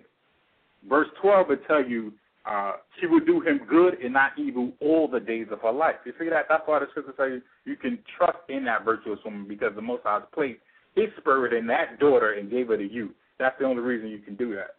Verse 0.89 1.09
12 1.23 1.49
will 1.49 1.57
tell 1.67 1.85
you 1.85 2.13
uh, 2.47 2.75
she 3.01 3.07
will 3.07 3.25
do 3.25 3.41
him 3.41 3.61
good 3.69 3.95
and 4.03 4.13
not 4.13 4.33
evil 4.39 4.71
all 4.81 5.09
the 5.09 5.19
days 5.19 5.49
of 5.51 5.61
her 5.63 5.73
life. 5.73 5.97
You 6.05 6.13
see 6.19 6.29
that? 6.29 6.47
That's 6.49 6.63
why 6.67 6.79
the 6.79 6.87
scripture 6.91 7.13
tell 7.17 7.29
you 7.29 7.77
can 7.77 7.99
trust 8.17 8.39
in 8.49 8.65
that 8.67 8.85
virtuous 8.85 9.19
woman 9.25 9.47
because 9.49 9.73
the 9.75 9.83
Most 9.83 10.03
High 10.05 10.21
has 10.21 10.23
placed 10.33 10.61
His 10.95 11.07
Spirit 11.19 11.53
in 11.53 11.67
that 11.67 11.99
daughter 11.99 12.35
and 12.35 12.51
gave 12.51 12.69
her 12.69 12.77
to 12.77 12.89
you. 12.89 13.11
That's 13.39 13.57
the 13.59 13.67
only 13.67 13.83
reason 13.83 14.09
you 14.09 14.21
can 14.21 14.37
do 14.37 14.55
that. 14.55 14.77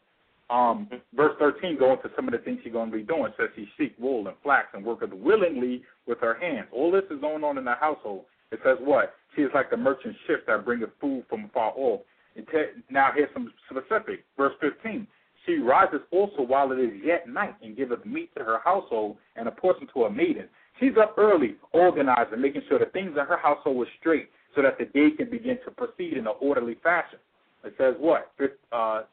Um, 0.50 0.88
verse 1.14 1.36
13 1.40 1.78
going 1.78 1.98
to 2.04 2.10
some 2.16 2.28
of 2.28 2.32
the 2.32 2.38
things 2.38 2.60
she's 2.64 2.72
going 2.72 2.90
to 2.90 2.98
be 2.98 3.04
doing. 3.04 3.34
Says 3.38 3.50
she 3.56 3.68
seek 3.78 3.94
wool 4.00 4.26
and 4.28 4.38
flax 4.44 4.68
and 4.74 4.86
worketh 4.86 5.12
willingly 5.12 5.84
with 6.08 6.20
her 6.20 6.40
hands. 6.40 6.68
All 6.72 6.90
this 6.90 7.04
is 7.12 7.20
going 7.20 7.44
on 7.44 7.58
in 7.58 7.66
the 7.66 7.76
household. 7.76 8.24
It 8.52 8.60
says 8.64 8.78
what? 8.80 9.14
She 9.36 9.42
is 9.42 9.52
like 9.54 9.70
the 9.70 9.78
merchant 9.78 10.16
ship 10.26 10.46
that 10.48 10.64
bringeth 10.64 10.92
food 11.02 11.26
from 11.30 11.52
far 11.54 11.74
off. 11.76 12.00
And 12.38 12.48
now 12.90 13.10
here's 13.14 13.30
some 13.34 13.52
specific. 13.70 14.24
Verse 14.38 14.54
15. 14.62 15.06
She 15.48 15.60
rises 15.60 16.02
also 16.12 16.42
while 16.42 16.72
it 16.74 16.80
is 16.80 16.92
yet 17.04 17.28
night 17.28 17.56
and 17.64 17.76
giveth 17.76 18.06
meat 18.06 18.30
to 18.38 18.44
her 18.44 18.60
household 18.64 19.18
and 19.38 19.48
a 19.48 19.52
portion 19.52 19.88
to 19.94 20.04
her 20.04 20.10
maiden. 20.10 20.50
She's 20.80 20.92
up 21.02 21.16
early, 21.18 21.56
organizing, 21.72 22.42
making 22.42 22.62
sure 22.68 22.78
the 22.78 22.86
things 22.88 23.12
in 23.12 23.26
her 23.26 23.38
household 23.38 23.88
are 23.88 23.92
straight 24.00 24.30
so 24.56 24.62
that 24.62 24.78
the 24.78 24.86
day 24.86 25.16
can 25.16 25.30
begin 25.30 25.58
to 25.64 25.72
proceed 25.72 26.14
in 26.14 26.28
an 26.28 26.34
orderly 26.42 26.76
fashion. 26.84 27.20
It 27.64 27.74
says 27.78 27.96
what? 27.98 28.32
Uh, 28.72 29.04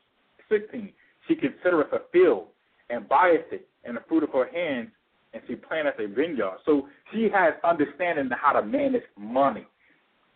16. 0.50 0.92
She 1.28 1.34
considereth 1.36 1.92
a 1.92 2.00
field 2.12 2.48
and 2.90 3.08
buyeth 3.08 3.52
it 3.52 3.66
and 3.84 3.96
the 3.96 4.00
fruit 4.08 4.24
of 4.24 4.30
her 4.30 4.50
hands, 4.52 4.90
and 5.32 5.42
she 5.46 5.54
planteth 5.54 5.98
a 5.98 6.08
vineyard. 6.08 6.58
So 6.66 6.88
she 7.12 7.28
has 7.32 7.54
understanding 7.62 8.28
how 8.30 8.52
to 8.52 8.66
manage 8.66 9.02
money. 9.16 9.66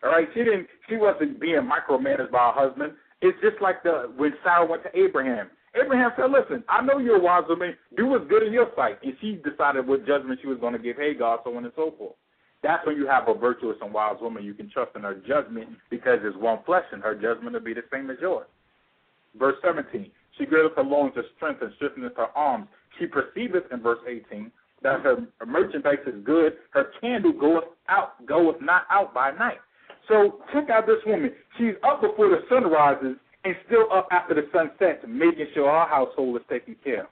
All 0.04 0.10
right, 0.10 0.28
she 0.32 0.44
didn't. 0.44 0.68
She 0.88 0.96
wasn't 0.96 1.40
being 1.40 1.68
micromanaged 1.68 2.30
by 2.30 2.52
her 2.54 2.68
husband. 2.68 2.92
It's 3.20 3.38
just 3.42 3.60
like 3.60 3.82
the 3.82 4.12
when 4.16 4.32
Sarah 4.44 4.64
went 4.64 4.84
to 4.84 4.96
Abraham. 4.96 5.50
Abraham 5.82 6.12
said, 6.16 6.30
"Listen, 6.30 6.64
I 6.68 6.82
know 6.82 6.98
you're 6.98 7.16
a 7.16 7.20
wise 7.20 7.44
woman. 7.48 7.76
Do 7.96 8.06
what's 8.06 8.26
good 8.28 8.42
in 8.42 8.52
your 8.52 8.70
sight." 8.74 8.98
And 9.02 9.16
she 9.20 9.40
decided 9.44 9.86
what 9.86 10.06
judgment 10.06 10.40
she 10.40 10.48
was 10.48 10.58
going 10.58 10.72
to 10.72 10.78
give 10.78 10.96
Hagar, 10.96 11.40
so 11.44 11.56
on 11.56 11.64
and 11.64 11.72
so 11.76 11.92
forth. 11.98 12.16
That's 12.62 12.84
when 12.86 12.96
you 12.96 13.06
have 13.06 13.28
a 13.28 13.34
virtuous 13.34 13.76
and 13.80 13.92
wise 13.92 14.16
woman. 14.20 14.44
You 14.44 14.54
can 14.54 14.68
trust 14.70 14.96
in 14.96 15.02
her 15.02 15.14
judgment 15.14 15.68
because 15.90 16.18
it's 16.22 16.36
one 16.36 16.58
flesh, 16.64 16.84
and 16.92 17.02
her 17.02 17.14
judgment 17.14 17.52
will 17.52 17.60
be 17.60 17.74
the 17.74 17.84
same 17.92 18.10
as 18.10 18.16
yours. 18.20 18.46
Verse 19.38 19.56
17. 19.62 20.10
She 20.36 20.46
girdeth 20.46 20.76
her 20.76 20.82
loins 20.82 21.14
with 21.16 21.26
strength 21.36 21.62
and 21.62 21.72
strengtheneth 21.76 22.16
her 22.16 22.36
arms. 22.36 22.68
She 22.98 23.06
perceiveth 23.06 23.64
in 23.70 23.80
verse 23.80 24.00
18 24.06 24.50
that 24.82 25.00
her 25.00 25.26
merchandise 25.46 25.98
is 26.06 26.22
good. 26.24 26.54
Her 26.70 26.92
candle 27.00 27.32
goeth 27.32 27.64
out, 27.88 28.24
goeth 28.26 28.60
not 28.60 28.82
out 28.90 29.12
by 29.12 29.32
night. 29.32 29.58
So 30.08 30.40
check 30.52 30.70
out 30.70 30.86
this 30.86 31.04
woman. 31.06 31.32
She's 31.58 31.74
up 31.82 32.00
before 32.00 32.28
the 32.28 32.42
sun 32.48 32.70
rises 32.70 33.16
and 33.48 33.56
still 33.66 33.86
up 33.92 34.08
after 34.10 34.34
the 34.34 34.46
sun 34.52 34.70
sets, 34.78 35.04
making 35.08 35.46
sure 35.54 35.70
our 35.70 35.88
household 35.88 36.36
is 36.36 36.42
taken 36.50 36.76
care 36.84 37.02
of. 37.02 37.08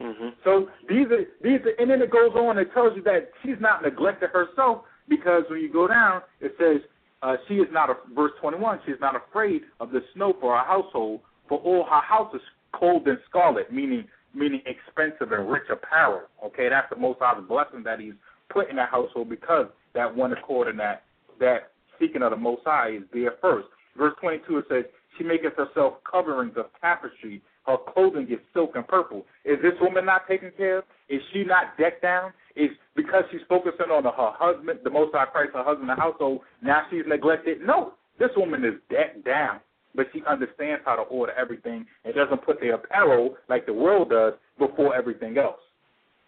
Mm-hmm. 0.00 0.28
So 0.44 0.68
these 0.88 1.06
are 1.06 1.24
these 1.42 1.60
are, 1.66 1.74
and 1.78 1.90
then 1.90 2.02
it 2.02 2.10
goes 2.10 2.32
on 2.34 2.58
and 2.58 2.66
tells 2.72 2.96
you 2.96 3.02
that 3.02 3.30
she's 3.42 3.60
not 3.60 3.82
neglected 3.82 4.30
herself 4.30 4.82
because 5.08 5.42
when 5.50 5.60
you 5.60 5.72
go 5.72 5.88
down, 5.88 6.22
it 6.40 6.54
says 6.58 6.80
uh, 7.22 7.36
she 7.48 7.54
is 7.54 7.68
not 7.72 7.90
a 7.90 7.94
verse 8.14 8.32
21. 8.40 8.80
She 8.86 8.92
is 8.92 9.00
not 9.00 9.16
afraid 9.16 9.62
of 9.80 9.90
the 9.90 10.00
snow 10.14 10.34
for 10.40 10.56
her 10.56 10.64
household, 10.64 11.20
for 11.48 11.58
all 11.58 11.84
her 11.84 12.00
house 12.00 12.32
is 12.34 12.40
cold 12.72 13.06
and 13.08 13.18
scarlet, 13.28 13.72
meaning 13.72 14.04
meaning 14.34 14.62
expensive 14.66 15.32
and 15.32 15.50
rich 15.50 15.64
apparel. 15.70 16.22
Okay, 16.44 16.68
that's 16.68 16.88
the 16.90 16.96
most 16.96 17.18
High's 17.20 17.42
blessing 17.48 17.82
that 17.84 17.98
He's 17.98 18.14
put 18.50 18.70
in 18.70 18.76
that 18.76 18.90
household 18.90 19.28
because 19.28 19.66
that 19.94 20.14
one 20.14 20.32
accord 20.32 20.68
and 20.68 20.78
that 20.78 21.02
that 21.40 21.72
seeking 21.98 22.22
of 22.22 22.30
the 22.30 22.36
Most 22.36 22.62
High 22.64 22.96
is 22.96 23.02
there 23.12 23.34
first. 23.40 23.68
Verse 23.96 24.14
22 24.20 24.58
it 24.58 24.64
says, 24.68 24.84
"She 25.18 25.24
maketh 25.24 25.56
herself 25.56 25.94
coverings 26.10 26.56
of 26.56 26.66
tapestry; 26.80 27.42
her 27.66 27.76
clothing 27.76 28.26
is 28.30 28.38
silk 28.54 28.72
and 28.76 28.86
purple." 28.86 29.26
Is 29.44 29.60
this 29.60 29.74
woman 29.80 30.06
not 30.06 30.26
taken 30.26 30.52
care 30.56 30.78
of? 30.78 30.84
Is 31.08 31.20
she 31.32 31.44
not 31.44 31.76
decked 31.76 32.02
down? 32.02 32.32
Is 32.56 32.70
because 32.96 33.24
she's 33.30 33.42
focusing 33.48 33.90
on 33.90 34.04
her 34.04 34.12
husband, 34.14 34.80
the 34.84 34.90
Most 34.90 35.14
High 35.14 35.26
Christ, 35.26 35.50
her 35.54 35.64
husband, 35.64 35.88
the 35.88 35.94
household. 35.94 36.40
Now 36.62 36.82
she's 36.90 37.04
neglected? 37.06 37.60
No, 37.60 37.92
this 38.18 38.30
woman 38.36 38.64
is 38.64 38.74
decked 38.88 39.24
down 39.24 39.60
but 39.94 40.06
she 40.12 40.22
understands 40.28 40.82
how 40.84 40.96
to 40.96 41.02
order 41.02 41.32
everything 41.32 41.84
and 42.04 42.14
doesn't 42.14 42.44
put 42.44 42.60
the 42.60 42.74
apparel 42.74 43.36
like 43.48 43.66
the 43.66 43.72
world 43.72 44.10
does 44.10 44.34
before 44.58 44.94
everything 44.94 45.36
else. 45.38 45.58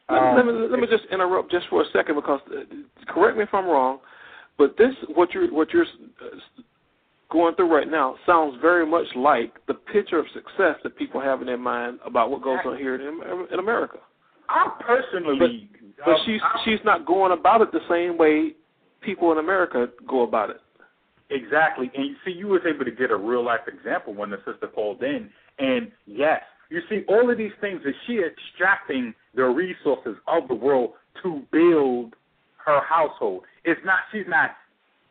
Let, 0.09 0.23
Um, 0.23 0.37
let, 0.37 0.47
me, 0.47 0.53
let 0.71 0.81
me 0.81 0.87
just 0.91 1.05
interrupt 1.13 1.51
just 1.51 1.67
for 1.71 1.83
a 1.83 1.85
second 1.93 2.17
because 2.17 2.41
uh, 2.51 2.65
correct 3.13 3.37
me 3.37 3.45
if 3.45 3.51
I'm 3.53 3.67
wrong, 3.67 4.01
but 4.59 4.77
this 4.77 4.91
what 5.15 5.33
you're 5.33 5.53
what 5.53 5.73
you're 5.73 5.85
uh, 5.85 6.37
going 7.31 7.55
through 7.55 7.73
right 7.75 7.89
now 7.91 8.17
sounds 8.27 8.57
very 8.61 8.87
much 8.87 9.07
like 9.17 9.55
the 9.67 9.75
picture 9.75 10.19
of 10.19 10.27
success 10.35 10.77
that 10.83 10.97
people 10.97 11.21
have 11.21 11.41
in 11.41 11.47
their 11.47 11.57
mind 11.59 11.99
about 12.05 12.31
what 12.31 12.43
goes 12.43 12.59
on 12.67 12.77
here 12.77 12.95
in, 12.97 13.21
in 13.53 13.59
America. 13.59 13.99
I 14.49 14.69
personally, 14.81 15.69
But 16.05 16.11
um, 16.11 16.17
she's 16.27 16.41
I- 16.43 16.61
she's 16.65 16.81
not 16.85 17.07
going 17.07 17.33
about 17.33 17.61
it 17.61 17.73
the 17.73 17.81
same 17.89 18.19
way 18.19 18.53
people 19.01 19.33
in 19.33 19.39
America 19.39 19.89
go 20.09 20.23
about 20.23 20.51
it. 20.51 20.61
Exactly. 21.31 21.91
And 21.95 22.07
you 22.07 22.17
see, 22.25 22.33
you 22.33 22.49
was 22.49 22.63
able 22.67 22.85
to 22.85 22.91
get 22.91 23.11
a 23.13 23.17
real 23.17 23.45
life 23.45 23.61
example 23.69 24.13
when 24.15 24.31
the 24.31 24.39
sister 24.39 24.67
called 24.67 25.03
in. 25.03 25.31
And 25.61 25.93
yes, 26.07 26.43
you 26.71 26.81
see, 26.89 27.03
all 27.09 27.31
of 27.31 27.39
these 27.39 27.53
things 27.61 27.81
is 27.87 27.95
she 28.07 28.21
extracting 28.21 29.15
the 29.35 29.45
resources 29.45 30.17
of 30.27 30.49
the 30.49 30.55
world 30.55 30.95
to 31.23 31.43
build 31.53 32.15
her 32.67 32.81
household. 32.83 33.45
It's 33.65 33.81
not 33.85 34.01
she's 34.11 34.25
not 34.27 34.51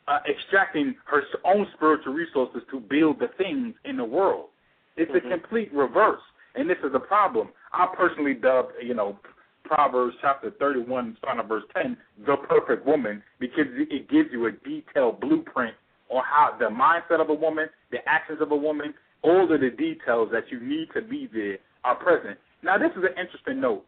uh, 0.10 0.20
extracting 0.28 0.96
her 1.06 1.22
own 1.46 1.68
spiritual 1.76 2.14
resources 2.14 2.62
to 2.72 2.80
build 2.80 3.20
the 3.20 3.30
things 3.38 3.76
in 3.86 3.96
the 3.96 4.04
world. 4.04 4.50
It's 4.98 5.12
Mhm. 5.12 5.26
a 5.26 5.30
complete 5.30 5.72
reverse, 5.72 6.22
and 6.56 6.70
this 6.70 6.80
is 6.80 6.94
a 6.96 7.00
problem. 7.00 7.50
I 7.72 7.86
personally 7.96 8.34
dubbed, 8.34 8.74
you 8.82 8.96
know, 8.96 9.20
Proverbs 9.64 10.16
chapter 10.20 10.50
31, 10.50 11.16
starting 11.18 11.42
at 11.42 11.46
verse 11.46 11.64
10, 11.76 11.96
the 12.26 12.38
perfect 12.38 12.86
woman, 12.86 13.22
because 13.38 13.68
it 13.78 14.08
gives 14.08 14.32
you 14.32 14.48
a 14.48 14.52
detailed 14.52 15.20
blueprint 15.20 15.76
on 16.10 16.24
how 16.24 16.54
the 16.58 16.66
mindset 16.66 17.22
of 17.22 17.30
a 17.30 17.34
woman, 17.34 17.70
the 17.92 18.08
actions 18.10 18.42
of 18.42 18.52
a 18.52 18.56
woman, 18.56 18.96
all 19.22 19.52
of 19.52 19.60
the 19.60 19.70
details 19.70 20.32
that 20.32 20.52
you 20.52 20.60
need 20.60 20.92
to 20.92 21.02
be 21.02 21.28
there 21.28 21.60
are 21.84 21.96
present. 21.96 22.40
Now, 22.64 22.80
this 22.80 22.92
is 22.96 23.04
an 23.04 23.16
interesting 23.16 23.62
note. 23.62 23.86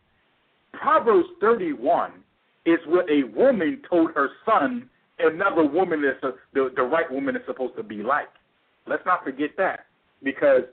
Proverbs 0.74 1.28
31 1.40 2.24
is 2.66 2.80
what 2.86 3.10
a 3.10 3.24
woman 3.24 3.82
told 3.90 4.12
her 4.12 4.30
son 4.46 4.90
another 5.24 5.66
woman 5.66 6.04
is 6.04 6.16
the, 6.54 6.72
the 6.76 6.84
right 6.84 7.10
woman 7.12 7.36
is 7.36 7.42
supposed 7.46 7.76
to 7.78 7.84
be 7.84 8.04
like. 8.04 8.30
Let's 8.88 9.06
not 9.06 9.24
forget 9.24 9.52
that 9.58 9.86
because 10.24 10.64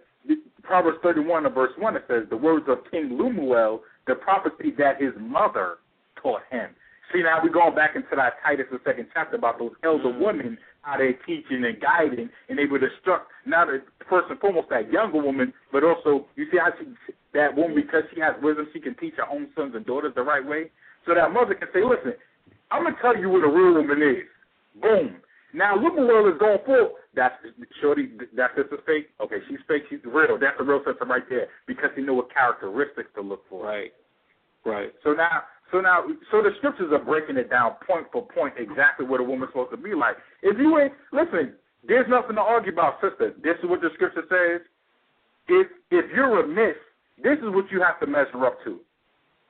Proverbs 0.62 0.98
31 1.02 1.46
and 1.46 1.54
verse 1.54 1.72
1 1.78 1.96
it 1.96 2.04
says 2.08 2.24
the 2.30 2.36
words 2.36 2.66
of 2.68 2.78
King 2.90 3.18
Lemuel, 3.18 3.82
the 4.06 4.14
prophecy 4.14 4.72
that 4.78 5.00
his 5.00 5.12
mother 5.18 5.76
taught 6.22 6.42
him. 6.50 6.70
See, 7.12 7.22
now 7.22 7.40
we're 7.42 7.48
going 7.50 7.74
back 7.74 7.96
into 7.96 8.08
that 8.16 8.34
Titus, 8.44 8.66
the 8.70 8.80
second 8.84 9.08
chapter, 9.14 9.36
about 9.36 9.58
those 9.58 9.72
elder 9.82 10.12
Mm. 10.12 10.18
women, 10.18 10.58
how 10.82 10.98
they're 10.98 11.14
teaching 11.24 11.64
and 11.64 11.80
guiding, 11.80 12.28
and 12.48 12.58
they 12.58 12.66
would 12.66 12.82
instruct 12.82 13.30
not 13.46 13.68
a, 13.68 13.80
first 14.08 14.28
and 14.30 14.38
foremost 14.40 14.68
that 14.68 14.92
younger 14.92 15.20
woman, 15.20 15.52
but 15.72 15.84
also 15.84 16.26
you 16.36 16.50
see 16.50 16.58
how 16.58 16.70
she, 16.78 16.86
that 17.32 17.54
woman, 17.56 17.74
because 17.76 18.04
she 18.12 18.20
has 18.20 18.34
wisdom, 18.42 18.68
she 18.72 18.80
can 18.80 18.94
teach 18.96 19.14
her 19.16 19.28
own 19.30 19.48
sons 19.56 19.74
and 19.74 19.86
daughters 19.86 20.12
the 20.14 20.22
right 20.22 20.44
way. 20.44 20.70
So 21.06 21.14
that 21.14 21.32
mother 21.32 21.54
can 21.54 21.68
say, 21.72 21.82
listen, 21.82 22.12
I'm 22.70 22.84
gonna 22.84 22.96
tell 23.00 23.16
you 23.16 23.30
what 23.30 23.44
a 23.44 23.48
real 23.48 23.74
woman 23.74 24.02
is. 24.02 24.28
Boom. 24.80 25.16
Now 25.54 25.74
look 25.74 25.94
what 25.94 26.00
the 26.00 26.06
world 26.06 26.34
is 26.34 26.38
going 26.38 26.58
for. 26.66 26.90
That's 27.14 27.34
shorty. 27.80 28.10
That's 28.36 28.54
just 28.54 28.72
a 28.72 28.82
fake. 28.84 29.08
Okay, 29.20 29.38
she's 29.48 29.58
fake. 29.66 29.84
She's 29.88 30.00
real. 30.04 30.38
That's 30.38 30.56
a 30.60 30.64
real 30.64 30.82
sister 30.84 31.04
right 31.06 31.22
there 31.28 31.48
because 31.66 31.90
he 31.96 32.02
know 32.02 32.14
what 32.14 32.32
characteristics 32.32 33.08
to 33.16 33.22
look 33.22 33.42
for. 33.48 33.64
Right. 33.64 33.92
Right. 34.64 34.92
So 35.02 35.12
now, 35.12 35.42
so 35.72 35.80
now, 35.80 36.04
so 36.30 36.42
the 36.42 36.50
scriptures 36.58 36.92
are 36.92 37.02
breaking 37.02 37.36
it 37.36 37.48
down 37.48 37.72
point 37.86 38.06
for 38.12 38.26
point 38.26 38.54
exactly 38.58 39.06
what 39.06 39.20
a 39.20 39.24
woman's 39.24 39.50
supposed 39.50 39.70
to 39.70 39.76
be 39.76 39.94
like. 39.94 40.16
If 40.42 40.58
you 40.58 40.78
ain't 40.78 40.92
listen, 41.12 41.54
there's 41.86 42.06
nothing 42.08 42.36
to 42.36 42.42
argue 42.42 42.72
about, 42.72 43.00
sister. 43.00 43.34
This 43.42 43.56
is 43.62 43.68
what 43.68 43.80
the 43.80 43.88
scripture 43.94 44.24
says. 44.28 44.66
If 45.48 45.68
if 45.90 46.04
you're 46.14 46.42
remiss, 46.42 46.76
this 47.22 47.38
is 47.38 47.48
what 47.48 47.70
you 47.70 47.80
have 47.80 47.98
to 48.00 48.06
measure 48.06 48.44
up 48.44 48.58
to. 48.64 48.80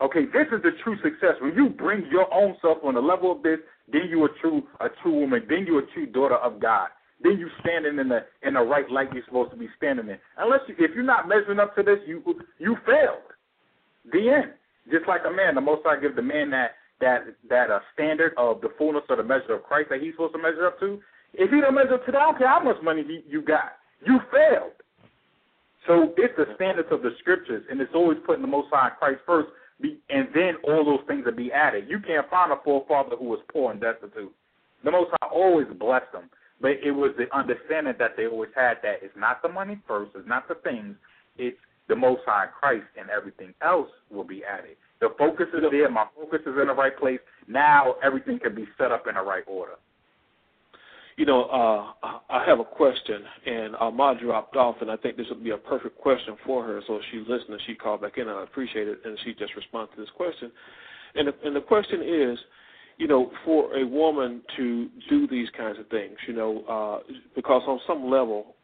Okay, 0.00 0.26
this 0.26 0.46
is 0.52 0.62
the 0.62 0.70
true 0.84 0.96
success. 1.02 1.34
When 1.40 1.55
you 1.55 1.70
bring 1.70 2.06
your 2.10 2.32
own 2.32 2.56
self 2.62 2.78
on 2.84 2.94
the 2.94 3.00
level 3.00 3.32
of 3.32 3.42
this, 3.42 3.59
then 3.93 4.09
you 4.10 4.24
a 4.24 4.28
true 4.40 4.62
a 4.81 4.89
true 5.02 5.20
woman. 5.20 5.43
Then 5.48 5.65
you 5.66 5.78
a 5.78 5.82
true 5.94 6.06
daughter 6.06 6.36
of 6.36 6.60
God. 6.60 6.89
Then 7.23 7.39
you 7.39 7.48
standing 7.60 7.98
in 7.98 8.09
the 8.09 8.20
in 8.43 8.55
the 8.55 8.60
right 8.60 8.89
light 8.90 9.12
you're 9.12 9.24
supposed 9.24 9.51
to 9.52 9.56
be 9.56 9.69
standing 9.77 10.09
in. 10.09 10.19
Unless 10.36 10.60
you, 10.69 10.74
if 10.78 10.94
you're 10.94 11.02
not 11.02 11.28
measuring 11.28 11.59
up 11.59 11.74
to 11.77 11.82
this, 11.82 11.98
you 12.06 12.23
you 12.59 12.77
failed. 12.86 13.27
The 14.12 14.31
end. 14.31 14.52
Just 14.90 15.06
like 15.06 15.23
a 15.27 15.31
man, 15.31 15.55
the 15.55 15.60
Most 15.60 15.82
High 15.85 16.01
gives 16.01 16.16
the 16.16 16.23
man 16.23 16.51
that 16.51 16.73
that 17.01 17.24
that 17.48 17.70
uh, 17.70 17.81
standard 17.94 18.32
of 18.36 18.60
the 18.60 18.70
fullness 18.78 19.05
or 19.09 19.16
the 19.16 19.23
measure 19.23 19.55
of 19.55 19.62
Christ 19.65 19.90
that 19.90 20.01
he's 20.01 20.15
supposed 20.15 20.35
to 20.35 20.43
measure 20.43 20.66
up 20.66 20.78
to. 20.81 21.01
If 21.35 21.51
you 21.52 21.60
don't 21.60 21.74
measure 21.74 21.94
up 21.94 22.06
to 22.06 22.12
that, 22.12 22.19
I 22.19 22.24
don't 22.24 22.39
care 22.39 22.48
how 22.48 22.62
much 22.62 22.82
money 22.82 23.05
you, 23.06 23.23
you 23.28 23.43
got, 23.43 23.77
you 24.06 24.19
failed. 24.32 24.73
So 25.86 26.12
it's 26.16 26.35
the 26.36 26.47
standards 26.56 26.89
of 26.90 27.02
the 27.02 27.10
scriptures, 27.20 27.65
and 27.70 27.81
it's 27.81 27.94
always 27.94 28.19
putting 28.27 28.43
the 28.43 28.48
Most 28.48 28.69
High 28.70 28.90
Christ 28.98 29.20
first, 29.27 29.48
be, 29.80 29.98
and 30.10 30.28
then 30.34 30.55
all 30.64 30.84
those 30.84 31.06
things 31.06 31.24
will 31.24 31.32
be 31.32 31.52
added. 31.52 31.86
You 31.88 32.00
can't 32.00 32.28
find 32.30 32.52
a 32.52 32.56
forefather 32.64 33.16
who 33.16 33.26
was 33.26 33.40
poor 33.52 33.72
and 33.72 33.80
destitute. 33.80 34.32
The 34.84 34.90
Most 34.90 35.10
High 35.10 35.28
always 35.32 35.66
blessed 35.78 36.12
them, 36.12 36.30
but 36.60 36.72
it 36.82 36.92
was 36.92 37.12
the 37.18 37.34
understanding 37.36 37.94
that 37.98 38.16
they 38.16 38.26
always 38.26 38.50
had 38.55 38.78
that 38.82 39.02
it's 39.02 39.14
not 39.16 39.42
the 39.42 39.48
money 39.48 39.80
first, 39.86 40.12
it's 40.14 40.28
not 40.28 40.48
the 40.48 40.56
things, 40.56 40.96
it's 41.36 41.59
the 41.88 41.96
Most 41.96 42.22
High 42.26 42.46
Christ, 42.46 42.86
and 42.98 43.09
everything 43.10 43.55
else 43.62 43.88
will 44.10 44.24
be 44.24 44.42
added. 44.44 44.76
The 45.00 45.09
focus 45.18 45.46
is 45.55 45.62
there. 45.70 45.90
My 45.90 46.06
focus 46.16 46.40
is 46.42 46.55
in 46.60 46.66
the 46.66 46.74
right 46.74 46.96
place. 46.96 47.20
Now 47.46 47.94
everything 48.02 48.38
can 48.38 48.55
be 48.55 48.66
set 48.76 48.92
up 48.92 49.06
in 49.06 49.14
the 49.14 49.22
right 49.22 49.44
order. 49.46 49.74
You 51.19 51.27
know, 51.27 51.47
uh, 51.47 52.09
I 52.31 52.45
have 52.47 52.61
a 52.61 52.65
question, 52.65 53.23
and 53.45 53.74
Ahmad 53.74 54.20
dropped 54.20 54.55
off, 54.55 54.77
and 54.81 54.89
I 54.89 54.97
think 54.97 55.16
this 55.16 55.27
would 55.31 55.43
be 55.43 55.51
a 55.51 55.57
perfect 55.57 55.99
question 55.99 56.36
for 56.47 56.62
her. 56.62 56.81
So 56.86 56.95
if 56.95 57.03
she's 57.11 57.27
listening, 57.28 57.59
she 57.66 57.74
called 57.74 58.03
back 58.03 58.19
in. 58.19 58.28
I 58.28 58.45
appreciate 58.45 58.86
it, 58.86 59.01
and 59.05 59.19
she 59.24 59.35
just 59.35 59.57
responded 59.57 59.97
to 59.97 60.01
this 60.03 60.11
question. 60.16 60.53
And 61.16 61.27
the, 61.27 61.35
and 61.45 61.57
the 61.57 61.61
question 61.61 62.03
is, 62.03 62.39
you 62.99 63.09
know, 63.09 63.32
for 63.45 63.77
a 63.77 63.85
woman 63.85 64.43
to 64.59 64.89
do 65.11 65.27
these 65.27 65.49
kinds 65.57 65.77
of 65.81 65.89
things, 65.89 66.15
you 66.28 66.35
know, 66.35 66.62
uh, 66.69 67.12
because 67.35 67.62
on 67.66 67.81
some 67.85 68.09
level, 68.09 68.55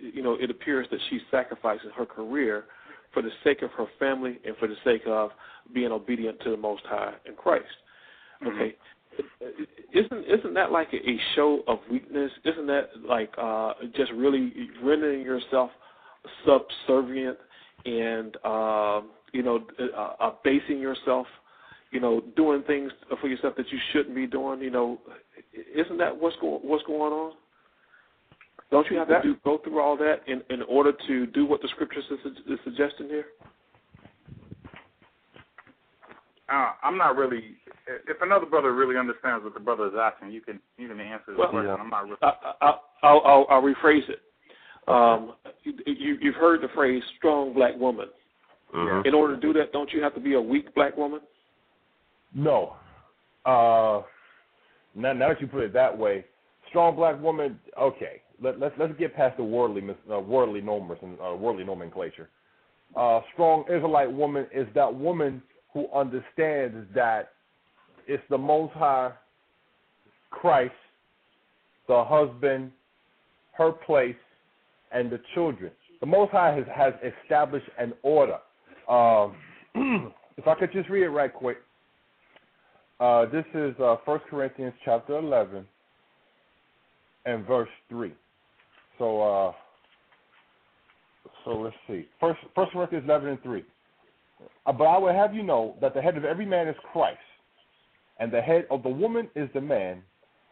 you 0.00 0.22
know, 0.22 0.34
it 0.34 0.50
appears 0.50 0.88
that 0.90 0.98
she's 1.08 1.20
sacrificing 1.30 1.90
her 1.96 2.06
career 2.06 2.64
for 3.14 3.22
the 3.22 3.30
sake 3.44 3.62
of 3.62 3.70
her 3.78 3.86
family 4.00 4.40
and 4.44 4.56
for 4.56 4.66
the 4.66 4.74
sake 4.84 5.02
of 5.06 5.30
being 5.72 5.92
obedient 5.92 6.40
to 6.40 6.50
the 6.50 6.56
Most 6.56 6.82
High 6.86 7.14
in 7.24 7.36
Christ. 7.36 7.66
Okay, 8.42 8.50
mm-hmm. 8.50 8.97
Isn't 9.92 10.24
isn't 10.26 10.54
that 10.54 10.72
like 10.72 10.88
a 10.92 11.16
show 11.34 11.62
of 11.66 11.78
weakness? 11.90 12.30
Isn't 12.44 12.66
that 12.66 12.90
like 13.06 13.32
uh, 13.38 13.74
just 13.96 14.12
really 14.12 14.52
rendering 14.82 15.22
yourself 15.22 15.70
subservient 16.46 17.38
and 17.84 18.36
uh, 18.44 19.00
you 19.32 19.42
know 19.42 19.64
uh, 19.96 20.12
abasing 20.20 20.78
yourself? 20.78 21.26
You 21.90 22.00
know, 22.00 22.20
doing 22.36 22.62
things 22.64 22.92
for 23.18 23.28
yourself 23.28 23.54
that 23.56 23.72
you 23.72 23.78
shouldn't 23.92 24.14
be 24.14 24.26
doing. 24.26 24.60
You 24.60 24.70
know, 24.70 24.98
isn't 25.74 25.96
that 25.98 26.14
what's 26.14 26.36
going 26.36 26.60
what's 26.62 26.84
going 26.84 27.12
on? 27.12 27.32
Don't 28.70 28.86
you 28.90 28.98
have 28.98 29.08
to 29.08 29.20
do, 29.22 29.36
go 29.44 29.58
through 29.64 29.80
all 29.80 29.96
that 29.96 30.16
in, 30.26 30.42
in 30.50 30.62
order 30.68 30.92
to 31.06 31.26
do 31.28 31.46
what 31.46 31.62
the 31.62 31.68
scriptures 31.68 32.04
is, 32.10 32.32
is 32.46 32.58
suggesting 32.64 33.08
here? 33.08 33.24
Uh, 36.50 36.72
I'm 36.82 36.96
not 36.96 37.16
really. 37.16 37.56
If 38.06 38.22
another 38.22 38.46
brother 38.46 38.74
really 38.74 38.96
understands 38.96 39.44
what 39.44 39.54
the 39.54 39.60
brother 39.60 39.86
is 39.86 39.92
asking, 40.00 40.32
you 40.32 40.40
can 40.40 40.60
you 40.78 40.88
can 40.88 41.00
answer 41.00 41.32
the 41.32 41.38
well, 41.38 41.50
question. 41.50 41.66
Yeah. 41.68 41.74
I'm 41.74 41.90
not. 41.90 42.04
Really... 42.04 42.16
I, 42.22 42.32
I, 42.60 42.78
I'll, 43.02 43.22
I'll, 43.24 43.46
I'll 43.50 43.62
rephrase 43.62 44.08
it. 44.08 44.20
Um, 44.86 45.34
you, 45.64 46.16
you've 46.20 46.34
heard 46.34 46.62
the 46.62 46.68
phrase 46.74 47.02
"strong 47.18 47.52
black 47.52 47.76
woman." 47.78 48.08
Mm-hmm. 48.74 49.06
In 49.06 49.14
order 49.14 49.34
to 49.34 49.40
do 49.40 49.52
that, 49.54 49.72
don't 49.72 49.92
you 49.92 50.02
have 50.02 50.14
to 50.14 50.20
be 50.20 50.34
a 50.34 50.40
weak 50.40 50.74
black 50.74 50.96
woman? 50.96 51.20
No. 52.34 52.76
Uh, 53.46 54.02
now, 54.94 55.12
now 55.12 55.28
that 55.28 55.40
you 55.40 55.46
put 55.46 55.62
it 55.62 55.72
that 55.72 55.96
way, 55.96 56.24
strong 56.68 56.96
black 56.96 57.20
woman. 57.20 57.58
Okay, 57.78 58.22
let, 58.42 58.58
let's 58.58 58.74
let's 58.78 58.92
get 58.98 59.14
past 59.14 59.36
the 59.36 59.44
worldly 59.44 59.82
uh, 60.10 60.18
worldly 60.18 60.60
norms 60.60 60.98
and 61.02 61.18
uh, 61.20 61.34
worldly 61.34 61.64
nomenclature. 61.64 62.28
Uh, 62.96 63.20
strong 63.34 63.64
Israelite 63.68 64.10
woman 64.10 64.46
is 64.54 64.66
that 64.74 64.94
woman 64.94 65.42
who 65.72 65.86
understands 65.94 66.86
that 66.94 67.32
it's 68.06 68.22
the 68.30 68.38
Most 68.38 68.72
High 68.74 69.12
Christ, 70.30 70.72
the 71.86 72.04
husband, 72.04 72.72
her 73.52 73.72
place, 73.72 74.16
and 74.92 75.10
the 75.10 75.20
children. 75.34 75.70
The 76.00 76.06
Most 76.06 76.30
High 76.32 76.54
has, 76.54 76.64
has 76.74 76.94
established 77.22 77.68
an 77.78 77.92
order. 78.02 78.38
Um, 78.88 79.34
if 80.36 80.46
I 80.46 80.54
could 80.54 80.72
just 80.72 80.88
read 80.88 81.02
it 81.02 81.10
right 81.10 81.32
quick. 81.32 81.58
Uh, 83.00 83.26
this 83.26 83.44
is 83.54 83.74
uh, 83.80 83.96
1 84.04 84.20
Corinthians 84.30 84.74
chapter 84.84 85.18
11 85.18 85.64
and 87.26 87.46
verse 87.46 87.68
3. 87.88 88.12
So, 88.98 89.22
uh, 89.22 89.52
so 91.44 91.50
let's 91.60 91.76
see. 91.86 92.08
First, 92.18 92.40
First 92.54 92.72
Corinthians 92.72 93.04
11 93.04 93.28
and 93.28 93.42
3. 93.42 93.64
Uh, 94.66 94.72
but 94.72 94.84
I 94.84 94.98
will 94.98 95.12
have 95.12 95.34
you 95.34 95.42
know 95.42 95.76
that 95.80 95.94
the 95.94 96.02
head 96.02 96.16
of 96.16 96.24
every 96.24 96.46
man 96.46 96.68
is 96.68 96.76
Christ, 96.92 97.18
and 98.18 98.32
the 98.32 98.40
head 98.40 98.66
of 98.70 98.82
the 98.82 98.88
woman 98.88 99.28
is 99.34 99.48
the 99.54 99.60
man, 99.60 100.02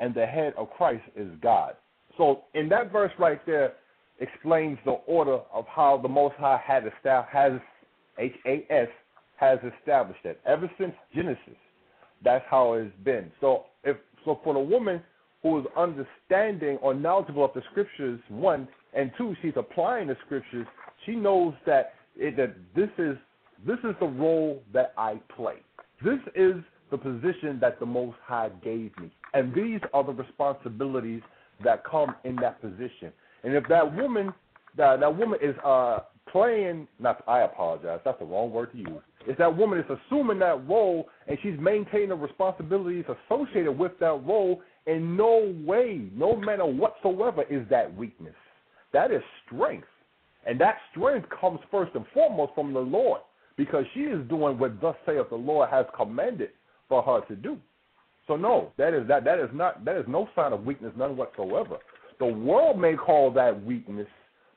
and 0.00 0.14
the 0.14 0.26
head 0.26 0.54
of 0.56 0.70
Christ 0.70 1.04
is 1.14 1.28
God. 1.42 1.74
So, 2.16 2.44
in 2.54 2.68
that 2.70 2.92
verse 2.92 3.12
right 3.18 3.44
there, 3.46 3.74
explains 4.20 4.78
the 4.84 4.92
order 5.06 5.40
of 5.52 5.66
how 5.66 5.98
the 6.02 6.08
Most 6.08 6.34
High 6.36 6.60
had 6.64 6.84
established, 6.86 7.32
has 7.32 7.52
H 8.18 8.34
A 8.46 8.66
S 8.70 8.88
has 9.36 9.58
established 9.78 10.24
it 10.24 10.40
ever 10.46 10.70
since 10.78 10.94
Genesis. 11.14 11.58
That's 12.24 12.44
how 12.48 12.72
it's 12.74 12.90
been. 13.04 13.30
So, 13.40 13.64
if 13.84 13.96
so, 14.24 14.40
for 14.42 14.54
the 14.54 14.60
woman 14.60 15.02
who 15.42 15.58
is 15.60 15.66
understanding 15.76 16.78
or 16.78 16.94
knowledgeable 16.94 17.44
of 17.44 17.52
the 17.54 17.62
scriptures, 17.70 18.18
one 18.28 18.66
and 18.94 19.12
two, 19.18 19.36
she's 19.42 19.52
applying 19.56 20.08
the 20.08 20.16
scriptures. 20.24 20.66
She 21.04 21.14
knows 21.14 21.52
that 21.66 21.92
it, 22.16 22.36
that 22.38 22.56
this 22.74 22.88
is 22.98 23.16
this 23.65 23.78
is 23.85 23.95
the 24.01 24.07
role 24.07 24.62
that 24.73 24.93
I 24.97 25.20
play. 25.35 25.57
This 26.05 26.19
is 26.35 26.55
the 26.91 26.99
position 26.99 27.59
that 27.61 27.81
the 27.81 27.87
Most 27.87 28.16
High 28.24 28.51
gave 28.62 28.97
me, 28.99 29.11
and 29.35 29.55
these 29.55 29.81
are 29.93 30.05
the 30.05 30.12
responsibilities 30.12 31.23
that 31.65 31.85
come 31.85 32.15
in 32.24 32.37
that 32.37 32.61
position. 32.61 33.12
And 33.43 33.55
if 33.55 33.66
that 33.69 33.95
woman, 33.95 34.33
that 34.77 35.01
that 35.01 35.16
woman 35.16 35.39
is 35.43 35.55
uh, 35.65 36.01
playing, 36.31 36.87
not 36.99 37.23
I 37.27 37.41
apologize, 37.43 38.01
that's 38.05 38.19
the 38.19 38.24
wrong 38.24 38.51
word 38.51 38.73
to 38.73 38.78
use. 38.78 39.03
If 39.27 39.39
that 39.39 39.57
woman 39.57 39.78
is 39.78 39.85
assuming 39.87 40.39
that 40.41 40.69
role 40.69 41.09
and 41.27 41.39
she's 41.43 41.59
maintaining 41.59 42.11
the 42.11 42.15
responsibilities 42.15 43.05
associated 43.28 43.73
with 43.73 43.93
that 44.01 44.23
role, 44.24 44.62
in 44.87 45.16
no 45.16 45.53
way, 45.65 46.03
no 46.15 46.37
manner 46.37 46.66
whatsoever, 46.66 47.43
is 47.51 47.66
that 47.70 47.95
weakness. 47.97 48.35
That 48.93 49.11
is 49.11 49.23
strength. 49.45 49.89
And 50.47 50.61
that 50.61 50.77
strength 50.93 51.28
comes 51.41 51.59
first 51.70 51.93
and 51.97 52.05
foremost 52.15 52.53
from 52.55 52.73
the 52.73 52.81
Lord 52.81 53.20
because 53.57 53.85
she 53.95 54.01
is 54.01 54.27
doing 54.28 54.59
what 54.59 54.81
thus 54.81 54.97
saith 55.07 55.28
the 55.31 55.37
Lord 55.37 55.70
has 55.70 55.87
commanded 55.97 56.51
for 56.89 57.03
her 57.03 57.20
to 57.27 57.37
do. 57.37 57.59
So 58.27 58.37
no, 58.37 58.73
that 58.77 58.93
is 58.93 59.07
that 59.09 59.24
that 59.24 59.39
is 59.39 59.51
not 59.53 59.85
that 59.85 59.97
is 59.97 60.05
no 60.09 60.28
sign 60.35 60.53
of 60.53 60.65
weakness, 60.65 60.93
none 60.97 61.16
whatsoever. 61.16 61.78
The 62.19 62.27
world 62.27 62.78
may 62.78 62.95
call 62.95 63.31
that 63.33 63.65
weakness, 63.65 64.09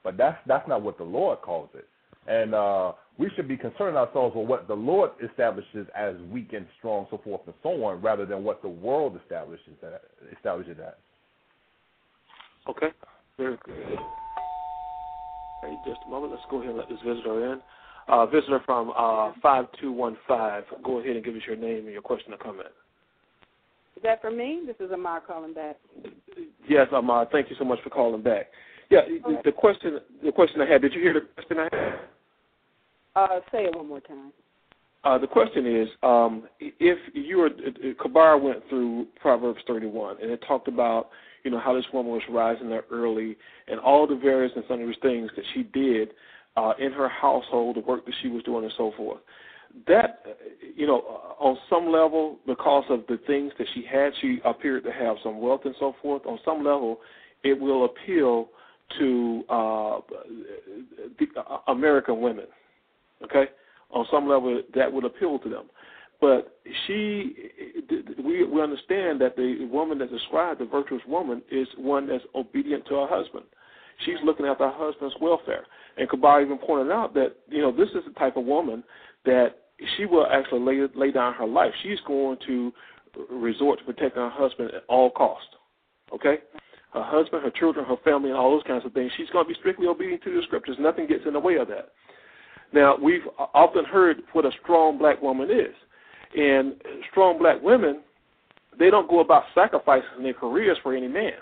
but 0.04 0.18
that's 0.18 0.38
that's 0.48 0.68
not 0.68 0.82
what 0.82 0.98
the 0.98 1.04
Lord 1.04 1.42
calls 1.42 1.70
it. 1.76 1.88
And 2.28 2.54
uh, 2.54 2.94
we 3.18 3.30
should 3.36 3.48
be 3.48 3.58
concerning 3.58 3.96
ourselves 3.96 4.36
with 4.36 4.48
what 4.48 4.68
the 4.68 4.76
Lord 4.76 5.12
establishes 5.24 5.88
as 5.96 6.16
weak 6.32 6.54
and 6.54 6.66
strong, 6.78 7.08
so 7.10 7.20
forth 7.24 7.42
and 7.46 7.56
so 7.64 7.84
on, 7.86 8.02
rather 8.02 8.26
than 8.26 8.44
what 8.44 8.62
the 8.62 8.70
world 8.70 9.20
establishes 9.22 9.74
that 9.82 10.02
establishes 10.36 10.78
as. 10.80 10.94
Okay, 12.70 12.90
very 13.38 13.58
good. 13.66 14.00
Okay, 15.64 15.76
just 15.86 16.00
a 16.06 16.10
moment. 16.10 16.34
Let's 16.34 16.44
go 16.50 16.58
ahead 16.58 16.70
and 16.70 16.78
let 16.78 16.90
this 16.90 17.00
visitor 17.06 17.54
in. 17.54 17.62
Uh, 18.10 18.26
visitor 18.26 18.60
from 18.66 18.90
uh, 18.98 19.32
5215, 19.42 20.84
go 20.84 21.00
ahead 21.00 21.16
and 21.16 21.24
give 21.24 21.36
us 21.36 21.42
your 21.46 21.56
name 21.56 21.84
and 21.86 21.94
your 21.94 22.02
question 22.02 22.34
or 22.34 22.38
comment. 22.38 22.70
Is 23.96 24.02
that 24.02 24.20
for 24.20 24.32
me? 24.32 24.64
This 24.66 24.78
is 24.80 24.92
Amar 24.92 25.22
calling 25.22 25.54
back. 25.54 25.78
Yes, 26.68 26.88
Amar. 26.92 27.28
Thank 27.32 27.52
you 27.52 27.56
so 27.60 27.66
much 27.66 27.78
for 27.84 27.92
calling 27.92 28.24
back. 28.24 28.48
Yeah, 28.90 29.02
okay. 29.02 29.42
the 29.46 29.52
question 29.52 30.00
the 30.24 30.32
question 30.32 30.60
I 30.62 30.66
had. 30.66 30.82
Did 30.82 30.94
you 30.94 31.02
hear 31.02 31.14
the 31.14 31.22
question 31.36 31.58
I 31.60 31.64
had? 31.76 32.00
Uh, 33.16 33.40
say 33.52 33.66
it 33.66 33.76
one 33.76 33.88
more 33.88 34.00
time. 34.00 34.32
Uh, 35.04 35.18
the 35.18 35.28
question 35.28 35.68
is, 35.68 35.88
um, 36.02 36.48
if 36.60 36.98
you 37.14 37.38
were 37.38 37.50
Kabar 38.02 38.40
went 38.40 38.68
through 38.70 39.06
Proverbs 39.22 39.60
31, 39.68 40.18
and 40.22 40.32
it 40.32 40.44
talked 40.48 40.68
about 40.68 41.10
you 41.44 41.52
know 41.52 41.60
how 41.60 41.76
this 41.76 41.86
woman 41.94 42.12
was 42.12 42.24
rising 42.30 42.70
there 42.70 42.86
early, 42.90 43.38
and 43.68 43.80
all 43.80 44.08
the 44.08 44.16
various 44.16 44.52
and 44.56 44.64
sundry 44.68 44.98
things 45.02 45.30
that 45.36 45.46
she 45.54 45.64
did 45.64 46.10
uh, 46.56 46.74
in 46.80 46.92
her 46.92 47.10
household, 47.10 47.76
the 47.76 47.82
work 47.82 48.06
that 48.06 48.14
she 48.22 48.28
was 48.30 48.44
doing, 48.44 48.64
and 48.64 48.74
so 48.78 48.92
forth. 48.98 49.20
That 49.88 50.26
you 50.76 50.88
know, 50.88 51.02
on 51.40 51.58
some 51.70 51.92
level, 51.92 52.40
because 52.48 52.86
of 52.90 53.02
the 53.08 53.20
things 53.28 53.52
that 53.58 53.68
she 53.74 53.84
had, 53.90 54.12
she 54.22 54.40
appeared 54.44 54.84
to 54.86 54.92
have 54.92 55.18
some 55.24 55.40
wealth 55.40 55.62
and 55.66 55.76
so 55.80 55.96
forth. 56.02 56.26
On 56.26 56.40
some 56.44 56.58
level, 56.58 57.00
it 57.44 57.60
will 57.60 57.86
appeal 57.86 58.50
to 58.98 59.44
uh, 59.50 60.00
the 61.20 61.28
uh, 61.40 61.58
American 61.68 62.20
women. 62.22 62.46
Okay 63.24 63.46
on 63.92 64.06
some 64.12 64.28
level 64.28 64.62
that 64.76 64.92
would 64.92 65.06
appeal 65.06 65.40
to 65.40 65.50
them. 65.50 65.66
But 66.22 66.58
she, 66.86 67.36
we 68.24 68.44
we 68.44 68.62
understand 68.62 69.22
that 69.22 69.38
the 69.38 69.66
woman 69.72 70.00
that's 70.00 70.12
described, 70.12 70.60
the 70.60 70.66
virtuous 70.66 71.02
woman, 71.08 71.42
is 71.50 71.68
one 71.78 72.08
that's 72.08 72.24
obedient 72.36 72.86
to 72.88 72.96
her 72.96 73.08
husband. 73.08 73.46
She's 74.06 74.16
looking 74.24 74.46
after 74.46 74.66
her 74.66 74.74
husband's 74.76 75.16
welfare. 75.22 75.66
And 75.98 76.10
Kabar 76.10 76.42
even 76.42 76.58
pointed 76.58 76.92
out 76.92 77.14
that 77.16 77.36
you 77.50 77.62
know 77.62 77.72
this 77.72 77.90
is 77.90 78.04
the 78.08 78.14
type 78.18 78.38
of 78.38 78.46
woman 78.46 78.84
that 79.26 79.56
she 79.98 80.06
will 80.06 80.28
actually 80.32 80.62
lay 80.62 80.88
lay 80.96 81.12
down 81.12 81.34
her 81.34 81.48
life. 81.48 81.72
She's 81.84 82.00
going 82.08 82.38
to 82.48 82.72
resort 83.30 83.80
to 83.80 83.86
protecting 83.86 84.22
her 84.22 84.30
husband 84.30 84.72
at 84.74 84.84
all 84.88 85.10
costs. 85.10 85.48
Okay, 86.14 86.38
her 86.94 87.04
husband, 87.04 87.44
her 87.44 87.52
children, 87.52 87.86
her 87.86 87.98
family, 88.04 88.30
and 88.30 88.38
all 88.38 88.52
those 88.52 88.64
kinds 88.68 88.86
of 88.86 88.94
things. 88.94 89.12
She's 89.18 89.30
going 89.30 89.46
to 89.46 89.50
be 89.50 89.60
strictly 89.60 89.88
obedient 89.88 90.24
to 90.24 90.36
the 90.36 90.42
scriptures. 90.44 90.78
Nothing 90.80 91.08
gets 91.08 91.26
in 91.26 91.34
the 91.34 91.40
way 91.40 91.56
of 91.56 91.68
that. 91.68 91.90
Now, 92.74 92.96
we've 93.02 93.28
often 93.54 93.86
heard 93.86 94.22
what 94.34 94.46
a 94.46 94.52
strong 94.62 94.98
black 94.98 95.22
woman 95.22 95.50
is. 95.50 95.76
And 96.36 96.76
strong 97.12 97.40
black 97.40 97.62
women, 97.62 98.02
they 98.78 98.90
don't 98.90 99.10
go 99.10 99.20
about 99.20 99.44
sacrificing 99.56 100.24
their 100.24 100.34
careers 100.34 100.78
for 100.84 100.96
any 100.96 101.08
man. 101.08 101.34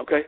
Okay? 0.00 0.22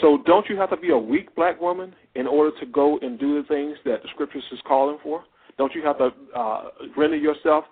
So 0.00 0.18
don't 0.26 0.46
you 0.48 0.56
have 0.56 0.70
to 0.70 0.76
be 0.76 0.90
a 0.90 0.98
weak 0.98 1.34
black 1.34 1.60
woman 1.60 1.94
in 2.14 2.26
order 2.26 2.56
to 2.60 2.66
go 2.66 2.98
and 3.00 3.18
do 3.18 3.40
the 3.40 3.48
things 3.48 3.76
that 3.84 4.02
the 4.02 4.08
scriptures 4.14 4.44
is 4.52 4.58
calling 4.66 4.98
for? 5.02 5.24
Don't 5.58 5.74
you 5.74 5.82
have 5.82 5.98
to 5.98 6.10
uh, 6.36 6.64
render 6.96 7.16
yourself 7.16 7.64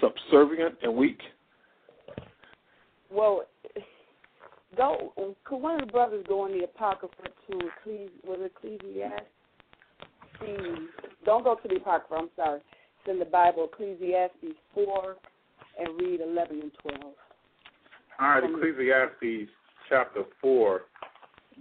subservient 0.00 0.76
and 0.82 0.94
weak? 0.94 1.20
Well, 3.10 3.42
go. 4.76 5.12
Could 5.44 5.58
one 5.58 5.80
of 5.80 5.86
the 5.86 5.92
brothers 5.92 6.24
go 6.28 6.46
in 6.46 6.58
the 6.58 6.64
Apocrypha 6.64 7.14
to 7.50 7.58
Ecclesi- 7.58 8.24
was 8.24 8.38
Ecclesiastes? 8.44 9.30
don't 11.24 11.44
go 11.44 11.54
to 11.54 11.68
the 11.68 11.76
Apocrypha, 11.76 12.14
I'm 12.14 12.28
sorry. 12.36 12.60
It's 12.60 13.10
in 13.10 13.18
the 13.18 13.24
Bible, 13.24 13.68
Ecclesiastes 13.72 14.58
4, 14.74 15.16
and 15.78 16.00
read 16.00 16.20
11 16.20 16.60
and 16.60 16.72
12. 16.82 17.14
All 18.20 18.28
right, 18.28 18.44
Ecclesiastes 18.44 19.50
chapter 19.88 20.24
4, 20.40 20.82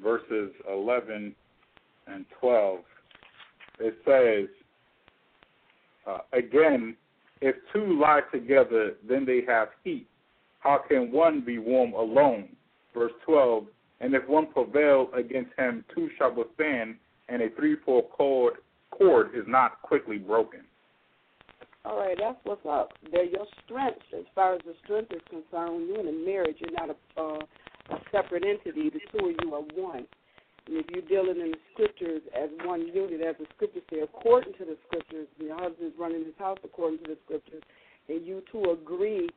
verses 0.01 0.51
11 0.71 1.35
and 2.07 2.25
12. 2.39 2.79
It 3.79 3.95
says, 4.05 4.49
uh, 6.07 6.19
again, 6.33 6.95
if 7.41 7.55
two 7.73 7.99
lie 7.99 8.21
together, 8.31 8.93
then 9.07 9.25
they 9.25 9.41
have 9.47 9.69
heat. 9.83 10.07
How 10.59 10.81
can 10.87 11.11
one 11.11 11.41
be 11.41 11.57
warm 11.57 11.93
alone? 11.93 12.49
Verse 12.93 13.11
12, 13.25 13.65
and 13.99 14.13
if 14.13 14.27
one 14.27 14.47
prevail 14.47 15.09
against 15.13 15.51
him, 15.57 15.83
two 15.93 16.09
shall 16.17 16.33
withstand, 16.33 16.95
and 17.27 17.41
a 17.41 17.49
threefold 17.51 18.09
cord 18.11 18.55
cord 18.91 19.31
is 19.35 19.43
not 19.47 19.81
quickly 19.81 20.17
broken. 20.17 20.61
All 21.83 21.99
right, 21.99 22.17
that's 22.19 22.37
what's 22.43 22.65
up. 22.67 22.93
They're 23.11 23.25
your 23.25 23.45
strengths. 23.63 24.05
As 24.17 24.25
far 24.33 24.55
as 24.55 24.61
the 24.65 24.73
strength 24.83 25.11
is 25.11 25.21
concerned, 25.29 25.75
when 25.75 25.87
you're 25.87 25.99
in 25.99 26.07
a 26.07 26.25
marriage, 26.25 26.57
you're 26.59 26.71
not 26.71 26.89
a, 26.89 27.21
uh, 27.21 27.39
a 27.39 27.64
separate 28.11 28.43
entity. 28.43 28.89
The 28.89 28.99
two 29.11 29.29
of 29.29 29.35
you 29.41 29.53
are 29.53 29.61
one. 29.75 30.05
And 30.67 30.77
if 30.77 30.85
you're 30.89 31.05
dealing 31.05 31.39
in 31.39 31.51
the 31.51 31.57
scriptures 31.73 32.21
as 32.35 32.49
one 32.63 32.87
unit, 32.87 33.21
as 33.21 33.35
the 33.39 33.45
scriptures 33.55 33.83
say, 33.91 33.99
according 33.99 34.53
to 34.53 34.65
the 34.65 34.77
scriptures, 34.87 35.27
your 35.37 35.55
husband's 35.55 35.95
running 35.97 36.25
his 36.25 36.33
house 36.39 36.57
according 36.63 36.99
to 36.99 37.11
the 37.13 37.17
scriptures, 37.25 37.61
and 38.09 38.25
you 38.25 38.41
two 38.51 38.71
agree 38.71 39.29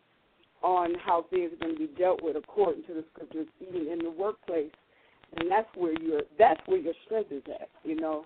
on 0.62 0.94
how 1.04 1.26
things 1.30 1.52
are 1.52 1.64
going 1.64 1.76
to 1.76 1.86
be 1.86 1.92
dealt 1.98 2.22
with 2.22 2.36
according 2.36 2.82
to 2.84 2.94
the 2.94 3.04
scriptures, 3.12 3.46
even 3.60 3.88
in 3.88 3.98
the 3.98 4.10
workplace, 4.10 4.72
and 5.36 5.50
that's 5.50 5.68
where 5.76 5.92
your 6.00 6.22
that's 6.38 6.60
where 6.66 6.78
your 6.78 6.94
strength 7.04 7.30
is 7.30 7.42
at. 7.48 7.68
You 7.84 7.96
know, 7.96 8.24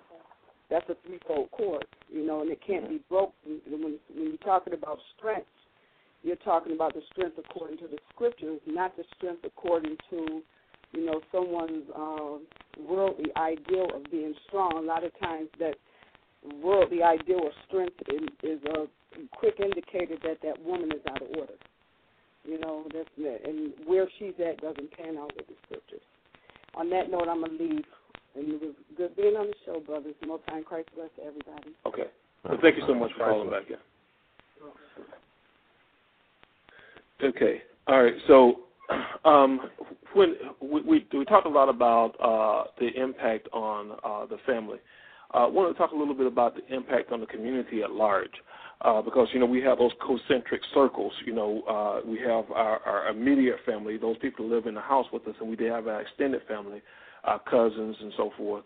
that's 0.70 0.88
a 0.88 0.96
threefold 1.06 1.50
cord, 1.50 1.84
you 2.08 2.24
know, 2.24 2.42
and 2.42 2.50
it 2.50 2.60
can't 2.64 2.88
be 2.88 3.00
broken. 3.08 3.60
When, 3.68 3.82
when 3.82 3.98
you're 4.14 4.36
talking 4.38 4.72
about 4.72 4.98
strength, 5.18 5.46
you're 6.22 6.36
talking 6.36 6.72
about 6.72 6.94
the 6.94 7.02
strength 7.10 7.38
according 7.38 7.78
to 7.78 7.88
the 7.88 7.98
scriptures, 8.14 8.60
not 8.66 8.96
the 8.96 9.04
strength 9.16 9.44
according 9.44 9.96
to, 10.10 10.42
you 10.92 11.06
know, 11.06 11.20
someone's 11.32 11.84
uh, 11.96 12.82
worldly 12.82 13.30
ideal 13.36 13.88
of 13.94 14.10
being 14.10 14.34
strong. 14.46 14.72
A 14.76 14.80
lot 14.80 15.04
of 15.04 15.18
times 15.18 15.48
that 15.58 15.74
worldly 16.62 17.02
ideal 17.02 17.46
of 17.46 17.52
strength 17.66 17.96
is, 18.08 18.28
is 18.42 18.60
a 18.76 18.86
quick 19.36 19.54
indicator 19.60 20.16
that 20.22 20.38
that 20.42 20.62
woman 20.64 20.90
is 20.92 21.02
out 21.10 21.22
of 21.22 21.28
order. 21.36 21.54
You 22.44 22.58
know, 22.60 22.84
that's 22.92 23.08
and 23.16 23.72
where 23.86 24.08
she's 24.18 24.34
at 24.44 24.60
doesn't 24.60 24.90
pan 24.92 25.16
out 25.16 25.30
with 25.36 25.46
the 25.46 25.54
scriptures. 25.64 26.02
On 26.74 26.90
that 26.90 27.10
note, 27.10 27.28
I'm 27.28 27.42
gonna 27.42 27.52
leave 27.52 27.84
and 28.34 28.48
it 28.48 28.60
was 28.60 28.74
good 28.96 29.14
being 29.16 29.36
on 29.36 29.46
the 29.46 29.54
show, 29.66 29.80
brothers. 29.80 30.14
Most 30.26 30.46
time 30.48 30.64
Christ 30.64 30.88
bless 30.94 31.10
everybody. 31.20 31.76
Okay. 31.86 32.08
Well, 32.44 32.58
thank 32.62 32.76
you 32.76 32.82
so 32.86 32.94
much 32.94 33.10
for 33.16 33.24
calling 33.24 33.50
back 33.50 33.68
in. 33.68 33.76
Okay. 37.22 37.62
All 37.86 38.02
right. 38.02 38.14
So, 38.26 38.60
um, 39.24 39.70
when 40.14 40.34
we, 40.60 40.80
we 40.82 41.06
we 41.12 41.24
talked 41.24 41.46
a 41.46 41.50
lot 41.50 41.68
about 41.68 42.14
uh, 42.20 42.70
the 42.78 42.88
impact 43.00 43.48
on 43.52 43.92
uh, 44.04 44.26
the 44.26 44.38
family, 44.46 44.78
I 45.32 45.44
uh, 45.44 45.48
want 45.48 45.74
to 45.74 45.78
talk 45.78 45.92
a 45.92 45.96
little 45.96 46.14
bit 46.14 46.26
about 46.26 46.54
the 46.56 46.74
impact 46.74 47.12
on 47.12 47.20
the 47.20 47.26
community 47.26 47.82
at 47.82 47.90
large. 47.90 48.32
Uh, 48.82 49.00
because 49.00 49.28
you 49.32 49.38
know 49.38 49.46
we 49.46 49.62
have 49.62 49.78
those 49.78 49.92
concentric 50.04 50.60
circles. 50.74 51.12
You 51.24 51.34
know, 51.34 51.62
uh, 51.62 52.06
we 52.06 52.18
have 52.18 52.50
our, 52.50 52.80
our 52.80 53.08
immediate 53.08 53.58
family, 53.64 53.96
those 53.96 54.18
people 54.18 54.48
who 54.48 54.52
live 54.52 54.66
in 54.66 54.74
the 54.74 54.80
house 54.80 55.06
with 55.12 55.26
us, 55.28 55.34
and 55.40 55.48
we 55.48 55.66
have 55.66 55.86
our 55.86 56.00
extended 56.00 56.42
family 56.48 56.82
our 57.24 57.38
cousins 57.40 57.96
and 58.00 58.12
so 58.16 58.30
forth. 58.36 58.64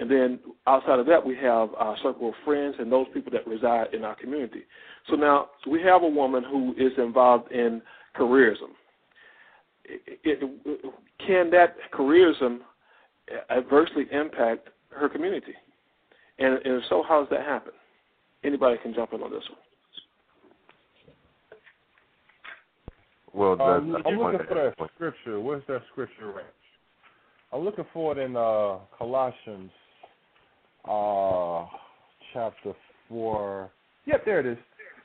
And 0.00 0.10
then 0.10 0.40
outside 0.66 0.98
of 0.98 1.04
that, 1.06 1.24
we 1.24 1.36
have 1.36 1.74
our 1.74 1.94
circle 2.02 2.30
of 2.30 2.34
friends 2.42 2.74
and 2.78 2.90
those 2.90 3.06
people 3.12 3.30
that 3.32 3.46
reside 3.46 3.92
in 3.92 4.02
our 4.02 4.16
community. 4.16 4.62
So 5.10 5.14
now 5.14 5.50
we 5.70 5.82
have 5.82 6.02
a 6.02 6.08
woman 6.08 6.42
who 6.42 6.72
is 6.78 6.92
involved 6.96 7.52
in 7.52 7.82
careerism. 8.16 8.70
It, 9.84 10.20
it, 10.24 10.94
can 11.26 11.50
that 11.50 11.76
careerism 11.92 12.60
adversely 13.50 14.04
impact 14.10 14.70
her 14.88 15.10
community? 15.10 15.52
And, 16.38 16.54
and 16.54 16.76
if 16.76 16.82
so, 16.88 17.04
how 17.06 17.20
does 17.20 17.28
that 17.30 17.44
happen? 17.44 17.72
Anybody 18.42 18.78
can 18.82 18.94
jump 18.94 19.12
in 19.12 19.20
on 19.20 19.30
this 19.30 19.44
one. 19.50 19.58
Well, 23.34 23.60
um, 23.60 23.96
I'm 24.06 24.18
looking 24.18 24.46
for 24.48 24.54
that 24.54 24.90
scripture. 24.94 25.40
Where's 25.40 25.62
that 25.68 25.82
scripture 25.92 26.40
at? 26.40 26.54
I'm 27.52 27.64
looking 27.64 27.84
for 27.92 28.18
it 28.18 28.24
in 28.24 28.34
uh, 28.34 28.78
Colossians 28.96 29.70
uh, 30.84 31.66
chapter 32.32 32.72
4. 33.08 33.70
Yep, 34.06 34.24
there 34.24 34.40
it 34.40 34.46
is. 34.46 34.58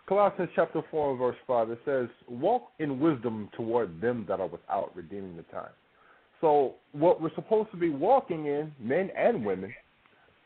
Colossians 0.08 0.50
chapter 0.56 0.84
4 0.92 1.18
verse 1.18 1.36
5. 1.48 1.72
It 1.72 1.80
says, 1.86 2.08
Walk 2.28 2.70
in 2.80 3.00
wisdom 3.00 3.50
toward 3.56 4.00
them 4.00 4.26
that 4.28 4.40
are 4.40 4.48
without, 4.48 4.92
redeeming 4.96 5.36
the 5.36 5.44
time. 5.44 5.72
So, 6.42 6.76
what 6.92 7.22
we're 7.22 7.34
supposed 7.34 7.72
to 7.72 7.78
be 7.78 7.90
walking 7.90 8.46
in, 8.46 8.72
men 8.80 9.10
and 9.18 9.44
women, 9.44 9.74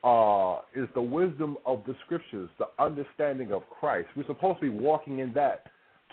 uh, 0.03 0.59
is 0.73 0.87
the 0.93 1.01
wisdom 1.01 1.57
of 1.65 1.83
the 1.85 1.95
scriptures, 2.05 2.49
the 2.57 2.67
understanding 2.81 3.51
of 3.51 3.63
Christ. 3.69 4.07
We're 4.15 4.25
supposed 4.27 4.61
to 4.61 4.71
be 4.71 4.77
walking 4.77 5.19
in 5.19 5.33
that 5.33 5.65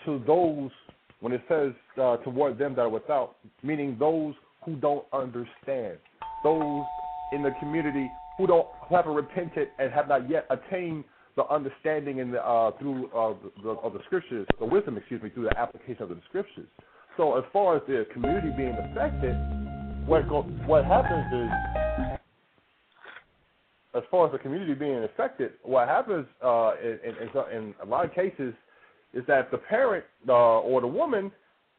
to 0.05 0.21
those, 0.27 0.71
when 1.21 1.31
it 1.31 1.41
says 1.47 1.71
uh, 2.01 2.17
toward 2.17 2.57
them 2.57 2.75
that 2.75 2.81
are 2.81 2.89
without, 2.89 3.35
meaning 3.63 3.95
those 3.97 4.33
who 4.65 4.75
don't 4.75 5.05
understand, 5.13 5.97
those 6.43 6.83
in 7.31 7.43
the 7.43 7.51
community 7.59 8.09
who 8.37 8.47
don't 8.47 8.67
who 8.87 8.95
haven't 8.95 9.13
repented 9.13 9.69
and 9.79 9.91
have 9.91 10.07
not 10.07 10.29
yet 10.29 10.45
attained 10.49 11.03
the 11.35 11.47
understanding 11.53 12.17
in 12.17 12.31
the, 12.31 12.43
uh, 12.43 12.71
through 12.79 13.07
uh, 13.11 13.33
the, 13.63 13.69
of 13.69 13.93
the 13.93 13.99
scriptures, 14.05 14.47
the 14.59 14.65
wisdom, 14.65 14.97
excuse 14.97 15.21
me, 15.21 15.29
through 15.29 15.43
the 15.43 15.57
application 15.57 16.01
of 16.01 16.09
the 16.09 16.19
scriptures. 16.27 16.67
So 17.15 17.37
as 17.37 17.43
far 17.53 17.77
as 17.77 17.83
the 17.87 18.05
community 18.11 18.49
being 18.49 18.75
affected, 18.91 19.35
what 20.07 20.27
go, 20.27 20.41
what 20.65 20.85
happens 20.85 21.31
is, 21.33 21.49
as 23.95 24.03
far 24.09 24.25
as 24.25 24.31
the 24.31 24.39
community 24.39 24.73
being 24.73 25.03
affected, 25.03 25.51
what 25.63 25.87
happens 25.87 26.25
uh, 26.43 26.71
in, 26.83 26.99
in, 27.05 27.55
in 27.55 27.75
a 27.83 27.85
lot 27.85 28.05
of 28.05 28.13
cases 28.15 28.53
is 29.13 29.23
that 29.27 29.51
the 29.51 29.57
parent 29.57 30.05
uh, 30.27 30.59
or 30.59 30.81
the 30.81 30.87
woman 30.87 31.31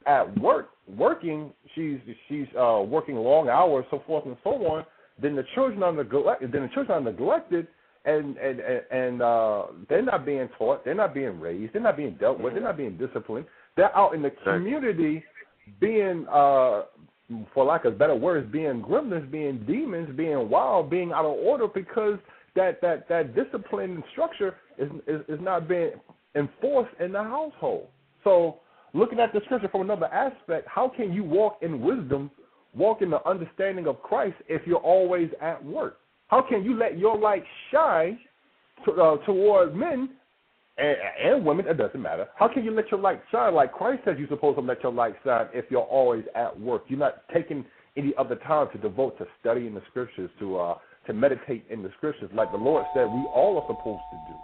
at 0.07 0.39
work 0.41 0.71
working, 0.97 1.53
she's 1.75 1.99
she's 2.29 2.47
uh, 2.59 2.81
working 2.87 3.17
long 3.17 3.49
hours, 3.49 3.85
so 3.91 4.03
forth 4.07 4.25
and 4.25 4.37
so 4.43 4.51
on. 4.51 4.85
Then 5.21 5.37
the 5.37 5.45
children 5.55 5.83
are 5.83 5.93
neglected. 5.93 6.53
Then 6.53 6.63
the 6.63 6.69
children 6.69 6.99
are 6.99 7.11
neglected, 7.11 7.67
and 8.05 8.37
and 8.37 8.61
and 8.91 9.23
uh, 9.23 9.67
they're 9.89 10.03
not 10.03 10.25
being 10.25 10.49
taught. 10.59 10.85
They're 10.85 10.95
not 10.95 11.15
being 11.15 11.41
raised. 11.41 11.73
They're 11.73 11.83
not 11.83 11.97
being 11.97 12.17
dealt 12.21 12.41
with. 12.41 12.55
They're 12.55 12.63
not 12.63 12.77
being 12.77 12.97
disciplined. 12.97 13.47
They're 13.77 13.97
out 13.97 14.15
in 14.15 14.23
the 14.23 14.33
community 14.45 15.25
being, 15.81 16.27
uh, 16.29 16.83
for 17.55 17.65
lack 17.65 17.85
of 17.85 17.99
better 17.99 18.15
words, 18.15 18.51
being 18.51 18.83
gremlins, 18.83 19.31
being 19.31 19.65
demons, 19.67 20.17
being 20.17 20.49
wild, 20.49 20.91
being 20.91 21.13
out 21.13 21.25
of 21.25 21.33
order 21.33 21.69
because 21.69 22.19
that 22.57 22.81
that 22.81 23.09
that 23.09 23.35
discipline 23.35 23.91
and 23.91 24.05
structure 24.13 24.57
is 24.79 24.91
is, 25.07 25.21
is 25.29 25.41
not 25.41 25.69
being 25.69 25.93
enforced 26.35 26.95
in 27.01 27.13
the 27.13 27.23
household. 27.23 27.89
So, 28.25 28.61
looking 28.95 29.21
at 29.21 29.33
the 29.33 29.41
scripture 29.45 29.69
from 29.69 29.83
another 29.83 30.07
aspect, 30.07 30.67
how 30.69 30.89
can 30.89 31.13
you 31.13 31.25
walk 31.25 31.59
in 31.63 31.81
wisdom, 31.81 32.31
walk 32.75 33.03
in 33.03 33.11
the 33.11 33.27
understanding 33.29 33.87
of 33.87 34.03
Christ 34.03 34.37
if 34.49 34.63
you're 34.67 34.77
always 34.79 35.31
at 35.41 35.65
work? 35.65 35.99
How 36.29 36.43
can 36.43 36.65
you 36.65 36.77
let 36.77 36.99
your 36.99 37.19
light 37.19 37.45
shine 37.73 38.19
to, 38.85 38.93
uh, 38.93 39.17
toward 39.25 39.75
men 39.75 40.11
and, 40.77 40.97
and 41.25 41.45
women? 41.45 41.67
It 41.67 41.79
doesn't 41.79 42.01
matter. 42.01 42.29
How 42.37 42.49
can 42.49 42.65
you 42.65 42.71
let 42.71 42.91
your 42.91 43.01
light 43.01 43.21
shine 43.33 43.55
like 43.55 43.73
Christ 43.73 44.03
says 44.05 44.17
you're 44.19 44.29
supposed 44.29 44.59
to 44.59 44.65
let 44.65 44.83
your 44.83 44.93
light 44.93 45.15
shine 45.25 45.47
if 45.53 45.65
you're 45.71 45.81
always 45.81 46.25
at 46.35 46.59
work? 46.61 46.85
You're 46.89 46.99
not 46.99 47.29
taking 47.33 47.65
any 47.97 48.13
other 48.19 48.37
time 48.37 48.69
to 48.73 48.79
devote 48.79 49.19
to 49.19 49.27
studying 49.41 49.75
the 49.75 49.83
scriptures, 49.91 50.31
to 50.39 50.59
uh, 50.59 50.79
to 51.09 51.15
meditate 51.15 51.65
in 51.71 51.83
the 51.83 51.91
scriptures, 51.97 52.31
like 52.35 52.53
the 52.53 52.59
Lord 52.59 52.85
said 52.95 53.07
we 53.07 53.27
all 53.35 53.57
are 53.57 53.67
supposed 53.67 54.03
to 54.13 54.19
do. 54.29 54.39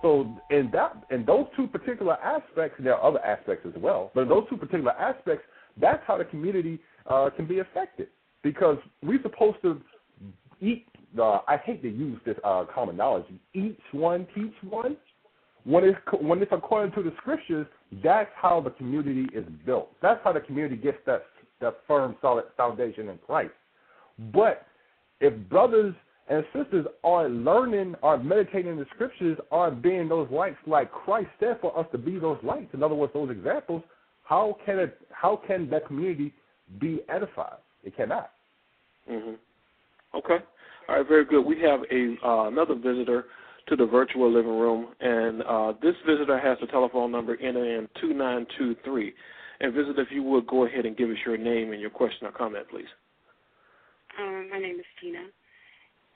So 0.00 0.54
in 0.54 0.70
that 0.72 0.96
in 1.10 1.24
those 1.24 1.46
two 1.56 1.66
particular 1.66 2.14
aspects, 2.14 2.76
and 2.78 2.86
there 2.86 2.96
are 2.96 3.08
other 3.08 3.24
aspects 3.24 3.66
as 3.66 3.80
well, 3.80 4.10
but 4.14 4.22
in 4.22 4.28
those 4.28 4.44
two 4.48 4.56
particular 4.56 4.92
aspects, 4.92 5.44
that's 5.80 6.02
how 6.06 6.18
the 6.18 6.24
community 6.24 6.80
uh, 7.08 7.30
can 7.30 7.46
be 7.46 7.60
affected 7.60 8.08
because 8.42 8.78
we're 9.02 9.22
supposed 9.22 9.58
to 9.62 9.80
eat. 10.60 10.86
Uh, 11.18 11.40
I 11.48 11.56
hate 11.64 11.82
to 11.82 11.88
use 11.88 12.20
this 12.24 12.36
uh, 12.44 12.64
terminology. 12.74 13.40
Each 13.54 13.80
one 13.92 14.26
teach 14.34 14.52
one. 14.62 14.96
When 15.64 15.84
it's 15.84 15.98
when 16.20 16.40
it's 16.40 16.52
according 16.52 16.92
to 16.94 17.02
the 17.02 17.14
scriptures, 17.18 17.66
that's 18.02 18.30
how 18.34 18.60
the 18.60 18.70
community 18.70 19.26
is 19.34 19.44
built. 19.66 19.90
That's 20.00 20.20
how 20.24 20.32
the 20.32 20.40
community 20.40 20.76
gets 20.76 20.98
that 21.06 21.24
that 21.60 21.78
firm, 21.86 22.16
solid 22.20 22.44
foundation 22.56 23.08
in 23.08 23.18
Christ. 23.26 23.52
But 24.32 24.66
if 25.20 25.34
brothers 25.48 25.94
and 26.28 26.44
sisters 26.54 26.86
are 27.04 27.28
learning, 27.28 27.96
are 28.02 28.18
meditating 28.18 28.72
in 28.72 28.78
the 28.78 28.86
scriptures, 28.94 29.38
are 29.50 29.70
being 29.70 30.08
those 30.08 30.28
lights 30.30 30.58
like 30.66 30.90
Christ 30.92 31.28
said 31.40 31.58
for 31.60 31.76
us 31.78 31.86
to 31.92 31.98
be 31.98 32.18
those 32.18 32.38
lights. 32.42 32.72
In 32.74 32.82
other 32.82 32.94
words, 32.94 33.12
those 33.14 33.30
examples. 33.30 33.82
How 34.22 34.56
can 34.64 34.78
it? 34.78 34.98
How 35.10 35.40
can 35.46 35.68
that 35.70 35.86
community 35.86 36.34
be 36.80 37.00
edified? 37.08 37.58
It 37.84 37.96
cannot. 37.96 38.30
hmm 39.08 39.34
Okay. 40.14 40.38
All 40.88 40.96
right. 40.96 41.06
Very 41.06 41.24
good. 41.24 41.42
We 41.44 41.60
have 41.60 41.80
a 41.92 42.26
uh, 42.26 42.48
another 42.48 42.74
visitor 42.74 43.26
to 43.68 43.76
the 43.76 43.84
virtual 43.84 44.32
living 44.32 44.58
room, 44.58 44.94
and 45.00 45.42
uh, 45.42 45.72
this 45.82 45.94
visitor 46.06 46.38
has 46.38 46.56
the 46.60 46.66
telephone 46.68 47.12
number 47.12 47.36
ending 47.40 47.64
in 47.64 47.88
two 48.00 48.14
nine 48.14 48.46
two 48.56 48.74
three. 48.84 49.12
And 49.60 49.74
visitor, 49.74 50.00
if 50.02 50.08
you 50.10 50.22
would 50.22 50.46
go 50.46 50.64
ahead 50.64 50.86
and 50.86 50.96
give 50.96 51.10
us 51.10 51.16
your 51.26 51.36
name 51.36 51.72
and 51.72 51.80
your 51.80 51.90
question 51.90 52.26
or 52.26 52.32
comment, 52.32 52.66
please. 52.70 52.86
Um, 54.18 54.48
my 54.50 54.58
name 54.58 54.78
is 54.78 54.86
Tina, 55.00 55.24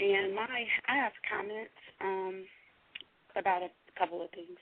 and 0.01 0.35
my 0.35 0.47
I 0.89 0.97
have 0.97 1.13
comments 1.31 1.71
um, 2.01 2.45
about 3.37 3.63
a 3.63 3.69
couple 3.99 4.23
of 4.23 4.31
things. 4.31 4.59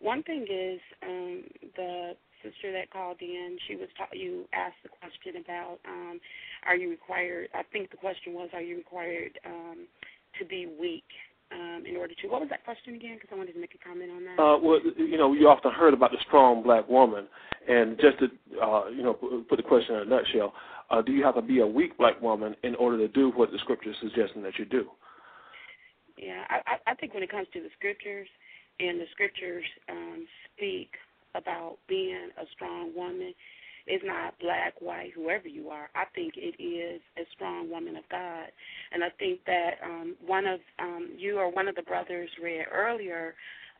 One 0.00 0.22
thing 0.24 0.46
is 0.50 0.80
um, 1.02 1.44
the 1.76 2.16
sister 2.46 2.72
that 2.72 2.90
called 2.90 3.18
in. 3.20 3.58
She 3.66 3.76
was 3.76 3.88
ta- 3.98 4.12
you 4.12 4.46
asked 4.52 4.82
the 4.82 4.88
question 4.88 5.42
about 5.42 5.78
um, 5.86 6.20
are 6.66 6.76
you 6.76 6.90
required? 6.90 7.48
I 7.54 7.62
think 7.72 7.90
the 7.90 7.96
question 7.96 8.34
was 8.34 8.50
are 8.52 8.62
you 8.62 8.76
required 8.76 9.38
um, 9.44 9.86
to 10.38 10.44
be 10.44 10.66
weak 10.78 11.04
um, 11.52 11.84
in 11.88 11.96
order 11.96 12.14
to. 12.14 12.28
What 12.28 12.40
was 12.40 12.50
that 12.50 12.64
question 12.64 12.94
again? 12.94 13.16
Because 13.16 13.30
I 13.32 13.36
wanted 13.36 13.54
to 13.54 13.60
make 13.60 13.74
a 13.74 13.82
comment 13.86 14.10
on 14.10 14.24
that. 14.24 14.42
Uh, 14.42 14.58
well, 14.58 14.80
you 14.96 15.16
know, 15.16 15.32
you 15.32 15.48
often 15.48 15.72
heard 15.72 15.94
about 15.94 16.10
the 16.10 16.18
strong 16.26 16.62
black 16.62 16.88
woman, 16.88 17.26
and 17.68 17.98
just 17.98 18.18
to, 18.18 18.26
uh, 18.62 18.88
you 18.88 19.02
know, 19.02 19.14
put 19.14 19.56
the 19.56 19.62
question 19.62 19.96
in 19.96 20.02
a 20.02 20.04
nutshell, 20.04 20.52
uh, 20.90 21.02
do 21.02 21.12
you 21.12 21.24
have 21.24 21.34
to 21.34 21.42
be 21.42 21.60
a 21.60 21.66
weak 21.66 21.96
black 21.98 22.20
woman 22.20 22.54
in 22.62 22.74
order 22.76 22.98
to 22.98 23.08
do 23.08 23.30
what 23.30 23.50
the 23.50 23.58
scripture 23.58 23.90
is 23.90 23.96
suggesting 24.00 24.42
that 24.42 24.58
you 24.58 24.64
do? 24.64 24.86
Yeah, 26.18 26.44
I, 26.48 26.78
I 26.90 26.94
think 26.94 27.12
when 27.12 27.22
it 27.22 27.30
comes 27.30 27.46
to 27.52 27.60
the 27.60 27.68
scriptures, 27.76 28.28
and 28.80 29.00
the 29.00 29.06
scriptures 29.12 29.64
um, 29.88 30.26
speak 30.54 30.90
about 31.36 31.78
being 31.88 32.30
a 32.40 32.44
strong 32.54 32.94
woman, 32.94 33.34
it's 33.86 34.04
not 34.04 34.38
black, 34.40 34.74
white, 34.80 35.12
whoever 35.14 35.46
you 35.46 35.68
are. 35.68 35.88
I 35.94 36.04
think 36.14 36.34
it 36.36 36.60
is 36.60 37.00
a 37.16 37.22
strong 37.34 37.70
woman 37.70 37.96
of 37.96 38.04
God, 38.10 38.48
and 38.92 39.04
I 39.04 39.10
think 39.18 39.40
that 39.46 39.74
um, 39.84 40.16
one 40.24 40.46
of 40.46 40.60
um, 40.78 41.10
you 41.16 41.38
or 41.38 41.52
one 41.52 41.68
of 41.68 41.76
the 41.76 41.82
brothers 41.82 42.30
read 42.42 42.66
earlier 42.72 43.34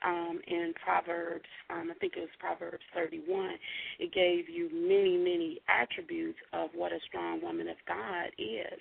um, 0.04 0.40
in 0.46 0.74
Proverbs, 0.82 1.48
um, 1.70 1.90
I 1.90 1.98
think 1.98 2.14
it 2.16 2.20
was 2.20 2.28
Proverbs 2.38 2.84
31, 2.94 3.50
it 3.98 4.12
gave 4.12 4.48
you 4.48 4.68
many, 4.72 5.16
many 5.16 5.60
attributes 5.68 6.38
of 6.52 6.70
what 6.74 6.92
a 6.92 6.98
strong 7.08 7.42
woman 7.42 7.68
of 7.68 7.76
God 7.88 8.28
is. 8.38 8.78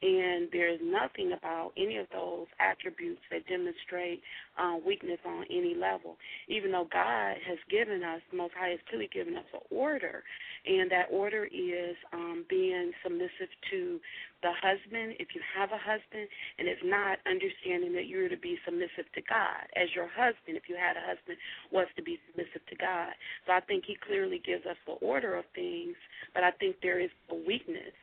And 0.00 0.48
there's 0.52 0.78
nothing 0.82 1.32
about 1.32 1.72
any 1.76 1.96
of 1.96 2.06
those 2.12 2.46
attributes 2.60 3.20
that 3.30 3.46
demonstrate 3.48 4.22
uh, 4.56 4.76
weakness 4.86 5.18
on 5.26 5.44
any 5.50 5.74
level. 5.74 6.16
Even 6.48 6.70
though 6.70 6.86
God 6.92 7.34
has 7.46 7.58
given 7.68 8.04
us, 8.04 8.20
Most 8.32 8.54
High 8.58 8.70
has 8.70 8.78
clearly 8.88 9.10
given 9.12 9.34
us 9.34 9.44
an 9.52 9.60
order, 9.70 10.22
and 10.66 10.90
that 10.90 11.06
order 11.10 11.44
is 11.46 11.96
um, 12.12 12.44
being 12.48 12.92
submissive 13.02 13.50
to 13.70 13.98
the 14.42 14.54
husband, 14.62 15.18
if 15.18 15.34
you 15.34 15.42
have 15.50 15.70
a 15.74 15.82
husband, 15.82 16.30
and 16.58 16.68
if 16.68 16.78
not, 16.84 17.18
understanding 17.26 17.92
that 17.94 18.06
you're 18.06 18.28
to 18.28 18.38
be 18.38 18.56
submissive 18.64 19.10
to 19.14 19.22
God 19.26 19.66
as 19.74 19.90
your 19.98 20.06
husband, 20.06 20.54
if 20.54 20.70
you 20.70 20.78
had 20.78 20.94
a 20.94 21.02
husband, 21.02 21.38
was 21.72 21.90
to 21.96 22.02
be 22.02 22.20
submissive 22.30 22.62
to 22.70 22.76
God. 22.76 23.10
So 23.46 23.52
I 23.52 23.60
think 23.66 23.82
he 23.84 23.98
clearly 23.98 24.38
gives 24.38 24.62
us 24.64 24.78
the 24.86 24.94
order 25.02 25.34
of 25.34 25.44
things, 25.54 25.98
but 26.34 26.44
I 26.44 26.52
think 26.52 26.76
there 26.82 27.00
is 27.00 27.10
a 27.30 27.34
weakness 27.34 27.98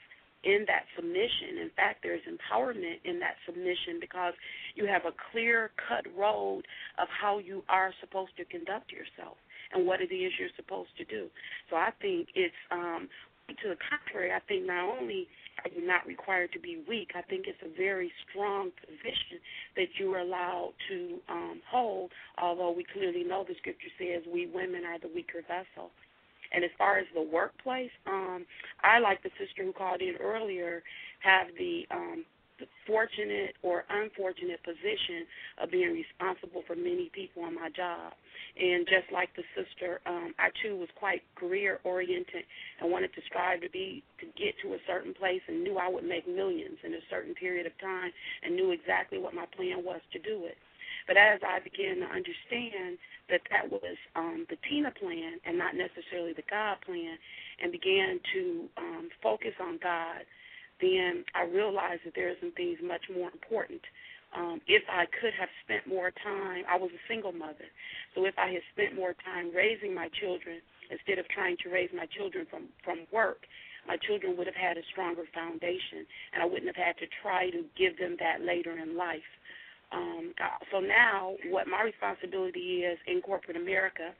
in 0.45 0.63
that 0.67 0.85
submission. 0.95 1.57
In 1.61 1.71
fact, 1.75 1.99
there's 2.03 2.21
empowerment 2.29 3.01
in 3.03 3.19
that 3.19 3.35
submission 3.45 3.97
because 3.99 4.33
you 4.75 4.85
have 4.85 5.05
a 5.05 5.13
clear 5.31 5.71
cut 5.75 6.05
road 6.15 6.63
of 7.01 7.07
how 7.09 7.39
you 7.39 7.63
are 7.67 7.91
supposed 7.99 8.37
to 8.37 8.45
conduct 8.45 8.91
yourself 8.91 9.37
and 9.73 9.85
what 9.85 9.99
it 9.99 10.13
is 10.13 10.31
you're 10.39 10.53
supposed 10.55 10.93
to 10.97 11.05
do. 11.05 11.27
So 11.69 11.75
I 11.75 11.89
think 11.99 12.29
it's 12.35 12.55
um 12.71 13.09
to 13.49 13.69
the 13.69 13.77
contrary, 13.77 14.31
I 14.33 14.39
think 14.47 14.65
not 14.65 14.89
only 14.97 15.27
are 15.63 15.69
you 15.69 15.85
not 15.85 16.05
required 16.07 16.51
to 16.53 16.59
be 16.59 16.83
weak, 16.89 17.11
I 17.15 17.21
think 17.21 17.45
it's 17.47 17.61
a 17.63 17.69
very 17.77 18.11
strong 18.25 18.71
position 18.81 19.37
that 19.75 19.87
you 19.99 20.13
are 20.13 20.19
allowed 20.19 20.73
to 20.89 21.19
um, 21.29 21.61
hold, 21.69 22.11
although 22.41 22.71
we 22.71 22.85
clearly 22.91 23.23
know 23.23 23.45
the 23.47 23.53
scripture 23.61 23.93
says 23.97 24.23
we 24.31 24.47
women 24.47 24.83
are 24.83 24.99
the 24.99 25.13
weaker 25.13 25.41
vessel. 25.45 25.91
And 26.51 26.63
as 26.63 26.71
far 26.77 26.97
as 26.97 27.05
the 27.13 27.21
workplace, 27.21 27.91
um, 28.07 28.45
I, 28.83 28.99
like 28.99 29.23
the 29.23 29.31
sister 29.39 29.63
who 29.63 29.73
called 29.73 30.01
in 30.01 30.15
earlier, 30.21 30.83
have 31.21 31.47
the 31.57 31.83
um, 31.91 32.25
fortunate 32.87 33.55
or 33.63 33.83
unfortunate 33.89 34.63
position 34.63 35.27
of 35.61 35.71
being 35.71 35.91
responsible 35.91 36.63
for 36.67 36.75
many 36.75 37.11
people 37.13 37.43
on 37.43 37.55
my 37.55 37.69
job. 37.69 38.13
And 38.55 38.87
just 38.87 39.11
like 39.11 39.29
the 39.35 39.43
sister, 39.51 39.99
um, 40.05 40.33
I 40.39 40.49
too 40.63 40.77
was 40.77 40.87
quite 40.95 41.21
career 41.35 41.79
oriented 41.83 42.43
and 42.79 42.91
wanted 42.91 43.13
to 43.15 43.21
strive 43.27 43.61
to 43.61 43.69
be 43.69 44.03
to 44.19 44.25
get 44.39 44.55
to 44.63 44.73
a 44.73 44.79
certain 44.87 45.13
place 45.13 45.41
and 45.47 45.63
knew 45.63 45.77
I 45.77 45.89
would 45.89 46.05
make 46.05 46.27
millions 46.27 46.77
in 46.83 46.93
a 46.93 47.03
certain 47.09 47.35
period 47.35 47.65
of 47.65 47.77
time 47.79 48.11
and 48.43 48.55
knew 48.55 48.71
exactly 48.71 49.17
what 49.17 49.33
my 49.33 49.45
plan 49.57 49.83
was 49.83 49.99
to 50.13 50.19
do 50.19 50.45
it. 50.45 50.57
But 51.07 51.17
as 51.17 51.39
I 51.45 51.59
began 51.59 52.01
to 52.01 52.09
understand 52.09 52.97
that 53.29 53.41
that 53.51 53.69
was 53.69 53.97
um, 54.15 54.45
the 54.49 54.57
Tina 54.67 54.91
plan 54.91 55.39
and 55.45 55.57
not 55.57 55.75
necessarily 55.75 56.33
the 56.33 56.45
God 56.49 56.77
plan, 56.85 57.17
and 57.61 57.71
began 57.71 58.19
to 58.33 58.65
um, 58.77 59.09
focus 59.21 59.53
on 59.61 59.79
God, 59.81 60.25
then 60.81 61.23
I 61.33 61.43
realized 61.45 62.01
that 62.05 62.13
there 62.15 62.29
are 62.29 62.39
some 62.41 62.51
things 62.51 62.77
much 62.83 63.05
more 63.13 63.31
important. 63.31 63.81
Um, 64.35 64.59
if 64.67 64.83
I 64.91 65.05
could 65.05 65.31
have 65.39 65.47
spent 65.63 65.87
more 65.87 66.11
time, 66.11 66.65
I 66.67 66.75
was 66.75 66.91
a 66.91 67.07
single 67.07 67.31
mother, 67.31 67.71
so 68.13 68.25
if 68.25 68.35
I 68.37 68.51
had 68.51 68.65
spent 68.73 68.95
more 68.95 69.15
time 69.23 69.55
raising 69.55 69.95
my 69.95 70.09
children 70.19 70.59
instead 70.91 71.19
of 71.19 71.27
trying 71.29 71.55
to 71.63 71.69
raise 71.69 71.89
my 71.95 72.05
children 72.11 72.45
from 72.49 72.67
from 72.83 73.07
work, 73.13 73.47
my 73.87 73.95
children 73.97 74.35
would 74.35 74.47
have 74.47 74.59
had 74.59 74.77
a 74.77 74.83
stronger 74.91 75.23
foundation, 75.33 76.03
and 76.33 76.43
I 76.43 76.45
wouldn't 76.45 76.67
have 76.67 76.75
had 76.75 76.97
to 76.97 77.07
try 77.21 77.49
to 77.49 77.63
give 77.77 77.97
them 77.97 78.17
that 78.19 78.41
later 78.41 78.75
in 78.75 78.97
life. 78.97 79.29
Um, 79.95 80.33
so 80.71 80.79
now, 80.79 81.35
what 81.49 81.67
my 81.67 81.81
responsibility 81.83 82.83
is 82.83 82.99
in 83.07 83.21
corporate 83.21 83.55
America 83.55 84.11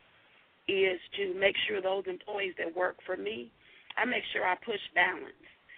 is 0.68 0.99
to 1.18 1.34
make 1.38 1.56
sure 1.68 1.81
those 1.81 2.06
employees 2.07 2.53
that 2.57 2.76
work 2.76 2.95
for 3.06 3.18
me, 3.18 3.52
I 3.97 4.06
make 4.06 4.23
sure 4.31 4.47
I 4.47 4.56
push 4.65 4.80
balance. 4.95 5.35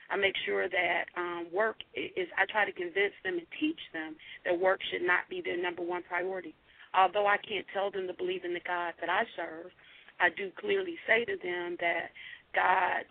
I 0.10 0.16
make 0.16 0.36
sure 0.46 0.70
that 0.70 1.04
um, 1.18 1.48
work 1.52 1.76
is, 1.94 2.30
I 2.38 2.46
try 2.48 2.64
to 2.64 2.72
convince 2.72 3.12
them 3.26 3.38
and 3.38 3.48
teach 3.60 3.80
them 3.92 4.16
that 4.46 4.58
work 4.58 4.80
should 4.92 5.06
not 5.06 5.28
be 5.30 5.42
their 5.44 5.62
number 5.62 5.82
one 5.82 6.04
priority. 6.04 6.56
Although 6.96 7.28
I 7.28 7.36
can't 7.38 7.66
tell 7.74 7.92
them 7.92 8.08
to 8.08 8.14
believe 8.14 8.46
in 8.46 8.54
the 8.54 8.64
God 8.66 8.94
that 9.02 9.10
I 9.10 9.24
serve, 9.36 9.72
I 10.20 10.30
do 10.30 10.50
clearly 10.58 10.96
say 11.06 11.26
to 11.26 11.36
them 11.36 11.76
that 11.82 12.16
God 12.56 13.04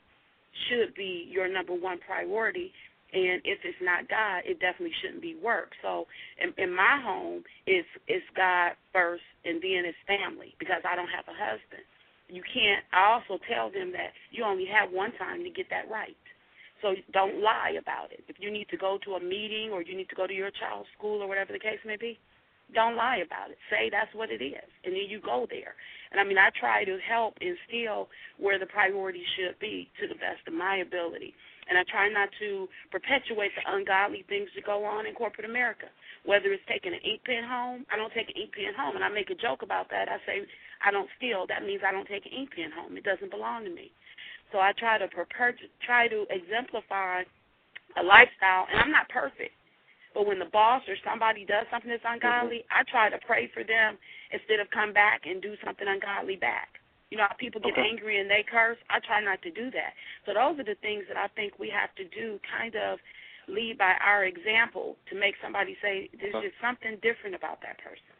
should 0.68 0.94
be 0.94 1.28
your 1.28 1.52
number 1.52 1.74
one 1.74 1.98
priority. 2.00 2.72
And 3.16 3.40
if 3.48 3.64
it's 3.64 3.80
not 3.80 4.12
God, 4.12 4.44
it 4.44 4.60
definitely 4.60 4.92
shouldn't 5.00 5.24
be 5.24 5.40
work. 5.40 5.72
So 5.80 6.04
in, 6.36 6.52
in 6.60 6.68
my 6.68 7.00
home, 7.00 7.48
it's 7.64 7.88
it's 8.04 8.28
God 8.36 8.76
first, 8.92 9.24
and 9.48 9.56
then 9.64 9.88
it's 9.88 9.96
family 10.04 10.52
because 10.60 10.84
I 10.84 10.92
don't 10.92 11.08
have 11.08 11.24
a 11.24 11.32
husband. 11.32 11.80
You 12.28 12.44
can't. 12.44 12.84
I 12.92 13.16
also 13.16 13.40
tell 13.48 13.72
them 13.72 13.96
that 13.96 14.12
you 14.28 14.44
only 14.44 14.68
have 14.68 14.92
one 14.92 15.16
time 15.16 15.40
to 15.48 15.50
get 15.50 15.72
that 15.72 15.88
right. 15.88 16.18
So 16.84 16.92
don't 17.16 17.40
lie 17.40 17.80
about 17.80 18.12
it. 18.12 18.20
If 18.28 18.36
you 18.36 18.52
need 18.52 18.68
to 18.68 18.76
go 18.76 19.00
to 19.08 19.16
a 19.16 19.22
meeting 19.22 19.72
or 19.72 19.80
you 19.80 19.96
need 19.96 20.12
to 20.12 20.18
go 20.18 20.28
to 20.28 20.36
your 20.36 20.52
child's 20.52 20.92
school 20.92 21.24
or 21.24 21.28
whatever 21.28 21.56
the 21.56 21.62
case 21.62 21.80
may 21.88 21.96
be, 21.96 22.20
don't 22.74 23.00
lie 23.00 23.24
about 23.24 23.48
it. 23.48 23.56
Say 23.72 23.88
that's 23.88 24.12
what 24.12 24.28
it 24.28 24.44
is, 24.44 24.68
and 24.84 24.92
then 24.92 25.08
you 25.08 25.24
go 25.24 25.46
there. 25.48 25.72
And 26.12 26.20
I 26.20 26.24
mean, 26.24 26.36
I 26.36 26.50
try 26.52 26.84
to 26.84 26.98
help 27.00 27.40
instill 27.40 28.12
where 28.36 28.58
the 28.58 28.66
priority 28.68 29.24
should 29.40 29.56
be 29.58 29.88
to 30.00 30.08
the 30.08 30.20
best 30.20 30.44
of 30.46 30.52
my 30.52 30.84
ability. 30.84 31.32
And 31.68 31.78
I 31.78 31.82
try 31.90 32.08
not 32.08 32.30
to 32.38 32.68
perpetuate 32.90 33.50
the 33.58 33.66
ungodly 33.66 34.24
things 34.28 34.48
that 34.54 34.64
go 34.64 34.84
on 34.84 35.06
in 35.06 35.14
corporate 35.14 35.48
America. 35.50 35.90
Whether 36.24 36.54
it's 36.54 36.62
taking 36.70 36.94
an 36.94 37.02
ink 37.02 37.22
pen 37.26 37.42
home, 37.42 37.86
I 37.90 37.96
don't 37.98 38.12
take 38.14 38.30
an 38.30 38.38
ink 38.38 38.54
pen 38.54 38.74
home, 38.74 38.94
and 38.94 39.04
I 39.04 39.10
make 39.10 39.30
a 39.30 39.38
joke 39.38 39.62
about 39.62 39.90
that. 39.90 40.06
I 40.08 40.18
say 40.26 40.46
I 40.84 40.90
don't 40.90 41.10
steal. 41.18 41.46
That 41.48 41.66
means 41.66 41.82
I 41.86 41.90
don't 41.90 42.06
take 42.06 42.26
an 42.26 42.32
ink 42.32 42.54
pen 42.54 42.70
home. 42.70 42.96
It 42.96 43.04
doesn't 43.04 43.30
belong 43.30 43.64
to 43.64 43.70
me. 43.70 43.90
So 44.52 44.58
I 44.58 44.72
try 44.78 44.98
to 44.98 45.08
perpet- 45.08 45.70
try 45.82 46.06
to 46.06 46.26
exemplify 46.30 47.26
a 47.98 48.02
lifestyle, 48.02 48.66
and 48.70 48.78
I'm 48.78 48.92
not 48.92 49.08
perfect. 49.08 49.54
But 50.14 50.26
when 50.26 50.38
the 50.38 50.48
boss 50.48 50.82
or 50.88 50.96
somebody 51.04 51.44
does 51.44 51.66
something 51.70 51.90
that's 51.90 52.02
mm-hmm. 52.02 52.24
ungodly, 52.24 52.64
I 52.70 52.82
try 52.88 53.10
to 53.10 53.18
pray 53.26 53.50
for 53.52 53.64
them 53.64 53.98
instead 54.32 54.60
of 54.60 54.70
come 54.70 54.92
back 54.92 55.26
and 55.26 55.42
do 55.42 55.54
something 55.64 55.86
ungodly 55.86 56.36
back. 56.36 56.80
You 57.10 57.18
know 57.18 57.26
how 57.28 57.36
people 57.36 57.60
get 57.60 57.72
Okay. 57.72 57.88
angry 57.88 58.18
and 58.18 58.28
they 58.28 58.42
curse? 58.42 58.78
I 58.90 58.98
try 59.00 59.20
not 59.20 59.40
to 59.42 59.50
do 59.50 59.70
that. 59.70 59.94
So 60.24 60.34
those 60.34 60.58
are 60.58 60.64
the 60.64 60.74
things 60.82 61.04
that 61.08 61.16
I 61.16 61.28
think 61.28 61.58
we 61.58 61.70
have 61.70 61.94
to 61.94 62.04
do, 62.04 62.40
kind 62.58 62.74
of 62.74 62.98
lead 63.48 63.78
by 63.78 63.94
our 64.04 64.24
example 64.24 64.96
to 65.08 65.14
make 65.14 65.36
somebody 65.40 65.76
say, 65.80 66.10
there's 66.20 66.34
Okay. 66.34 66.48
just 66.48 66.60
something 66.60 66.96
different 67.02 67.36
about 67.36 67.60
that 67.62 67.78
person. 67.78 68.14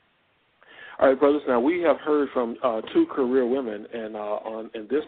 All 0.99 1.09
right, 1.09 1.19
brothers. 1.19 1.43
Now 1.47 1.61
we 1.61 1.81
have 1.83 1.99
heard 2.01 2.31
from 2.31 2.57
uh, 2.63 2.81
two 2.95 3.07
career 3.07 3.45
women, 3.45 3.87
and 3.93 4.17
uh, 4.17 4.19
on 4.19 4.71
in 4.75 4.87
this 4.89 5.05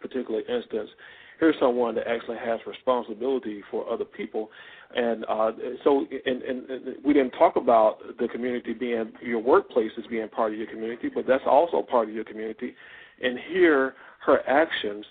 particular 0.00 0.40
instance, 0.40 0.90
here's 1.38 1.54
someone 1.60 1.94
that 1.94 2.08
actually 2.08 2.38
has 2.38 2.58
responsibility 2.66 3.62
for 3.70 3.88
other 3.88 4.04
people, 4.04 4.50
and 4.96 5.24
uh, 5.28 5.52
so 5.84 6.06
and, 6.26 6.42
and, 6.42 6.70
and 6.70 6.96
we 7.04 7.12
didn't 7.12 7.32
talk 7.32 7.54
about 7.54 7.98
the 8.18 8.26
community 8.26 8.72
being 8.72 9.12
your 9.22 9.38
workplace 9.38 9.92
as 9.96 10.04
being 10.06 10.28
part 10.28 10.52
of 10.52 10.58
your 10.58 10.66
community, 10.66 11.08
but 11.14 11.24
that's 11.26 11.44
also 11.46 11.82
part 11.82 12.08
of 12.08 12.14
your 12.14 12.24
community, 12.24 12.74
and 13.22 13.38
here 13.50 13.94
her 14.24 14.40
actions 14.48 15.04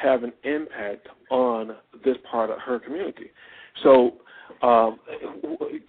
have 0.00 0.24
an 0.24 0.32
impact 0.42 1.08
on 1.30 1.76
this 2.04 2.16
part 2.30 2.50
of 2.50 2.58
her 2.58 2.78
community. 2.78 3.30
So 3.82 4.14
um, 4.62 4.98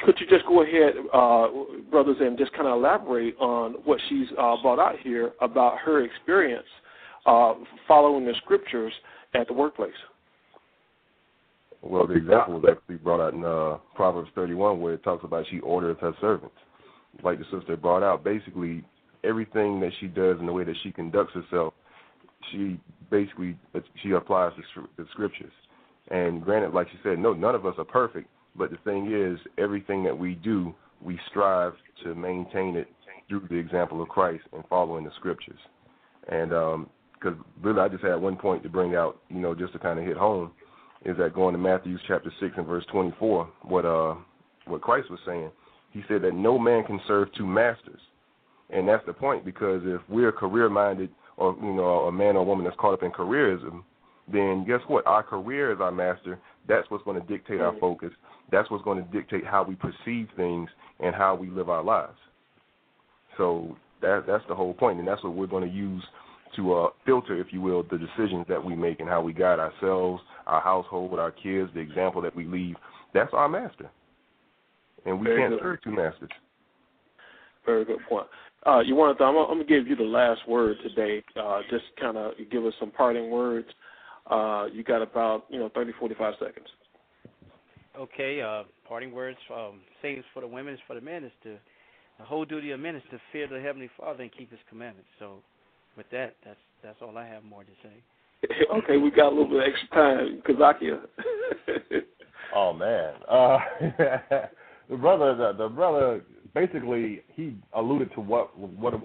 could 0.02 0.16
you 0.20 0.28
just 0.30 0.46
go 0.46 0.64
ahead, 0.64 0.94
uh, 1.14 1.48
brothers, 1.90 2.18
and 2.20 2.38
just 2.38 2.54
kind 2.54 2.68
of 2.68 2.78
elaborate 2.78 3.36
on 3.38 3.74
what 3.84 4.00
she's 4.10 4.28
uh, 4.40 4.56
brought 4.62 4.80
out 4.80 4.96
here 5.02 5.32
about 5.42 5.78
her 5.80 6.04
experience 6.04 6.68
uh, 7.26 7.54
following 7.88 8.26
the 8.26 8.34
scriptures 8.44 8.94
at 9.34 9.48
the 9.48 9.54
workplace? 9.54 9.94
Well, 11.82 12.08
the 12.08 12.16
example 12.16 12.60
was 12.60 12.66
actually 12.72 12.96
brought 12.96 13.22
out 13.22 13.34
in 13.34 13.46
uh, 13.46 13.78
Proverbs 13.96 14.30
31, 14.34 14.82
where 14.82 14.94
it 14.96 15.04
talks 15.04 15.24
about 15.24 15.46
she 15.50 15.60
orders 15.60 15.98
her 16.02 16.14
servants. 16.20 16.56
Like 17.24 17.38
the 17.40 17.46
sister 17.52 17.78
brought 17.78 18.04
out, 18.04 18.24
basically 18.24 18.84
everything 19.26 19.80
that 19.82 19.92
she 20.00 20.08
does 20.08 20.38
and 20.40 20.48
the 20.48 20.54
way 20.54 20.64
that 20.64 20.76
she 20.84 20.92
conducts 20.92 21.34
herself, 21.34 21.74
she 22.52 22.80
basically 23.10 23.58
she 24.02 24.12
applies 24.12 24.52
the, 24.98 25.06
scriptures. 25.12 25.52
And 26.10 26.44
granted, 26.44 26.74
like 26.74 26.88
she 26.90 26.98
said, 27.04 27.18
no, 27.20 27.34
none 27.34 27.56
of 27.56 27.66
us 27.66 27.76
are 27.78 27.86
perfect. 27.86 28.28
But 28.56 28.72
the 28.72 28.78
thing 28.86 29.12
is, 29.12 29.40
everything 29.58 30.04
that 30.04 30.18
we 30.18 30.36
do, 30.36 30.74
we 31.02 31.20
strive 31.30 31.74
to 32.04 32.16
maintain 32.16 32.76
it 32.76 32.88
through 33.28 33.48
the 33.50 33.56
example 33.56 34.02
of 34.02 34.08
Christ 34.08 34.44
and 34.54 34.64
following 34.70 35.04
the 35.04 35.12
scriptures. 35.18 35.60
And 36.30 36.50
because 37.14 37.38
really, 37.62 37.80
I 37.80 37.88
just 37.88 38.04
had 38.04 38.16
one 38.16 38.36
point 38.36 38.64
to 38.64 38.70
bring 38.70 38.96
out, 38.96 39.20
you 39.30 39.40
know, 39.40 39.56
just 39.56 39.74
to 39.74 39.80
kind 39.80 40.00
of 40.00 40.06
hit 40.06 40.18
home, 40.18 40.52
is 41.04 41.18
that 41.18 41.34
going 41.34 41.54
to 41.54 41.60
Matthew 41.60 41.98
chapter 42.08 42.32
six 42.40 42.54
and 42.58 42.66
verse 42.66 42.86
twenty 42.92 43.14
four, 43.20 43.50
what 43.64 43.86
uh 43.86 44.16
what 44.66 44.82
Christ 44.82 45.10
was 45.10 45.20
saying. 45.26 45.52
He 45.92 46.02
said 46.08 46.22
that 46.24 46.34
no 46.34 46.58
man 46.58 46.84
can 46.84 47.00
serve 47.08 47.28
two 47.38 47.46
masters, 47.46 48.02
and 48.70 48.88
that's 48.88 49.06
the 49.06 49.14
point 49.14 49.46
because 49.46 49.82
if 49.86 50.02
we're 50.10 50.32
career 50.32 50.70
minded, 50.70 51.10
or 51.38 51.56
you 51.62 51.74
know, 51.74 52.06
a 52.06 52.12
man 52.12 52.36
or 52.36 52.46
woman 52.46 52.66
that's 52.66 52.78
caught 52.80 52.94
up 52.94 53.04
in 53.04 53.12
careerism, 53.12 53.84
then 54.32 54.66
guess 54.66 54.80
what? 54.88 55.06
Our 55.06 55.24
career 55.24 55.72
is 55.72 55.80
our 55.80 55.92
master. 55.92 56.40
That's 56.68 56.90
what's 56.90 57.04
going 57.04 57.22
to 57.22 57.28
dictate 57.28 57.62
our 57.62 57.78
focus. 57.80 58.12
That's 58.52 58.70
what's 58.72 58.84
going 58.84 59.04
to 59.04 59.12
dictate 59.12 59.46
how 59.46 59.64
we 59.64 59.76
perceive 59.76 60.28
things 60.36 60.70
and 61.00 61.14
how 61.14 61.36
we 61.36 61.50
live 61.50 61.70
our 61.70 61.84
lives. 61.84 62.18
So 63.38 63.76
that 64.02 64.24
that's 64.28 64.44
the 64.48 64.56
whole 64.56 64.74
point, 64.74 65.00
and 65.00 65.08
that's 65.08 65.24
what 65.24 65.36
we're 65.36 65.48
going 65.48 65.68
to 65.70 65.76
use 65.76 66.04
to 66.56 66.74
uh, 66.74 66.90
filter, 67.06 67.40
if 67.40 67.48
you 67.52 67.60
will, 67.60 67.84
the 67.84 67.98
decisions 67.98 68.46
that 68.48 68.64
we 68.64 68.76
make 68.76 69.00
and 69.00 69.10
how 69.10 69.22
we 69.22 69.34
guide 69.34 69.60
ourselves, 69.60 70.24
our 70.48 70.62
household, 70.62 71.12
with 71.12 71.20
our 71.20 71.32
kids, 71.32 71.70
the 71.74 71.82
example 71.82 72.22
that 72.22 72.36
we 72.36 72.46
leave. 72.46 72.76
That's 73.14 73.34
our 73.34 73.50
master, 73.50 73.90
and 75.06 75.20
we 75.20 75.28
Very 75.28 75.42
can't 75.42 75.54
good. 75.54 75.60
serve 75.62 75.82
two 75.84 75.92
masters. 75.92 76.30
Very 77.66 77.84
good 77.84 78.00
point. 78.08 78.28
Uh, 78.66 78.80
you 78.80 78.96
want 78.96 79.18
to? 79.18 79.24
I'm, 79.24 79.36
I'm 79.38 79.58
going 79.58 79.60
to 79.60 79.66
give 79.66 79.88
you 79.88 79.96
the 79.96 80.04
last 80.04 80.48
word 80.48 80.78
today. 80.82 81.24
Uh, 81.40 81.62
just 81.70 81.86
kind 82.00 82.18
of 82.18 82.34
give 82.52 82.66
us 82.66 82.74
some 82.80 82.92
parting 82.92 83.30
words. 83.30 83.68
Uh, 84.30 84.66
you 84.74 84.84
got 84.84 85.02
about 85.02 85.46
you 85.50 85.60
know 85.60 85.70
30, 85.76 85.92
45 86.00 86.34
seconds. 86.40 86.68
Okay, 87.98 88.42
uh, 88.42 88.64
parting 88.88 89.12
words, 89.12 89.38
um, 89.54 89.82
sayings 90.02 90.26
for 90.34 90.42
the 90.42 90.48
women 90.48 90.74
is 90.74 90.80
for 90.88 90.96
the 90.96 91.02
men 91.02 91.24
is 91.24 91.32
to 91.44 91.58
the 92.18 92.26
whole 92.26 92.46
duty 92.46 92.72
of 92.72 92.80
men 92.80 92.96
is 92.96 93.04
to 93.12 93.20
fear 93.32 93.48
the 93.48 93.60
heavenly 93.62 93.90
Father 93.98 94.24
and 94.24 94.32
keep 94.36 94.50
His 94.50 94.60
commandments. 94.68 95.10
So, 95.20 95.38
with 95.96 96.10
that, 96.12 96.36
that's 96.44 96.60
that's 96.84 96.98
all 97.02 97.18
I 97.18 97.28
have 97.28 97.44
more 97.44 97.64
to 97.64 97.70
say. 97.84 98.56
okay, 98.78 98.98
we 98.98 99.12
got 99.12 99.28
a 99.28 99.36
little 99.36 99.48
bit 99.48 99.58
of 99.58 99.74
extra 99.74 99.90
time, 99.90 100.42
Kazakia. 100.48 101.02
Oh 102.56 102.72
man, 102.72 103.16
uh, 103.30 103.58
the 104.90 104.96
brother, 104.96 105.36
the, 105.36 105.54
the 105.58 105.68
brother, 105.68 106.22
basically, 106.56 107.22
he 107.36 107.56
alluded 107.74 108.12
to 108.16 108.22
what 108.22 108.58
what 108.58 108.96
I 108.96 108.98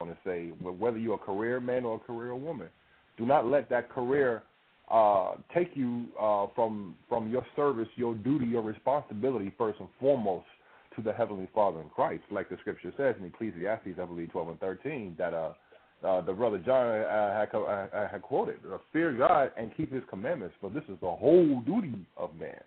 want 0.00 0.12
to 0.12 0.18
say. 0.24 0.48
Whether 0.60 0.98
you're 0.98 1.14
a 1.14 1.18
career 1.18 1.60
man 1.60 1.84
or 1.86 1.96
a 1.96 2.00
career 2.00 2.34
woman, 2.34 2.68
do 3.16 3.24
not 3.24 3.46
let 3.46 3.70
that 3.70 3.88
career 3.88 4.42
uh, 4.90 5.36
take 5.54 5.70
you 5.74 6.06
uh, 6.20 6.48
from 6.54 6.96
from 7.08 7.30
your 7.30 7.46
service, 7.56 7.88
your 7.96 8.14
duty, 8.14 8.44
your 8.46 8.62
responsibility 8.62 9.52
first 9.56 9.80
and 9.80 9.88
foremost 9.98 10.46
to 10.96 11.02
the 11.02 11.12
heavenly 11.12 11.48
Father 11.54 11.80
in 11.80 11.88
Christ, 11.88 12.24
like 12.30 12.48
the 12.48 12.56
Scripture 12.60 12.92
says 12.96 13.14
in 13.20 13.26
Ecclesiastes, 13.26 13.98
I 14.00 14.04
believe, 14.04 14.30
twelve 14.32 14.48
and 14.48 14.60
thirteen, 14.60 15.14
that 15.18 15.32
uh, 15.32 15.52
uh, 16.04 16.20
the 16.22 16.32
brother 16.32 16.58
John 16.58 16.86
uh, 16.86 17.38
had, 17.38 17.54
uh, 17.54 18.08
had 18.08 18.22
quoted, 18.22 18.56
uh, 18.72 18.78
"Fear 18.92 19.12
God 19.12 19.52
and 19.56 19.74
keep 19.76 19.92
His 19.92 20.02
commandments, 20.10 20.54
for 20.60 20.70
this 20.70 20.84
is 20.84 20.98
the 21.00 21.10
whole 21.10 21.60
duty 21.66 21.94
of 22.16 22.34
man." 22.38 22.60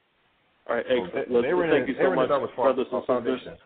All 0.69 0.75
right, 0.75 0.85
So 0.87 0.93
excellent. 1.05 1.13
they- 1.13 1.33
Listen, 1.33 1.63
in 1.63 1.69
thank 1.71 1.87
you 1.89 1.95
so 1.95 2.01
were 2.09 2.13
in 2.13 2.31
a 2.31 2.39
much, 2.39 2.55
brothers 2.55 2.87
and 2.91 3.03
uh, 3.09 3.35
sisters. 3.35 3.59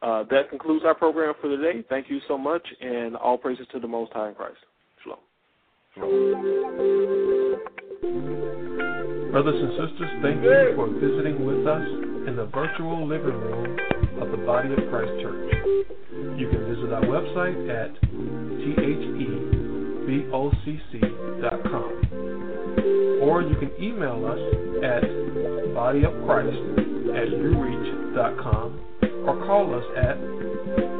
Uh, 0.00 0.22
that 0.30 0.48
concludes 0.48 0.84
our 0.84 0.94
program 0.94 1.34
for 1.40 1.48
today. 1.48 1.82
Thank 1.88 2.08
you 2.08 2.20
so 2.28 2.38
much, 2.38 2.62
and 2.80 3.16
all 3.16 3.36
praises 3.36 3.66
to 3.72 3.80
the 3.80 3.88
Most 3.88 4.12
High 4.12 4.28
in 4.28 4.34
Christ. 4.34 4.58
Shalom. 5.02 5.18
Brothers 9.32 9.60
and 9.60 9.72
sisters, 9.72 10.10
thank 10.22 10.42
you 10.42 10.72
for 10.76 10.88
visiting 10.88 11.44
with 11.44 11.66
us 11.66 11.82
in 12.28 12.36
the 12.36 12.46
virtual 12.54 13.06
living 13.08 13.34
room 13.34 13.76
of 14.22 14.30
the 14.30 14.36
Body 14.46 14.70
of 14.72 14.78
Christ 14.88 15.20
Church. 15.20 15.52
You 16.38 16.48
can 16.48 16.64
visit 16.72 16.92
our 16.92 17.02
website 17.02 17.68
at 17.68 17.90
thebocc.com. 20.06 21.08
Or 23.20 23.42
you 23.42 23.56
can 23.56 23.72
email 23.82 24.24
us 24.26 24.38
at 24.84 25.02
bodyofchrist 25.74 26.78
at 27.16 27.28
ureach.com 27.34 28.87
or 29.26 29.34
call 29.46 29.74
us 29.74 29.84
at 29.96 30.16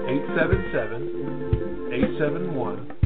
877 0.08 1.92
871 1.92 2.98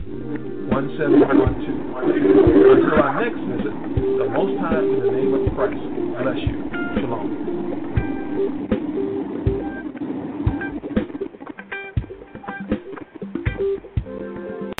1712. 0.70 1.92
Until 2.02 2.96
our 3.02 3.12
next 3.20 3.40
visit, 3.50 3.74
the 4.18 4.28
Most 4.30 4.56
High 4.60 4.80
in 4.80 5.00
the 5.00 5.10
name 5.10 5.34
of 5.34 5.42
Christ 5.54 5.82
bless 6.22 6.38
you. 6.38 6.70
Shalom. 6.96 7.81